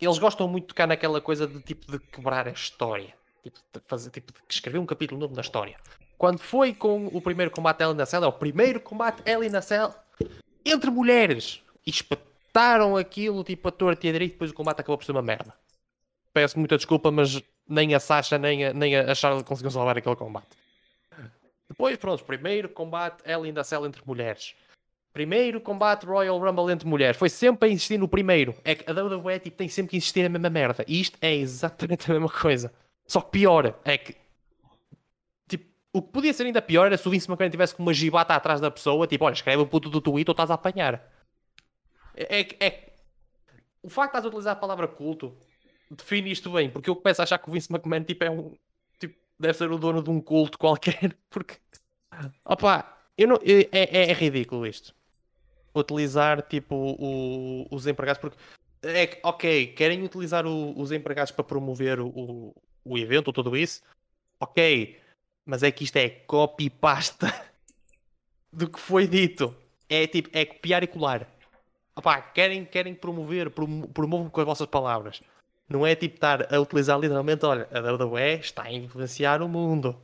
eles 0.00 0.18
gostam 0.18 0.46
muito 0.46 0.66
de 0.66 0.68
tocar 0.68 0.86
naquela 0.86 1.20
coisa 1.20 1.44
de 1.44 1.60
tipo 1.60 1.90
de 1.90 1.98
quebrar 1.98 2.46
a 2.46 2.52
história. 2.52 3.16
Tipo, 3.42 3.58
de 3.72 3.80
fazer, 3.84 4.10
tipo, 4.10 4.32
de 4.32 4.38
escrever 4.48 4.78
um 4.78 4.86
capítulo 4.86 5.18
novo 5.18 5.34
na 5.34 5.40
história. 5.40 5.76
Quando 6.18 6.40
foi 6.40 6.74
com 6.74 7.06
o 7.06 7.22
primeiro 7.22 7.50
combate 7.52 7.80
Hell 7.80 7.92
in 7.94 8.00
a 8.00 8.06
Cell, 8.06 8.24
é 8.24 8.26
o 8.26 8.32
primeiro 8.32 8.80
combate 8.80 9.22
Hell 9.24 9.44
in 9.44 9.54
a 9.54 9.62
Cell 9.62 9.94
entre 10.64 10.90
mulheres. 10.90 11.62
E 11.86 11.90
espetaram 11.90 12.96
aquilo 12.96 13.44
tipo 13.44 13.68
a 13.68 13.70
torta 13.70 14.04
e 14.04 14.10
a 14.10 14.12
direito, 14.12 14.32
depois 14.32 14.50
o 14.50 14.54
combate 14.54 14.80
acabou 14.80 14.98
por 14.98 15.04
ser 15.04 15.12
uma 15.12 15.22
merda. 15.22 15.54
Peço 16.34 16.58
muita 16.58 16.76
desculpa, 16.76 17.12
mas 17.12 17.40
nem 17.68 17.94
a 17.94 18.00
Sasha 18.00 18.36
nem 18.36 18.66
a, 18.66 18.72
nem 18.74 18.96
a 18.96 19.14
Charlotte 19.14 19.46
conseguiram 19.46 19.70
salvar 19.70 19.96
aquele 19.96 20.16
combate. 20.16 20.48
Depois, 21.68 21.96
pronto, 21.96 22.24
primeiro 22.24 22.68
combate 22.68 23.22
Hell 23.24 23.46
in 23.46 23.56
a 23.56 23.62
Cell 23.62 23.86
entre 23.86 24.02
mulheres. 24.04 24.56
Primeiro 25.12 25.60
combate 25.60 26.04
Royal 26.04 26.38
Rumble 26.38 26.72
entre 26.72 26.86
mulheres. 26.86 27.16
Foi 27.16 27.28
sempre 27.28 27.68
a 27.68 27.72
insistir 27.72 27.98
no 27.98 28.08
primeiro. 28.08 28.54
É 28.64 28.74
que 28.74 28.90
a 28.90 28.92
WWE 28.92 29.38
tipo, 29.38 29.56
tem 29.56 29.68
sempre 29.68 29.90
que 29.90 29.96
insistir 29.96 30.22
na 30.22 30.28
mesma 30.28 30.50
merda. 30.50 30.84
E 30.86 31.00
isto 31.00 31.16
é 31.20 31.34
exatamente 31.34 32.10
a 32.10 32.14
mesma 32.14 32.28
coisa. 32.28 32.72
Só 33.06 33.20
que 33.20 33.30
pior 33.30 33.74
é 33.84 33.98
que 33.98 34.16
o 35.92 36.02
que 36.02 36.12
podia 36.12 36.32
ser 36.32 36.44
ainda 36.46 36.60
pior 36.62 36.86
era 36.86 36.96
se 36.96 37.06
o 37.08 37.10
Vince 37.10 37.28
McMahon 37.30 37.50
tivesse 37.50 37.74
com 37.74 37.82
uma 37.82 37.94
gibata 37.94 38.34
atrás 38.34 38.60
da 38.60 38.70
pessoa, 38.70 39.06
tipo, 39.06 39.24
olha, 39.24 39.32
escreve 39.32 39.62
o 39.62 39.66
puto 39.66 39.88
do 39.88 40.00
tweet 40.00 40.28
ou 40.28 40.32
estás 40.32 40.50
a 40.50 40.54
apanhar. 40.54 41.10
É, 42.14 42.40
é, 42.40 42.48
é- 42.60 42.92
O 43.82 43.88
facto 43.88 44.12
de 44.12 44.18
estás 44.18 44.24
a 44.24 44.28
utilizar 44.28 44.52
a 44.56 44.60
palavra 44.60 44.88
culto 44.88 45.36
define 45.90 46.30
isto 46.30 46.50
bem, 46.50 46.68
porque 46.70 46.90
eu 46.90 46.96
começo 46.96 47.22
a 47.22 47.24
achar 47.24 47.38
que 47.38 47.48
o 47.48 47.52
Vince 47.52 47.72
McMahon 47.72 48.04
tipo, 48.04 48.24
é 48.24 48.30
um. 48.30 48.54
Tipo, 48.98 49.18
deve 49.38 49.54
ser 49.54 49.70
o 49.70 49.78
dono 49.78 50.02
de 50.02 50.10
um 50.10 50.20
culto 50.20 50.58
qualquer, 50.58 51.16
porque. 51.30 51.56
Opa, 52.44 52.98
eu 53.16 53.28
não, 53.28 53.36
é, 53.36 53.68
é, 53.72 54.10
é 54.10 54.12
ridículo 54.12 54.66
isto. 54.66 54.94
Utilizar 55.74 56.42
tipo 56.42 56.74
o- 56.74 57.66
os 57.70 57.86
empregados, 57.86 58.20
porque 58.20 58.36
é 58.82 59.20
ok, 59.22 59.68
querem 59.68 60.02
utilizar 60.02 60.44
o- 60.46 60.78
os 60.78 60.90
empregados 60.92 61.30
para 61.32 61.44
promover 61.44 62.00
o, 62.00 62.54
o 62.84 62.98
evento 62.98 63.28
ou 63.28 63.32
tudo 63.32 63.56
isso, 63.56 63.82
ok, 64.40 64.98
mas 65.48 65.62
é 65.62 65.70
que 65.70 65.82
isto 65.82 65.96
é 65.96 66.10
copy-pasta 66.10 67.32
do 68.52 68.68
que 68.68 68.78
foi 68.78 69.06
dito. 69.06 69.56
É 69.88 70.06
tipo, 70.06 70.28
é 70.34 70.44
copiar 70.44 70.82
e 70.82 70.86
colar. 70.86 71.26
Opá, 71.96 72.20
querem, 72.20 72.66
querem 72.66 72.94
promover, 72.94 73.50
promo- 73.50 73.88
promovam 73.88 74.28
com 74.28 74.40
as 74.40 74.46
vossas 74.46 74.66
palavras. 74.66 75.22
Não 75.66 75.86
é 75.86 75.94
tipo 75.94 76.16
estar 76.16 76.54
a 76.54 76.60
utilizar 76.60 77.00
literalmente, 77.00 77.46
olha, 77.46 77.66
a 77.72 77.80
WWE 77.80 78.34
está 78.40 78.64
a 78.64 78.72
influenciar 78.72 79.40
o 79.40 79.48
mundo. 79.48 79.98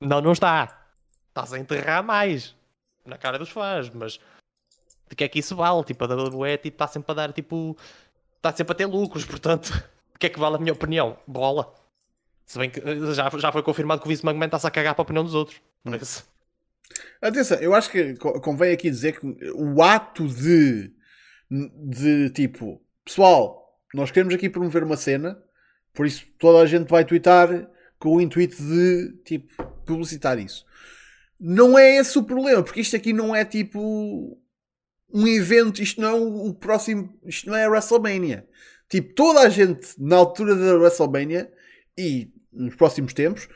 Não, 0.00 0.22
não 0.22 0.32
está. 0.32 0.88
Estás 1.28 1.52
a 1.52 1.58
enterrar 1.58 2.02
mais 2.02 2.54
na 3.04 3.18
cara 3.18 3.38
dos 3.38 3.50
fãs, 3.50 3.90
mas 3.90 4.18
de 5.10 5.14
que 5.14 5.24
é 5.24 5.28
que 5.28 5.38
isso 5.38 5.54
vale? 5.54 5.84
Tipo, 5.84 6.04
a 6.04 6.06
WWE 6.08 6.56
tipo, 6.56 6.74
está 6.76 6.86
sempre 6.86 7.12
a 7.12 7.14
dar, 7.14 7.32
tipo, 7.34 7.76
está 8.36 8.56
sempre 8.56 8.72
a 8.72 8.76
ter 8.76 8.86
lucros, 8.86 9.26
portanto, 9.26 9.70
de 10.14 10.18
que 10.18 10.26
é 10.26 10.30
que 10.30 10.38
vale 10.40 10.56
a 10.56 10.58
minha 10.58 10.72
opinião? 10.72 11.18
Bola. 11.26 11.74
Se 12.46 12.58
bem 12.58 12.70
que 12.70 12.80
eh, 12.80 13.12
já, 13.12 13.28
já 13.36 13.52
foi 13.52 13.62
confirmado 13.62 14.00
que 14.00 14.06
o 14.06 14.08
Vince 14.08 14.24
McMahon 14.24 14.46
está-se 14.46 14.66
a 14.66 14.70
cagar 14.70 14.94
para 14.94 15.02
a 15.02 15.04
opinião 15.04 15.24
dos 15.24 15.34
outros. 15.34 15.60
Por 15.82 15.94
isso, 15.96 16.24
Atenção, 17.20 17.58
eu 17.58 17.74
acho 17.74 17.90
que 17.90 18.14
co- 18.14 18.40
convém 18.40 18.72
aqui 18.72 18.88
dizer 18.88 19.18
que 19.18 19.26
o 19.54 19.82
ato 19.82 20.28
de, 20.28 20.92
de 21.50 22.30
tipo, 22.30 22.80
pessoal, 23.04 23.76
nós 23.92 24.10
queremos 24.10 24.32
aqui 24.34 24.48
promover 24.48 24.84
uma 24.84 24.96
cena, 24.96 25.36
por 25.92 26.06
isso 26.06 26.24
toda 26.38 26.62
a 26.62 26.66
gente 26.66 26.88
vai 26.88 27.04
twittar 27.04 27.68
com 27.98 28.16
o 28.16 28.20
intuito 28.20 28.56
de 28.62 29.12
tipo 29.24 29.64
publicitar 29.84 30.38
isso. 30.38 30.64
Não 31.40 31.76
é 31.76 31.96
esse 31.96 32.16
o 32.18 32.22
problema, 32.22 32.62
porque 32.62 32.80
isto 32.80 32.94
aqui 32.94 33.12
não 33.12 33.34
é 33.34 33.44
tipo 33.44 34.38
um 35.12 35.26
evento, 35.26 35.82
isto 35.82 36.00
não 36.00 36.08
é 36.08 36.14
o 36.14 36.54
próximo, 36.54 37.18
isto 37.24 37.48
não 37.48 37.56
é 37.56 37.64
a 37.64 37.68
WrestleMania. 37.70 38.46
Tipo, 38.88 39.14
toda 39.14 39.40
a 39.40 39.48
gente 39.48 39.88
na 39.98 40.16
altura 40.16 40.54
da 40.54 40.76
WrestleMania 40.76 41.52
e 41.98 42.30
nos 42.56 42.74
próximos 42.74 43.12
tempos 43.12 43.48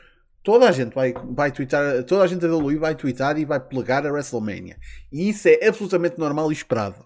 toda 0.43 0.67
a 0.67 0.71
gente 0.71 0.93
vai, 0.93 1.13
vai 1.13 1.51
twittar, 1.51 2.03
toda 2.03 2.23
a 2.23 2.27
gente 2.27 2.41
da 2.41 2.55
WWE 2.55 2.77
vai 2.77 2.95
twittar 2.95 3.37
e 3.37 3.45
vai 3.45 3.59
plegar 3.59 4.05
a 4.05 4.11
WrestleMania. 4.11 4.77
E 5.11 5.29
isso 5.29 5.47
é 5.47 5.67
absolutamente 5.67 6.17
normal 6.17 6.51
e 6.51 6.53
esperado. 6.53 7.05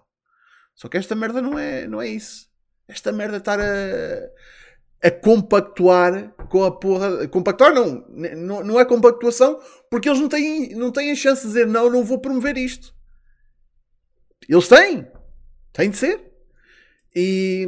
Só 0.73 0.87
que 0.87 0.97
esta 0.97 1.15
merda 1.15 1.41
não 1.41 1.57
é, 1.57 1.87
não 1.87 2.01
é 2.01 2.07
isso. 2.07 2.47
Esta 2.87 3.11
merda 3.11 3.37
estar 3.37 3.59
a, 3.59 5.07
a 5.07 5.11
compactuar 5.11 6.33
com 6.49 6.63
a 6.63 6.71
porra. 6.71 7.27
Compactuar 7.27 7.73
não, 7.73 8.05
não, 8.09 8.63
não 8.63 8.79
é 8.79 8.85
compactuação 8.85 9.59
porque 9.89 10.09
eles 10.09 10.19
não 10.19 10.29
têm, 10.29 10.75
não 10.75 10.91
têm 10.91 11.11
a 11.11 11.15
chance 11.15 11.41
de 11.41 11.47
dizer 11.47 11.67
não, 11.67 11.89
não 11.89 12.03
vou 12.03 12.19
promover 12.19 12.57
isto. 12.57 12.93
Eles 14.47 14.67
têm. 14.67 15.07
Tem 15.73 15.89
de 15.89 15.97
ser. 15.97 16.31
E 17.15 17.67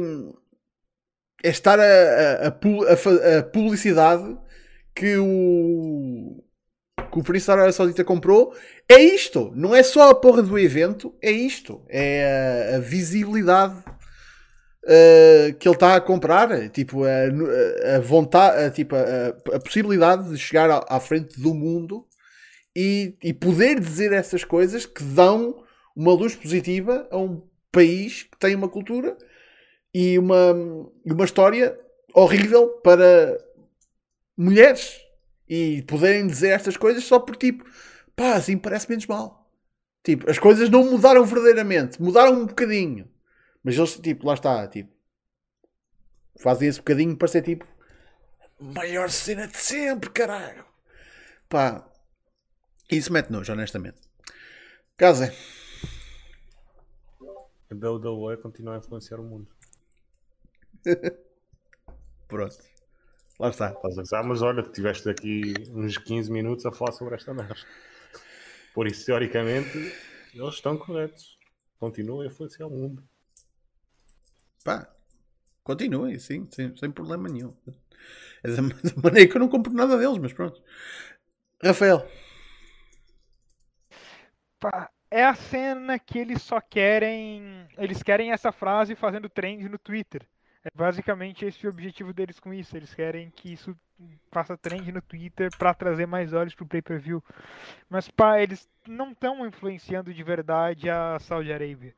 é 1.42 1.50
estar 1.50 1.78
a, 1.78 1.82
a, 1.82 2.48
a 2.48 3.38
a 3.38 3.42
publicidade 3.42 4.36
que 4.94 5.16
o 5.16 6.42
que 7.10 7.18
o 7.18 7.22
Príncipe 7.22 7.46
da 7.48 7.52
Arábia 7.54 7.72
Saudita 7.72 8.04
comprou 8.04 8.54
é 8.88 9.00
isto. 9.00 9.52
Não 9.54 9.74
é 9.74 9.82
só 9.82 10.10
a 10.10 10.14
porra 10.14 10.42
do 10.42 10.58
evento, 10.58 11.14
é 11.22 11.30
isto. 11.30 11.82
É 11.88 12.72
a, 12.72 12.76
a 12.76 12.78
visibilidade 12.80 13.78
uh, 14.84 15.54
que 15.58 15.68
ele 15.68 15.74
está 15.74 15.96
a 15.96 16.00
comprar. 16.00 16.68
Tipo, 16.70 17.04
a, 17.04 17.96
a 17.96 18.00
vontade, 18.00 18.64
a, 18.64 18.70
tipo, 18.70 18.94
a 18.96 19.60
possibilidade 19.60 20.28
de 20.28 20.38
chegar 20.38 20.70
à, 20.70 20.84
à 20.88 21.00
frente 21.00 21.40
do 21.40 21.54
mundo 21.54 22.04
e, 22.76 23.16
e 23.22 23.32
poder 23.32 23.80
dizer 23.80 24.12
essas 24.12 24.44
coisas 24.44 24.84
que 24.84 25.02
dão 25.02 25.64
uma 25.96 26.12
luz 26.12 26.34
positiva 26.34 27.08
a 27.10 27.18
um 27.18 27.42
país 27.72 28.24
que 28.24 28.38
tem 28.38 28.54
uma 28.54 28.68
cultura 28.68 29.16
e 29.92 30.18
uma, 30.18 30.52
uma 31.04 31.24
história 31.24 31.78
horrível 32.14 32.68
para 32.82 33.38
mulheres 34.36 35.00
e 35.48 35.82
poderem 35.82 36.26
dizer 36.26 36.50
estas 36.50 36.76
coisas 36.76 37.04
só 37.04 37.18
por 37.18 37.36
tipo, 37.36 37.64
pá, 38.14 38.34
assim 38.34 38.58
parece 38.58 38.88
menos 38.88 39.06
mal. 39.06 39.50
Tipo, 40.04 40.30
as 40.30 40.38
coisas 40.38 40.70
não 40.70 40.84
mudaram 40.90 41.24
verdadeiramente, 41.24 42.00
mudaram 42.00 42.32
um 42.32 42.46
bocadinho, 42.46 43.10
mas 43.62 43.76
eles, 43.76 43.96
tipo, 43.96 44.26
lá 44.26 44.34
está, 44.34 44.66
tipo, 44.68 44.92
fazem 46.38 46.68
esse 46.68 46.78
bocadinho 46.78 47.16
para 47.16 47.28
ser 47.28 47.42
tipo, 47.42 47.66
maior 48.60 49.10
cena 49.10 49.46
de 49.46 49.56
sempre, 49.56 50.10
caralho. 50.10 50.64
Pá, 51.48 51.88
isso 52.90 53.12
mete 53.12 53.30
nojo, 53.30 53.52
honestamente. 53.52 54.00
Casa. 54.96 55.32
A 57.70 57.74
WWE 57.74 58.36
continua 58.38 58.74
a 58.74 58.78
influenciar 58.78 59.20
o 59.20 59.22
mundo. 59.22 59.57
Pronto. 62.28 62.56
Lá 63.38 63.50
está. 63.50 63.70
Estás 63.70 63.98
a 63.98 64.02
gozar, 64.02 64.24
mas 64.24 64.42
olha, 64.42 64.62
tiveste 64.62 65.08
aqui 65.08 65.54
uns 65.70 65.96
15 65.98 66.30
minutos 66.30 66.66
a 66.66 66.72
falar 66.72 66.92
sobre 66.92 67.14
esta 67.14 67.32
merda. 67.32 67.54
Por 68.74 68.86
isso, 68.86 69.06
teoricamente, 69.06 69.76
eles 70.34 70.54
estão 70.54 70.76
corretos. 70.76 71.38
Continuam 71.78 72.22
a 72.22 72.26
influenciar 72.26 72.66
o 72.66 72.70
mundo. 72.70 73.02
Pá, 74.64 74.92
continuem, 75.62 76.18
sim, 76.18 76.48
sem, 76.50 76.76
sem 76.76 76.90
problema 76.90 77.28
nenhum. 77.28 77.54
É 78.42 78.50
da, 78.50 78.56
da 78.62 79.02
maneira 79.02 79.30
que 79.30 79.36
eu 79.36 79.40
não 79.40 79.48
compro 79.48 79.72
nada 79.72 79.96
deles, 79.96 80.18
mas 80.18 80.32
pronto. 80.32 80.62
Rafael, 81.62 82.08
Pá, 84.60 84.90
é 85.10 85.24
a 85.24 85.34
cena 85.34 85.98
que 85.98 86.18
eles 86.18 86.42
só 86.42 86.60
querem. 86.60 87.66
Eles 87.76 88.02
querem 88.02 88.32
essa 88.32 88.52
frase 88.52 88.94
fazendo 88.94 89.28
trend 89.28 89.68
no 89.68 89.78
Twitter. 89.78 90.26
É 90.68 90.70
basicamente 90.74 91.46
esse 91.46 91.66
o 91.66 91.70
objetivo 91.70 92.12
deles 92.12 92.38
com 92.38 92.52
isso. 92.52 92.76
Eles 92.76 92.94
querem 92.94 93.30
que 93.30 93.52
isso 93.52 93.74
faça 94.30 94.56
trend 94.56 94.92
no 94.92 95.00
Twitter 95.00 95.50
pra 95.56 95.72
trazer 95.72 96.06
mais 96.06 96.32
olhos 96.32 96.54
pro 96.54 96.66
pay-per-view. 96.66 97.22
Mas 97.88 98.08
pá, 98.10 98.40
eles 98.40 98.68
não 98.86 99.12
estão 99.12 99.46
influenciando 99.46 100.12
de 100.12 100.22
verdade 100.22 100.90
a 100.90 101.18
Saudi 101.18 101.52
Arabia. 101.52 101.94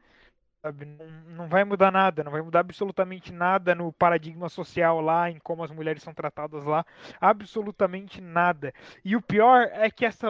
Sabe? 0.62 0.84
Não, 0.84 1.06
não 1.36 1.48
vai 1.48 1.64
mudar 1.64 1.90
nada, 1.90 2.22
não 2.22 2.30
vai 2.30 2.42
mudar 2.42 2.60
absolutamente 2.60 3.32
nada 3.32 3.74
no 3.74 3.92
paradigma 3.92 4.48
social 4.48 5.00
lá, 5.00 5.30
em 5.30 5.38
como 5.38 5.64
as 5.64 5.70
mulheres 5.70 6.02
são 6.02 6.14
tratadas 6.14 6.64
lá. 6.64 6.84
Absolutamente 7.20 8.20
nada. 8.20 8.72
E 9.04 9.16
o 9.16 9.22
pior 9.22 9.68
é 9.72 9.90
que 9.90 10.04
essa. 10.04 10.28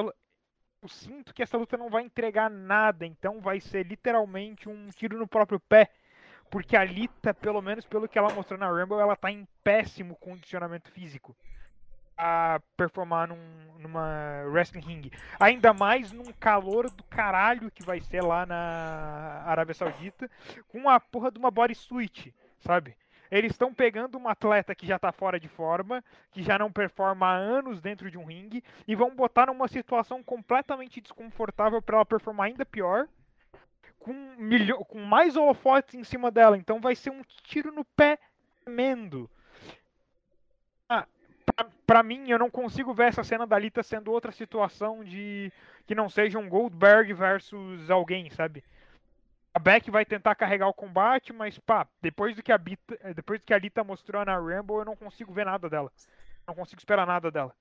Eu 0.83 0.89
sinto 0.89 1.35
que 1.35 1.43
essa 1.43 1.59
luta 1.59 1.77
não 1.77 1.91
vai 1.91 2.05
entregar 2.05 2.49
nada, 2.49 3.05
então 3.05 3.39
vai 3.43 3.61
ser 3.61 3.85
literalmente 3.87 4.67
um 4.67 4.87
tiro 4.87 5.19
no 5.19 5.29
próprio 5.29 5.61
pé. 5.61 5.91
Porque 6.51 6.77
a 6.77 6.85
Lita, 6.85 7.33
pelo 7.33 7.63
menos 7.63 7.87
pelo 7.87 8.09
que 8.09 8.19
ela 8.19 8.35
mostrou 8.35 8.59
na 8.59 8.69
Rumble, 8.69 8.99
ela 8.99 9.15
tá 9.15 9.31
em 9.31 9.47
péssimo 9.63 10.17
condicionamento 10.17 10.91
físico 10.91 11.37
a 12.21 12.61
performar 12.77 13.29
num, 13.29 13.79
numa 13.79 14.45
wrestling 14.47 14.81
ring. 14.81 15.11
Ainda 15.39 15.73
mais 15.73 16.13
num 16.13 16.31
calor 16.39 16.91
do 16.91 17.03
caralho 17.05 17.71
que 17.71 17.83
vai 17.83 17.99
ser 18.01 18.23
lá 18.23 18.45
na 18.45 19.43
Arábia 19.47 19.75
Saudita, 19.75 20.31
com 20.69 20.91
a 20.91 21.01
porra 21.01 21.31
de 21.31 21.39
uma 21.39 21.51
bodysuit, 21.51 22.35
sabe? 22.59 22.95
Eles 23.31 23.53
estão 23.53 23.73
pegando 23.73 24.19
uma 24.19 24.33
atleta 24.33 24.75
que 24.75 24.87
já 24.87 24.99
tá 24.99 25.13
fora 25.13 25.41
de 25.41 25.49
forma, 25.49 26.05
que 26.33 26.43
já 26.43 26.59
não 26.59 26.71
performa 26.71 27.27
há 27.27 27.37
anos 27.37 27.81
dentro 27.81 28.11
de 28.11 28.19
um 28.19 28.27
ringue, 28.27 28.63
e 28.87 28.95
vão 28.95 29.15
botar 29.15 29.47
numa 29.47 29.69
situação 29.69 30.23
completamente 30.23 31.01
desconfortável 31.01 31.81
para 31.81 31.97
ela 31.97 32.05
performar 32.05 32.49
ainda 32.49 32.67
pior, 32.67 33.07
com, 34.01 34.13
milho... 34.37 34.79
com 34.85 34.99
mais 34.99 35.37
holofotes 35.37 35.95
em 35.95 36.03
cima 36.03 36.31
dela. 36.31 36.57
Então 36.57 36.81
vai 36.81 36.97
ser 36.97 37.11
um 37.11 37.23
tiro 37.45 37.71
no 37.71 37.85
pé 37.85 38.19
tremendo. 38.65 39.31
Ah, 40.89 41.07
pra, 41.47 41.67
pra 41.87 42.03
mim, 42.03 42.29
eu 42.29 42.39
não 42.39 42.51
consigo 42.51 42.93
ver 42.93 43.09
essa 43.09 43.23
cena 43.23 43.47
da 43.47 43.59
Lita 43.59 43.83
sendo 43.83 44.11
outra 44.11 44.33
situação 44.33 45.05
de 45.05 45.53
que 45.87 45.95
não 45.95 46.09
seja 46.09 46.39
um 46.39 46.49
Goldberg 46.49 47.13
versus 47.13 47.91
alguém, 47.91 48.31
sabe? 48.31 48.65
A 49.53 49.59
Beck 49.59 49.91
vai 49.91 50.05
tentar 50.05 50.37
carregar 50.37 50.69
o 50.69 50.75
combate, 50.75 51.33
mas 51.33 51.59
pá, 51.59 51.87
depois 52.01 52.37
do 52.37 52.43
que 52.43 52.53
a 52.53 52.59
Bita, 52.59 52.97
depois 53.15 53.41
do 53.41 53.45
que 53.45 53.53
a 53.53 53.59
Lita 53.59 53.83
mostrou 53.83 54.25
na 54.25 54.37
Rumble, 54.37 54.77
eu 54.77 54.85
não 54.85 54.95
consigo 54.95 55.33
ver 55.33 55.45
nada 55.45 55.69
dela. 55.69 55.91
Não 56.47 56.55
consigo 56.55 56.81
esperar 56.81 57.07
nada 57.07 57.31
dela. 57.31 57.53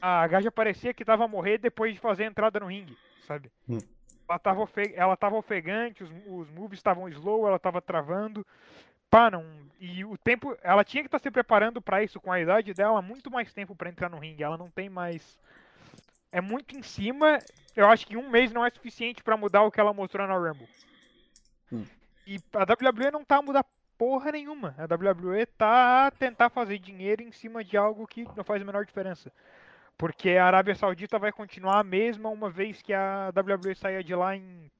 A 0.00 0.26
Gaja 0.26 0.50
parecia 0.50 0.92
que 0.92 1.04
tava 1.04 1.24
a 1.24 1.28
morrer 1.28 1.58
depois 1.58 1.94
de 1.94 2.00
fazer 2.00 2.24
a 2.24 2.26
entrada 2.26 2.60
no 2.60 2.66
ringue, 2.66 2.96
sabe? 3.26 3.50
Hum. 3.68 3.78
Ela 4.28 4.38
tava, 4.38 4.60
ofe- 4.62 4.92
ela 4.94 5.16
tava 5.16 5.36
ofegante, 5.36 6.02
os, 6.02 6.10
os 6.26 6.48
moves 6.50 6.78
estavam 6.78 7.08
slow, 7.08 7.46
ela 7.46 7.58
tava 7.58 7.80
travando. 7.82 8.46
Pá, 9.10 9.30
não. 9.30 9.44
E 9.78 10.04
o 10.04 10.16
tempo. 10.16 10.56
Ela 10.62 10.84
tinha 10.84 11.02
que 11.02 11.08
estar 11.08 11.18
se 11.18 11.30
preparando 11.30 11.82
pra 11.82 12.02
isso 12.02 12.20
com 12.20 12.32
a 12.32 12.40
idade 12.40 12.72
dela, 12.72 13.02
muito 13.02 13.30
mais 13.30 13.52
tempo 13.52 13.74
pra 13.74 13.90
entrar 13.90 14.08
no 14.08 14.18
ringue. 14.18 14.42
Ela 14.42 14.56
não 14.56 14.68
tem 14.70 14.88
mais. 14.88 15.38
É 16.30 16.40
muito 16.40 16.76
em 16.76 16.82
cima. 16.82 17.38
Eu 17.76 17.88
acho 17.88 18.06
que 18.06 18.16
um 18.16 18.30
mês 18.30 18.52
não 18.52 18.64
é 18.64 18.70
suficiente 18.70 19.22
pra 19.22 19.36
mudar 19.36 19.62
o 19.62 19.70
que 19.70 19.80
ela 19.80 19.92
mostrou 19.92 20.26
na 20.26 20.34
Rumble. 20.36 20.68
Hum. 21.70 21.84
E 22.26 22.38
a 22.54 22.62
WWE 22.62 23.10
não 23.10 23.24
tá 23.24 23.36
a 23.36 23.42
mudar 23.42 23.64
porra 23.98 24.32
nenhuma. 24.32 24.74
A 24.78 24.84
WWE 24.84 25.44
tá 25.46 26.06
a 26.06 26.10
tentar 26.10 26.48
fazer 26.50 26.78
dinheiro 26.78 27.22
em 27.22 27.32
cima 27.32 27.62
de 27.62 27.76
algo 27.76 28.06
que 28.06 28.24
não 28.36 28.44
faz 28.44 28.62
a 28.62 28.64
menor 28.64 28.86
diferença. 28.86 29.32
Porque 29.96 30.30
a 30.30 30.46
Arábia 30.46 30.74
Saudita 30.74 31.18
vai 31.18 31.30
continuar 31.30 31.80
a 31.80 31.84
mesma 31.84 32.28
uma 32.28 32.50
vez 32.50 32.82
que 32.82 32.92
a 32.92 33.32
WWE 33.36 33.74
saia 33.74 34.02
de 34.02 34.14
lá 34.14 34.36
em 34.36 34.70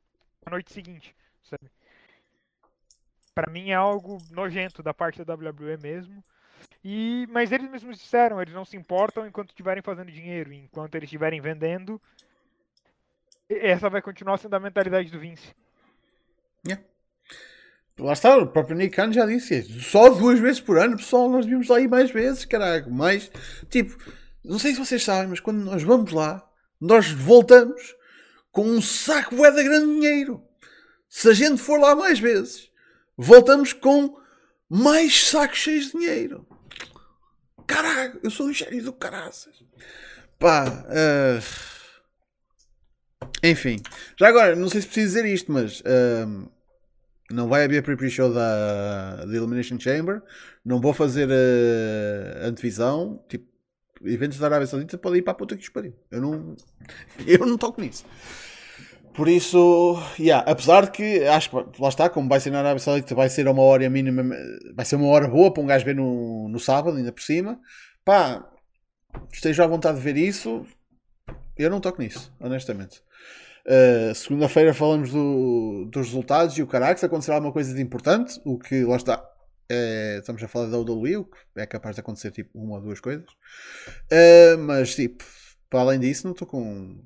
na 0.45 0.51
noite 0.51 0.73
seguinte, 0.73 1.15
sabe? 1.45 1.71
Pra 3.35 3.51
mim 3.51 3.71
é 3.71 3.75
algo 3.75 4.19
nojento 4.31 4.83
da 4.83 4.93
parte 4.93 5.25
da 5.25 5.35
WWE 5.35 5.77
mesmo. 5.81 6.23
E 6.85 7.27
mas 7.31 7.53
eles 7.53 7.71
mesmos 7.71 7.99
disseram, 7.99 8.41
eles 8.41 8.55
não 8.55 8.65
se 8.65 8.77
importam 8.77 9.27
enquanto 9.27 9.51
estiverem 9.51 9.83
fazendo 9.83 10.11
dinheiro, 10.11 10.53
enquanto 10.53 10.97
eles 10.97 11.07
estiverem 11.07 11.41
vendendo. 11.41 12.01
Essa 13.49 13.89
vai 13.89 14.03
continuar 14.03 14.39
sendo 14.39 14.55
a 14.55 14.61
mentalidade 14.61 15.11
do 15.11 15.21
Vince. 15.21 15.55
lá 17.99 18.13
está, 18.13 18.37
o 18.37 18.47
próprio 18.47 18.77
Nick 18.77 18.97
Khan 18.97 19.13
já 19.13 19.27
disse, 19.27 19.55
é 19.59 19.63
só 19.63 20.09
duas 20.09 20.39
vezes 20.39 20.61
por 20.61 20.79
ano, 20.79 20.97
pessoal, 20.97 21.29
nós 21.29 21.47
vimos 21.47 21.69
ir 21.69 21.89
mais 21.89 22.11
vezes, 22.11 22.45
caralho, 22.45 22.91
mais, 22.91 23.31
tipo, 23.69 23.97
não 24.45 24.59
sei 24.59 24.73
se 24.73 24.79
vocês 24.79 25.03
sabem, 25.03 25.29
mas 25.29 25.41
quando 25.41 25.59
nós 25.59 25.83
vamos 25.83 26.13
lá, 26.13 26.47
nós 26.81 27.11
voltamos 27.11 27.95
com 28.51 28.67
um 28.67 28.83
saco 28.83 29.37
bué 29.37 29.51
de 29.51 29.63
grande 29.63 29.87
dinheiro. 29.87 30.43
Se 31.09 31.29
a 31.29 31.33
gente 31.33 31.61
for 31.61 31.79
lá 31.79 31.95
mais 31.95 32.19
vezes, 32.19 32.71
voltamos 33.17 33.73
com 33.73 34.19
mais 34.69 35.29
sacos 35.29 35.59
cheios 35.59 35.87
de 35.87 35.93
dinheiro. 35.93 36.47
Caralho, 37.67 38.19
eu 38.23 38.31
sou 38.31 38.47
um 38.47 38.53
gênio 38.53 38.83
do 38.83 38.93
caraças. 38.93 39.63
Pá, 40.39 40.65
ah, 40.89 41.41
enfim, 43.43 43.81
já 44.19 44.29
agora, 44.29 44.57
não 44.57 44.69
sei 44.69 44.81
se 44.81 44.87
preciso 44.89 45.15
dizer 45.15 45.27
isto, 45.27 45.53
mas 45.53 45.83
ah, 45.87 46.49
não 47.31 47.49
vai 47.49 47.65
haver 47.65 47.83
pre-pre 47.83 48.11
show 48.11 48.33
da, 48.33 49.25
da 49.25 49.37
Elimination 49.37 49.79
Chamber. 49.79 50.23
Não 50.65 50.81
vou 50.81 50.93
fazer 50.93 51.29
a 51.31 52.47
antevisão. 52.47 53.25
Tipo, 53.29 53.52
eventos 54.05 54.39
da 54.39 54.47
Arábia 54.47 54.67
Saudita 54.67 54.99
podem 54.99 55.19
ir 55.19 55.23
para 55.23 55.33
a 55.33 55.37
puta 55.37 55.57
que 55.57 55.63
os 55.63 55.69
pariu. 55.69 55.95
Eu 56.11 56.21
não, 56.21 56.57
eu 57.27 57.47
não 57.47 57.57
toco 57.59 57.81
nisso. 57.81 58.05
Por 59.15 59.29
isso, 59.29 59.99
yeah, 60.19 60.51
apesar 60.51 60.87
de 60.87 60.91
que 60.93 61.25
acho 61.27 61.51
que 61.51 61.83
lá 61.83 61.89
está, 61.91 62.09
como 62.09 62.29
vai 62.31 62.41
ser 62.41 62.51
na 62.51 62.61
Arábia 62.61 62.79
Saudita, 62.79 63.15
vai 63.15 63.29
ser 63.29 63.47
uma 63.47 63.63
hora 63.63 63.89
mínima, 63.91 64.25
vai 64.75 64.87
ser 64.87 64.97
uma 64.97 65.09
hora 65.09 65.29
boa 65.29 65.53
para 65.53 65.63
um 65.63 65.67
gajo 65.67 65.85
ver 65.85 65.95
no, 65.95 66.49
no 66.49 66.59
sábado, 66.59 66.97
ainda 66.97 67.13
por 67.13 67.23
cima. 67.23 67.61
Pá, 68.05 68.43
esteja 69.31 69.65
à 69.65 69.67
vontade 69.67 69.99
de 69.99 70.03
ver 70.03 70.17
isso. 70.17 70.65
Eu 71.59 71.69
não 71.69 71.79
toco 71.81 72.01
nisso, 72.01 72.33
honestamente. 72.41 73.03
Uh, 73.67 74.15
Segunda-feira 74.15 74.73
falamos 74.73 75.13
do- 75.13 75.85
dos 75.93 76.07
resultados 76.07 76.57
e 76.57 76.63
o 76.63 76.67
caraca, 76.67 76.99
se 76.99 77.05
acontecer 77.07 77.33
alguma 77.33 77.53
coisa 77.53 77.75
de 77.75 77.83
importante, 77.83 78.41
o 78.47 78.59
que 78.59 78.83
lá 78.85 78.97
está. 78.97 79.23
É, 79.73 80.19
estamos 80.19 80.43
a 80.43 80.49
falar 80.49 80.69
da 80.69 80.79
WWE, 80.79 81.17
o 81.17 81.25
que 81.25 81.39
é 81.57 81.67
capaz 81.67 81.97
de 81.97 82.01
acontecer 82.01 82.31
tipo 82.31 82.51
uma 82.59 82.77
ou 82.77 82.83
duas 82.83 83.01
coisas. 83.01 83.27
Uh, 84.11 84.59
mas 84.59 84.95
tipo, 84.95 85.25
para 85.71 85.81
além 85.81 86.01
disso, 86.01 86.27
não 86.27 86.33
estou 86.33 86.47
com. 86.47 87.03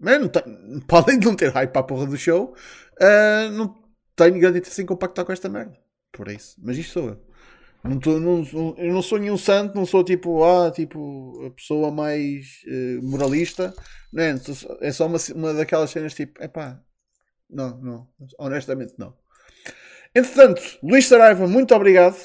Man, 0.00 0.18
não 0.20 0.28
tenho- 0.28 0.80
para 0.86 1.04
além 1.04 1.18
de 1.18 1.26
não 1.26 1.36
ter 1.36 1.50
hype 1.50 1.70
para 1.72 1.80
a 1.80 1.84
porra 1.84 2.06
do 2.06 2.16
show, 2.16 2.54
uh, 3.00 3.50
não 3.52 3.74
tenho 4.14 4.38
grande 4.40 4.58
interesse 4.58 4.82
em 4.82 4.86
compactar 4.86 5.24
com 5.24 5.32
esta 5.32 5.48
merda. 5.48 5.76
Por 6.12 6.28
isso, 6.28 6.56
mas 6.62 6.78
isto 6.78 6.92
sou 6.92 7.08
eu. 7.10 7.26
Não 7.84 8.00
tô, 8.00 8.18
não, 8.18 8.42
eu 8.78 8.92
não 8.92 9.02
sou 9.02 9.18
nenhum 9.18 9.36
santo, 9.38 9.76
não 9.76 9.86
sou 9.86 10.02
tipo, 10.02 10.42
ah, 10.44 10.70
tipo, 10.72 11.46
a 11.46 11.50
pessoa 11.50 11.90
mais 11.92 12.62
eh, 12.66 12.98
moralista. 13.02 13.72
Não 14.12 14.22
é, 14.24 14.34
é 14.80 14.92
só 14.92 15.06
uma, 15.06 15.18
uma 15.34 15.54
daquelas 15.54 15.90
cenas 15.90 16.14
tipo, 16.14 16.42
epá, 16.42 16.82
não, 17.48 17.78
não, 17.78 18.08
honestamente 18.38 18.94
não. 18.98 19.14
Entretanto, 20.16 20.62
Luís 20.82 21.06
Saraiva, 21.06 21.46
muito 21.46 21.74
obrigado 21.74 22.16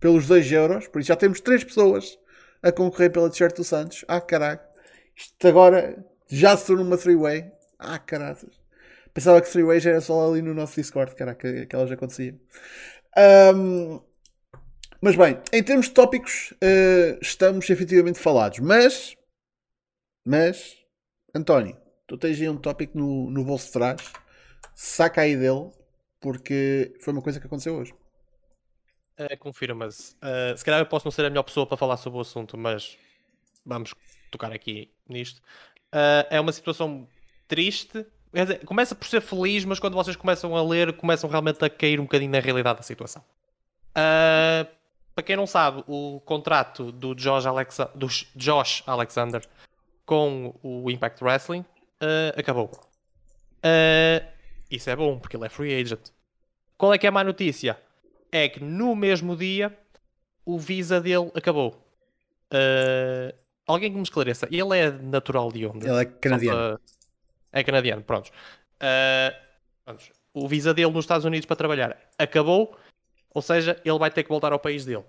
pelos 0.00 0.26
2 0.26 0.50
euros. 0.52 0.88
Por 0.88 1.02
isso 1.02 1.08
já 1.08 1.16
temos 1.16 1.38
3 1.38 1.62
pessoas 1.62 2.18
a 2.62 2.72
concorrer 2.72 3.12
pela 3.12 3.28
t-shirt 3.28 3.54
do 3.54 3.62
Santos. 3.62 4.06
Ah, 4.08 4.22
caralho. 4.22 4.58
Isto 5.14 5.46
agora 5.46 6.02
já 6.30 6.56
se 6.56 6.68
tornou 6.68 6.86
uma 6.86 6.96
three-way. 6.96 7.52
Ah, 7.78 7.98
caraças. 7.98 8.58
Pensava 9.12 9.38
que 9.42 9.50
three-way 9.50 9.80
já 9.80 9.90
era 9.90 10.00
só 10.00 10.30
ali 10.30 10.40
no 10.40 10.54
nosso 10.54 10.76
Discord, 10.76 11.14
caraca, 11.14 11.66
que 11.66 11.76
elas 11.76 11.92
aconteciam. 11.92 12.40
Ahm, 13.14 14.00
mas 15.02 15.14
bem, 15.14 15.38
em 15.52 15.62
termos 15.62 15.88
de 15.88 15.92
tópicos, 15.92 16.54
eh, 16.62 17.18
estamos 17.20 17.68
efetivamente 17.68 18.18
falados. 18.18 18.60
Mas, 18.60 19.14
mas, 20.24 20.74
António, 21.34 21.76
tu 22.06 22.16
tens 22.16 22.40
aí 22.40 22.48
um 22.48 22.56
tópico 22.56 22.96
no, 22.96 23.30
no 23.30 23.44
bolso 23.44 23.66
de 23.66 23.72
trás. 23.72 24.00
Saca 24.74 25.20
aí 25.20 25.36
dele, 25.36 25.70
porque 26.20 26.94
foi 27.00 27.12
uma 27.12 27.22
coisa 27.22 27.40
que 27.40 27.46
aconteceu 27.46 27.74
hoje. 27.76 27.92
Uh, 29.18 29.36
Confirma-se. 29.38 30.14
Uh, 30.16 30.56
se 30.56 30.64
calhar 30.64 30.80
eu 30.80 30.86
posso 30.86 31.06
não 31.06 31.10
ser 31.10 31.24
a 31.24 31.30
melhor 31.30 31.42
pessoa 31.42 31.66
para 31.66 31.76
falar 31.76 31.96
sobre 31.96 32.18
o 32.18 32.22
assunto, 32.22 32.56
mas 32.56 32.96
vamos 33.64 33.94
tocar 34.30 34.52
aqui 34.52 34.90
nisto. 35.08 35.38
Uh, 35.92 36.26
é 36.30 36.40
uma 36.40 36.52
situação 36.52 37.08
triste, 37.48 38.06
dizer, 38.32 38.64
começa 38.64 38.94
por 38.94 39.08
ser 39.08 39.20
feliz, 39.20 39.64
mas 39.64 39.78
quando 39.78 39.94
vocês 39.94 40.16
começam 40.16 40.56
a 40.56 40.62
ler, 40.62 40.92
começam 40.96 41.28
realmente 41.28 41.64
a 41.64 41.68
cair 41.68 41.98
um 41.98 42.04
bocadinho 42.04 42.30
na 42.30 42.38
realidade 42.38 42.78
da 42.78 42.82
situação. 42.82 43.22
Uh, 43.90 44.68
para 45.14 45.24
quem 45.24 45.36
não 45.36 45.46
sabe, 45.46 45.82
o 45.86 46.20
contrato 46.24 46.92
do 46.92 47.14
Josh, 47.14 47.44
Alexa 47.44 47.90
do 47.94 48.06
Josh 48.36 48.82
Alexander 48.86 49.42
com 50.06 50.54
o 50.62 50.90
Impact 50.90 51.22
Wrestling 51.22 51.64
acabou. 52.36 52.70
Uh, 53.58 54.39
isso 54.70 54.88
é 54.90 54.96
bom, 54.96 55.18
porque 55.18 55.36
ele 55.36 55.46
é 55.46 55.48
free 55.48 55.74
agent. 55.74 56.10
Qual 56.76 56.94
é 56.94 56.98
que 56.98 57.06
é 57.06 57.08
a 57.08 57.12
má 57.12 57.24
notícia? 57.24 57.78
É 58.32 58.48
que 58.48 58.62
no 58.62 58.94
mesmo 58.94 59.36
dia 59.36 59.76
o 60.44 60.58
visa 60.58 61.00
dele 61.00 61.30
acabou. 61.34 61.72
Uh, 62.52 63.34
alguém 63.66 63.90
que 63.90 63.96
me 63.96 64.02
esclareça. 64.02 64.48
Ele 64.50 64.78
é 64.78 64.90
natural 64.90 65.52
de 65.52 65.66
onde? 65.66 65.86
Ele 65.86 66.02
é 66.02 66.04
canadiano. 66.04 66.58
Para... 66.58 66.80
É 67.52 67.64
canadiano, 67.64 68.02
pronto. 68.02 68.30
pronto. 69.84 70.04
O 70.32 70.46
visa 70.48 70.72
dele 70.72 70.90
nos 70.90 71.04
Estados 71.04 71.24
Unidos 71.24 71.44
para 71.44 71.56
trabalhar 71.56 71.98
acabou 72.16 72.78
ou 73.32 73.42
seja, 73.42 73.80
ele 73.84 73.98
vai 73.98 74.10
ter 74.10 74.22
que 74.22 74.28
voltar 74.28 74.52
ao 74.52 74.58
país 74.58 74.84
dele. 74.84 75.04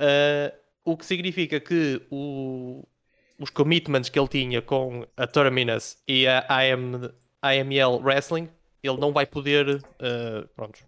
Uh, 0.00 0.52
o 0.84 0.96
que 0.96 1.06
significa 1.06 1.60
que 1.60 2.02
o, 2.10 2.86
os 3.38 3.50
commitments 3.50 4.08
que 4.08 4.18
ele 4.18 4.28
tinha 4.28 4.62
com 4.62 5.06
a 5.16 5.26
Terminus 5.26 5.96
e 6.06 6.26
a 6.26 6.44
IM, 6.66 7.10
IML 7.42 8.00
Wrestling, 8.02 8.48
ele 8.86 8.98
não 8.98 9.12
vai 9.12 9.26
poder. 9.26 9.76
Uh, 9.76 10.46
pronto. 10.54 10.78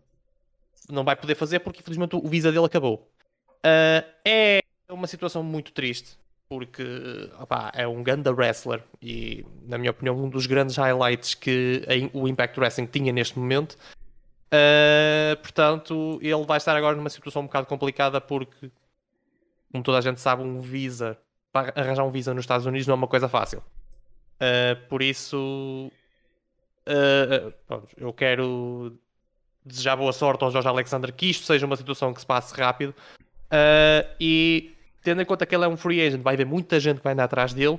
Não 0.91 1.05
vai 1.05 1.17
poder 1.17 1.35
fazer 1.35 1.61
porque 1.61 1.81
infelizmente 1.81 2.17
o 2.17 2.29
visa 2.29 2.51
dele 2.51 2.65
acabou. 2.65 3.11
Uh, 3.59 4.05
é 4.25 4.61
uma 4.89 5.07
situação 5.07 5.43
muito 5.43 5.73
triste 5.73 6.17
porque 6.49 6.83
é 7.75 7.87
um 7.87 8.03
grande 8.03 8.31
wrestler 8.31 8.83
e, 9.03 9.45
na 9.67 9.77
minha 9.77 9.91
opinião, 9.91 10.17
um 10.17 10.31
dos 10.31 10.47
grandes 10.47 10.77
highlights 10.77 11.35
que 11.35 11.83
o 12.15 12.27
Impact 12.27 12.59
Wrestling 12.59 12.87
tinha 12.87 13.13
neste 13.13 13.39
momento. 13.39 13.77
Uh, 14.47 15.37
portanto, 15.43 16.19
ele 16.23 16.47
vai 16.47 16.57
estar 16.57 16.75
agora 16.75 16.97
numa 16.97 17.11
situação 17.11 17.43
um 17.43 17.47
bocado 17.47 17.67
complicada 17.67 18.19
porque, 18.19 18.71
como 19.71 19.85
toda 19.85 19.99
a 19.99 20.01
gente 20.01 20.21
sabe, 20.21 20.43
um 20.43 20.59
visa 20.59 21.19
para 21.53 21.73
arranjar 21.79 22.05
um 22.05 22.11
visa 22.11 22.33
nos 22.33 22.45
Estados 22.45 22.67
Unidos 22.67 22.87
não 22.87 22.95
é 22.95 22.97
uma 22.97 23.09
coisa 23.09 23.29
fácil. 23.29 23.63
Uh, 24.37 24.89
por 24.89 25.03
isso, 25.03 25.91
uh, 26.89 27.53
pronto, 27.67 27.89
eu 27.97 28.13
quero 28.13 28.99
desejar 29.65 29.97
boa 29.97 30.13
sorte 30.13 30.43
ao 30.43 30.51
Jorge 30.51 30.69
Alexander 30.69 31.13
que 31.13 31.27
isto 31.31 31.45
seja 31.45 31.67
uma 31.67 31.77
situação 31.77 32.13
que 32.15 32.21
se 32.21 32.27
passe 32.27 32.55
rápido. 32.55 32.95
E 34.19 34.75
tendo 35.03 35.23
em 35.23 35.25
conta 35.25 35.47
que 35.47 35.55
ele 35.55 35.65
é 35.65 35.69
um 35.69 35.77
free 35.77 36.01
agent, 36.01 36.23
vai 36.23 36.35
haver 36.35 36.47
muita 36.47 36.81
gente 36.81 36.99
que 36.99 37.05
vai 37.05 37.13
andar 37.13 37.25
atrás 37.25 37.53
dele. 37.53 37.79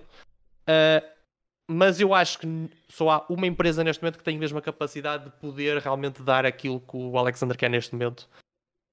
Mas 1.71 1.99
eu 1.99 2.15
acho 2.15 2.39
que 2.39 2.47
só 2.87 3.09
há 3.11 3.25
uma 3.29 3.45
empresa 3.45 3.83
neste 3.83 4.01
momento 4.01 4.17
que 4.17 4.23
tem 4.23 4.39
mesmo 4.39 4.57
a 4.57 4.61
capacidade 4.61 5.25
de 5.25 5.29
poder 5.29 5.77
realmente 5.77 6.23
dar 6.23 6.43
aquilo 6.43 6.79
que 6.79 6.97
o 6.97 7.15
Alexander 7.15 7.55
quer 7.55 7.69
neste 7.69 7.93
momento, 7.93 8.27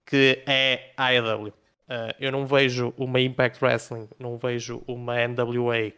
que 0.05 0.43
é 0.47 0.93
a 0.95 1.07
AEW. 1.07 1.49
Uh, 1.49 2.12
eu 2.21 2.31
não 2.31 2.47
vejo 2.47 2.93
uma 2.99 3.19
Impact 3.19 3.64
Wrestling, 3.64 4.07
não 4.19 4.37
vejo 4.37 4.83
uma 4.87 5.17
NWA, 5.27 5.91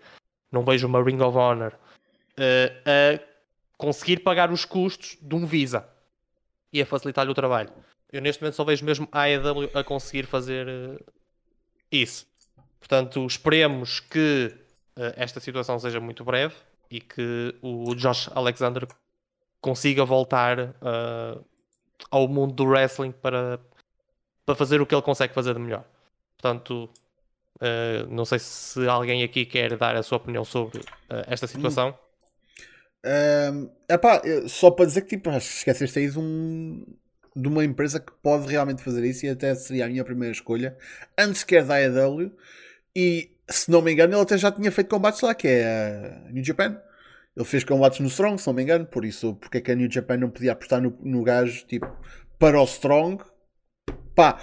não 0.53 0.63
vejo 0.63 0.87
uma 0.87 1.03
Ring 1.03 1.21
of 1.21 1.37
Honor. 1.37 1.73
Uh, 2.39 3.19
conseguir 3.79 4.19
pagar 4.19 4.51
os 4.53 4.67
custos 4.67 5.17
de 5.23 5.35
um 5.35 5.47
Visa 5.47 5.89
e 6.71 6.83
a 6.83 6.87
facilitar-lhe 6.87 7.31
o 7.31 7.35
trabalho. 7.35 7.73
Eu 8.13 8.21
neste 8.21 8.43
momento 8.43 8.57
só 8.57 8.65
vejo 8.65 8.85
mesmo 8.85 9.09
a 9.11 9.23
AEW 9.23 9.71
a 9.73 9.83
conseguir 9.83 10.27
fazer 10.27 10.69
uh, 10.69 11.13
isso. 11.91 12.27
Portanto, 12.79 13.25
esperemos 13.27 14.01
que 14.01 14.55
esta 15.17 15.39
situação 15.39 15.79
seja 15.79 16.01
muito 16.01 16.25
breve 16.25 16.55
e 16.91 17.01
que 17.01 17.55
o 17.63 17.95
Josh 17.95 18.29
Alexander 18.35 18.87
consiga 19.61 20.05
voltar 20.05 20.59
uh, 20.61 21.45
ao 22.11 22.29
mundo 22.29 22.55
do 22.55 22.65
wrestling 22.65 23.13
para, 23.13 23.61
para 24.47 24.55
fazer 24.55 24.81
o 24.81 24.87
que 24.87 24.95
ele 24.95 25.03
consegue 25.03 25.35
fazer 25.35 25.55
de 25.55 25.61
melhor. 25.61 25.85
Portanto, 26.37 26.89
uh, 27.57 28.07
não 28.09 28.25
sei 28.25 28.39
se 28.39 28.87
alguém 28.89 29.23
aqui 29.23 29.45
quer 29.45 29.77
dar 29.77 29.97
a 29.97 30.03
sua 30.03 30.19
opinião 30.19 30.45
sobre 30.45 30.79
uh, 30.79 31.25
esta 31.27 31.47
situação. 31.47 31.91
Hum. 31.91 32.08
Epá, 33.89 34.23
só 34.49 34.71
para 34.71 34.87
dizer 34.87 35.03
que 35.03 35.17
tipo, 35.17 35.31
esqueceste 35.31 35.99
aí 35.99 36.11
de, 36.11 36.19
um, 36.19 36.85
de 37.35 37.49
uma 37.49 37.65
empresa 37.65 38.01
que 38.01 38.13
pode 38.23 38.49
realmente 38.49 38.83
fazer 38.83 39.05
isso 39.05 39.27
e 39.27 39.29
até 39.29 39.55
seria 39.55 39.87
a 39.87 39.89
minha 39.89 40.05
primeira 40.05 40.33
escolha, 40.33 40.77
antes 41.17 41.45
que 41.45 41.61
da 41.63 41.77
AEW. 41.77 42.33
E 42.95 43.31
se 43.49 43.71
não 43.71 43.81
me 43.81 43.93
engano, 43.93 44.15
ele 44.15 44.23
até 44.23 44.37
já 44.37 44.51
tinha 44.53 44.71
feito 44.71 44.91
combates 44.91 45.21
lá, 45.21 45.35
que 45.35 45.49
é 45.49 46.23
a 46.27 46.33
New 46.33 46.45
Japan. 46.45 46.81
Ele 47.37 47.47
fez 47.47 47.63
combates 47.65 48.01
no 48.01 48.09
Strong, 48.09 48.41
se 48.41 48.47
não 48.47 48.55
me 48.55 48.63
engano, 48.63 48.85
por 48.85 49.05
isso, 49.05 49.35
porque 49.37 49.59
é 49.59 49.61
que 49.61 49.71
a 49.71 49.75
New 49.75 49.91
Japan 49.91 50.17
não 50.17 50.31
podia 50.31 50.53
apostar 50.53 50.83
no, 50.83 50.99
no 51.03 51.23
gajo, 51.23 51.65
tipo, 51.67 51.87
para 52.39 52.61
o 52.61 52.65
Strong? 52.65 53.23
Pá, 54.15 54.41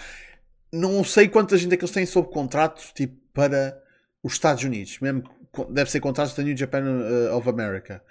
não 0.72 1.04
sei 1.04 1.28
quanta 1.28 1.58
gente 1.58 1.74
é 1.74 1.78
que 1.78 1.84
eles 1.84 1.94
têm 1.94 2.06
sob 2.06 2.32
contrato, 2.32 2.82
tipo, 2.94 3.16
para 3.34 3.78
os 4.24 4.34
Estados 4.34 4.64
Unidos, 4.64 4.98
mesmo, 5.00 5.24
deve 5.70 5.92
ser 5.92 6.00
contratos 6.00 6.34
da 6.34 6.44
New 6.44 6.56
Japan 6.56 6.84
uh, 6.84 7.36
of 7.36 7.50
America. 7.50 8.02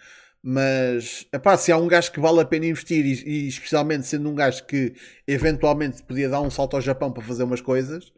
Mas, 0.47 1.27
epá, 1.33 1.57
se 1.57 1.73
há 1.73 1.77
um 1.79 1.89
gajo 1.89 2.13
que 2.13 2.21
vale 2.21 2.41
a 2.41 2.45
pena 2.45 2.67
investir, 2.67 3.07
e, 3.07 3.47
e 3.47 3.49
especialmente 3.49 4.07
sendo 4.07 4.29
um 4.29 4.35
gajo 4.35 4.65
que 4.67 4.95
eventualmente 5.27 6.03
podia 6.03 6.29
dar 6.29 6.43
um 6.43 6.51
salto 6.51 6.77
ao 6.77 6.83
Japão 6.83 7.11
para 7.11 7.23
fazer 7.23 7.45
umas 7.45 7.63
coisas, 7.63 8.13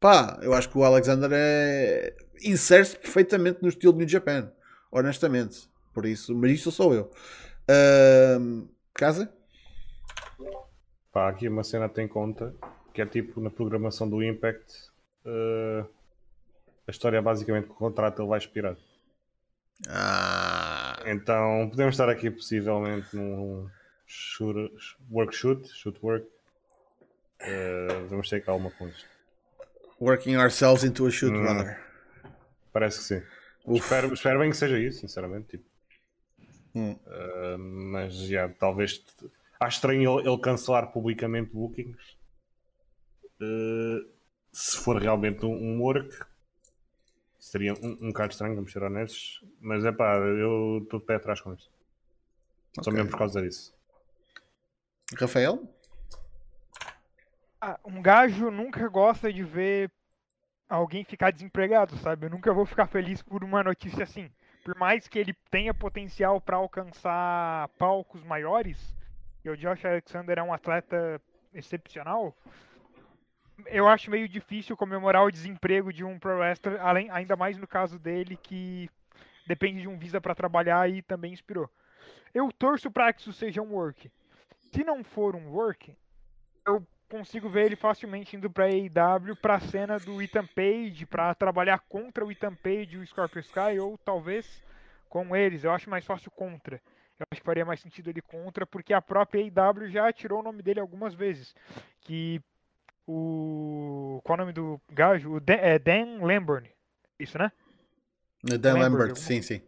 Pá, 0.00 0.38
eu 0.42 0.54
acho 0.54 0.68
que 0.68 0.78
o 0.78 0.84
Alexander 0.84 1.28
é... 1.32 2.14
insere-se 2.42 2.96
perfeitamente 2.96 3.60
no 3.62 3.68
estilo 3.68 3.92
de 3.92 3.98
New 4.00 4.08
Japan. 4.08 4.52
Honestamente. 4.90 5.68
Por 5.92 6.06
isso, 6.06 6.34
mas 6.36 6.52
isso 6.52 6.70
sou 6.70 6.94
eu. 6.94 7.10
Uh... 7.68 8.68
Casa? 8.94 9.32
Pá, 11.12 11.28
aqui 11.28 11.48
uma 11.48 11.64
cena 11.64 11.88
tem 11.88 12.06
conta 12.06 12.54
que 12.94 13.02
é 13.02 13.06
tipo 13.06 13.40
na 13.40 13.50
programação 13.50 14.08
do 14.08 14.22
Impact. 14.22 14.72
Uh... 15.24 15.84
A 16.86 16.90
história 16.90 17.18
é 17.18 17.20
basicamente 17.22 17.66
que 17.66 17.72
o 17.72 17.76
contrato 17.76 18.22
ele 18.22 18.28
vai 18.28 18.38
expirar. 18.38 18.76
Ah. 19.88 20.67
Então 21.06 21.68
podemos 21.70 21.94
estar 21.94 22.08
aqui 22.08 22.30
possivelmente 22.30 23.14
num 23.14 23.68
shoot, 24.06 24.72
work 25.10 25.34
shoot, 25.34 25.68
shoot 25.68 25.98
work. 26.02 26.26
Uh, 27.40 28.06
vamos 28.08 28.28
ter 28.28 28.44
calma 28.44 28.70
com 28.72 28.88
isto. 28.88 29.06
Working 30.00 30.36
ourselves 30.36 30.84
into 30.84 31.06
a 31.06 31.10
shoot, 31.10 31.34
hum, 31.34 31.42
brother. 31.42 31.80
Parece 32.72 32.98
que 32.98 33.04
sim. 33.04 33.22
Espero, 33.76 34.12
espero, 34.14 34.38
bem 34.38 34.50
que 34.50 34.56
seja 34.56 34.78
isso, 34.78 35.00
sinceramente. 35.00 35.48
Tipo. 35.48 35.64
Hum. 36.74 36.92
Uh, 36.92 37.58
mas 37.58 38.14
já, 38.14 38.48
talvez. 38.48 39.04
Acho 39.60 39.76
estranho 39.76 40.20
ele, 40.20 40.28
ele 40.28 40.38
cancelar 40.40 40.92
publicamente 40.92 41.52
bookings. 41.52 42.16
Uh, 43.40 44.08
se 44.52 44.76
for 44.78 45.00
realmente 45.00 45.44
um, 45.44 45.52
um 45.52 45.80
work, 45.80 46.16
seria 47.48 47.74
um, 47.74 47.96
um 48.00 48.08
bocado 48.08 48.32
estranho, 48.32 48.54
vamos 48.54 48.72
ser 48.72 48.82
honestos. 48.82 49.44
Mas 49.60 49.84
é 49.84 49.92
pá, 49.92 50.16
eu 50.16 50.80
estou 50.82 51.00
de 51.00 51.06
pé 51.06 51.16
atrás 51.16 51.40
com 51.40 51.52
isso. 51.54 51.70
Okay. 52.72 52.84
Só 52.84 52.90
mesmo 52.90 53.10
por 53.10 53.18
causa 53.18 53.42
disso. 53.42 53.74
Rafael? 55.18 55.66
Ah, 57.60 57.78
um 57.84 58.00
gajo 58.00 58.50
nunca 58.50 58.86
gosta 58.88 59.32
de 59.32 59.42
ver 59.42 59.90
alguém 60.68 61.02
ficar 61.02 61.32
desempregado, 61.32 61.96
sabe? 61.96 62.26
Eu 62.26 62.30
nunca 62.30 62.52
vou 62.52 62.66
ficar 62.66 62.86
feliz 62.86 63.22
por 63.22 63.42
uma 63.42 63.62
notícia 63.62 64.04
assim. 64.04 64.30
Por 64.64 64.76
mais 64.76 65.08
que 65.08 65.18
ele 65.18 65.34
tenha 65.50 65.72
potencial 65.72 66.40
para 66.40 66.56
alcançar 66.56 67.68
palcos 67.78 68.22
maiores, 68.22 68.94
e 69.44 69.48
o 69.48 69.56
Josh 69.56 69.84
Alexander 69.84 70.38
é 70.38 70.42
um 70.42 70.52
atleta 70.52 71.20
excepcional, 71.54 72.36
eu 73.66 73.88
acho 73.88 74.10
meio 74.10 74.28
difícil 74.28 74.76
comemorar 74.76 75.24
o 75.24 75.30
desemprego 75.30 75.92
de 75.92 76.04
um 76.04 76.18
pro 76.18 76.38
wrestler, 76.38 76.80
além, 76.80 77.10
ainda 77.10 77.36
mais 77.36 77.56
no 77.58 77.66
caso 77.66 77.98
dele 77.98 78.36
que 78.36 78.88
depende 79.46 79.80
de 79.80 79.88
um 79.88 79.98
visa 79.98 80.20
para 80.20 80.34
trabalhar 80.34 80.88
e 80.90 81.02
também 81.02 81.32
inspirou. 81.32 81.68
Eu 82.32 82.52
torço 82.52 82.90
para 82.90 83.12
que 83.12 83.20
isso 83.20 83.32
seja 83.32 83.62
um 83.62 83.72
work. 83.72 84.10
Se 84.72 84.84
não 84.84 85.02
for 85.02 85.34
um 85.34 85.48
work, 85.48 85.96
eu 86.66 86.86
consigo 87.08 87.48
ver 87.48 87.66
ele 87.66 87.76
facilmente 87.76 88.36
indo 88.36 88.50
para 88.50 88.66
AEW, 88.66 89.34
para 89.36 89.58
cena 89.60 89.98
do 89.98 90.20
Ethan 90.22 90.46
Page, 90.46 91.06
para 91.06 91.34
trabalhar 91.34 91.78
contra 91.88 92.24
o 92.24 92.30
Ethan 92.30 92.54
Page 92.54 92.96
e 92.96 92.98
o 92.98 93.06
Scorpio 93.06 93.40
Sky, 93.40 93.78
ou 93.80 93.96
talvez 93.98 94.62
com 95.08 95.34
eles. 95.34 95.64
Eu 95.64 95.72
acho 95.72 95.88
mais 95.88 96.04
fácil 96.04 96.30
contra. 96.30 96.76
Eu 97.18 97.26
acho 97.30 97.40
que 97.40 97.46
faria 97.46 97.64
mais 97.64 97.80
sentido 97.80 98.10
ele 98.10 98.20
contra, 98.20 98.66
porque 98.66 98.92
a 98.92 99.02
própria 99.02 99.42
AEW 99.42 99.88
já 99.88 100.12
tirou 100.12 100.40
o 100.40 100.42
nome 100.42 100.62
dele 100.62 100.80
algumas 100.80 101.14
vezes. 101.14 101.54
Que 102.02 102.40
o. 103.08 104.20
Qual 104.22 104.38
é 104.38 104.42
o 104.42 104.44
nome 104.44 104.52
do 104.52 104.80
gajo? 104.92 105.32
O 105.32 105.40
Dan, 105.40 105.54
é 105.54 105.78
Dan 105.78 106.18
Lamborn. 106.20 106.70
Isso, 107.18 107.38
né? 107.38 107.50
Dan 108.42 108.78
Lambert, 108.78 109.16
sim, 109.16 109.42
sim. 109.42 109.60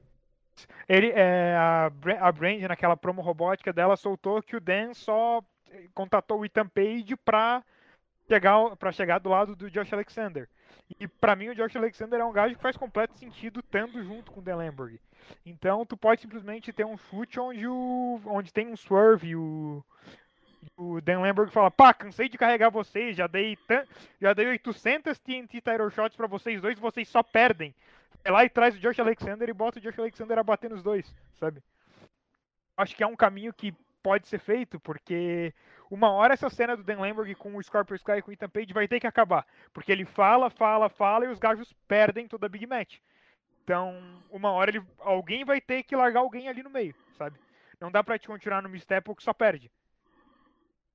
Ele, 0.88 1.10
é, 1.14 1.56
a, 1.56 1.90
a 2.20 2.32
Brand, 2.32 2.60
naquela 2.62 2.96
promo 2.96 3.22
robótica 3.22 3.72
dela, 3.72 3.96
soltou 3.96 4.42
que 4.42 4.56
o 4.56 4.60
Dan 4.60 4.92
só 4.94 5.42
contatou 5.94 6.40
o 6.40 6.44
Ethan 6.44 6.68
Page 6.68 7.16
para 7.16 7.64
chegar, 8.28 8.76
pra 8.76 8.92
chegar 8.92 9.18
do 9.18 9.30
lado 9.30 9.56
do 9.56 9.70
Josh 9.70 9.92
Alexander. 9.92 10.48
E 10.98 11.08
pra 11.08 11.34
mim 11.34 11.48
o 11.48 11.54
Josh 11.54 11.76
Alexander 11.76 12.20
é 12.20 12.24
um 12.24 12.32
gajo 12.32 12.54
que 12.54 12.62
faz 12.62 12.76
completo 12.76 13.16
sentido 13.16 13.60
estando 13.60 14.02
junto 14.02 14.30
com 14.30 14.40
o 14.40 14.42
Dan 14.42 14.56
Lamborg. 14.56 15.00
Então 15.46 15.86
tu 15.86 15.96
pode 15.96 16.20
simplesmente 16.20 16.72
ter 16.72 16.84
um 16.84 16.96
chute 16.96 17.40
onde 17.40 17.66
o 17.66 18.20
onde 18.26 18.52
tem 18.52 18.68
um 18.68 18.76
swerve 18.76 19.28
e 19.28 19.36
o 19.36 19.84
o 20.76 21.00
Dan 21.00 21.20
Lamborg 21.20 21.50
fala: 21.52 21.70
"Pá, 21.70 21.92
cansei 21.94 22.28
de 22.28 22.38
carregar 22.38 22.70
vocês, 22.70 23.16
já 23.16 23.26
dei 23.26 23.56
tan- 23.66 23.86
já 24.20 24.32
dei 24.32 24.46
800 24.48 25.18
TNT 25.18 25.60
title 25.60 25.90
shots 25.90 26.16
pra 26.16 26.26
vocês 26.26 26.60
dois, 26.60 26.78
vocês 26.78 27.08
só 27.08 27.22
perdem". 27.22 27.74
Vai 28.22 28.32
lá 28.32 28.44
e 28.44 28.50
traz 28.50 28.74
o 28.76 28.78
Josh 28.78 28.98
Alexander 29.00 29.48
e 29.48 29.52
bota 29.52 29.78
o 29.78 29.82
Josh 29.82 29.98
Alexander 29.98 30.38
a 30.38 30.42
bater 30.42 30.68
nos 30.70 30.82
dois, 30.82 31.14
sabe? 31.38 31.62
Acho 32.76 32.94
que 32.96 33.02
é 33.02 33.06
um 33.06 33.16
caminho 33.16 33.52
que 33.52 33.72
pode 34.02 34.28
ser 34.28 34.38
feito, 34.38 34.80
porque 34.80 35.52
uma 35.90 36.10
hora 36.10 36.34
essa 36.34 36.48
cena 36.48 36.76
do 36.76 36.82
Dan 36.82 37.00
Lamborg 37.00 37.34
com 37.34 37.56
o 37.56 37.62
Scorpio 37.62 37.96
Sky 37.96 38.12
e 38.12 38.22
com 38.22 38.30
o 38.30 38.34
Ethan 38.34 38.48
Page 38.48 38.72
vai 38.72 38.88
ter 38.88 39.00
que 39.00 39.06
acabar. 39.06 39.46
Porque 39.72 39.92
ele 39.92 40.04
fala, 40.04 40.48
fala, 40.50 40.88
fala 40.88 41.26
e 41.26 41.28
os 41.28 41.38
gajos 41.38 41.72
perdem 41.88 42.26
toda 42.28 42.46
a 42.46 42.48
Big 42.48 42.66
Match. 42.66 42.98
Então, 43.64 44.22
uma 44.30 44.50
hora 44.52 44.70
ele, 44.70 44.82
alguém 44.98 45.44
vai 45.44 45.60
ter 45.60 45.82
que 45.82 45.94
largar 45.94 46.20
alguém 46.20 46.48
ali 46.48 46.62
no 46.62 46.70
meio, 46.70 46.94
sabe? 47.16 47.38
Não 47.80 47.90
dá 47.90 48.02
pra 48.02 48.18
te 48.18 48.26
continuar 48.26 48.62
no 48.62 48.68
misstep 48.68 49.14
que 49.14 49.22
só 49.22 49.32
perde. 49.32 49.70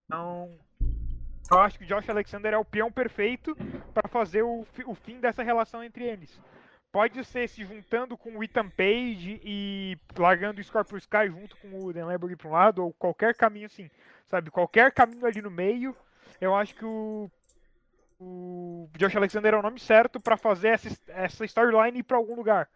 Então, 0.06 0.52
eu 1.52 1.60
acho 1.60 1.78
que 1.78 1.86
o 1.86 1.88
Josh 1.88 2.10
Alexander 2.10 2.54
é 2.54 2.58
o 2.58 2.66
peão 2.66 2.92
perfeito 2.92 3.56
pra 3.94 4.08
fazer 4.08 4.44
o, 4.44 4.66
o 4.86 4.96
fim 4.96 5.20
dessa 5.20 5.44
relação 5.44 5.84
entre 5.84 6.04
eles. 6.04 6.40
Pode 6.92 7.24
ser 7.26 7.50
se 7.50 7.64
juntando 7.66 8.18
com 8.18 8.38
o 8.38 8.44
Ethan 8.44 8.70
Page 8.70 9.42
e 9.44 9.98
largando 10.18 10.62
o 10.62 10.64
Scorpio 10.64 10.98
Sky 10.98 11.28
junto 11.28 11.58
com 11.58 11.84
o 11.84 11.92
Dan 11.92 12.06
Lamborg 12.06 12.36
pra 12.38 12.48
um 12.48 12.52
lado, 12.52 12.84
ou 12.84 12.94
qualquer 12.94 13.36
caminho 13.36 13.66
assim, 13.66 13.90
sabe? 14.28 14.50
Qualquer 14.50 14.94
caminho 14.94 15.26
ali 15.26 15.42
no 15.42 15.52
meio, 15.52 15.96
eu 16.40 16.56
acho 16.56 16.74
que 16.74 16.86
o, 16.86 17.30
o 18.18 18.90
Josh 18.98 19.16
Alexander 19.16 19.54
é 19.54 19.58
o 19.58 19.62
nome 19.62 19.80
certo 19.80 20.22
pra 20.22 20.38
fazer 20.38 20.70
essa, 20.70 20.90
essa 21.10 21.46
storyline 21.46 22.00
ir 22.00 22.04
pra 22.04 22.18
algum 22.18 22.34
lugar. 22.34 22.70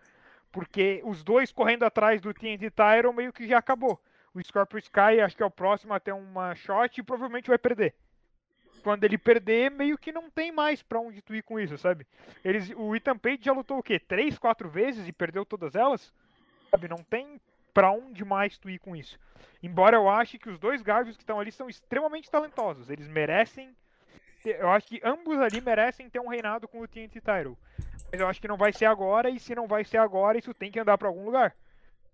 Porque 0.52 1.02
os 1.06 1.24
dois 1.24 1.52
correndo 1.52 1.84
atrás 1.84 2.20
do 2.20 2.34
TNT 2.34 2.72
Tyron 2.72 3.14
meio 3.14 3.32
que 3.32 3.48
já 3.48 3.58
acabou. 3.58 4.00
O 4.40 4.44
Scorpio 4.44 4.80
Sky 4.80 5.20
acho 5.22 5.36
que 5.36 5.44
é 5.44 5.46
o 5.46 5.52
próximo 5.52 5.94
a 5.94 6.00
ter 6.00 6.14
uma 6.14 6.56
shot 6.56 6.98
e 6.98 7.04
provavelmente 7.04 7.50
vai 7.50 7.58
perder. 7.58 7.94
Quando 8.82 9.04
ele 9.04 9.18
perder, 9.18 9.70
meio 9.70 9.98
que 9.98 10.14
não 10.14 10.30
tem 10.30 10.50
mais 10.50 10.82
pra 10.82 11.02
onde 11.02 11.22
tu 11.22 11.36
ir 11.36 11.44
com 11.44 11.60
isso, 11.60 11.78
sabe? 11.78 12.08
Eles, 12.44 12.72
o 12.78 12.96
Ethan 12.96 13.18
Page 13.18 13.40
já 13.42 13.52
lutou 13.52 13.78
o 13.78 13.84
quê? 13.84 14.00
Três, 14.00 14.40
quatro 14.40 14.70
vezes 14.70 15.06
e 15.06 15.12
perdeu 15.12 15.46
todas 15.46 15.76
elas? 15.76 16.14
Sabe? 16.72 16.88
Não 16.88 17.04
tem 17.04 17.42
pra 17.74 17.92
onde 17.92 18.24
mais 18.24 18.58
tu 18.58 18.70
ir 18.70 18.80
com 18.80 18.96
isso. 18.96 19.20
Embora 19.62 19.98
eu 19.98 20.10
ache 20.10 20.40
que 20.40 20.50
os 20.50 20.58
dois 20.58 20.82
gajos 20.82 21.18
que 21.18 21.24
estão 21.24 21.38
ali 21.38 21.52
são 21.52 21.68
extremamente 21.68 22.32
talentosos. 22.32 22.90
Eles 22.90 23.10
merecem. 23.10 23.76
Eu 24.46 24.70
acho 24.70 24.88
que 24.88 25.02
ambos 25.04 25.38
ali 25.38 25.60
merecem 25.60 26.10
ter 26.10 26.22
um 26.22 26.30
reinado 26.30 26.66
com 26.66 26.80
o 26.80 26.88
TNT 26.88 27.20
Title. 27.20 27.58
Mas 28.10 28.22
eu 28.22 28.28
acho 28.30 28.40
que 28.40 28.48
não 28.48 28.56
vai 28.56 28.72
ser 28.72 28.86
agora, 28.86 29.30
e 29.30 29.38
se 29.38 29.54
não 29.54 29.68
vai 29.68 29.84
ser 29.84 29.98
agora, 29.98 30.38
isso 30.38 30.54
tem 30.54 30.72
que 30.72 30.80
andar 30.80 30.98
pra 30.98 31.10
algum 31.10 31.26
lugar. 31.26 31.54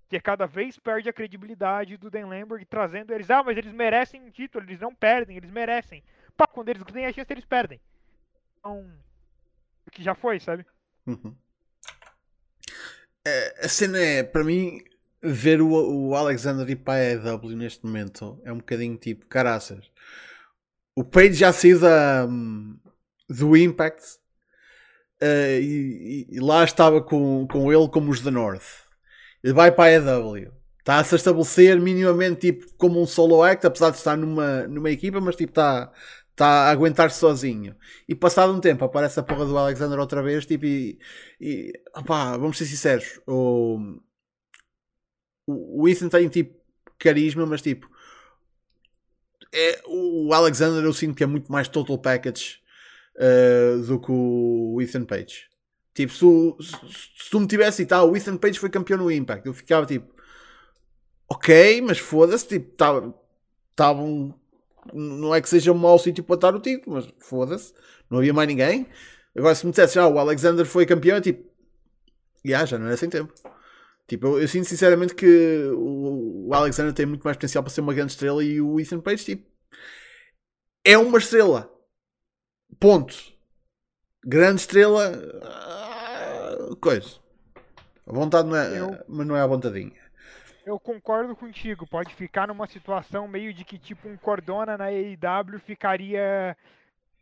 Porque 0.05 0.19
cada 0.19 0.45
vez 0.45 0.77
perde 0.77 1.09
a 1.09 1.13
credibilidade 1.13 1.97
do 1.97 2.11
Dan 2.11 2.27
Lamberg 2.27 2.63
trazendo 2.65 3.11
eles. 3.11 3.29
Ah, 3.29 3.43
mas 3.43 3.57
eles 3.57 3.73
merecem 3.73 4.21
um 4.21 4.29
título, 4.29 4.63
eles 4.63 4.79
não 4.79 4.93
perdem, 4.93 5.35
eles 5.35 5.49
merecem. 5.49 6.03
Pá, 6.37 6.45
quando 6.45 6.69
eles 6.69 6.83
têm 6.83 7.05
a 7.07 7.11
chance, 7.11 7.31
eles 7.31 7.45
perdem. 7.45 7.81
Então. 8.59 8.85
O 9.87 9.91
que 9.91 10.03
já 10.03 10.13
foi, 10.13 10.39
sabe? 10.39 10.65
Uhum. 11.07 11.35
É, 13.25 13.65
a 13.65 13.67
cena 13.69 13.97
é, 13.99 14.23
para 14.23 14.43
mim, 14.43 14.83
ver 15.21 15.59
o, 15.61 15.69
o 15.71 16.15
Alexander 16.15 16.69
ir 16.69 16.75
para 16.75 16.99
a 16.99 17.33
EW 17.33 17.55
neste 17.55 17.83
momento 17.83 18.39
é 18.43 18.51
um 18.51 18.57
bocadinho 18.57 18.97
tipo, 18.97 19.25
caraças. 19.25 19.91
O 20.95 21.03
Page 21.03 21.33
já 21.33 21.51
saiu 21.51 21.79
da, 21.79 22.27
do 23.27 23.57
Impact 23.57 24.19
e, 25.21 26.27
e- 26.29 26.35
e 26.35 26.39
lá 26.39 26.63
estava 26.63 27.01
com, 27.01 27.47
com 27.47 27.73
ele 27.73 27.89
como 27.89 28.11
os 28.11 28.21
da 28.21 28.29
North. 28.31 28.84
Vai 29.53 29.71
para 29.71 29.85
a 29.85 29.93
EW. 29.93 30.51
Está 30.79 30.99
a 30.99 31.03
se 31.03 31.15
estabelecer 31.15 31.79
minimamente 31.79 32.51
tipo, 32.51 32.71
como 32.77 33.01
um 33.01 33.07
solo 33.07 33.41
act, 33.43 33.65
apesar 33.65 33.89
de 33.89 33.97
estar 33.97 34.15
numa, 34.15 34.67
numa 34.67 34.91
equipa, 34.91 35.19
mas 35.19 35.35
tipo, 35.35 35.51
está, 35.51 35.91
está 36.29 36.45
a 36.45 36.69
aguentar-se 36.69 37.17
sozinho. 37.19 37.75
E 38.07 38.13
passado 38.13 38.53
um 38.53 38.59
tempo 38.59 38.85
aparece 38.85 39.19
a 39.19 39.23
porra 39.23 39.45
do 39.45 39.57
Alexander 39.57 39.97
outra 39.97 40.21
vez, 40.21 40.45
tipo, 40.45 40.65
e, 40.65 40.99
e 41.41 41.73
opá, 41.95 42.37
vamos 42.37 42.57
ser 42.57 42.65
sinceros, 42.65 43.19
o, 43.25 43.99
o 45.47 45.87
Ethan 45.87 46.09
tem 46.09 46.27
tipo 46.29 46.55
carisma, 46.99 47.45
mas 47.45 47.61
tipo, 47.61 47.89
é, 49.53 49.81
o 49.87 50.33
Alexander 50.33 50.83
eu 50.83 50.93
sinto 50.93 51.15
que 51.15 51.23
é 51.23 51.27
muito 51.27 51.51
mais 51.51 51.67
total 51.67 51.97
package 51.97 52.59
uh, 53.15 53.81
do 53.83 53.99
que 53.99 54.11
o 54.11 54.79
Ethan 54.81 55.05
Page. 55.05 55.47
Tipo, 55.95 56.13
se, 56.13 56.69
se, 56.69 57.23
se 57.23 57.29
tu 57.31 57.39
me 57.39 57.47
tivesse 57.47 57.83
dito, 57.83 57.93
ah, 57.93 58.03
o 58.03 58.15
Ethan 58.15 58.37
Page 58.37 58.59
foi 58.59 58.69
campeão 58.69 58.99
no 58.99 59.11
Impact, 59.11 59.47
eu 59.47 59.53
ficava 59.53 59.85
tipo, 59.85 60.13
ok, 61.27 61.81
mas 61.81 61.97
foda-se, 61.97 62.47
tipo, 62.47 62.69
estavam 63.71 64.35
não 64.93 65.33
é 65.33 65.41
que 65.41 65.49
seja 65.49 65.71
um 65.71 65.77
mau 65.77 65.97
sítio 65.97 66.23
para 66.23 66.35
estar 66.35 66.55
o 66.55 66.59
título, 66.59 66.95
mas 66.95 67.07
foda-se, 67.19 67.73
não 68.09 68.19
havia 68.19 68.33
mais 68.33 68.47
ninguém. 68.47 68.87
Agora, 69.35 69.55
se 69.55 69.65
me 69.65 69.71
dissesse, 69.71 69.97
ah, 69.99 70.07
o 70.07 70.19
Alexander 70.19 70.65
foi 70.65 70.85
campeão, 70.85 71.17
é 71.17 71.21
tipo, 71.21 71.49
já, 72.43 72.65
já 72.65 72.77
não 72.77 72.87
era 72.87 72.97
sem 72.97 73.09
tempo. 73.09 73.33
Tipo, 74.07 74.27
eu, 74.27 74.41
eu 74.41 74.47
sinto 74.47 74.65
sinceramente 74.65 75.15
que 75.15 75.69
o, 75.73 76.47
o 76.49 76.53
Alexander 76.53 76.93
tem 76.93 77.05
muito 77.05 77.23
mais 77.23 77.35
potencial 77.37 77.63
para 77.63 77.73
ser 77.73 77.81
uma 77.81 77.93
grande 77.93 78.11
estrela 78.11 78.43
e 78.43 78.61
o 78.61 78.79
Ethan 78.79 78.99
Page, 79.01 79.25
tipo, 79.25 79.49
é 80.83 80.97
uma 80.97 81.17
estrela. 81.17 81.71
Ponto. 82.79 83.15
Grande 84.23 84.61
estrela, 84.61 85.11
coisa. 86.79 87.19
A 88.07 88.11
vontade 88.13 88.47
não 88.47 88.55
é, 88.55 88.79
Eu- 88.79 89.03
mas 89.07 89.25
não 89.27 89.35
é 89.35 89.41
a 89.41 89.47
vontadinha. 89.47 89.93
Eu 90.65 90.79
concordo 90.79 91.35
contigo. 91.35 91.85
Pode 91.87 92.13
ficar 92.15 92.47
numa 92.47 92.65
situação 92.67 93.27
meio 93.27 93.53
de 93.53 93.63
que, 93.63 93.77
tipo, 93.77 94.07
um 94.07 94.17
Cordona 94.17 94.77
na 94.77 94.85
AEW 94.85 95.59
ficaria. 95.59 96.55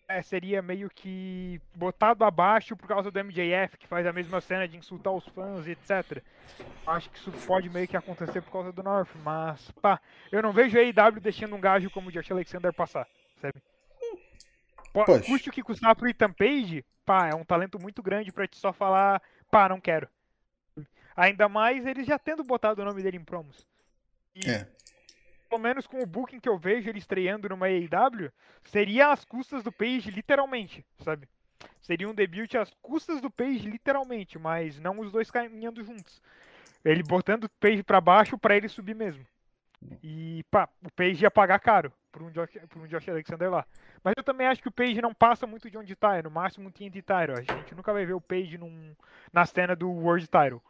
é, 0.05 0.21
seria 0.21 0.61
meio 0.61 0.89
que 0.89 1.59
botado 1.73 2.25
abaixo 2.25 2.75
por 2.75 2.87
causa 2.87 3.09
do 3.09 3.17
MJF, 3.19 3.77
que 3.77 3.87
faz 3.87 4.05
a 4.05 4.11
mesma 4.13 4.41
cena 4.41 4.67
de 4.67 4.75
insultar 4.77 5.13
os 5.13 5.25
fãs 5.29 5.65
e 5.65 5.71
etc. 5.71 6.21
Acho 6.85 7.09
que 7.09 7.17
isso 7.17 7.31
pode 7.47 7.69
meio 7.69 7.87
que 7.87 7.95
acontecer 7.97 8.41
por 8.41 8.51
causa 8.51 8.71
do 8.73 8.83
North, 8.83 9.09
mas, 9.23 9.71
pá, 9.81 9.99
eu 10.31 10.41
não 10.43 10.51
vejo 10.51 10.77
a 10.77 10.81
AEW 10.81 11.21
deixando 11.21 11.55
um 11.55 11.59
gajo 11.59 11.89
como 11.89 12.09
o 12.09 12.11
Josh 12.11 12.29
Alexander 12.31 12.73
passar, 12.73 13.07
sabe? 13.41 13.55
Pois. 14.93 15.25
Custe 15.25 15.49
o 15.49 15.53
que 15.53 15.63
custar 15.63 15.95
pro 15.95 16.07
Ethan 16.07 16.31
Page, 16.33 16.85
pá, 17.05 17.29
é 17.29 17.33
um 17.33 17.45
talento 17.45 17.79
muito 17.81 18.03
grande 18.03 18.31
pra 18.31 18.45
te 18.47 18.57
só 18.57 18.71
falar, 18.73 19.21
pá, 19.53 19.69
não 19.69 19.79
quero. 19.79 20.09
Ainda 21.15 21.47
mais 21.47 21.85
eles 21.85 22.07
já 22.07 22.17
tendo 22.17 22.43
botado 22.43 22.81
o 22.81 22.85
nome 22.85 23.03
dele 23.03 23.17
em 23.17 23.23
promos. 23.23 23.67
E, 24.35 24.49
É. 24.49 24.67
pelo 25.47 25.61
menos 25.61 25.85
com 25.85 26.01
o 26.01 26.07
booking 26.07 26.39
que 26.39 26.49
eu 26.49 26.57
vejo 26.57 26.89
ele 26.89 26.97
estreando 26.97 27.47
numa 27.47 27.67
AEW, 27.67 28.31
seria 28.63 29.11
às 29.11 29.23
custas 29.23 29.63
do 29.63 29.71
Page, 29.71 30.09
literalmente, 30.09 30.83
sabe? 30.99 31.29
Seria 31.79 32.09
um 32.09 32.15
debut 32.15 32.55
às 32.55 32.73
custas 32.81 33.21
do 33.21 33.29
Page, 33.29 33.69
literalmente, 33.69 34.39
mas 34.39 34.79
não 34.79 34.99
os 34.99 35.11
dois 35.11 35.29
caminhando 35.29 35.83
juntos. 35.83 36.19
Ele 36.83 37.03
botando 37.03 37.43
o 37.43 37.49
Page 37.59 37.83
pra 37.83 38.01
baixo 38.01 38.37
pra 38.37 38.57
ele 38.57 38.67
subir 38.67 38.95
mesmo. 38.95 39.23
E, 40.01 40.43
pá, 40.51 40.69
o 40.83 40.91
Page 40.91 41.23
ia 41.23 41.31
pagar 41.31 41.59
caro 41.59 41.91
por 42.11 42.21
um 42.21 42.31
Josh, 42.31 42.51
por 42.69 42.81
um 42.81 42.87
Josh 42.87 43.09
Alexander 43.09 43.49
lá. 43.49 43.65
Mas 44.03 44.13
eu 44.17 44.23
também 44.23 44.47
acho 44.47 44.61
que 44.61 44.67
o 44.67 44.71
Page 44.71 45.01
não 45.01 45.13
passa 45.13 45.47
muito 45.47 45.69
de 45.69 45.77
onde 45.77 45.95
tá, 45.95 46.17
é 46.17 46.21
no 46.21 46.29
máximo 46.29 46.67
um 46.67 46.71
TNT 46.71 47.01
Title. 47.01 47.35
A 47.37 47.41
gente 47.41 47.75
nunca 47.75 47.91
vai 47.91 48.05
ver 48.05 48.13
o 48.13 48.21
Page 48.21 48.57
num, 48.57 48.93
na 49.31 49.45
cena 49.45 49.75
do 49.75 49.89
World 49.89 50.25
Title. 50.25 50.61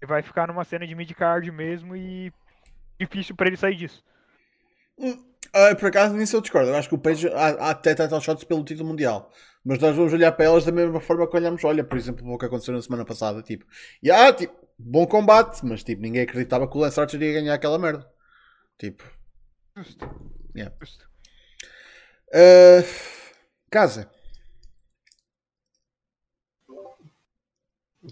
Ele 0.00 0.08
vai 0.08 0.22
ficar 0.22 0.46
numa 0.46 0.64
cena 0.64 0.86
de 0.86 0.94
mid-card 0.94 1.50
mesmo 1.50 1.96
e 1.96 2.32
difícil 2.98 3.34
pra 3.34 3.46
ele 3.46 3.56
sair 3.56 3.76
disso. 3.76 4.04
Ah, 5.52 5.74
por 5.74 5.88
acaso 5.88 6.14
nisso 6.14 6.36
eu 6.36 6.40
discordo. 6.40 6.70
Eu 6.70 6.76
acho 6.76 6.88
que 6.88 6.94
o 6.94 6.98
Page 6.98 7.28
há, 7.28 7.70
até 7.70 7.94
title 7.94 8.20
shots 8.20 8.44
pelo 8.44 8.64
título 8.64 8.88
mundial. 8.88 9.30
Mas 9.64 9.78
nós 9.78 9.96
vamos 9.96 10.12
olhar 10.12 10.30
para 10.32 10.44
elas 10.44 10.64
da 10.64 10.72
mesma 10.72 11.00
forma 11.00 11.28
que 11.28 11.36
olhamos, 11.36 11.64
olha, 11.64 11.82
por 11.82 11.96
exemplo, 11.96 12.30
o 12.30 12.38
que 12.38 12.44
aconteceu 12.44 12.74
na 12.74 12.82
semana 12.82 13.04
passada. 13.04 13.42
Tipo, 13.42 13.64
e 14.02 14.10
ah, 14.10 14.32
tipo, 14.32 14.54
bom 14.78 15.06
combate, 15.06 15.64
mas 15.64 15.82
tipo, 15.82 16.02
ninguém 16.02 16.22
acreditava 16.22 16.68
que 16.68 16.76
o 16.76 16.80
Lance 16.80 17.00
Archer 17.00 17.22
ia 17.22 17.32
ganhar 17.32 17.54
aquela 17.54 17.78
merda. 17.78 18.06
Tipo, 18.78 19.04
Justo. 19.76 20.06
Yeah. 20.54 20.74
Justo. 20.80 21.08
ah, 22.34 22.82
casa. 23.70 24.10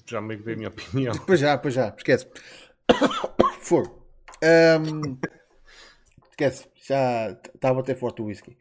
Já 0.07 0.21
meio 0.21 0.41
que 0.41 0.45
dei 0.47 0.55
a 0.55 0.57
minha 0.57 0.69
opinião. 0.69 1.15
Pois 1.27 1.41
já, 1.41 1.57
pois 1.57 1.75
já, 1.75 1.95
esquece. 1.97 2.29
Fogo. 3.61 4.05
Ahm, 4.43 5.19
esquece, 6.31 6.69
já 6.87 7.31
estava 7.55 7.81
até 7.81 7.95
forte 7.95 8.21
o 8.21 8.27
whisky. 8.27 8.59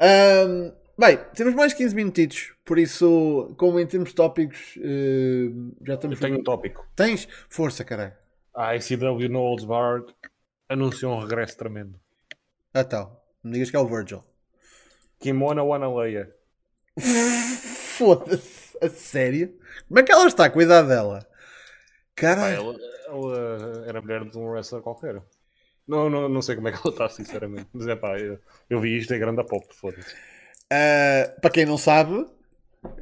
Ahm, 0.00 0.72
bem, 0.98 1.18
temos 1.34 1.54
mais 1.54 1.74
15 1.74 1.94
minutitos, 1.94 2.54
por 2.64 2.78
isso, 2.78 3.54
como 3.58 3.78
em 3.80 3.86
termos 3.86 4.10
de 4.10 4.14
tópicos, 4.14 4.78
eh, 4.78 5.50
já 5.84 5.92
Eu 5.94 5.96
estamos. 5.96 6.20
tenho 6.20 6.38
um 6.38 6.42
tópico. 6.44 6.86
Tens? 6.94 7.28
Força, 7.50 7.84
caralho. 7.84 8.14
A 8.54 8.74
ICW 8.76 9.28
no 9.28 9.40
Olds 9.40 9.64
Bar 9.64 10.02
anunciou 10.68 11.14
um 11.14 11.20
regresso 11.20 11.56
tremendo. 11.56 11.98
Ah, 12.74 12.84
tal. 12.84 13.24
Me 13.42 13.52
digas 13.52 13.70
que 13.70 13.76
é 13.76 13.80
o 13.80 13.86
Virgil. 13.86 14.22
Kimona 15.18 15.62
Wanaleia 15.62 16.32
Foda-se. 17.96 18.68
A 18.80 18.88
sério? 18.88 19.58
Como 19.88 19.98
é 19.98 20.02
que 20.04 20.12
ela 20.12 20.26
está 20.26 20.46
idade 20.46 20.88
dela? 20.88 21.26
Caralho. 22.14 22.54
ela, 22.54 22.78
ela 23.08 23.86
era 23.88 24.00
mulher 24.00 24.24
de 24.24 24.38
um 24.38 24.46
wrestler 24.46 24.82
qualquer. 24.82 25.20
Não, 25.86 26.08
não, 26.08 26.28
não 26.28 26.42
sei 26.42 26.54
como 26.54 26.68
é 26.68 26.72
que 26.72 26.78
ela 26.78 26.90
está, 26.90 27.08
sinceramente. 27.08 27.68
Mas 27.72 27.88
é 27.88 27.96
pá, 27.96 28.18
eu, 28.18 28.38
eu 28.70 28.80
vi 28.80 28.98
isto 28.98 29.12
em 29.14 29.18
grande 29.18 29.40
a 29.40 29.44
pop, 29.44 29.66
foda-se. 29.74 30.14
Uh, 30.14 31.40
para 31.40 31.50
quem 31.50 31.64
não 31.64 31.78
sabe, 31.78 32.26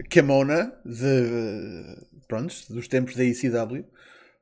Kimona, 0.08 0.72
de, 0.84 1.98
pronto, 2.28 2.54
dos 2.70 2.88
tempos 2.88 3.16
da 3.16 3.24
ECW, 3.24 3.84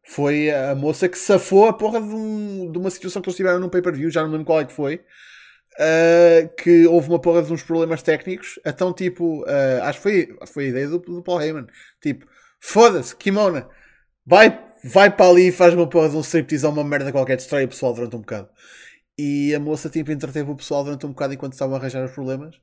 foi 0.07 0.51
a 0.51 0.75
moça 0.75 1.09
que 1.09 1.19
safou 1.19 1.67
a 1.67 1.73
porra 1.73 2.01
de, 2.01 2.15
um- 2.15 2.71
de 2.71 2.79
uma 2.79 2.91
situação 2.91 3.23
que 3.23 3.29
eles 3.29 3.37
tiveram 3.37 3.61
num 3.61 3.69
pay-per-view, 3.69 4.11
já 4.11 4.23
não 4.23 4.31
lembro 4.31 4.47
qual 4.47 4.61
é 4.61 4.65
que 4.65 4.73
foi, 4.73 4.97
uh, 5.79 6.49
que 6.57 6.87
houve 6.87 7.09
uma 7.09 7.21
porra 7.21 7.43
de 7.43 7.53
uns 7.53 7.63
problemas 7.63 8.03
técnicos, 8.03 8.59
então 8.65 8.93
tipo, 8.93 9.43
uh, 9.43 9.83
acho 9.83 10.01
que 10.01 10.03
foi, 10.03 10.37
foi 10.47 10.65
a 10.67 10.69
ideia 10.69 10.89
do, 10.89 10.99
do 10.99 11.23
Paul 11.23 11.41
Heyman, 11.41 11.67
tipo, 12.03 12.27
foda-se, 12.61 13.17
Kimona, 13.17 13.69
vai, 14.27 14.61
vai 14.85 15.11
para 15.15 15.31
ali 15.31 15.49
e 15.49 15.53
faz 15.53 15.75
uma 15.75 15.89
porra 15.89 16.09
de 16.11 16.17
um 16.17 16.21
striptease 16.21 16.67
ou 16.67 16.73
uma 16.73 16.85
merda 16.85 17.13
qualquer, 17.13 17.37
destrói 17.37 17.65
o 17.65 17.69
pessoal 17.69 17.95
durante 17.95 18.17
um 18.17 18.21
bocado. 18.21 18.49
E 19.19 19.55
a 19.55 19.61
moça 19.61 19.89
tipo 19.89 20.11
entreteve 20.11 20.51
o 20.51 20.57
pessoal 20.57 20.83
durante 20.85 21.07
um 21.07 21.11
bocado 21.11 21.35
enquanto 21.35 21.53
estavam 21.53 21.77
a 21.77 21.79
arranjar 21.79 22.05
os 22.05 22.13
problemas. 22.13 22.57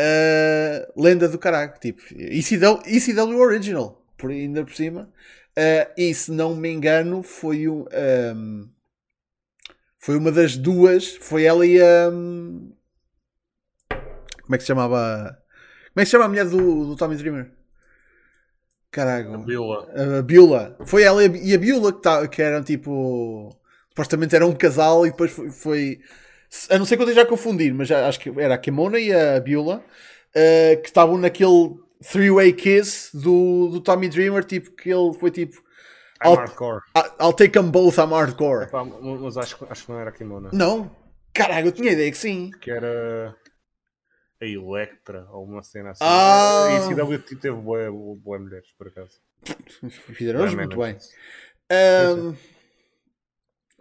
Uh, 0.00 1.02
lenda 1.02 1.28
do 1.28 1.38
caralho, 1.38 1.72
tipo, 1.80 2.00
ECW, 2.14 2.80
ECW 2.86 3.38
Original, 3.40 4.04
por 4.16 4.30
ainda 4.30 4.64
por 4.64 4.74
cima. 4.74 5.10
Uh, 5.58 5.90
e 5.96 6.14
se 6.14 6.30
não 6.30 6.54
me 6.54 6.70
engano, 6.70 7.20
foi 7.20 7.68
um, 7.68 7.84
um, 8.36 8.68
foi 9.98 10.16
uma 10.16 10.30
das 10.30 10.56
duas, 10.56 11.16
foi 11.16 11.44
ela 11.44 11.66
e 11.66 11.80
a 11.82 12.10
um, 12.12 12.72
como 14.42 14.54
é 14.54 14.56
que 14.58 14.62
se 14.62 14.68
chamava? 14.68 15.36
Como 15.92 16.00
é 16.00 16.02
que 16.02 16.06
se 16.06 16.12
chama 16.12 16.26
a 16.26 16.28
mulher 16.28 16.44
do, 16.48 16.86
do 16.86 16.96
Tommy 16.96 17.16
Dreamer? 17.16 17.50
Caralho. 18.90 19.34
A 19.34 19.38
Billa. 19.38 20.18
A 20.18 20.22
Beulah. 20.22 20.76
Foi 20.86 21.02
ela 21.02 21.24
e 21.24 21.54
a 21.54 21.58
Beulah 21.58 21.92
que, 21.92 22.02
tá, 22.02 22.28
que 22.28 22.40
eram 22.40 22.62
tipo. 22.62 23.54
Supostamente 23.90 24.36
eram 24.36 24.50
um 24.50 24.54
casal 24.54 25.06
e 25.06 25.10
depois 25.10 25.30
foi. 25.32 25.50
foi 25.50 26.00
a 26.70 26.78
não 26.78 26.86
ser 26.86 26.96
que 26.96 27.02
eu 27.02 27.06
esteja 27.08 27.22
a 27.26 27.28
confundir, 27.28 27.74
mas 27.74 27.88
já- 27.88 28.08
acho 28.08 28.20
que 28.20 28.30
era 28.40 28.54
a 28.54 28.58
Kimona 28.58 28.98
e 28.98 29.12
a 29.12 29.38
Beulah 29.40 29.82
eh, 30.34 30.76
que 30.76 30.88
estavam 30.88 31.18
naquele 31.18 31.76
three-way 32.02 32.52
kiss 32.52 33.10
do, 33.14 33.68
do 33.68 33.80
Tommy 33.80 34.08
Dreamer. 34.08 34.44
Tipo, 34.44 34.70
que 34.72 34.90
ele 34.90 35.12
foi 35.14 35.30
tipo. 35.30 35.56
I'm 36.24 36.30
I'll, 36.30 36.36
hardcore. 36.36 36.80
I'll 37.20 37.32
take 37.32 37.52
them 37.52 37.70
both, 37.70 37.98
I'm 37.98 38.10
hardcore. 38.10 38.68
Pá, 38.70 38.84
mas 38.84 39.36
acho, 39.36 39.56
que- 39.56 39.66
acho 39.70 39.86
que 39.86 39.92
não 39.92 40.00
era 40.00 40.10
a 40.10 40.12
Kimona. 40.12 40.50
Não, 40.52 40.90
caralho, 41.32 41.68
eu 41.68 41.72
tinha 41.72 41.92
ideia 41.92 42.10
que 42.10 42.18
sim. 42.18 42.50
Que 42.60 42.70
era 42.72 43.36
a 44.40 44.44
Electra 44.44 45.26
ou 45.30 45.44
uma 45.44 45.62
cena 45.62 45.90
assim. 45.90 46.02
Ah. 46.02 46.66
A 46.66 46.90
ECW 46.90 47.18
teve 47.40 47.56
boas 47.56 47.88
boas 48.18 48.40
mulheres, 48.40 48.68
por 48.76 48.88
acaso. 48.88 49.12
Fizeram 49.90 50.40
muito 50.56 50.76
bem. 50.76 50.96
Ahm, 51.70 52.34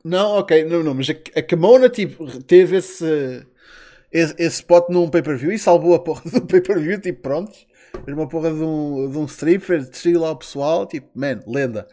não, 0.04 0.38
ok, 0.38 0.64
não, 0.66 0.84
não, 0.84 0.94
mas 0.94 1.10
a, 1.10 1.14
a 1.40 1.42
Kimona 1.42 1.90
tipo, 1.90 2.26
teve 2.44 2.78
esse, 2.78 3.46
esse, 4.12 4.34
esse 4.38 4.56
spot 4.58 4.90
num 4.90 5.10
pay-per-view 5.10 5.52
e 5.52 5.60
salvou 5.60 5.96
a 5.96 6.00
porra 6.04 6.22
do 6.30 6.46
pay-per-view, 6.46 7.02
tipo, 7.02 7.22
pronto. 7.22 7.52
Era 8.06 8.16
uma 8.16 8.28
porra 8.28 8.50
de 8.52 8.62
um, 8.62 9.10
de 9.12 9.18
um 9.18 9.26
stripper, 9.26 9.82
destruiu 9.82 10.22
lá 10.22 10.32
o 10.32 10.36
pessoal, 10.38 10.88
tipo, 10.88 11.10
man, 11.16 11.40
lenda. 11.48 11.88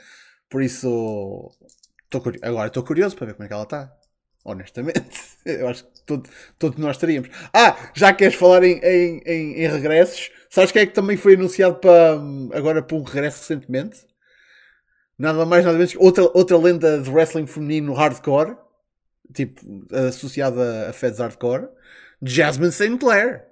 Por 0.51 0.63
isso, 0.63 1.51
tô 2.11 2.23
agora 2.43 2.69
estou 2.69 2.83
curioso 2.83 3.17
para 3.17 3.27
ver 3.29 3.35
como 3.35 3.45
é 3.45 3.49
que 3.49 3.55
ela 3.55 3.63
está. 3.65 3.93
Honestamente, 4.45 5.03
eu 5.47 5.69
acho 5.69 5.85
que 5.85 6.03
todo- 6.07 6.29
todos 6.59 6.79
nós 6.79 6.99
teríamos. 6.99 7.31
Ah, 7.53 7.77
já 7.95 8.13
queres 8.13 8.35
falar 8.37 8.63
em, 8.65 8.79
em, 8.79 9.23
em, 9.27 9.55
em 9.65 9.69
regressos? 9.69 10.31
Sabes 10.51 10.71
quem 10.73 10.83
é 10.83 10.87
que 10.87 10.95
também 10.95 11.17
foi 11.17 11.35
anunciado 11.35 11.77
para, 11.77 12.15
agora 12.53 12.83
para 12.83 12.97
um 12.97 13.03
regresso 13.03 13.41
recentemente? 13.41 13.99
Nada 15.19 15.45
mais, 15.47 15.65
nada 15.65 15.77
menos 15.79 15.93
que 15.93 15.99
outra, 15.99 16.25
outra 16.35 16.59
lenda 16.59 17.01
de 17.01 17.09
wrestling 17.11 17.47
feminino 17.47 17.93
hardcore, 17.95 18.57
tipo, 19.35 19.61
associada 20.09 20.91
a 20.91 20.93
Feds 20.93 21.21
Hardcore, 21.21 21.69
Jasmine 22.23 22.73
St. 22.73 22.99
Clair. 22.99 23.45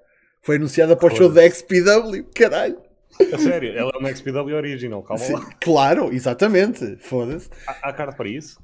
Foi 0.43 0.56
anunciada 0.56 0.97
para 0.97 1.12
o 1.12 1.16
show 1.16 1.28
da 1.32 1.43
XPW, 1.48 2.24
caralho. 2.35 2.78
A 3.32 3.39
sério, 3.39 3.77
ela 3.77 3.93
é 3.94 3.98
uma 3.98 4.09
XPW 4.09 4.55
original, 4.56 5.02
calma 5.02 5.23
Sim, 5.23 5.35
lá. 5.35 5.51
claro, 5.60 6.12
exatamente. 6.12 6.97
Foda-se. 6.97 7.48
Há, 7.66 7.89
há 7.89 7.93
cara 7.93 8.12
para 8.12 8.28
isso? 8.28 8.59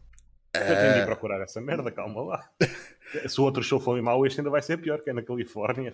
Eu 0.55 0.61
Eh. 0.63 0.75
tenho 0.75 0.93
de 0.95 0.99
ir 1.01 1.07
procurar 1.07 1.41
essa 1.43 1.61
merda, 1.61 1.91
calma 1.91 2.23
lá. 2.23 2.51
Se 3.29 3.41
o 3.41 3.45
outro 3.45 3.63
show 3.63 3.79
foi 3.79 4.01
mau, 4.03 4.27
este 4.27 4.41
ainda 4.41 4.51
vai 4.51 4.61
ser 4.63 4.79
pior, 4.79 5.01
que 5.03 5.11
é 5.11 5.13
na 5.13 5.23
Califórnia. 5.23 5.93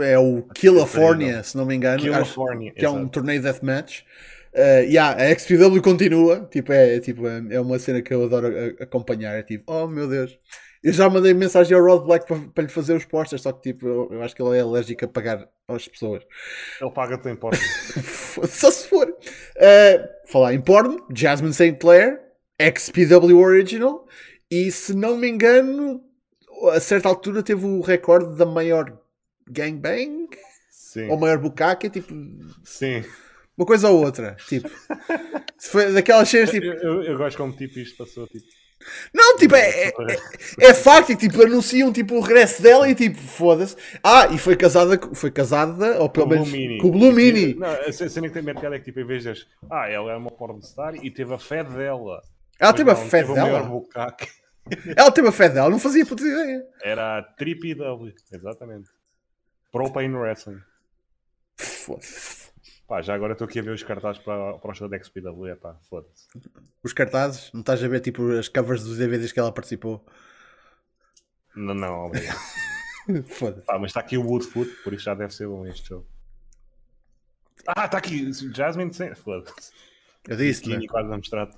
É 0.00 0.18
o 0.18 0.42
California, 0.42 1.42
se 1.42 1.56
não 1.56 1.66
me 1.66 1.74
engano. 1.74 2.02
California, 2.10 2.72
que 2.72 2.84
é 2.84 2.88
um 2.90 3.06
torneio 3.08 3.42
deathmatch. 3.42 4.02
Uh, 4.54 4.84
yeah, 4.88 5.22
a 5.22 5.28
XPW 5.34 5.82
continua. 5.82 6.48
Tipo, 6.50 6.72
é, 6.72 6.96
é, 6.96 7.00
tipo, 7.00 7.26
é 7.26 7.42
é 7.50 7.60
uma 7.60 7.78
cena 7.78 8.00
que 8.00 8.12
eu 8.14 8.24
adoro 8.24 8.46
acompanhar. 8.80 9.34
É 9.38 9.42
tipo, 9.42 9.70
oh 9.70 9.86
meu 9.86 10.08
Deus. 10.08 10.38
Eu 10.82 10.92
já 10.92 11.08
mandei 11.08 11.34
mensagem 11.34 11.76
ao 11.76 11.84
Rod 11.84 12.04
Black 12.04 12.26
para, 12.26 12.38
para 12.54 12.64
lhe 12.64 12.70
fazer 12.70 12.94
os 12.94 13.04
posters, 13.04 13.42
só 13.42 13.52
que 13.52 13.72
tipo, 13.72 13.86
eu, 13.86 14.08
eu 14.12 14.22
acho 14.22 14.34
que 14.34 14.42
ele 14.42 14.56
é 14.56 14.60
alérgico 14.60 15.04
a 15.04 15.08
pagar 15.08 15.48
às 15.68 15.88
pessoas. 15.88 16.22
Ele 16.80 16.90
paga-te 16.90 17.28
em 17.28 17.36
porta. 17.36 17.58
Só 18.46 18.70
se 18.70 18.86
for. 18.88 19.08
Uh, 19.08 20.30
falar 20.30 20.54
em 20.54 20.60
porno, 20.60 21.04
Jasmine 21.14 21.54
St. 21.54 21.74
Clair, 21.74 22.20
XPW 22.60 23.38
Original, 23.38 24.06
e 24.50 24.70
se 24.70 24.94
não 24.94 25.16
me 25.16 25.28
engano, 25.28 26.02
a 26.72 26.80
certa 26.80 27.08
altura 27.08 27.42
teve 27.42 27.64
o 27.64 27.80
recorde 27.80 28.36
da 28.36 28.46
maior 28.46 28.98
gangbang 29.48 30.28
Sim. 30.70 31.08
ou 31.08 31.18
maior 31.18 31.38
bucaque, 31.38 31.90
tipo, 31.90 32.14
Sim. 32.64 33.04
uma 33.56 33.66
coisa 33.66 33.90
ou 33.90 34.04
outra. 34.04 34.36
Tipo, 34.48 34.70
foi 35.60 35.92
daquelas 35.92 36.28
cenas 36.28 36.50
tipo, 36.50 36.66
Eu, 36.66 36.74
eu, 36.74 37.02
eu 37.02 37.18
gosto 37.18 37.36
como 37.36 37.52
tipo 37.52 37.78
isto 37.78 37.96
passou 37.96 38.26
tipo. 38.26 38.46
Não, 39.12 39.36
tipo, 39.36 39.54
é, 39.56 39.88
é, 39.88 39.92
é 40.60 40.74
facto, 40.74 41.10
e, 41.10 41.16
tipo, 41.16 41.42
anunciam 41.42 41.92
tipo, 41.92 42.14
o 42.16 42.20
regresso 42.20 42.62
dela 42.62 42.88
e 42.88 42.94
tipo, 42.94 43.18
foda-se. 43.18 43.76
Ah, 44.02 44.28
e 44.28 44.38
foi 44.38 44.56
casada, 44.56 44.98
foi 45.14 45.30
casada, 45.30 46.00
ou 46.00 46.08
pelo 46.08 46.28
menos 46.28 46.50
com 46.80 46.88
o 46.88 46.92
Blue 46.92 47.12
Mini. 47.12 47.54
Não, 47.54 47.68
a 47.68 47.92
ce- 47.92 48.08
cena 48.08 48.28
que 48.28 48.34
tem 48.34 48.42
mercado 48.42 48.74
é 48.74 48.78
que 48.78 48.84
tipo, 48.86 49.00
em 49.00 49.06
vez 49.06 49.22
de. 49.22 49.46
Ah, 49.70 49.88
ela 49.88 50.12
é 50.12 50.16
uma 50.16 50.30
pornstar 50.30 50.94
e 50.96 51.10
teve 51.10 51.32
a 51.34 51.38
fé 51.38 51.64
dela. 51.64 52.22
Ela 52.60 52.72
teve 52.72 52.90
a 52.90 52.96
fé 52.96 53.22
dela. 53.24 53.70
Ela 54.96 55.12
teve 55.12 55.28
a 55.28 55.32
fé 55.32 55.48
dela, 55.48 55.70
não 55.70 55.78
fazia 55.78 56.04
puta 56.04 56.22
ideia. 56.24 56.64
Era 56.82 57.18
a 57.18 57.22
Triple 57.22 57.74
W, 57.76 58.12
exatamente. 58.32 58.88
Pro 59.70 59.92
Pain 59.92 60.12
Wrestling. 60.12 60.58
Foda-se. 61.56 62.45
Pá, 62.86 63.02
já 63.02 63.14
agora 63.14 63.32
estou 63.32 63.46
aqui 63.46 63.58
a 63.58 63.62
ver 63.62 63.72
os 63.72 63.82
cartazes 63.82 64.22
para, 64.22 64.58
para 64.58 64.70
o 64.70 64.74
show 64.74 64.88
da 64.88 64.96
XPW. 64.96 65.46
É 65.46 65.56
pá, 65.56 65.76
foda-se. 65.88 66.28
Os 66.82 66.92
cartazes, 66.92 67.50
não 67.52 67.60
estás 67.60 67.82
a 67.82 67.88
ver 67.88 68.00
tipo 68.00 68.30
as 68.32 68.48
covers 68.48 68.84
dos 68.84 68.98
DVDs 68.98 69.32
que 69.32 69.40
ela 69.40 69.52
participou? 69.52 70.06
Não, 71.54 71.74
não, 71.74 72.06
obrigado. 72.06 72.38
Foda-se. 73.28 73.66
Pá, 73.66 73.78
mas 73.78 73.90
está 73.90 74.00
aqui 74.00 74.16
o 74.16 74.22
Woodfoot, 74.22 74.70
por 74.84 74.92
isso 74.92 75.04
já 75.04 75.14
deve 75.14 75.34
ser 75.34 75.48
bom 75.48 75.66
este 75.66 75.88
show. 75.88 76.06
Ah, 77.66 77.86
está 77.86 77.98
aqui 77.98 78.32
Jasmine 78.32 78.92
Sen. 78.92 79.14
Foda-se. 79.14 79.72
Eu 80.28 80.36
disse, 80.36 80.68
né? 80.68 80.78
Quase 80.88 81.12
a 81.12 81.16
mostrar. 81.16 81.50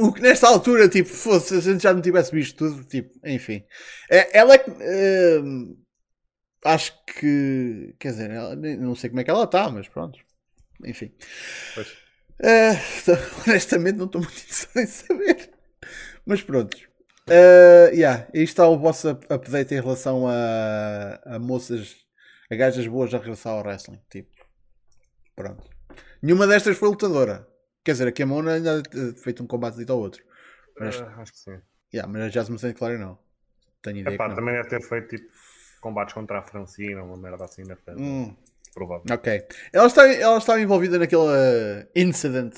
O 0.00 0.12
que 0.12 0.20
nesta 0.20 0.48
altura, 0.48 0.88
tipo, 0.88 1.08
fosse, 1.08 1.60
se 1.60 1.68
a 1.68 1.72
gente 1.72 1.82
já 1.82 1.92
não 1.92 2.00
tivesse 2.00 2.32
visto 2.32 2.56
tudo, 2.56 2.84
tipo, 2.84 3.18
enfim. 3.26 3.64
É, 4.10 4.38
ela 4.38 4.54
é 4.54 4.58
que. 4.58 4.70
hum, 4.70 5.76
acho 6.64 6.92
que. 7.06 7.94
Quer 7.98 8.08
dizer, 8.12 8.30
ela- 8.30 8.56
não 8.56 8.94
sei 8.94 9.10
como 9.10 9.20
é 9.20 9.24
que 9.24 9.30
ela 9.30 9.44
está, 9.44 9.68
mas 9.70 9.88
pronto. 9.88 10.18
Enfim. 10.84 11.12
Pois. 11.74 11.92
É, 12.40 12.70
honestamente, 13.46 13.96
não 13.96 14.06
estou 14.06 14.20
muito 14.20 14.36
interessado 14.36 14.78
em 14.78 14.86
saber. 14.86 15.50
Mas 16.26 16.42
pronto. 16.42 16.76
Uh, 17.28 17.88
yeah, 17.94 18.26
aí 18.34 18.42
está 18.42 18.66
o 18.68 18.78
vosso 18.78 19.10
up- 19.12 19.26
update 19.30 19.72
em 19.74 19.80
relação 19.80 20.26
a, 20.28 21.20
a 21.24 21.38
moças, 21.38 21.96
a 22.50 22.54
gajas 22.54 22.86
boas 22.86 23.14
a 23.14 23.18
regressar 23.18 23.52
ao 23.54 23.60
wrestling. 23.62 24.00
Tipo, 24.10 24.30
pronto. 25.34 25.64
Nenhuma 26.22 26.46
destas 26.46 26.76
foi 26.76 26.88
lutadora. 26.88 27.46
Quer 27.84 27.92
dizer, 27.92 28.08
a 28.08 28.12
Kimona 28.12 28.54
ainda 28.54 28.80
uh, 28.80 29.14
feito 29.14 29.42
um 29.42 29.46
combate 29.46 29.76
dito 29.76 29.92
ao 29.92 29.98
outro. 29.98 30.22
Mas, 30.78 31.00
Ah, 31.00 31.14
acho 31.22 31.32
que 31.32 31.38
sim. 31.38 31.58
yeah, 31.94 32.10
mas 32.10 32.22
a 32.22 32.28
Jasmine 32.28 32.58
St. 32.58 32.74
Clair 32.74 32.98
não. 32.98 33.18
Tenho 33.82 33.98
ideia 33.98 34.14
Epá, 34.14 34.24
que 34.24 34.30
não. 34.30 34.36
também 34.36 34.54
deve 34.54 34.68
ter 34.68 34.82
feito 34.82 35.08
tipo 35.16 35.28
combates 35.84 36.14
contra 36.14 36.38
a 36.38 36.42
Francina, 36.42 37.02
uma 37.04 37.16
merda 37.16 37.44
assim 37.44 37.62
na 37.64 37.76
frente. 37.76 38.00
Hum, 38.02 38.34
Provável. 38.74 39.04
ok. 39.12 39.44
Ela 39.72 39.86
está, 39.86 40.12
ela 40.12 40.38
estava 40.38 40.60
envolvida 40.60 40.98
naquele 40.98 41.22
uh, 41.22 41.86
incident 41.94 42.54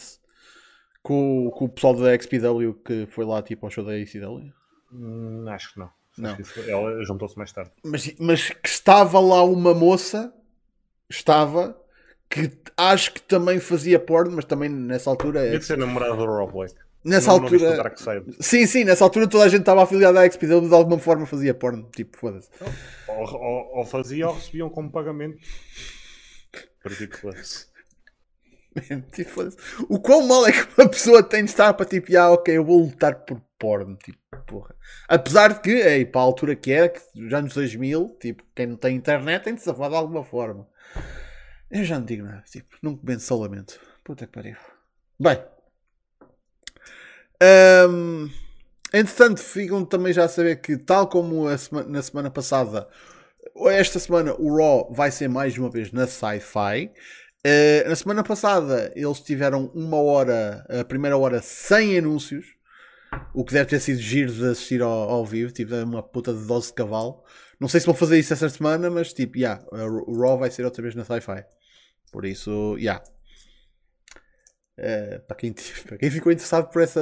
com, 1.03 1.49
o- 1.49 1.51
com 1.51 1.65
o 1.67 1.69
pessoal 1.69 1.95
da 1.95 2.15
XPW 2.15 2.73
que 2.85 3.07
foi 3.07 3.25
lá 3.25 3.43
tipo 3.43 3.67
ao 3.67 3.71
show 3.71 3.85
da 3.85 3.99
ECW. 3.99 4.53
Hum, 4.93 5.45
acho 5.49 5.73
que 5.75 5.79
não. 5.81 5.91
Não. 6.17 6.31
Acho 6.31 6.37
que 6.37 6.43
isso- 6.61 6.71
ela 6.71 7.05
juntou-se 7.05 7.37
mais 7.37 7.53
tarde. 7.53 7.71
mas, 7.85 8.15
mas 8.19 8.49
que 8.49 8.69
estava 8.69 9.21
lá 9.21 9.45
uma 9.45 9.75
moça, 9.75 10.33
estava, 11.11 11.77
que 12.31 12.51
acho 12.77 13.13
que 13.13 13.21
também 13.23 13.61
fazia 13.61 13.99
porno, 13.99 14.33
mas 14.37 14.45
também 14.45 14.69
nessa 14.71 15.11
altura 15.11 15.41
é- 15.41 15.45
Devia 15.51 15.61
ser 15.63 15.77
namorada 15.79 16.17
do 16.17 16.25
Rob 16.25 16.53
Blake. 16.53 16.75
Nessa 17.05 17.29
Não- 17.31 17.37
não 17.39 17.45
altura. 17.45 17.77
Darkseid. 17.77 18.25
Sim, 18.41 18.67
sim, 18.67 18.83
nessa 18.83 19.05
altura 19.05 19.29
toda 19.29 19.45
a 19.45 19.49
gente 19.49 19.61
estava 19.61 19.85
afiliada 19.85 20.19
à 20.21 20.25
XPW 20.25 20.67
de 20.69 20.75
alguma 20.75 20.99
forma 20.99 21.25
fazia 21.25 21.55
porno. 21.55 21.89
Tipo, 21.95 22.17
foda-se. 22.17 22.49
Ou, 23.17 23.79
ou, 23.79 23.87
fazia 23.87 24.29
ou 24.29 24.35
recebiam 24.35 24.71
como 24.71 24.91
pagamento. 24.91 25.39
Tipo, 26.97 27.17
foda-se. 27.17 27.67
o 29.89 29.99
quão 29.99 30.27
mal 30.27 30.47
é 30.47 30.53
que 30.53 30.69
uma 30.79 30.89
pessoa 30.89 31.23
tem 31.23 31.45
de 31.45 31.51
estar 31.51 31.73
para 31.75 31.87
tipo, 31.87 32.17
ah, 32.17 32.33
ok, 32.33 32.57
eu 32.57 32.65
vou 32.65 32.81
lutar 32.81 33.25
por 33.25 33.41
porno. 33.59 33.97
Tipo, 33.97 34.19
porra. 34.47 34.75
Apesar 35.09 35.55
de 35.55 35.61
que, 35.61 35.71
ei, 35.71 36.05
para 36.05 36.21
a 36.21 36.25
altura 36.25 36.55
que 36.55 36.73
era, 36.73 36.89
que 36.89 37.01
já 37.29 37.41
nos 37.41 37.55
2000, 37.55 38.17
tipo, 38.21 38.45
quem 38.55 38.67
não 38.67 38.77
tem 38.77 38.97
internet 38.97 39.45
tem 39.45 39.55
de 39.55 39.63
safar 39.63 39.91
de 39.91 39.97
alguma 39.97 40.25
forma. 40.25 40.69
Eu 41.71 41.85
já 41.85 41.99
não 41.99 42.07
digo 42.07 42.25
nada, 42.25 42.43
tipo, 42.43 42.77
não 42.83 42.97
comento 42.97 43.23
só. 43.23 43.37
Puta 44.05 44.27
que 44.27 44.33
pariu. 44.33 44.57
Bem. 45.19 45.43
Ahm, 47.43 48.31
entretanto, 48.93 49.41
ficam 49.41 49.85
também 49.85 50.13
já 50.13 50.25
a 50.25 50.29
saber 50.29 50.57
que, 50.61 50.77
tal 50.77 51.09
como 51.09 51.47
na 51.89 52.03
semana 52.03 52.31
passada, 52.31 52.89
esta 53.69 53.99
semana 53.99 54.35
o 54.39 54.57
Raw 54.57 54.93
vai 54.93 55.11
ser 55.11 55.29
mais 55.29 55.57
uma 55.57 55.71
vez 55.71 55.93
na 55.93 56.07
Sci-Fi. 56.07 56.93
Uh, 57.47 57.89
na 57.89 57.97
semana 57.97 58.25
passada 58.25 58.93
eles 58.97 59.21
tiveram 59.21 59.71
uma 59.75 59.99
hora, 59.99 60.67
a 60.69 60.85
primeira 60.85 61.17
hora 61.17 61.41
sem 61.41 61.97
anúncios, 61.97 62.45
o 63.33 63.45
que 63.45 63.53
deve 63.53 63.71
ter 63.71 63.81
sido 63.81 64.01
giro 64.01 64.33
de 64.33 64.47
assistir 64.47 64.83
ao, 64.83 64.91
ao 64.91 65.25
vivo, 65.25 65.53
tipo, 65.53 65.75
é 65.75 65.85
uma 65.85 66.03
puta 66.03 66.35
de 66.35 66.45
dose 66.45 66.69
de 66.69 66.75
cavalo. 66.75 67.23
Não 67.59 67.69
sei 67.69 67.81
se 67.81 67.87
vão 67.87 67.95
fazer 67.95 68.19
isso 68.19 68.33
essa 68.33 68.49
semana, 68.49 68.91
mas 68.91 69.13
tipo, 69.13 69.39
yeah, 69.39 69.63
o 69.73 70.21
Raw 70.21 70.39
vai 70.39 70.51
ser 70.51 70.65
outra 70.65 70.83
vez 70.83 70.95
na 70.95 71.05
Sci-Fi. 71.05 71.45
Por 72.13 72.25
isso, 72.25 72.77
yeah. 72.79 73.03
Uh, 74.79 75.21
para, 75.27 75.37
quem, 75.37 75.53
para 75.87 75.99
quem 75.99 76.11
ficou 76.11 76.31
interessado 76.33 76.71
por 76.71 76.83
essa 76.83 77.01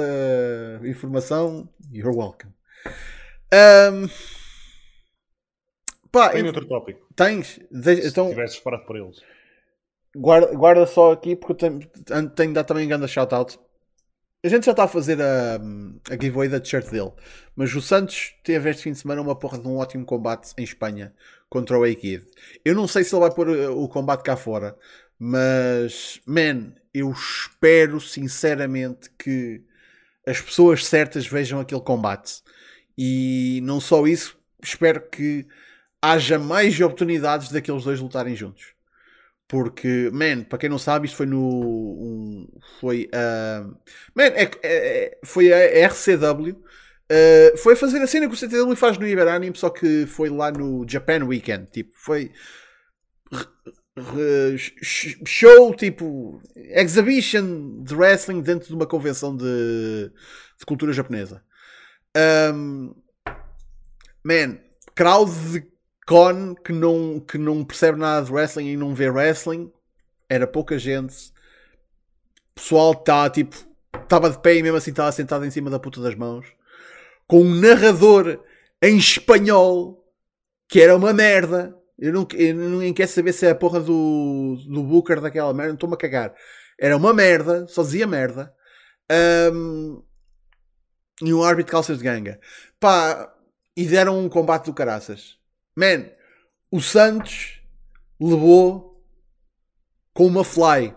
informação, 0.83 1.67
you're 1.91 2.15
welcome. 2.15 2.53
Um, 3.53 4.07
pá, 6.11 6.33
outro 6.45 6.65
tópico. 6.67 7.07
tens? 7.15 7.59
De- 7.71 8.01
Se 8.01 8.07
então, 8.09 8.29
tivesses 8.29 8.59
parado 8.59 8.85
por 8.85 8.95
eles. 8.95 9.21
guarda, 10.15 10.53
guarda 10.55 10.85
só 10.85 11.11
aqui 11.11 11.35
porque 11.35 11.55
tenho, 11.55 11.79
tenho 12.35 12.49
de 12.49 12.53
dar 12.53 12.63
também 12.63 12.85
um 12.85 12.89
grande 12.89 13.07
shout-out. 13.07 13.59
A 14.43 14.47
gente 14.47 14.65
já 14.65 14.71
está 14.71 14.83
a 14.83 14.87
fazer 14.87 15.19
a, 15.21 15.55
a 16.09 16.13
giveaway 16.21 16.47
da 16.47 16.59
t-shirt 16.59 16.89
dele, 16.91 17.11
mas 17.55 17.73
o 17.75 17.81
Santos 17.81 18.35
teve 18.43 18.69
este 18.69 18.83
fim 18.83 18.91
de 18.91 18.99
semana 18.99 19.21
uma 19.21 19.35
porra 19.37 19.57
de 19.57 19.67
um 19.67 19.77
ótimo 19.77 20.05
combate 20.05 20.53
em 20.57 20.63
Espanha 20.63 21.13
contra 21.49 21.79
o 21.79 21.83
A-Kid. 21.83 22.23
Eu 22.63 22.75
não 22.75 22.87
sei 22.87 23.03
se 23.03 23.15
ele 23.15 23.21
vai 23.21 23.31
pôr 23.33 23.49
uh, 23.49 23.75
o 23.81 23.89
combate 23.89 24.23
cá 24.23 24.37
fora, 24.37 24.77
mas, 25.17 26.21
man, 26.27 26.73
eu 26.99 27.11
espero 27.11 27.99
sinceramente 28.01 29.09
que 29.19 29.61
as 30.27 30.41
pessoas 30.41 30.85
certas 30.85 31.27
vejam 31.27 31.59
aquele 31.59 31.81
combate. 31.81 32.41
E 32.97 33.59
não 33.63 33.79
só 33.81 34.07
isso, 34.07 34.37
espero 34.63 35.01
que 35.09 35.47
haja 36.01 36.39
mais 36.39 36.79
oportunidades 36.81 37.51
daqueles 37.51 37.83
dois 37.83 37.99
lutarem 37.99 38.35
juntos. 38.35 38.73
Porque, 39.47 40.09
man, 40.13 40.43
para 40.43 40.57
quem 40.57 40.69
não 40.69 40.79
sabe, 40.79 41.05
isto 41.07 41.17
foi 41.17 41.25
no. 41.27 41.39
um- 41.39 42.47
foi. 42.79 43.09
ah, 43.13 43.63
man, 44.15 44.23
é, 44.35 44.49
é- 44.63 45.19
foi 45.23 45.53
a 45.53 45.57
RCW. 45.87 46.63
ah, 47.11 47.57
foi 47.57 47.75
fazer 47.75 47.99
a 48.01 48.07
cena 48.07 48.27
que 48.27 48.33
o 48.33 48.37
CTW 48.37 48.75
faz 48.75 48.97
no 48.97 49.07
Iberanime, 49.07 49.55
só 49.55 49.69
que 49.69 50.05
foi 50.07 50.29
lá 50.29 50.51
no 50.51 50.85
Japan 50.89 51.23
Weekend. 51.25 51.69
Tipo, 51.71 51.91
foi. 51.95 52.31
Show, 55.25 55.73
tipo. 55.75 56.41
Exhibition 56.55 57.83
de 57.83 57.95
wrestling 57.95 58.41
dentro 58.41 58.67
de 58.67 58.73
uma 58.73 58.85
convenção 58.85 59.35
de, 59.35 60.11
de 60.59 60.65
cultura 60.65 60.93
japonesa. 60.93 61.43
Um, 62.15 62.93
man, 64.23 64.57
crowd 64.95 65.31
de 65.51 65.75
con 66.05 66.55
que 66.55 66.71
não, 66.71 67.19
que 67.19 67.37
não 67.37 67.63
percebe 67.63 67.97
nada 67.97 68.25
de 68.25 68.31
wrestling 68.31 68.67
e 68.67 68.77
não 68.77 68.93
vê 68.93 69.09
wrestling, 69.09 69.71
era 70.29 70.47
pouca 70.47 70.77
gente. 70.77 71.33
Pessoal 72.53 72.93
está 72.93 73.29
tipo, 73.29 73.55
estava 74.01 74.29
de 74.29 74.39
pé 74.39 74.55
e 74.55 74.63
mesmo 74.63 74.77
assim 74.77 74.91
estava 74.91 75.11
sentado 75.11 75.45
em 75.45 75.51
cima 75.51 75.69
da 75.69 75.79
puta 75.79 76.01
das 76.01 76.15
mãos, 76.15 76.45
com 77.27 77.41
um 77.41 77.55
narrador 77.55 78.39
em 78.81 78.97
espanhol 78.97 80.05
que 80.67 80.81
era 80.81 80.95
uma 80.95 81.13
merda. 81.13 81.75
Eu 81.97 82.11
não, 82.11 82.27
eu 82.83 82.93
quer 82.93 83.07
saber 83.07 83.33
se 83.33 83.45
é 83.45 83.51
a 83.51 83.55
porra 83.55 83.79
do, 83.79 84.57
do 84.67 84.83
Booker 84.83 85.21
daquela 85.21 85.53
merda, 85.53 85.73
estou-me 85.73 85.95
a 85.95 85.97
cagar. 85.97 86.33
Era 86.79 86.97
uma 86.97 87.13
merda, 87.13 87.65
só 87.67 87.83
dizia 87.83 88.05
merda. 88.05 88.53
Um, 89.53 90.03
e 91.21 91.33
um 91.33 91.43
árbitro 91.43 91.67
de 91.67 91.71
calças 91.71 91.97
de 91.97 92.03
ganga. 92.03 92.39
Pá, 92.79 93.33
e 93.75 93.85
deram 93.85 94.19
um 94.19 94.27
combate 94.27 94.65
do 94.65 94.73
caraças. 94.73 95.37
Man, 95.75 96.09
o 96.71 96.81
Santos 96.81 97.61
levou 98.19 99.01
com 100.13 100.25
uma 100.25 100.43
fly. 100.43 100.95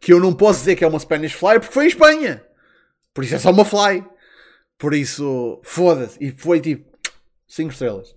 Que 0.00 0.12
eu 0.12 0.20
não 0.20 0.32
posso 0.32 0.60
dizer 0.60 0.76
que 0.76 0.84
é 0.84 0.88
uma 0.88 0.98
Spanish 0.98 1.32
fly 1.32 1.58
porque 1.58 1.72
foi 1.72 1.84
em 1.84 1.88
Espanha. 1.88 2.46
Por 3.12 3.24
isso 3.24 3.34
é 3.34 3.38
só 3.38 3.50
uma 3.50 3.64
fly. 3.64 4.04
Por 4.78 4.94
isso, 4.94 5.60
foda-se. 5.64 6.18
E 6.20 6.30
foi 6.30 6.60
tipo 6.60 6.96
5 7.48 7.72
estrelas. 7.72 8.14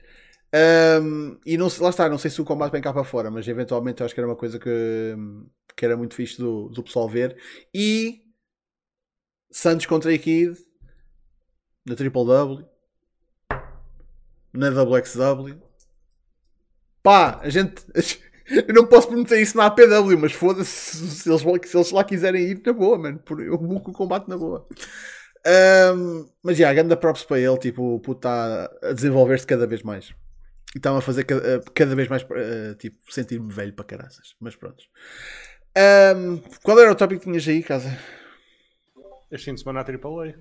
Um, 0.54 1.38
e 1.46 1.58
não, 1.58 1.68
lá 1.80 1.90
está, 1.90 2.10
não 2.10 2.18
sei 2.18 2.32
se 2.32 2.42
o 2.42 2.46
combate 2.46 2.72
vem 2.72 2.82
cá 2.82 2.92
para 2.92 3.04
fora, 3.04 3.30
mas 3.30 3.48
eventualmente 3.48 4.02
eu 4.02 4.06
acho 4.06 4.14
que 4.16 4.20
era 4.20 4.28
uma 4.28 4.36
coisa 4.36 4.58
que, 4.58 5.16
que 5.76 5.86
era 5.86 5.96
muito 5.96 6.16
fixe 6.16 6.38
do, 6.38 6.70
do 6.70 6.84
pessoal 6.84 7.08
ver. 7.08 7.38
E 7.74 8.24
Santos 9.52 9.86
contra 9.86 10.16
Kid 10.18 10.58
na 11.86 11.96
Triple 11.96 12.26
W, 12.26 12.66
na 14.54 14.70
WXW. 14.70 15.62
Pá, 17.04 17.40
a 17.42 17.50
gente. 17.50 17.84
Eu 18.50 18.74
não 18.74 18.88
posso 18.88 19.08
prometer 19.08 19.40
isso 19.40 19.56
na 19.56 19.68
APW, 19.68 20.18
mas 20.20 20.32
foda-se 20.32 21.08
se 21.08 21.30
eles, 21.30 21.44
se 21.70 21.78
eles 21.78 21.92
lá 21.92 22.04
quiserem 22.04 22.44
ir, 22.44 22.62
na 22.66 22.74
boa, 22.74 22.98
mano. 22.98 23.22
Eu 23.46 23.60
buco 23.60 23.92
o 23.92 23.94
combate 23.94 24.28
na 24.28 24.36
boa. 24.36 24.68
Ahm, 25.46 26.28
mas 26.42 26.58
já, 26.58 26.64
yeah, 26.64 26.82
ganda 26.82 26.98
props 26.98 27.24
para 27.24 27.40
ele. 27.40 27.58
Tipo, 27.60 27.96
o 27.96 28.00
puto 28.00 28.18
está 28.28 28.66
a 28.82 28.94
desenvolver-se 28.94 29.46
cada 29.46 29.68
vez 29.68 29.84
mais. 29.84 30.16
E 30.76 30.78
está 30.78 30.96
a 30.96 31.02
fazer 31.02 31.24
cada, 31.24 31.62
cada 31.74 31.96
vez 31.96 32.08
mais, 32.08 32.26
eh, 32.30 32.76
tipo, 32.76 33.12
sentir-me 33.12 33.52
velho 33.52 33.74
para 33.74 33.86
caraças. 33.86 34.36
Mas 34.40 34.56
pronto. 34.56 34.84
Ahm, 35.76 36.38
qual 36.64 36.80
era 36.80 36.92
o 36.92 36.96
tópico 36.96 37.22
que 37.22 37.30
tinhas 37.30 37.48
aí, 37.48 37.64
casa? 37.64 37.98
Este 39.32 39.46
fim 39.46 39.56
de 39.56 39.62
semana 39.62 39.82
a 39.82 39.84
AAA. 39.84 40.36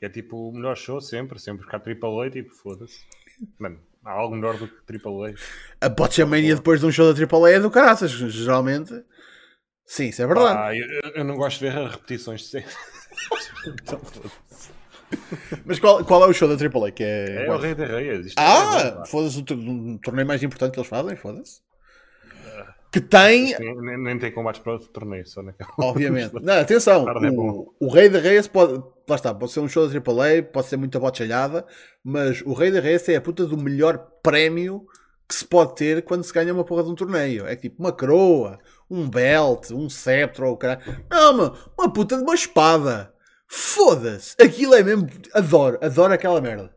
É 0.00 0.08
tipo 0.08 0.50
o 0.50 0.52
melhor 0.52 0.76
show 0.76 1.00
sempre, 1.00 1.38
sempre 1.38 1.66
que 1.66 1.74
há 1.74 1.78
AAA, 1.78 2.30
tipo, 2.30 2.54
foda-se. 2.54 3.04
Mano, 3.58 3.80
há 4.04 4.12
algo 4.12 4.36
melhor 4.36 4.56
do 4.58 4.68
que 4.68 4.96
AAA. 4.96 5.34
A 5.80 5.88
Botchamania 5.88 6.54
depois 6.54 6.80
de 6.80 6.86
um 6.86 6.92
show 6.92 7.12
da 7.12 7.20
AAA 7.20 7.52
é 7.52 7.60
do 7.60 7.70
caraças, 7.70 8.10
geralmente. 8.10 8.92
Sim, 9.84 10.08
isso 10.08 10.22
é 10.22 10.26
verdade. 10.26 10.58
Ah, 10.58 10.76
eu, 10.76 10.86
eu 11.14 11.24
não 11.24 11.36
gosto 11.36 11.60
de 11.60 11.70
ver 11.70 11.88
repetições 11.88 12.42
de 12.42 12.48
sempre. 12.48 12.72
Então, 13.66 13.98
foda-se. 13.98 14.77
Mas 15.64 15.78
qual, 15.78 16.04
qual 16.04 16.24
é 16.24 16.26
o 16.28 16.32
show 16.32 16.48
da 16.48 16.54
AAA? 16.54 16.90
Que 16.92 17.02
é... 17.04 17.46
é 17.46 17.50
o 17.50 17.58
Rei 17.58 17.74
da 17.74 17.86
Reis. 17.86 18.26
isto 18.26 18.38
é 18.38 18.42
Ah, 18.44 18.92
pá. 18.98 19.04
foda-se, 19.06 19.38
o 19.38 19.42
tor- 19.42 19.56
um 19.58 19.98
torneio 19.98 20.26
mais 20.26 20.42
importante 20.42 20.72
que 20.72 20.78
eles 20.80 20.88
fazem, 20.88 21.16
foda-se. 21.16 21.60
Que 22.90 23.02
tem, 23.02 23.54
nem, 23.58 23.98
nem, 24.02 24.18
tem 24.18 24.32
combates 24.32 24.62
para 24.62 24.72
outro 24.72 24.88
torneio, 24.88 25.26
só 25.26 25.42
naquela. 25.42 25.70
obviamente. 25.78 26.32
Não, 26.42 26.54
atenção, 26.54 27.06
é 27.06 27.30
o, 27.30 27.74
o 27.78 27.88
Rei 27.92 28.08
da 28.08 28.18
Reis 28.18 28.48
pode, 28.48 28.82
lá 29.06 29.14
está, 29.14 29.34
pode 29.34 29.52
ser 29.52 29.60
um 29.60 29.68
show 29.68 29.86
da 29.86 29.94
AAA, 29.94 30.42
pode 30.44 30.68
ser 30.68 30.78
muita 30.78 30.98
botchalhada, 30.98 31.66
mas 32.02 32.40
o 32.46 32.54
Rei 32.54 32.70
da 32.70 32.80
Reis 32.80 33.06
é 33.10 33.16
a 33.16 33.20
puta 33.20 33.44
do 33.44 33.58
melhor 33.58 33.98
prémio 34.22 34.86
que 35.28 35.34
se 35.34 35.44
pode 35.44 35.74
ter 35.74 36.02
quando 36.02 36.24
se 36.24 36.32
ganha 36.32 36.54
uma 36.54 36.64
porra 36.64 36.82
de 36.82 36.88
um 36.90 36.94
torneio. 36.94 37.46
É 37.46 37.54
tipo 37.54 37.76
uma 37.78 37.92
coroa, 37.92 38.58
um 38.90 39.06
belt, 39.06 39.70
um 39.70 39.90
sceptro 39.90 40.46
ou 40.46 40.54
o 40.54 40.56
caralho. 40.56 40.80
Não, 41.10 41.36
mano, 41.36 41.58
uma 41.78 41.92
puta 41.92 42.16
de 42.16 42.22
uma 42.22 42.34
espada. 42.34 43.12
Foda-se. 43.48 44.36
Aquilo 44.40 44.74
é 44.74 44.82
mesmo. 44.82 45.08
Adoro, 45.32 45.78
adoro 45.82 46.12
aquela 46.12 46.40
merda. 46.40 46.74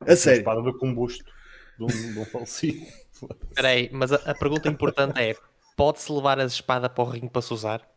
A 0.00 0.04
Uma 0.10 0.16
sério. 0.16 0.38
espada 0.40 0.60
do 0.62 0.76
combusto 0.76 1.24
de 1.78 1.84
um, 1.84 1.86
de 1.86 2.18
um 2.18 2.24
falecido. 2.24 2.84
Foda-se. 3.12 3.44
Espera 3.48 3.68
aí, 3.68 3.88
mas 3.92 4.12
a, 4.12 4.16
a 4.16 4.34
pergunta 4.34 4.68
importante 4.68 5.20
é: 5.20 5.36
pode-se 5.76 6.10
levar 6.12 6.38
a 6.40 6.44
espada 6.44 6.88
para 6.90 7.04
o 7.04 7.06
ringue 7.06 7.30
para 7.30 7.42
se 7.42 7.52
usar? 7.54 7.88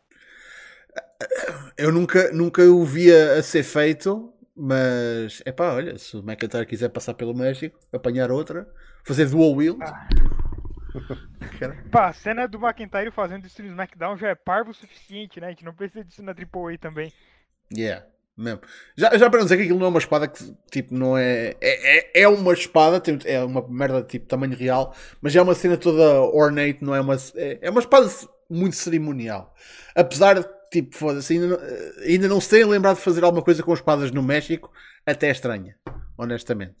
Eu 1.76 1.90
nunca, 1.90 2.30
nunca 2.32 2.62
o 2.62 2.84
via 2.84 3.34
a 3.38 3.42
ser 3.42 3.62
feito, 3.64 4.32
mas 4.54 5.42
é 5.44 5.50
pá, 5.50 5.72
olha, 5.72 5.98
se 5.98 6.16
o 6.16 6.20
McIntyre 6.20 6.66
quiser 6.66 6.88
passar 6.90 7.14
pelo 7.14 7.34
México, 7.34 7.76
apanhar 7.92 8.30
outra, 8.30 8.68
fazer 9.02 9.26
dual 9.28 9.54
wield. 9.54 9.78
Cara, 11.58 11.76
Pá, 11.90 12.08
a 12.08 12.12
cena 12.12 12.46
do 12.46 12.58
McIntyre 12.58 13.10
fazendo 13.10 13.46
isso 13.46 13.60
no 13.62 13.68
SmackDown 13.68 14.16
já 14.16 14.28
é 14.28 14.34
parvo 14.34 14.70
o 14.70 14.74
suficiente, 14.74 15.40
né? 15.40 15.48
A 15.48 15.50
gente 15.50 15.64
não 15.64 15.74
precisa 15.74 16.04
disso 16.04 16.22
na 16.22 16.32
AAA 16.32 16.78
também. 16.78 17.12
Yeah, 17.72 18.04
mesmo. 18.36 18.60
Já, 18.96 19.16
já 19.16 19.30
para 19.30 19.38
não 19.38 19.46
dizer 19.46 19.56
que 19.56 19.62
aquilo 19.64 19.78
não 19.78 19.86
é 19.86 19.90
uma 19.90 19.98
espada 19.98 20.28
que 20.28 20.54
tipo 20.70 20.94
não 20.94 21.16
é. 21.16 21.54
É, 21.60 22.20
é, 22.20 22.22
é 22.22 22.28
uma 22.28 22.52
espada, 22.52 23.02
é 23.24 23.44
uma 23.44 23.66
merda 23.68 24.02
tipo 24.02 24.26
tamanho 24.26 24.56
real, 24.56 24.94
mas 25.20 25.34
é 25.34 25.42
uma 25.42 25.54
cena 25.54 25.76
toda 25.76 26.20
ornate, 26.22 26.78
não 26.82 26.94
é 26.94 27.00
uma. 27.00 27.16
É, 27.36 27.58
é 27.62 27.70
uma 27.70 27.80
espada 27.80 28.10
muito 28.50 28.76
cerimonial. 28.76 29.54
Apesar 29.94 30.40
de 30.40 30.46
tipo, 30.70 30.96
foda-se, 30.96 31.34
ainda, 31.34 31.46
não- 31.46 31.58
ainda 32.04 32.28
não 32.28 32.40
se 32.40 32.50
têm 32.50 32.64
lembrado 32.64 32.96
de 32.96 33.02
fazer 33.02 33.22
alguma 33.22 33.44
coisa 33.44 33.62
com 33.62 33.72
espadas 33.72 34.10
no 34.10 34.22
México, 34.22 34.72
até 35.06 35.28
é 35.28 35.30
estranha, 35.30 35.76
honestamente. 36.18 36.74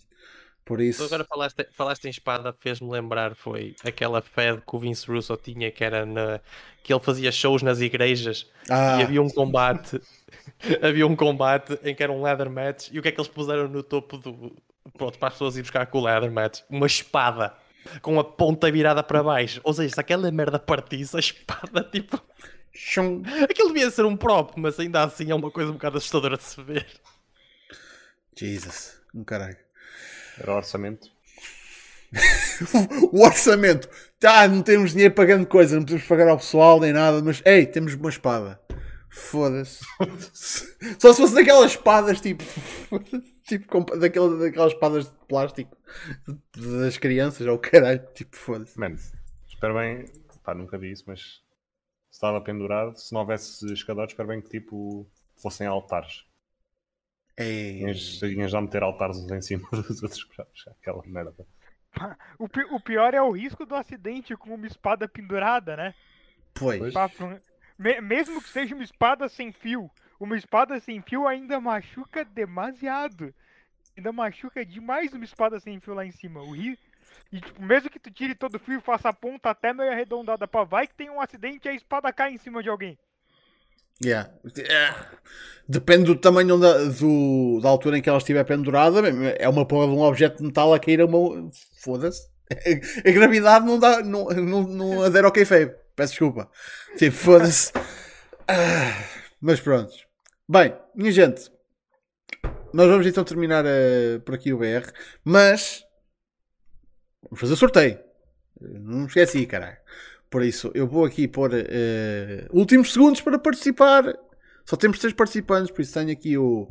Por 0.64 0.78
Tu 0.78 0.84
isso, 0.84 1.04
agora 1.04 1.24
falaste, 1.24 1.68
falaste 1.72 2.06
em 2.06 2.10
espada, 2.10 2.52
fez-me 2.52 2.90
lembrar, 2.90 3.34
foi 3.34 3.76
aquela 3.84 4.22
fed 4.22 4.62
que 4.66 4.74
o 4.74 4.78
Vince 4.78 5.06
Russo 5.06 5.36
tinha, 5.36 5.70
que 5.70 5.84
era 5.84 6.06
na, 6.06 6.40
que 6.82 6.92
ele 6.92 7.00
fazia 7.00 7.30
shows 7.30 7.62
nas 7.62 7.80
igrejas 7.80 8.50
ah, 8.70 8.98
e 8.98 9.02
havia 9.02 9.20
um 9.20 9.28
combate, 9.28 10.00
havia 10.82 11.06
um 11.06 11.14
combate 11.14 11.78
em 11.82 11.94
que 11.94 12.02
era 12.02 12.10
um 12.10 12.22
leather 12.22 12.48
match 12.48 12.88
e 12.90 12.98
o 12.98 13.02
que 13.02 13.08
é 13.08 13.12
que 13.12 13.20
eles 13.20 13.28
puseram 13.28 13.68
no 13.68 13.82
topo 13.82 14.16
do. 14.16 14.56
Pronto, 14.96 15.18
para 15.18 15.28
as 15.28 15.34
pessoas 15.34 15.56
ir 15.56 15.62
buscar 15.62 15.86
com 15.86 15.98
o 15.98 16.04
leather 16.04 16.30
match? 16.30 16.60
Uma 16.68 16.86
espada 16.86 17.54
com 18.02 18.18
a 18.18 18.24
ponta 18.24 18.70
virada 18.70 19.02
para 19.02 19.22
baixo. 19.22 19.60
Ou 19.64 19.72
seja, 19.72 19.94
se 19.94 20.00
aquela 20.00 20.30
merda 20.30 20.58
partisse, 20.58 21.16
a 21.16 21.20
espada, 21.20 21.82
tipo. 21.92 22.20
chum. 22.72 23.22
Aquilo 23.42 23.68
devia 23.68 23.90
ser 23.90 24.04
um 24.04 24.16
prop, 24.16 24.52
mas 24.56 24.78
ainda 24.78 25.02
assim 25.02 25.30
é 25.30 25.34
uma 25.34 25.50
coisa 25.50 25.70
um 25.70 25.74
bocado 25.74 25.98
assustadora 25.98 26.36
de 26.36 26.42
se 26.44 26.62
ver. 26.62 26.86
Jesus, 28.36 29.00
um 29.14 29.24
caralho. 29.24 29.63
Era 30.38 30.52
o 30.52 30.56
orçamento. 30.56 31.08
o 33.12 33.24
orçamento. 33.24 33.88
Tá, 34.18 34.46
não 34.48 34.62
temos 34.62 34.92
dinheiro 34.92 35.14
para 35.14 35.24
grande 35.24 35.46
coisa, 35.46 35.76
não 35.76 35.82
podemos 35.84 36.06
pagar 36.06 36.28
ao 36.28 36.38
pessoal 36.38 36.80
nem 36.80 36.92
nada, 36.92 37.22
mas 37.22 37.42
ei, 37.44 37.66
temos 37.66 37.94
uma 37.94 38.08
espada. 38.08 38.60
Foda-se. 39.10 39.84
Só 40.98 41.12
se 41.12 41.20
fosse 41.20 41.34
daquelas 41.34 41.72
espadas 41.72 42.20
tipo. 42.20 42.42
tipo 43.46 43.68
com- 43.68 43.98
daquela, 43.98 44.36
daquelas 44.38 44.72
espadas 44.72 45.06
de 45.06 45.12
plástico 45.28 45.76
das 46.56 46.98
crianças 46.98 47.46
ou 47.46 47.58
caralho. 47.58 48.04
Tipo, 48.14 48.36
foda-se. 48.36 48.78
Mano, 48.78 48.98
espero 49.48 49.74
bem. 49.74 50.06
Pá, 50.42 50.54
nunca 50.54 50.76
vi 50.76 50.90
isso, 50.90 51.04
mas 51.06 51.40
estava 52.10 52.40
pendurado, 52.40 52.96
se 52.96 53.12
não 53.12 53.20
houvesse 53.20 53.72
escadores, 53.72 54.12
espero 54.12 54.28
bem 54.28 54.40
que 54.40 54.48
tipo 54.48 55.06
fossem 55.36 55.66
altares. 55.66 56.24
Ei. 57.36 57.78
Tinhas, 57.78 58.50
já 58.50 58.60
meter 58.60 58.82
altares 58.82 59.18
uns 59.18 59.30
em 59.30 59.40
cima 59.40 59.68
dos 59.72 60.02
outros 60.02 60.24
puxar 60.24 60.70
aquela 60.70 61.02
merda. 61.06 61.34
O, 62.38 62.48
pi- 62.48 62.66
o 62.70 62.80
pior 62.80 63.14
é 63.14 63.22
o 63.22 63.30
risco 63.30 63.64
do 63.64 63.74
acidente 63.74 64.36
com 64.36 64.54
uma 64.54 64.66
espada 64.66 65.08
pendurada, 65.08 65.76
né? 65.76 65.94
Pois. 66.54 66.78
Pois. 66.78 66.94
Papo- 66.94 67.38
me- 67.78 68.00
mesmo 68.00 68.40
que 68.42 68.48
seja 68.48 68.74
uma 68.74 68.84
espada 68.84 69.28
sem 69.28 69.52
fio, 69.52 69.90
uma 70.18 70.36
espada 70.36 70.78
sem 70.80 71.00
fio 71.02 71.26
ainda 71.26 71.60
machuca 71.60 72.24
demasiado. 72.24 73.34
Ainda 73.96 74.12
machuca 74.12 74.64
demais 74.64 75.12
uma 75.12 75.24
espada 75.24 75.60
sem 75.60 75.78
fio 75.80 75.94
lá 75.94 76.04
em 76.04 76.12
cima. 76.12 76.40
O 76.40 76.52
ri... 76.52 76.78
E 77.32 77.40
tipo, 77.40 77.62
mesmo 77.62 77.90
que 77.90 77.98
tu 77.98 78.10
tire 78.10 78.34
todo 78.34 78.56
o 78.56 78.58
fio 78.58 78.78
e 78.78 78.82
faça 78.82 79.08
a 79.08 79.12
ponta 79.12 79.50
até 79.50 79.72
meio 79.72 79.90
arredondada 79.90 80.48
pra 80.48 80.64
vai 80.64 80.86
que 80.86 80.94
tem 80.94 81.10
um 81.10 81.20
acidente 81.20 81.66
e 81.66 81.70
a 81.70 81.74
espada 81.74 82.12
cai 82.12 82.32
em 82.32 82.38
cima 82.38 82.62
de 82.62 82.68
alguém. 82.68 82.98
Yeah. 84.02 84.30
É. 84.58 84.94
Depende 85.68 86.04
do 86.04 86.16
tamanho 86.16 86.58
da, 86.58 86.84
do- 86.84 87.60
da 87.62 87.68
altura 87.68 87.96
em 87.98 88.02
que 88.02 88.08
ela 88.08 88.18
estiver 88.18 88.44
pendurada. 88.44 89.00
É 89.38 89.48
uma 89.48 89.66
porra 89.66 89.86
de 89.86 89.92
um 89.94 90.00
objeto 90.02 90.38
de 90.38 90.44
metal 90.44 90.72
a 90.74 90.78
cair 90.78 91.00
a 91.00 91.06
uma. 91.06 91.50
Foda-se. 91.82 92.28
A 93.06 93.10
gravidade 93.10 93.64
não 93.64 93.78
dá. 93.78 94.02
Não, 94.02 94.26
não, 94.26 94.62
não 94.64 95.02
adere 95.02 95.24
ao 95.26 95.32
kayfabe. 95.32 95.72
Peço 95.96 96.12
desculpa. 96.12 96.50
Tipo, 96.98 97.16
foda-se. 97.16 97.72
Ah, 98.46 99.02
mas 99.40 99.60
pronto. 99.60 99.92
Bem, 100.48 100.76
minha 100.94 101.10
gente. 101.10 101.50
Nós 102.74 102.88
vamos 102.88 103.06
então 103.06 103.24
terminar 103.24 103.64
eh, 103.66 104.18
por 104.18 104.34
aqui 104.34 104.52
o 104.52 104.58
BR. 104.58 104.90
Mas. 105.24 105.82
Vamos 107.22 107.40
fazer 107.40 107.56
sorteio. 107.56 107.98
Não 108.60 108.98
me 109.00 109.06
esqueci, 109.06 109.46
caralho. 109.46 109.78
Por 110.34 110.42
isso, 110.42 110.72
eu 110.74 110.84
vou 110.88 111.04
aqui 111.04 111.28
pôr 111.28 111.52
eh, 111.54 112.48
últimos 112.50 112.92
segundos 112.92 113.20
para 113.20 113.38
participar. 113.38 114.02
Só 114.66 114.74
temos 114.74 114.98
três 114.98 115.14
participantes, 115.14 115.70
por 115.70 115.80
isso 115.80 115.94
tenho 115.94 116.10
aqui 116.10 116.36
o. 116.36 116.68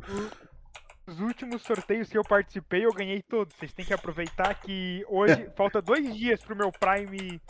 Os 1.06 1.18
últimos 1.18 1.62
sorteios 1.62 2.10
que 2.10 2.18
eu 2.18 2.22
participei, 2.22 2.84
eu 2.84 2.92
ganhei 2.92 3.22
todos. 3.22 3.56
Vocês 3.56 3.72
têm 3.72 3.86
que 3.86 3.94
aproveitar 3.94 4.54
que 4.60 5.02
hoje 5.08 5.50
falta 5.56 5.80
dois 5.80 6.14
dias 6.14 6.44
pro 6.44 6.54
meu 6.54 6.70
Prime 6.72 7.40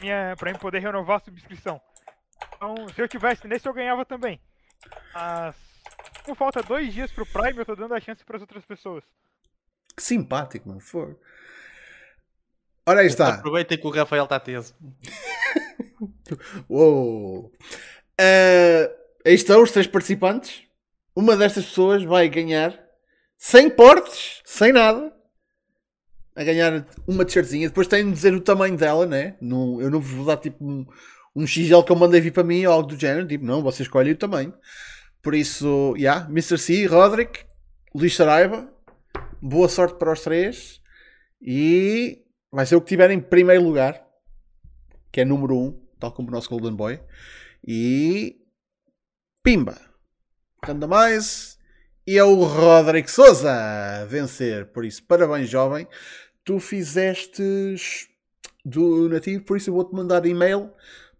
minha, 0.00 0.36
pra 0.38 0.52
eu 0.52 0.58
poder 0.60 0.78
renovar 0.78 1.16
a 1.16 1.24
subscrição. 1.24 1.80
Então, 2.54 2.88
se 2.94 3.02
eu 3.02 3.08
tivesse 3.08 3.48
nesse, 3.48 3.68
eu 3.68 3.74
ganhava 3.74 4.04
também. 4.04 4.40
Mas, 5.12 5.56
como 6.22 6.36
falta 6.36 6.62
dois 6.62 6.94
dias 6.94 7.10
pro 7.10 7.26
Prime, 7.26 7.58
eu 7.58 7.66
tô 7.66 7.74
dando 7.74 7.94
a 7.94 8.00
chance 8.00 8.24
pras 8.24 8.40
outras 8.40 8.64
pessoas. 8.64 9.02
Que 9.96 10.02
simpático, 10.04 10.68
mano. 10.68 10.80
For. 10.80 11.18
Ora 12.86 13.02
aí 13.02 13.06
está. 13.06 13.34
Aproveitem 13.34 13.78
que 13.78 13.86
o 13.86 13.90
Rafael 13.90 14.24
está 14.24 14.40
teso. 14.40 14.74
Uou. 16.68 17.52
Eh, 18.18 18.90
aí 19.24 19.34
estão 19.34 19.62
os 19.62 19.70
três 19.70 19.86
participantes. 19.86 20.62
Uma 21.14 21.36
destas 21.36 21.64
pessoas 21.66 22.02
vai 22.02 22.28
ganhar 22.28 22.78
sem 23.36 23.70
portes, 23.70 24.42
sem 24.44 24.72
nada. 24.72 25.12
A 26.36 26.44
ganhar 26.44 26.86
uma 27.06 27.24
t-shirtzinha. 27.24 27.68
Depois 27.68 27.88
tem 27.88 28.04
de 28.04 28.12
dizer 28.12 28.34
o 28.34 28.40
tamanho 28.40 28.76
dela, 28.76 29.06
né? 29.06 29.36
Não, 29.40 29.80
eu 29.80 29.90
não 29.90 30.00
vou 30.00 30.24
dar 30.24 30.36
tipo 30.36 30.64
um, 30.64 30.86
um 31.34 31.46
XL 31.46 31.82
que 31.82 31.92
eu 31.92 31.96
mandei 31.96 32.20
vir 32.20 32.32
para 32.32 32.44
mim 32.44 32.64
ou 32.66 32.72
algo 32.72 32.88
do 32.88 32.98
género. 32.98 33.26
Tipo, 33.26 33.44
não, 33.44 33.62
você 33.62 33.82
escolhe 33.82 34.12
o 34.12 34.16
tamanho. 34.16 34.54
Por 35.22 35.34
isso, 35.34 35.94
yeah, 35.96 36.26
Mr. 36.30 36.56
C, 36.56 36.86
Roderick, 36.86 37.44
Luís 37.94 38.14
Saraiva, 38.14 38.72
boa 39.40 39.68
sorte 39.68 39.98
para 39.98 40.12
os 40.12 40.20
três. 40.20 40.80
E 41.42 42.22
vai 42.50 42.66
ser 42.66 42.76
o 42.76 42.80
que 42.80 42.88
tiver 42.88 43.10
em 43.10 43.20
primeiro 43.20 43.62
lugar, 43.62 44.02
que 45.12 45.20
é 45.20 45.24
número 45.24 45.56
1, 45.56 45.58
um, 45.58 45.89
tal 46.00 46.12
como 46.12 46.28
o 46.28 46.30
nosso 46.32 46.48
Golden 46.48 46.74
Boy. 46.74 47.00
E 47.66 48.36
pimba! 49.42 49.76
Anda 50.66 50.86
mais. 50.86 51.58
E 52.06 52.18
é 52.18 52.24
o 52.24 52.42
Roderick 52.42 53.10
Souza 53.10 53.50
a 53.52 54.04
vencer. 54.06 54.66
Por 54.72 54.84
isso, 54.84 55.02
parabéns, 55.04 55.48
jovem. 55.48 55.86
Tu 56.44 56.58
fizestes 56.58 58.08
do 58.64 59.08
nativo, 59.08 59.44
por 59.44 59.56
isso 59.56 59.70
eu 59.70 59.74
vou-te 59.74 59.94
mandar 59.94 60.24
e-mail 60.26 60.70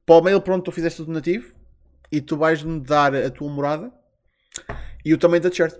para 0.04 0.16
o 0.16 0.22
mail 0.22 0.40
pronto 0.40 0.64
tu 0.64 0.72
fizeste 0.72 1.02
do 1.02 1.10
nativo 1.12 1.54
e 2.12 2.20
tu 2.20 2.36
vais-me 2.36 2.80
dar 2.80 3.14
a 3.14 3.30
tua 3.30 3.48
morada 3.50 3.92
e 5.04 5.14
o 5.14 5.18
tamanho 5.18 5.42
da 5.42 5.50
t-shirt. 5.50 5.74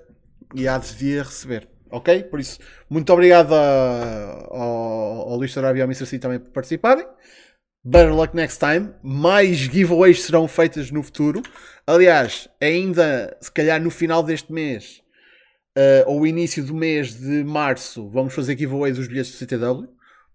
E 0.55 0.67
há 0.69 0.79
de 0.79 1.19
receber. 1.19 1.69
Ok? 1.91 2.23
Por 2.25 2.39
isso, 2.41 2.61
muito 2.89 3.13
obrigado 3.13 3.53
a- 3.55 4.47
ao, 4.51 5.31
ao 5.31 5.37
Luís 5.37 5.53
Sarabia 5.53 5.81
e 5.81 5.83
ao 5.83 5.89
Mr. 5.89 6.07
C 6.07 6.19
também 6.19 6.39
por 6.39 6.51
participarem. 6.51 7.07
Better 7.83 8.15
luck 8.15 8.35
next 8.35 8.59
time. 8.59 8.95
Mais 9.03 9.57
giveaways 9.57 10.23
serão 10.23 10.47
feitas 10.47 10.91
no 10.91 11.03
futuro. 11.03 11.43
Aliás, 11.87 12.49
ainda 12.61 13.37
se 13.41 13.51
calhar 13.51 13.81
no 13.81 13.91
final 13.91 14.23
deste 14.23 14.53
mês 14.53 15.03
eh, 15.75 16.05
ou 16.07 16.27
início 16.27 16.65
do 16.65 16.75
mês 16.75 17.15
de 17.15 17.43
março, 17.45 18.09
vamos 18.11 18.35
fazer 18.35 18.59
giveaway 18.59 18.93
dos 18.93 19.09
bilhetes 19.09 19.33
do 19.33 19.39
CTW. 19.39 19.89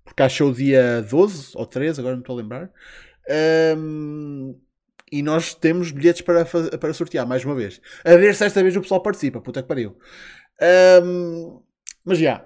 Porque 0.03 0.21
há 0.23 0.29
show 0.29 0.51
dia 0.51 1.01
12 1.01 1.51
ou 1.55 1.65
13, 1.65 1.99
agora 1.99 2.15
não 2.15 2.21
estou 2.21 2.37
a 2.37 2.41
lembrar. 2.41 2.71
Ahm, 3.29 4.55
e 5.11 5.21
nós 5.21 5.53
temos 5.55 5.91
bilhetes 5.91 6.21
para, 6.21 6.45
para 6.45 6.93
sortear 6.93 7.27
mais 7.27 7.43
uma 7.43 7.55
vez. 7.55 7.81
A 8.03 8.15
ver 8.15 8.35
se 8.35 8.45
esta 8.45 8.61
vez 8.61 8.75
o 8.75 8.81
pessoal 8.81 9.01
participa. 9.01 9.41
Puta 9.41 9.61
que 9.61 9.67
pariu. 9.67 9.97
Ahm, 10.61 11.59
mas 12.03 12.19
já. 12.19 12.45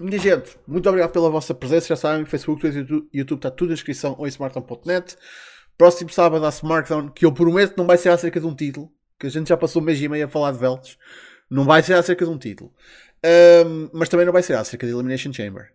Minha 0.00 0.18
gente, 0.18 0.56
muito 0.66 0.88
obrigado 0.88 1.10
pela 1.10 1.28
vossa 1.28 1.52
presença. 1.52 1.88
Já 1.88 1.96
sabem, 1.96 2.24
Facebook, 2.24 2.60
Twitter, 2.60 2.86
YouTube, 3.12 3.38
está 3.38 3.50
tudo 3.50 3.70
na 3.70 3.74
descrição 3.74 4.14
ou 4.18 4.26
em 4.26 4.28
smartphone.net. 4.28 5.16
Próximo 5.76 6.10
sábado 6.10 6.44
há 6.44 6.48
Smartdown, 6.50 7.08
que 7.08 7.24
eu 7.24 7.32
prometo 7.32 7.76
não 7.76 7.86
vai 7.86 7.96
ser 7.96 8.10
acerca 8.10 8.40
de 8.40 8.46
um 8.46 8.54
título, 8.54 8.92
que 9.18 9.26
a 9.26 9.30
gente 9.30 9.48
já 9.48 9.56
passou 9.56 9.82
um 9.82 9.84
mês 9.84 10.00
e 10.00 10.08
meio 10.08 10.26
a 10.26 10.28
falar 10.28 10.52
de 10.52 10.58
Veltes. 10.58 10.96
Não 11.50 11.64
vai 11.64 11.82
ser 11.82 11.94
acerca 11.94 12.24
de 12.24 12.30
um 12.30 12.38
título. 12.38 12.72
Ahm, 13.24 13.88
mas 13.92 14.08
também 14.08 14.24
não 14.24 14.32
vai 14.32 14.42
ser 14.42 14.54
acerca 14.54 14.86
de 14.86 14.92
Elimination 14.92 15.32
Chamber. 15.32 15.72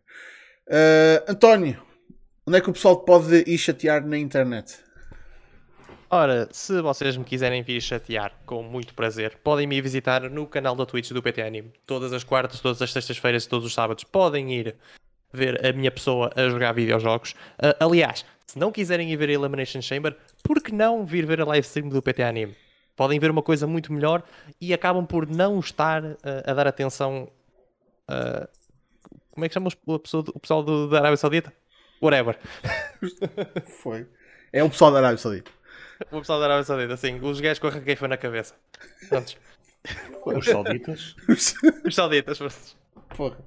Ah, 0.69 1.23
António, 1.27 1.81
onde 2.47 2.57
é 2.57 2.61
que 2.61 2.69
o 2.69 2.73
pessoal 2.73 3.03
pode 3.03 3.43
ir 3.47 3.57
chatear 3.57 4.05
na 4.05 4.17
internet? 4.17 4.77
Ora, 6.15 6.47
se 6.51 6.79
vocês 6.79 7.17
me 7.17 7.23
quiserem 7.23 7.63
vir 7.63 7.81
chatear, 7.81 8.31
com 8.45 8.61
muito 8.61 8.93
prazer, 8.93 9.35
podem 9.43 9.65
me 9.65 9.81
visitar 9.81 10.29
no 10.29 10.45
canal 10.45 10.75
da 10.75 10.85
Twitch 10.85 11.09
do 11.09 11.23
PT 11.23 11.41
Anime. 11.41 11.73
Todas 11.87 12.13
as 12.13 12.23
quartas, 12.23 12.59
todas 12.59 12.79
as 12.83 12.91
sextas-feiras 12.93 13.45
e 13.45 13.49
todos 13.49 13.65
os 13.65 13.73
sábados 13.73 14.03
podem 14.03 14.53
ir 14.53 14.75
ver 15.33 15.65
a 15.65 15.73
minha 15.73 15.89
pessoa 15.89 16.29
a 16.35 16.47
jogar 16.49 16.71
videojogos. 16.73 17.33
Ah, 17.57 17.75
aliás, 17.83 18.23
se 18.45 18.59
não 18.59 18.71
quiserem 18.71 19.11
ir 19.11 19.15
ver 19.17 19.29
a 19.29 19.33
Elimination 19.33 19.81
Chamber, 19.81 20.15
por 20.43 20.61
que 20.61 20.71
não 20.71 21.03
vir 21.03 21.25
ver 21.25 21.41
a 21.41 21.45
live 21.45 21.65
stream 21.65 21.89
do 21.89 21.99
PT 21.99 22.21
Anime? 22.21 22.55
Podem 22.95 23.19
ver 23.19 23.31
uma 23.31 23.41
coisa 23.41 23.65
muito 23.65 23.91
melhor 23.91 24.21
e 24.61 24.71
acabam 24.71 25.07
por 25.07 25.27
não 25.27 25.59
estar 25.59 26.03
ah, 26.05 26.43
a 26.45 26.53
dar 26.53 26.67
atenção. 26.67 27.27
ah, 28.07 28.47
como 29.31 29.45
é 29.45 29.47
que 29.47 29.53
chama 29.55 29.69
o 29.87 29.97
pessoal, 29.97 30.23
o 30.35 30.39
pessoal 30.39 30.61
do- 30.61 30.87
da 30.89 30.99
Arábia 30.99 31.17
Saudita? 31.17 31.51
Whatever. 31.99 32.37
Foi. 33.81 34.05
É 34.51 34.63
o 34.63 34.69
pessoal 34.69 34.91
da 34.91 34.99
Arábia 34.99 35.17
Saudita. 35.17 35.49
O 36.11 36.19
pessoal 36.19 36.39
da 36.39 36.45
Arábia 36.45 36.63
Saudita, 36.63 36.97
sim. 36.97 37.19
Os 37.21 37.39
gajos 37.39 37.59
com 37.59 37.67
a 37.67 37.71
requeifa 37.71 38.07
na 38.07 38.17
cabeça. 38.17 38.55
Prontos. 39.09 39.37
Os 40.25 40.45
sauditas. 40.45 41.15
Os 41.85 41.95
sauditas, 41.95 42.37
prontos. 42.37 42.77
Porra. 43.15 43.37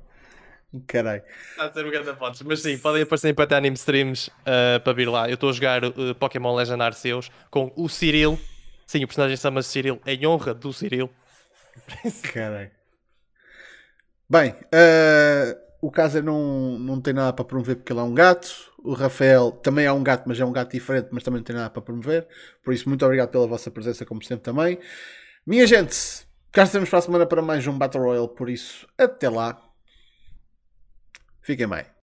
Caralho. 0.87 1.23
Está 1.51 1.67
a 1.67 1.73
ser 1.73 1.87
um 1.87 1.91
grande 1.91 2.13
pontos. 2.15 2.43
Mas 2.43 2.61
sim, 2.61 2.77
podem 2.79 3.03
aparecer 3.03 3.31
em 3.31 3.35
PT 3.35 3.55
Anime 3.55 3.77
Streams 3.77 4.31
ah, 4.45 4.81
para 4.81 4.93
vir 4.93 5.09
lá. 5.09 5.29
Eu 5.29 5.35
estou 5.35 5.49
a 5.49 5.53
jogar 5.53 5.85
uh, 5.85 6.15
Pokémon 6.15 6.55
Legend 6.55 6.83
Arceus 6.83 7.31
com 7.51 7.73
o 7.77 7.89
Cyril 7.89 8.39
Sim, 8.87 9.03
o 9.03 9.09
personagem 9.09 9.37
chama-se 9.37 9.71
Cyril 9.71 10.01
em 10.07 10.25
honra 10.27 10.55
do 10.55 10.73
Cyril. 10.73 11.11
Caralho. 12.33 12.71
Bem, 14.31 14.55
eh, 14.73 15.59
o 15.87 15.91
Casa 15.91 16.21
não, 16.21 16.77
não 16.81 17.01
tem 17.01 17.15
nada 17.15 17.33
para 17.33 17.45
promover 17.45 17.77
porque 17.77 17.93
ele 17.93 18.01
é 18.01 18.03
um 18.03 18.13
gato. 18.13 18.49
O 18.83 18.93
Rafael 18.93 19.53
também 19.53 19.87
é 19.87 19.93
um 19.93 20.03
gato, 20.03 20.25
mas 20.27 20.41
é 20.41 20.45
um 20.45 20.53
gato 20.53 20.73
diferente, 20.73 21.09
mas 21.13 21.23
também 21.23 21.39
não 21.39 21.45
tem 21.45 21.55
nada 21.55 21.71
para 21.71 21.81
promover. 21.81 22.27
Por 22.65 22.75
isso, 22.75 22.89
muito 22.89 23.05
obrigado 23.05 23.31
pela 23.31 23.47
vossa 23.47 23.71
presença, 23.71 24.05
como 24.05 24.21
sempre, 24.25 24.43
também. 24.43 24.81
Minha 25.47 25.65
gente, 25.65 25.97
cá 26.51 26.65
estaremos 26.65 26.91
para 26.91 26.99
a 26.99 27.03
semana 27.03 27.27
para 27.27 27.41
mais 27.41 27.65
um 27.69 27.79
Battle 27.79 28.03
Royale. 28.03 28.35
Por 28.35 28.51
isso, 28.51 28.85
até 28.99 29.29
lá. 29.31 29.63
Fiquem 31.41 31.69
bem. 31.69 31.87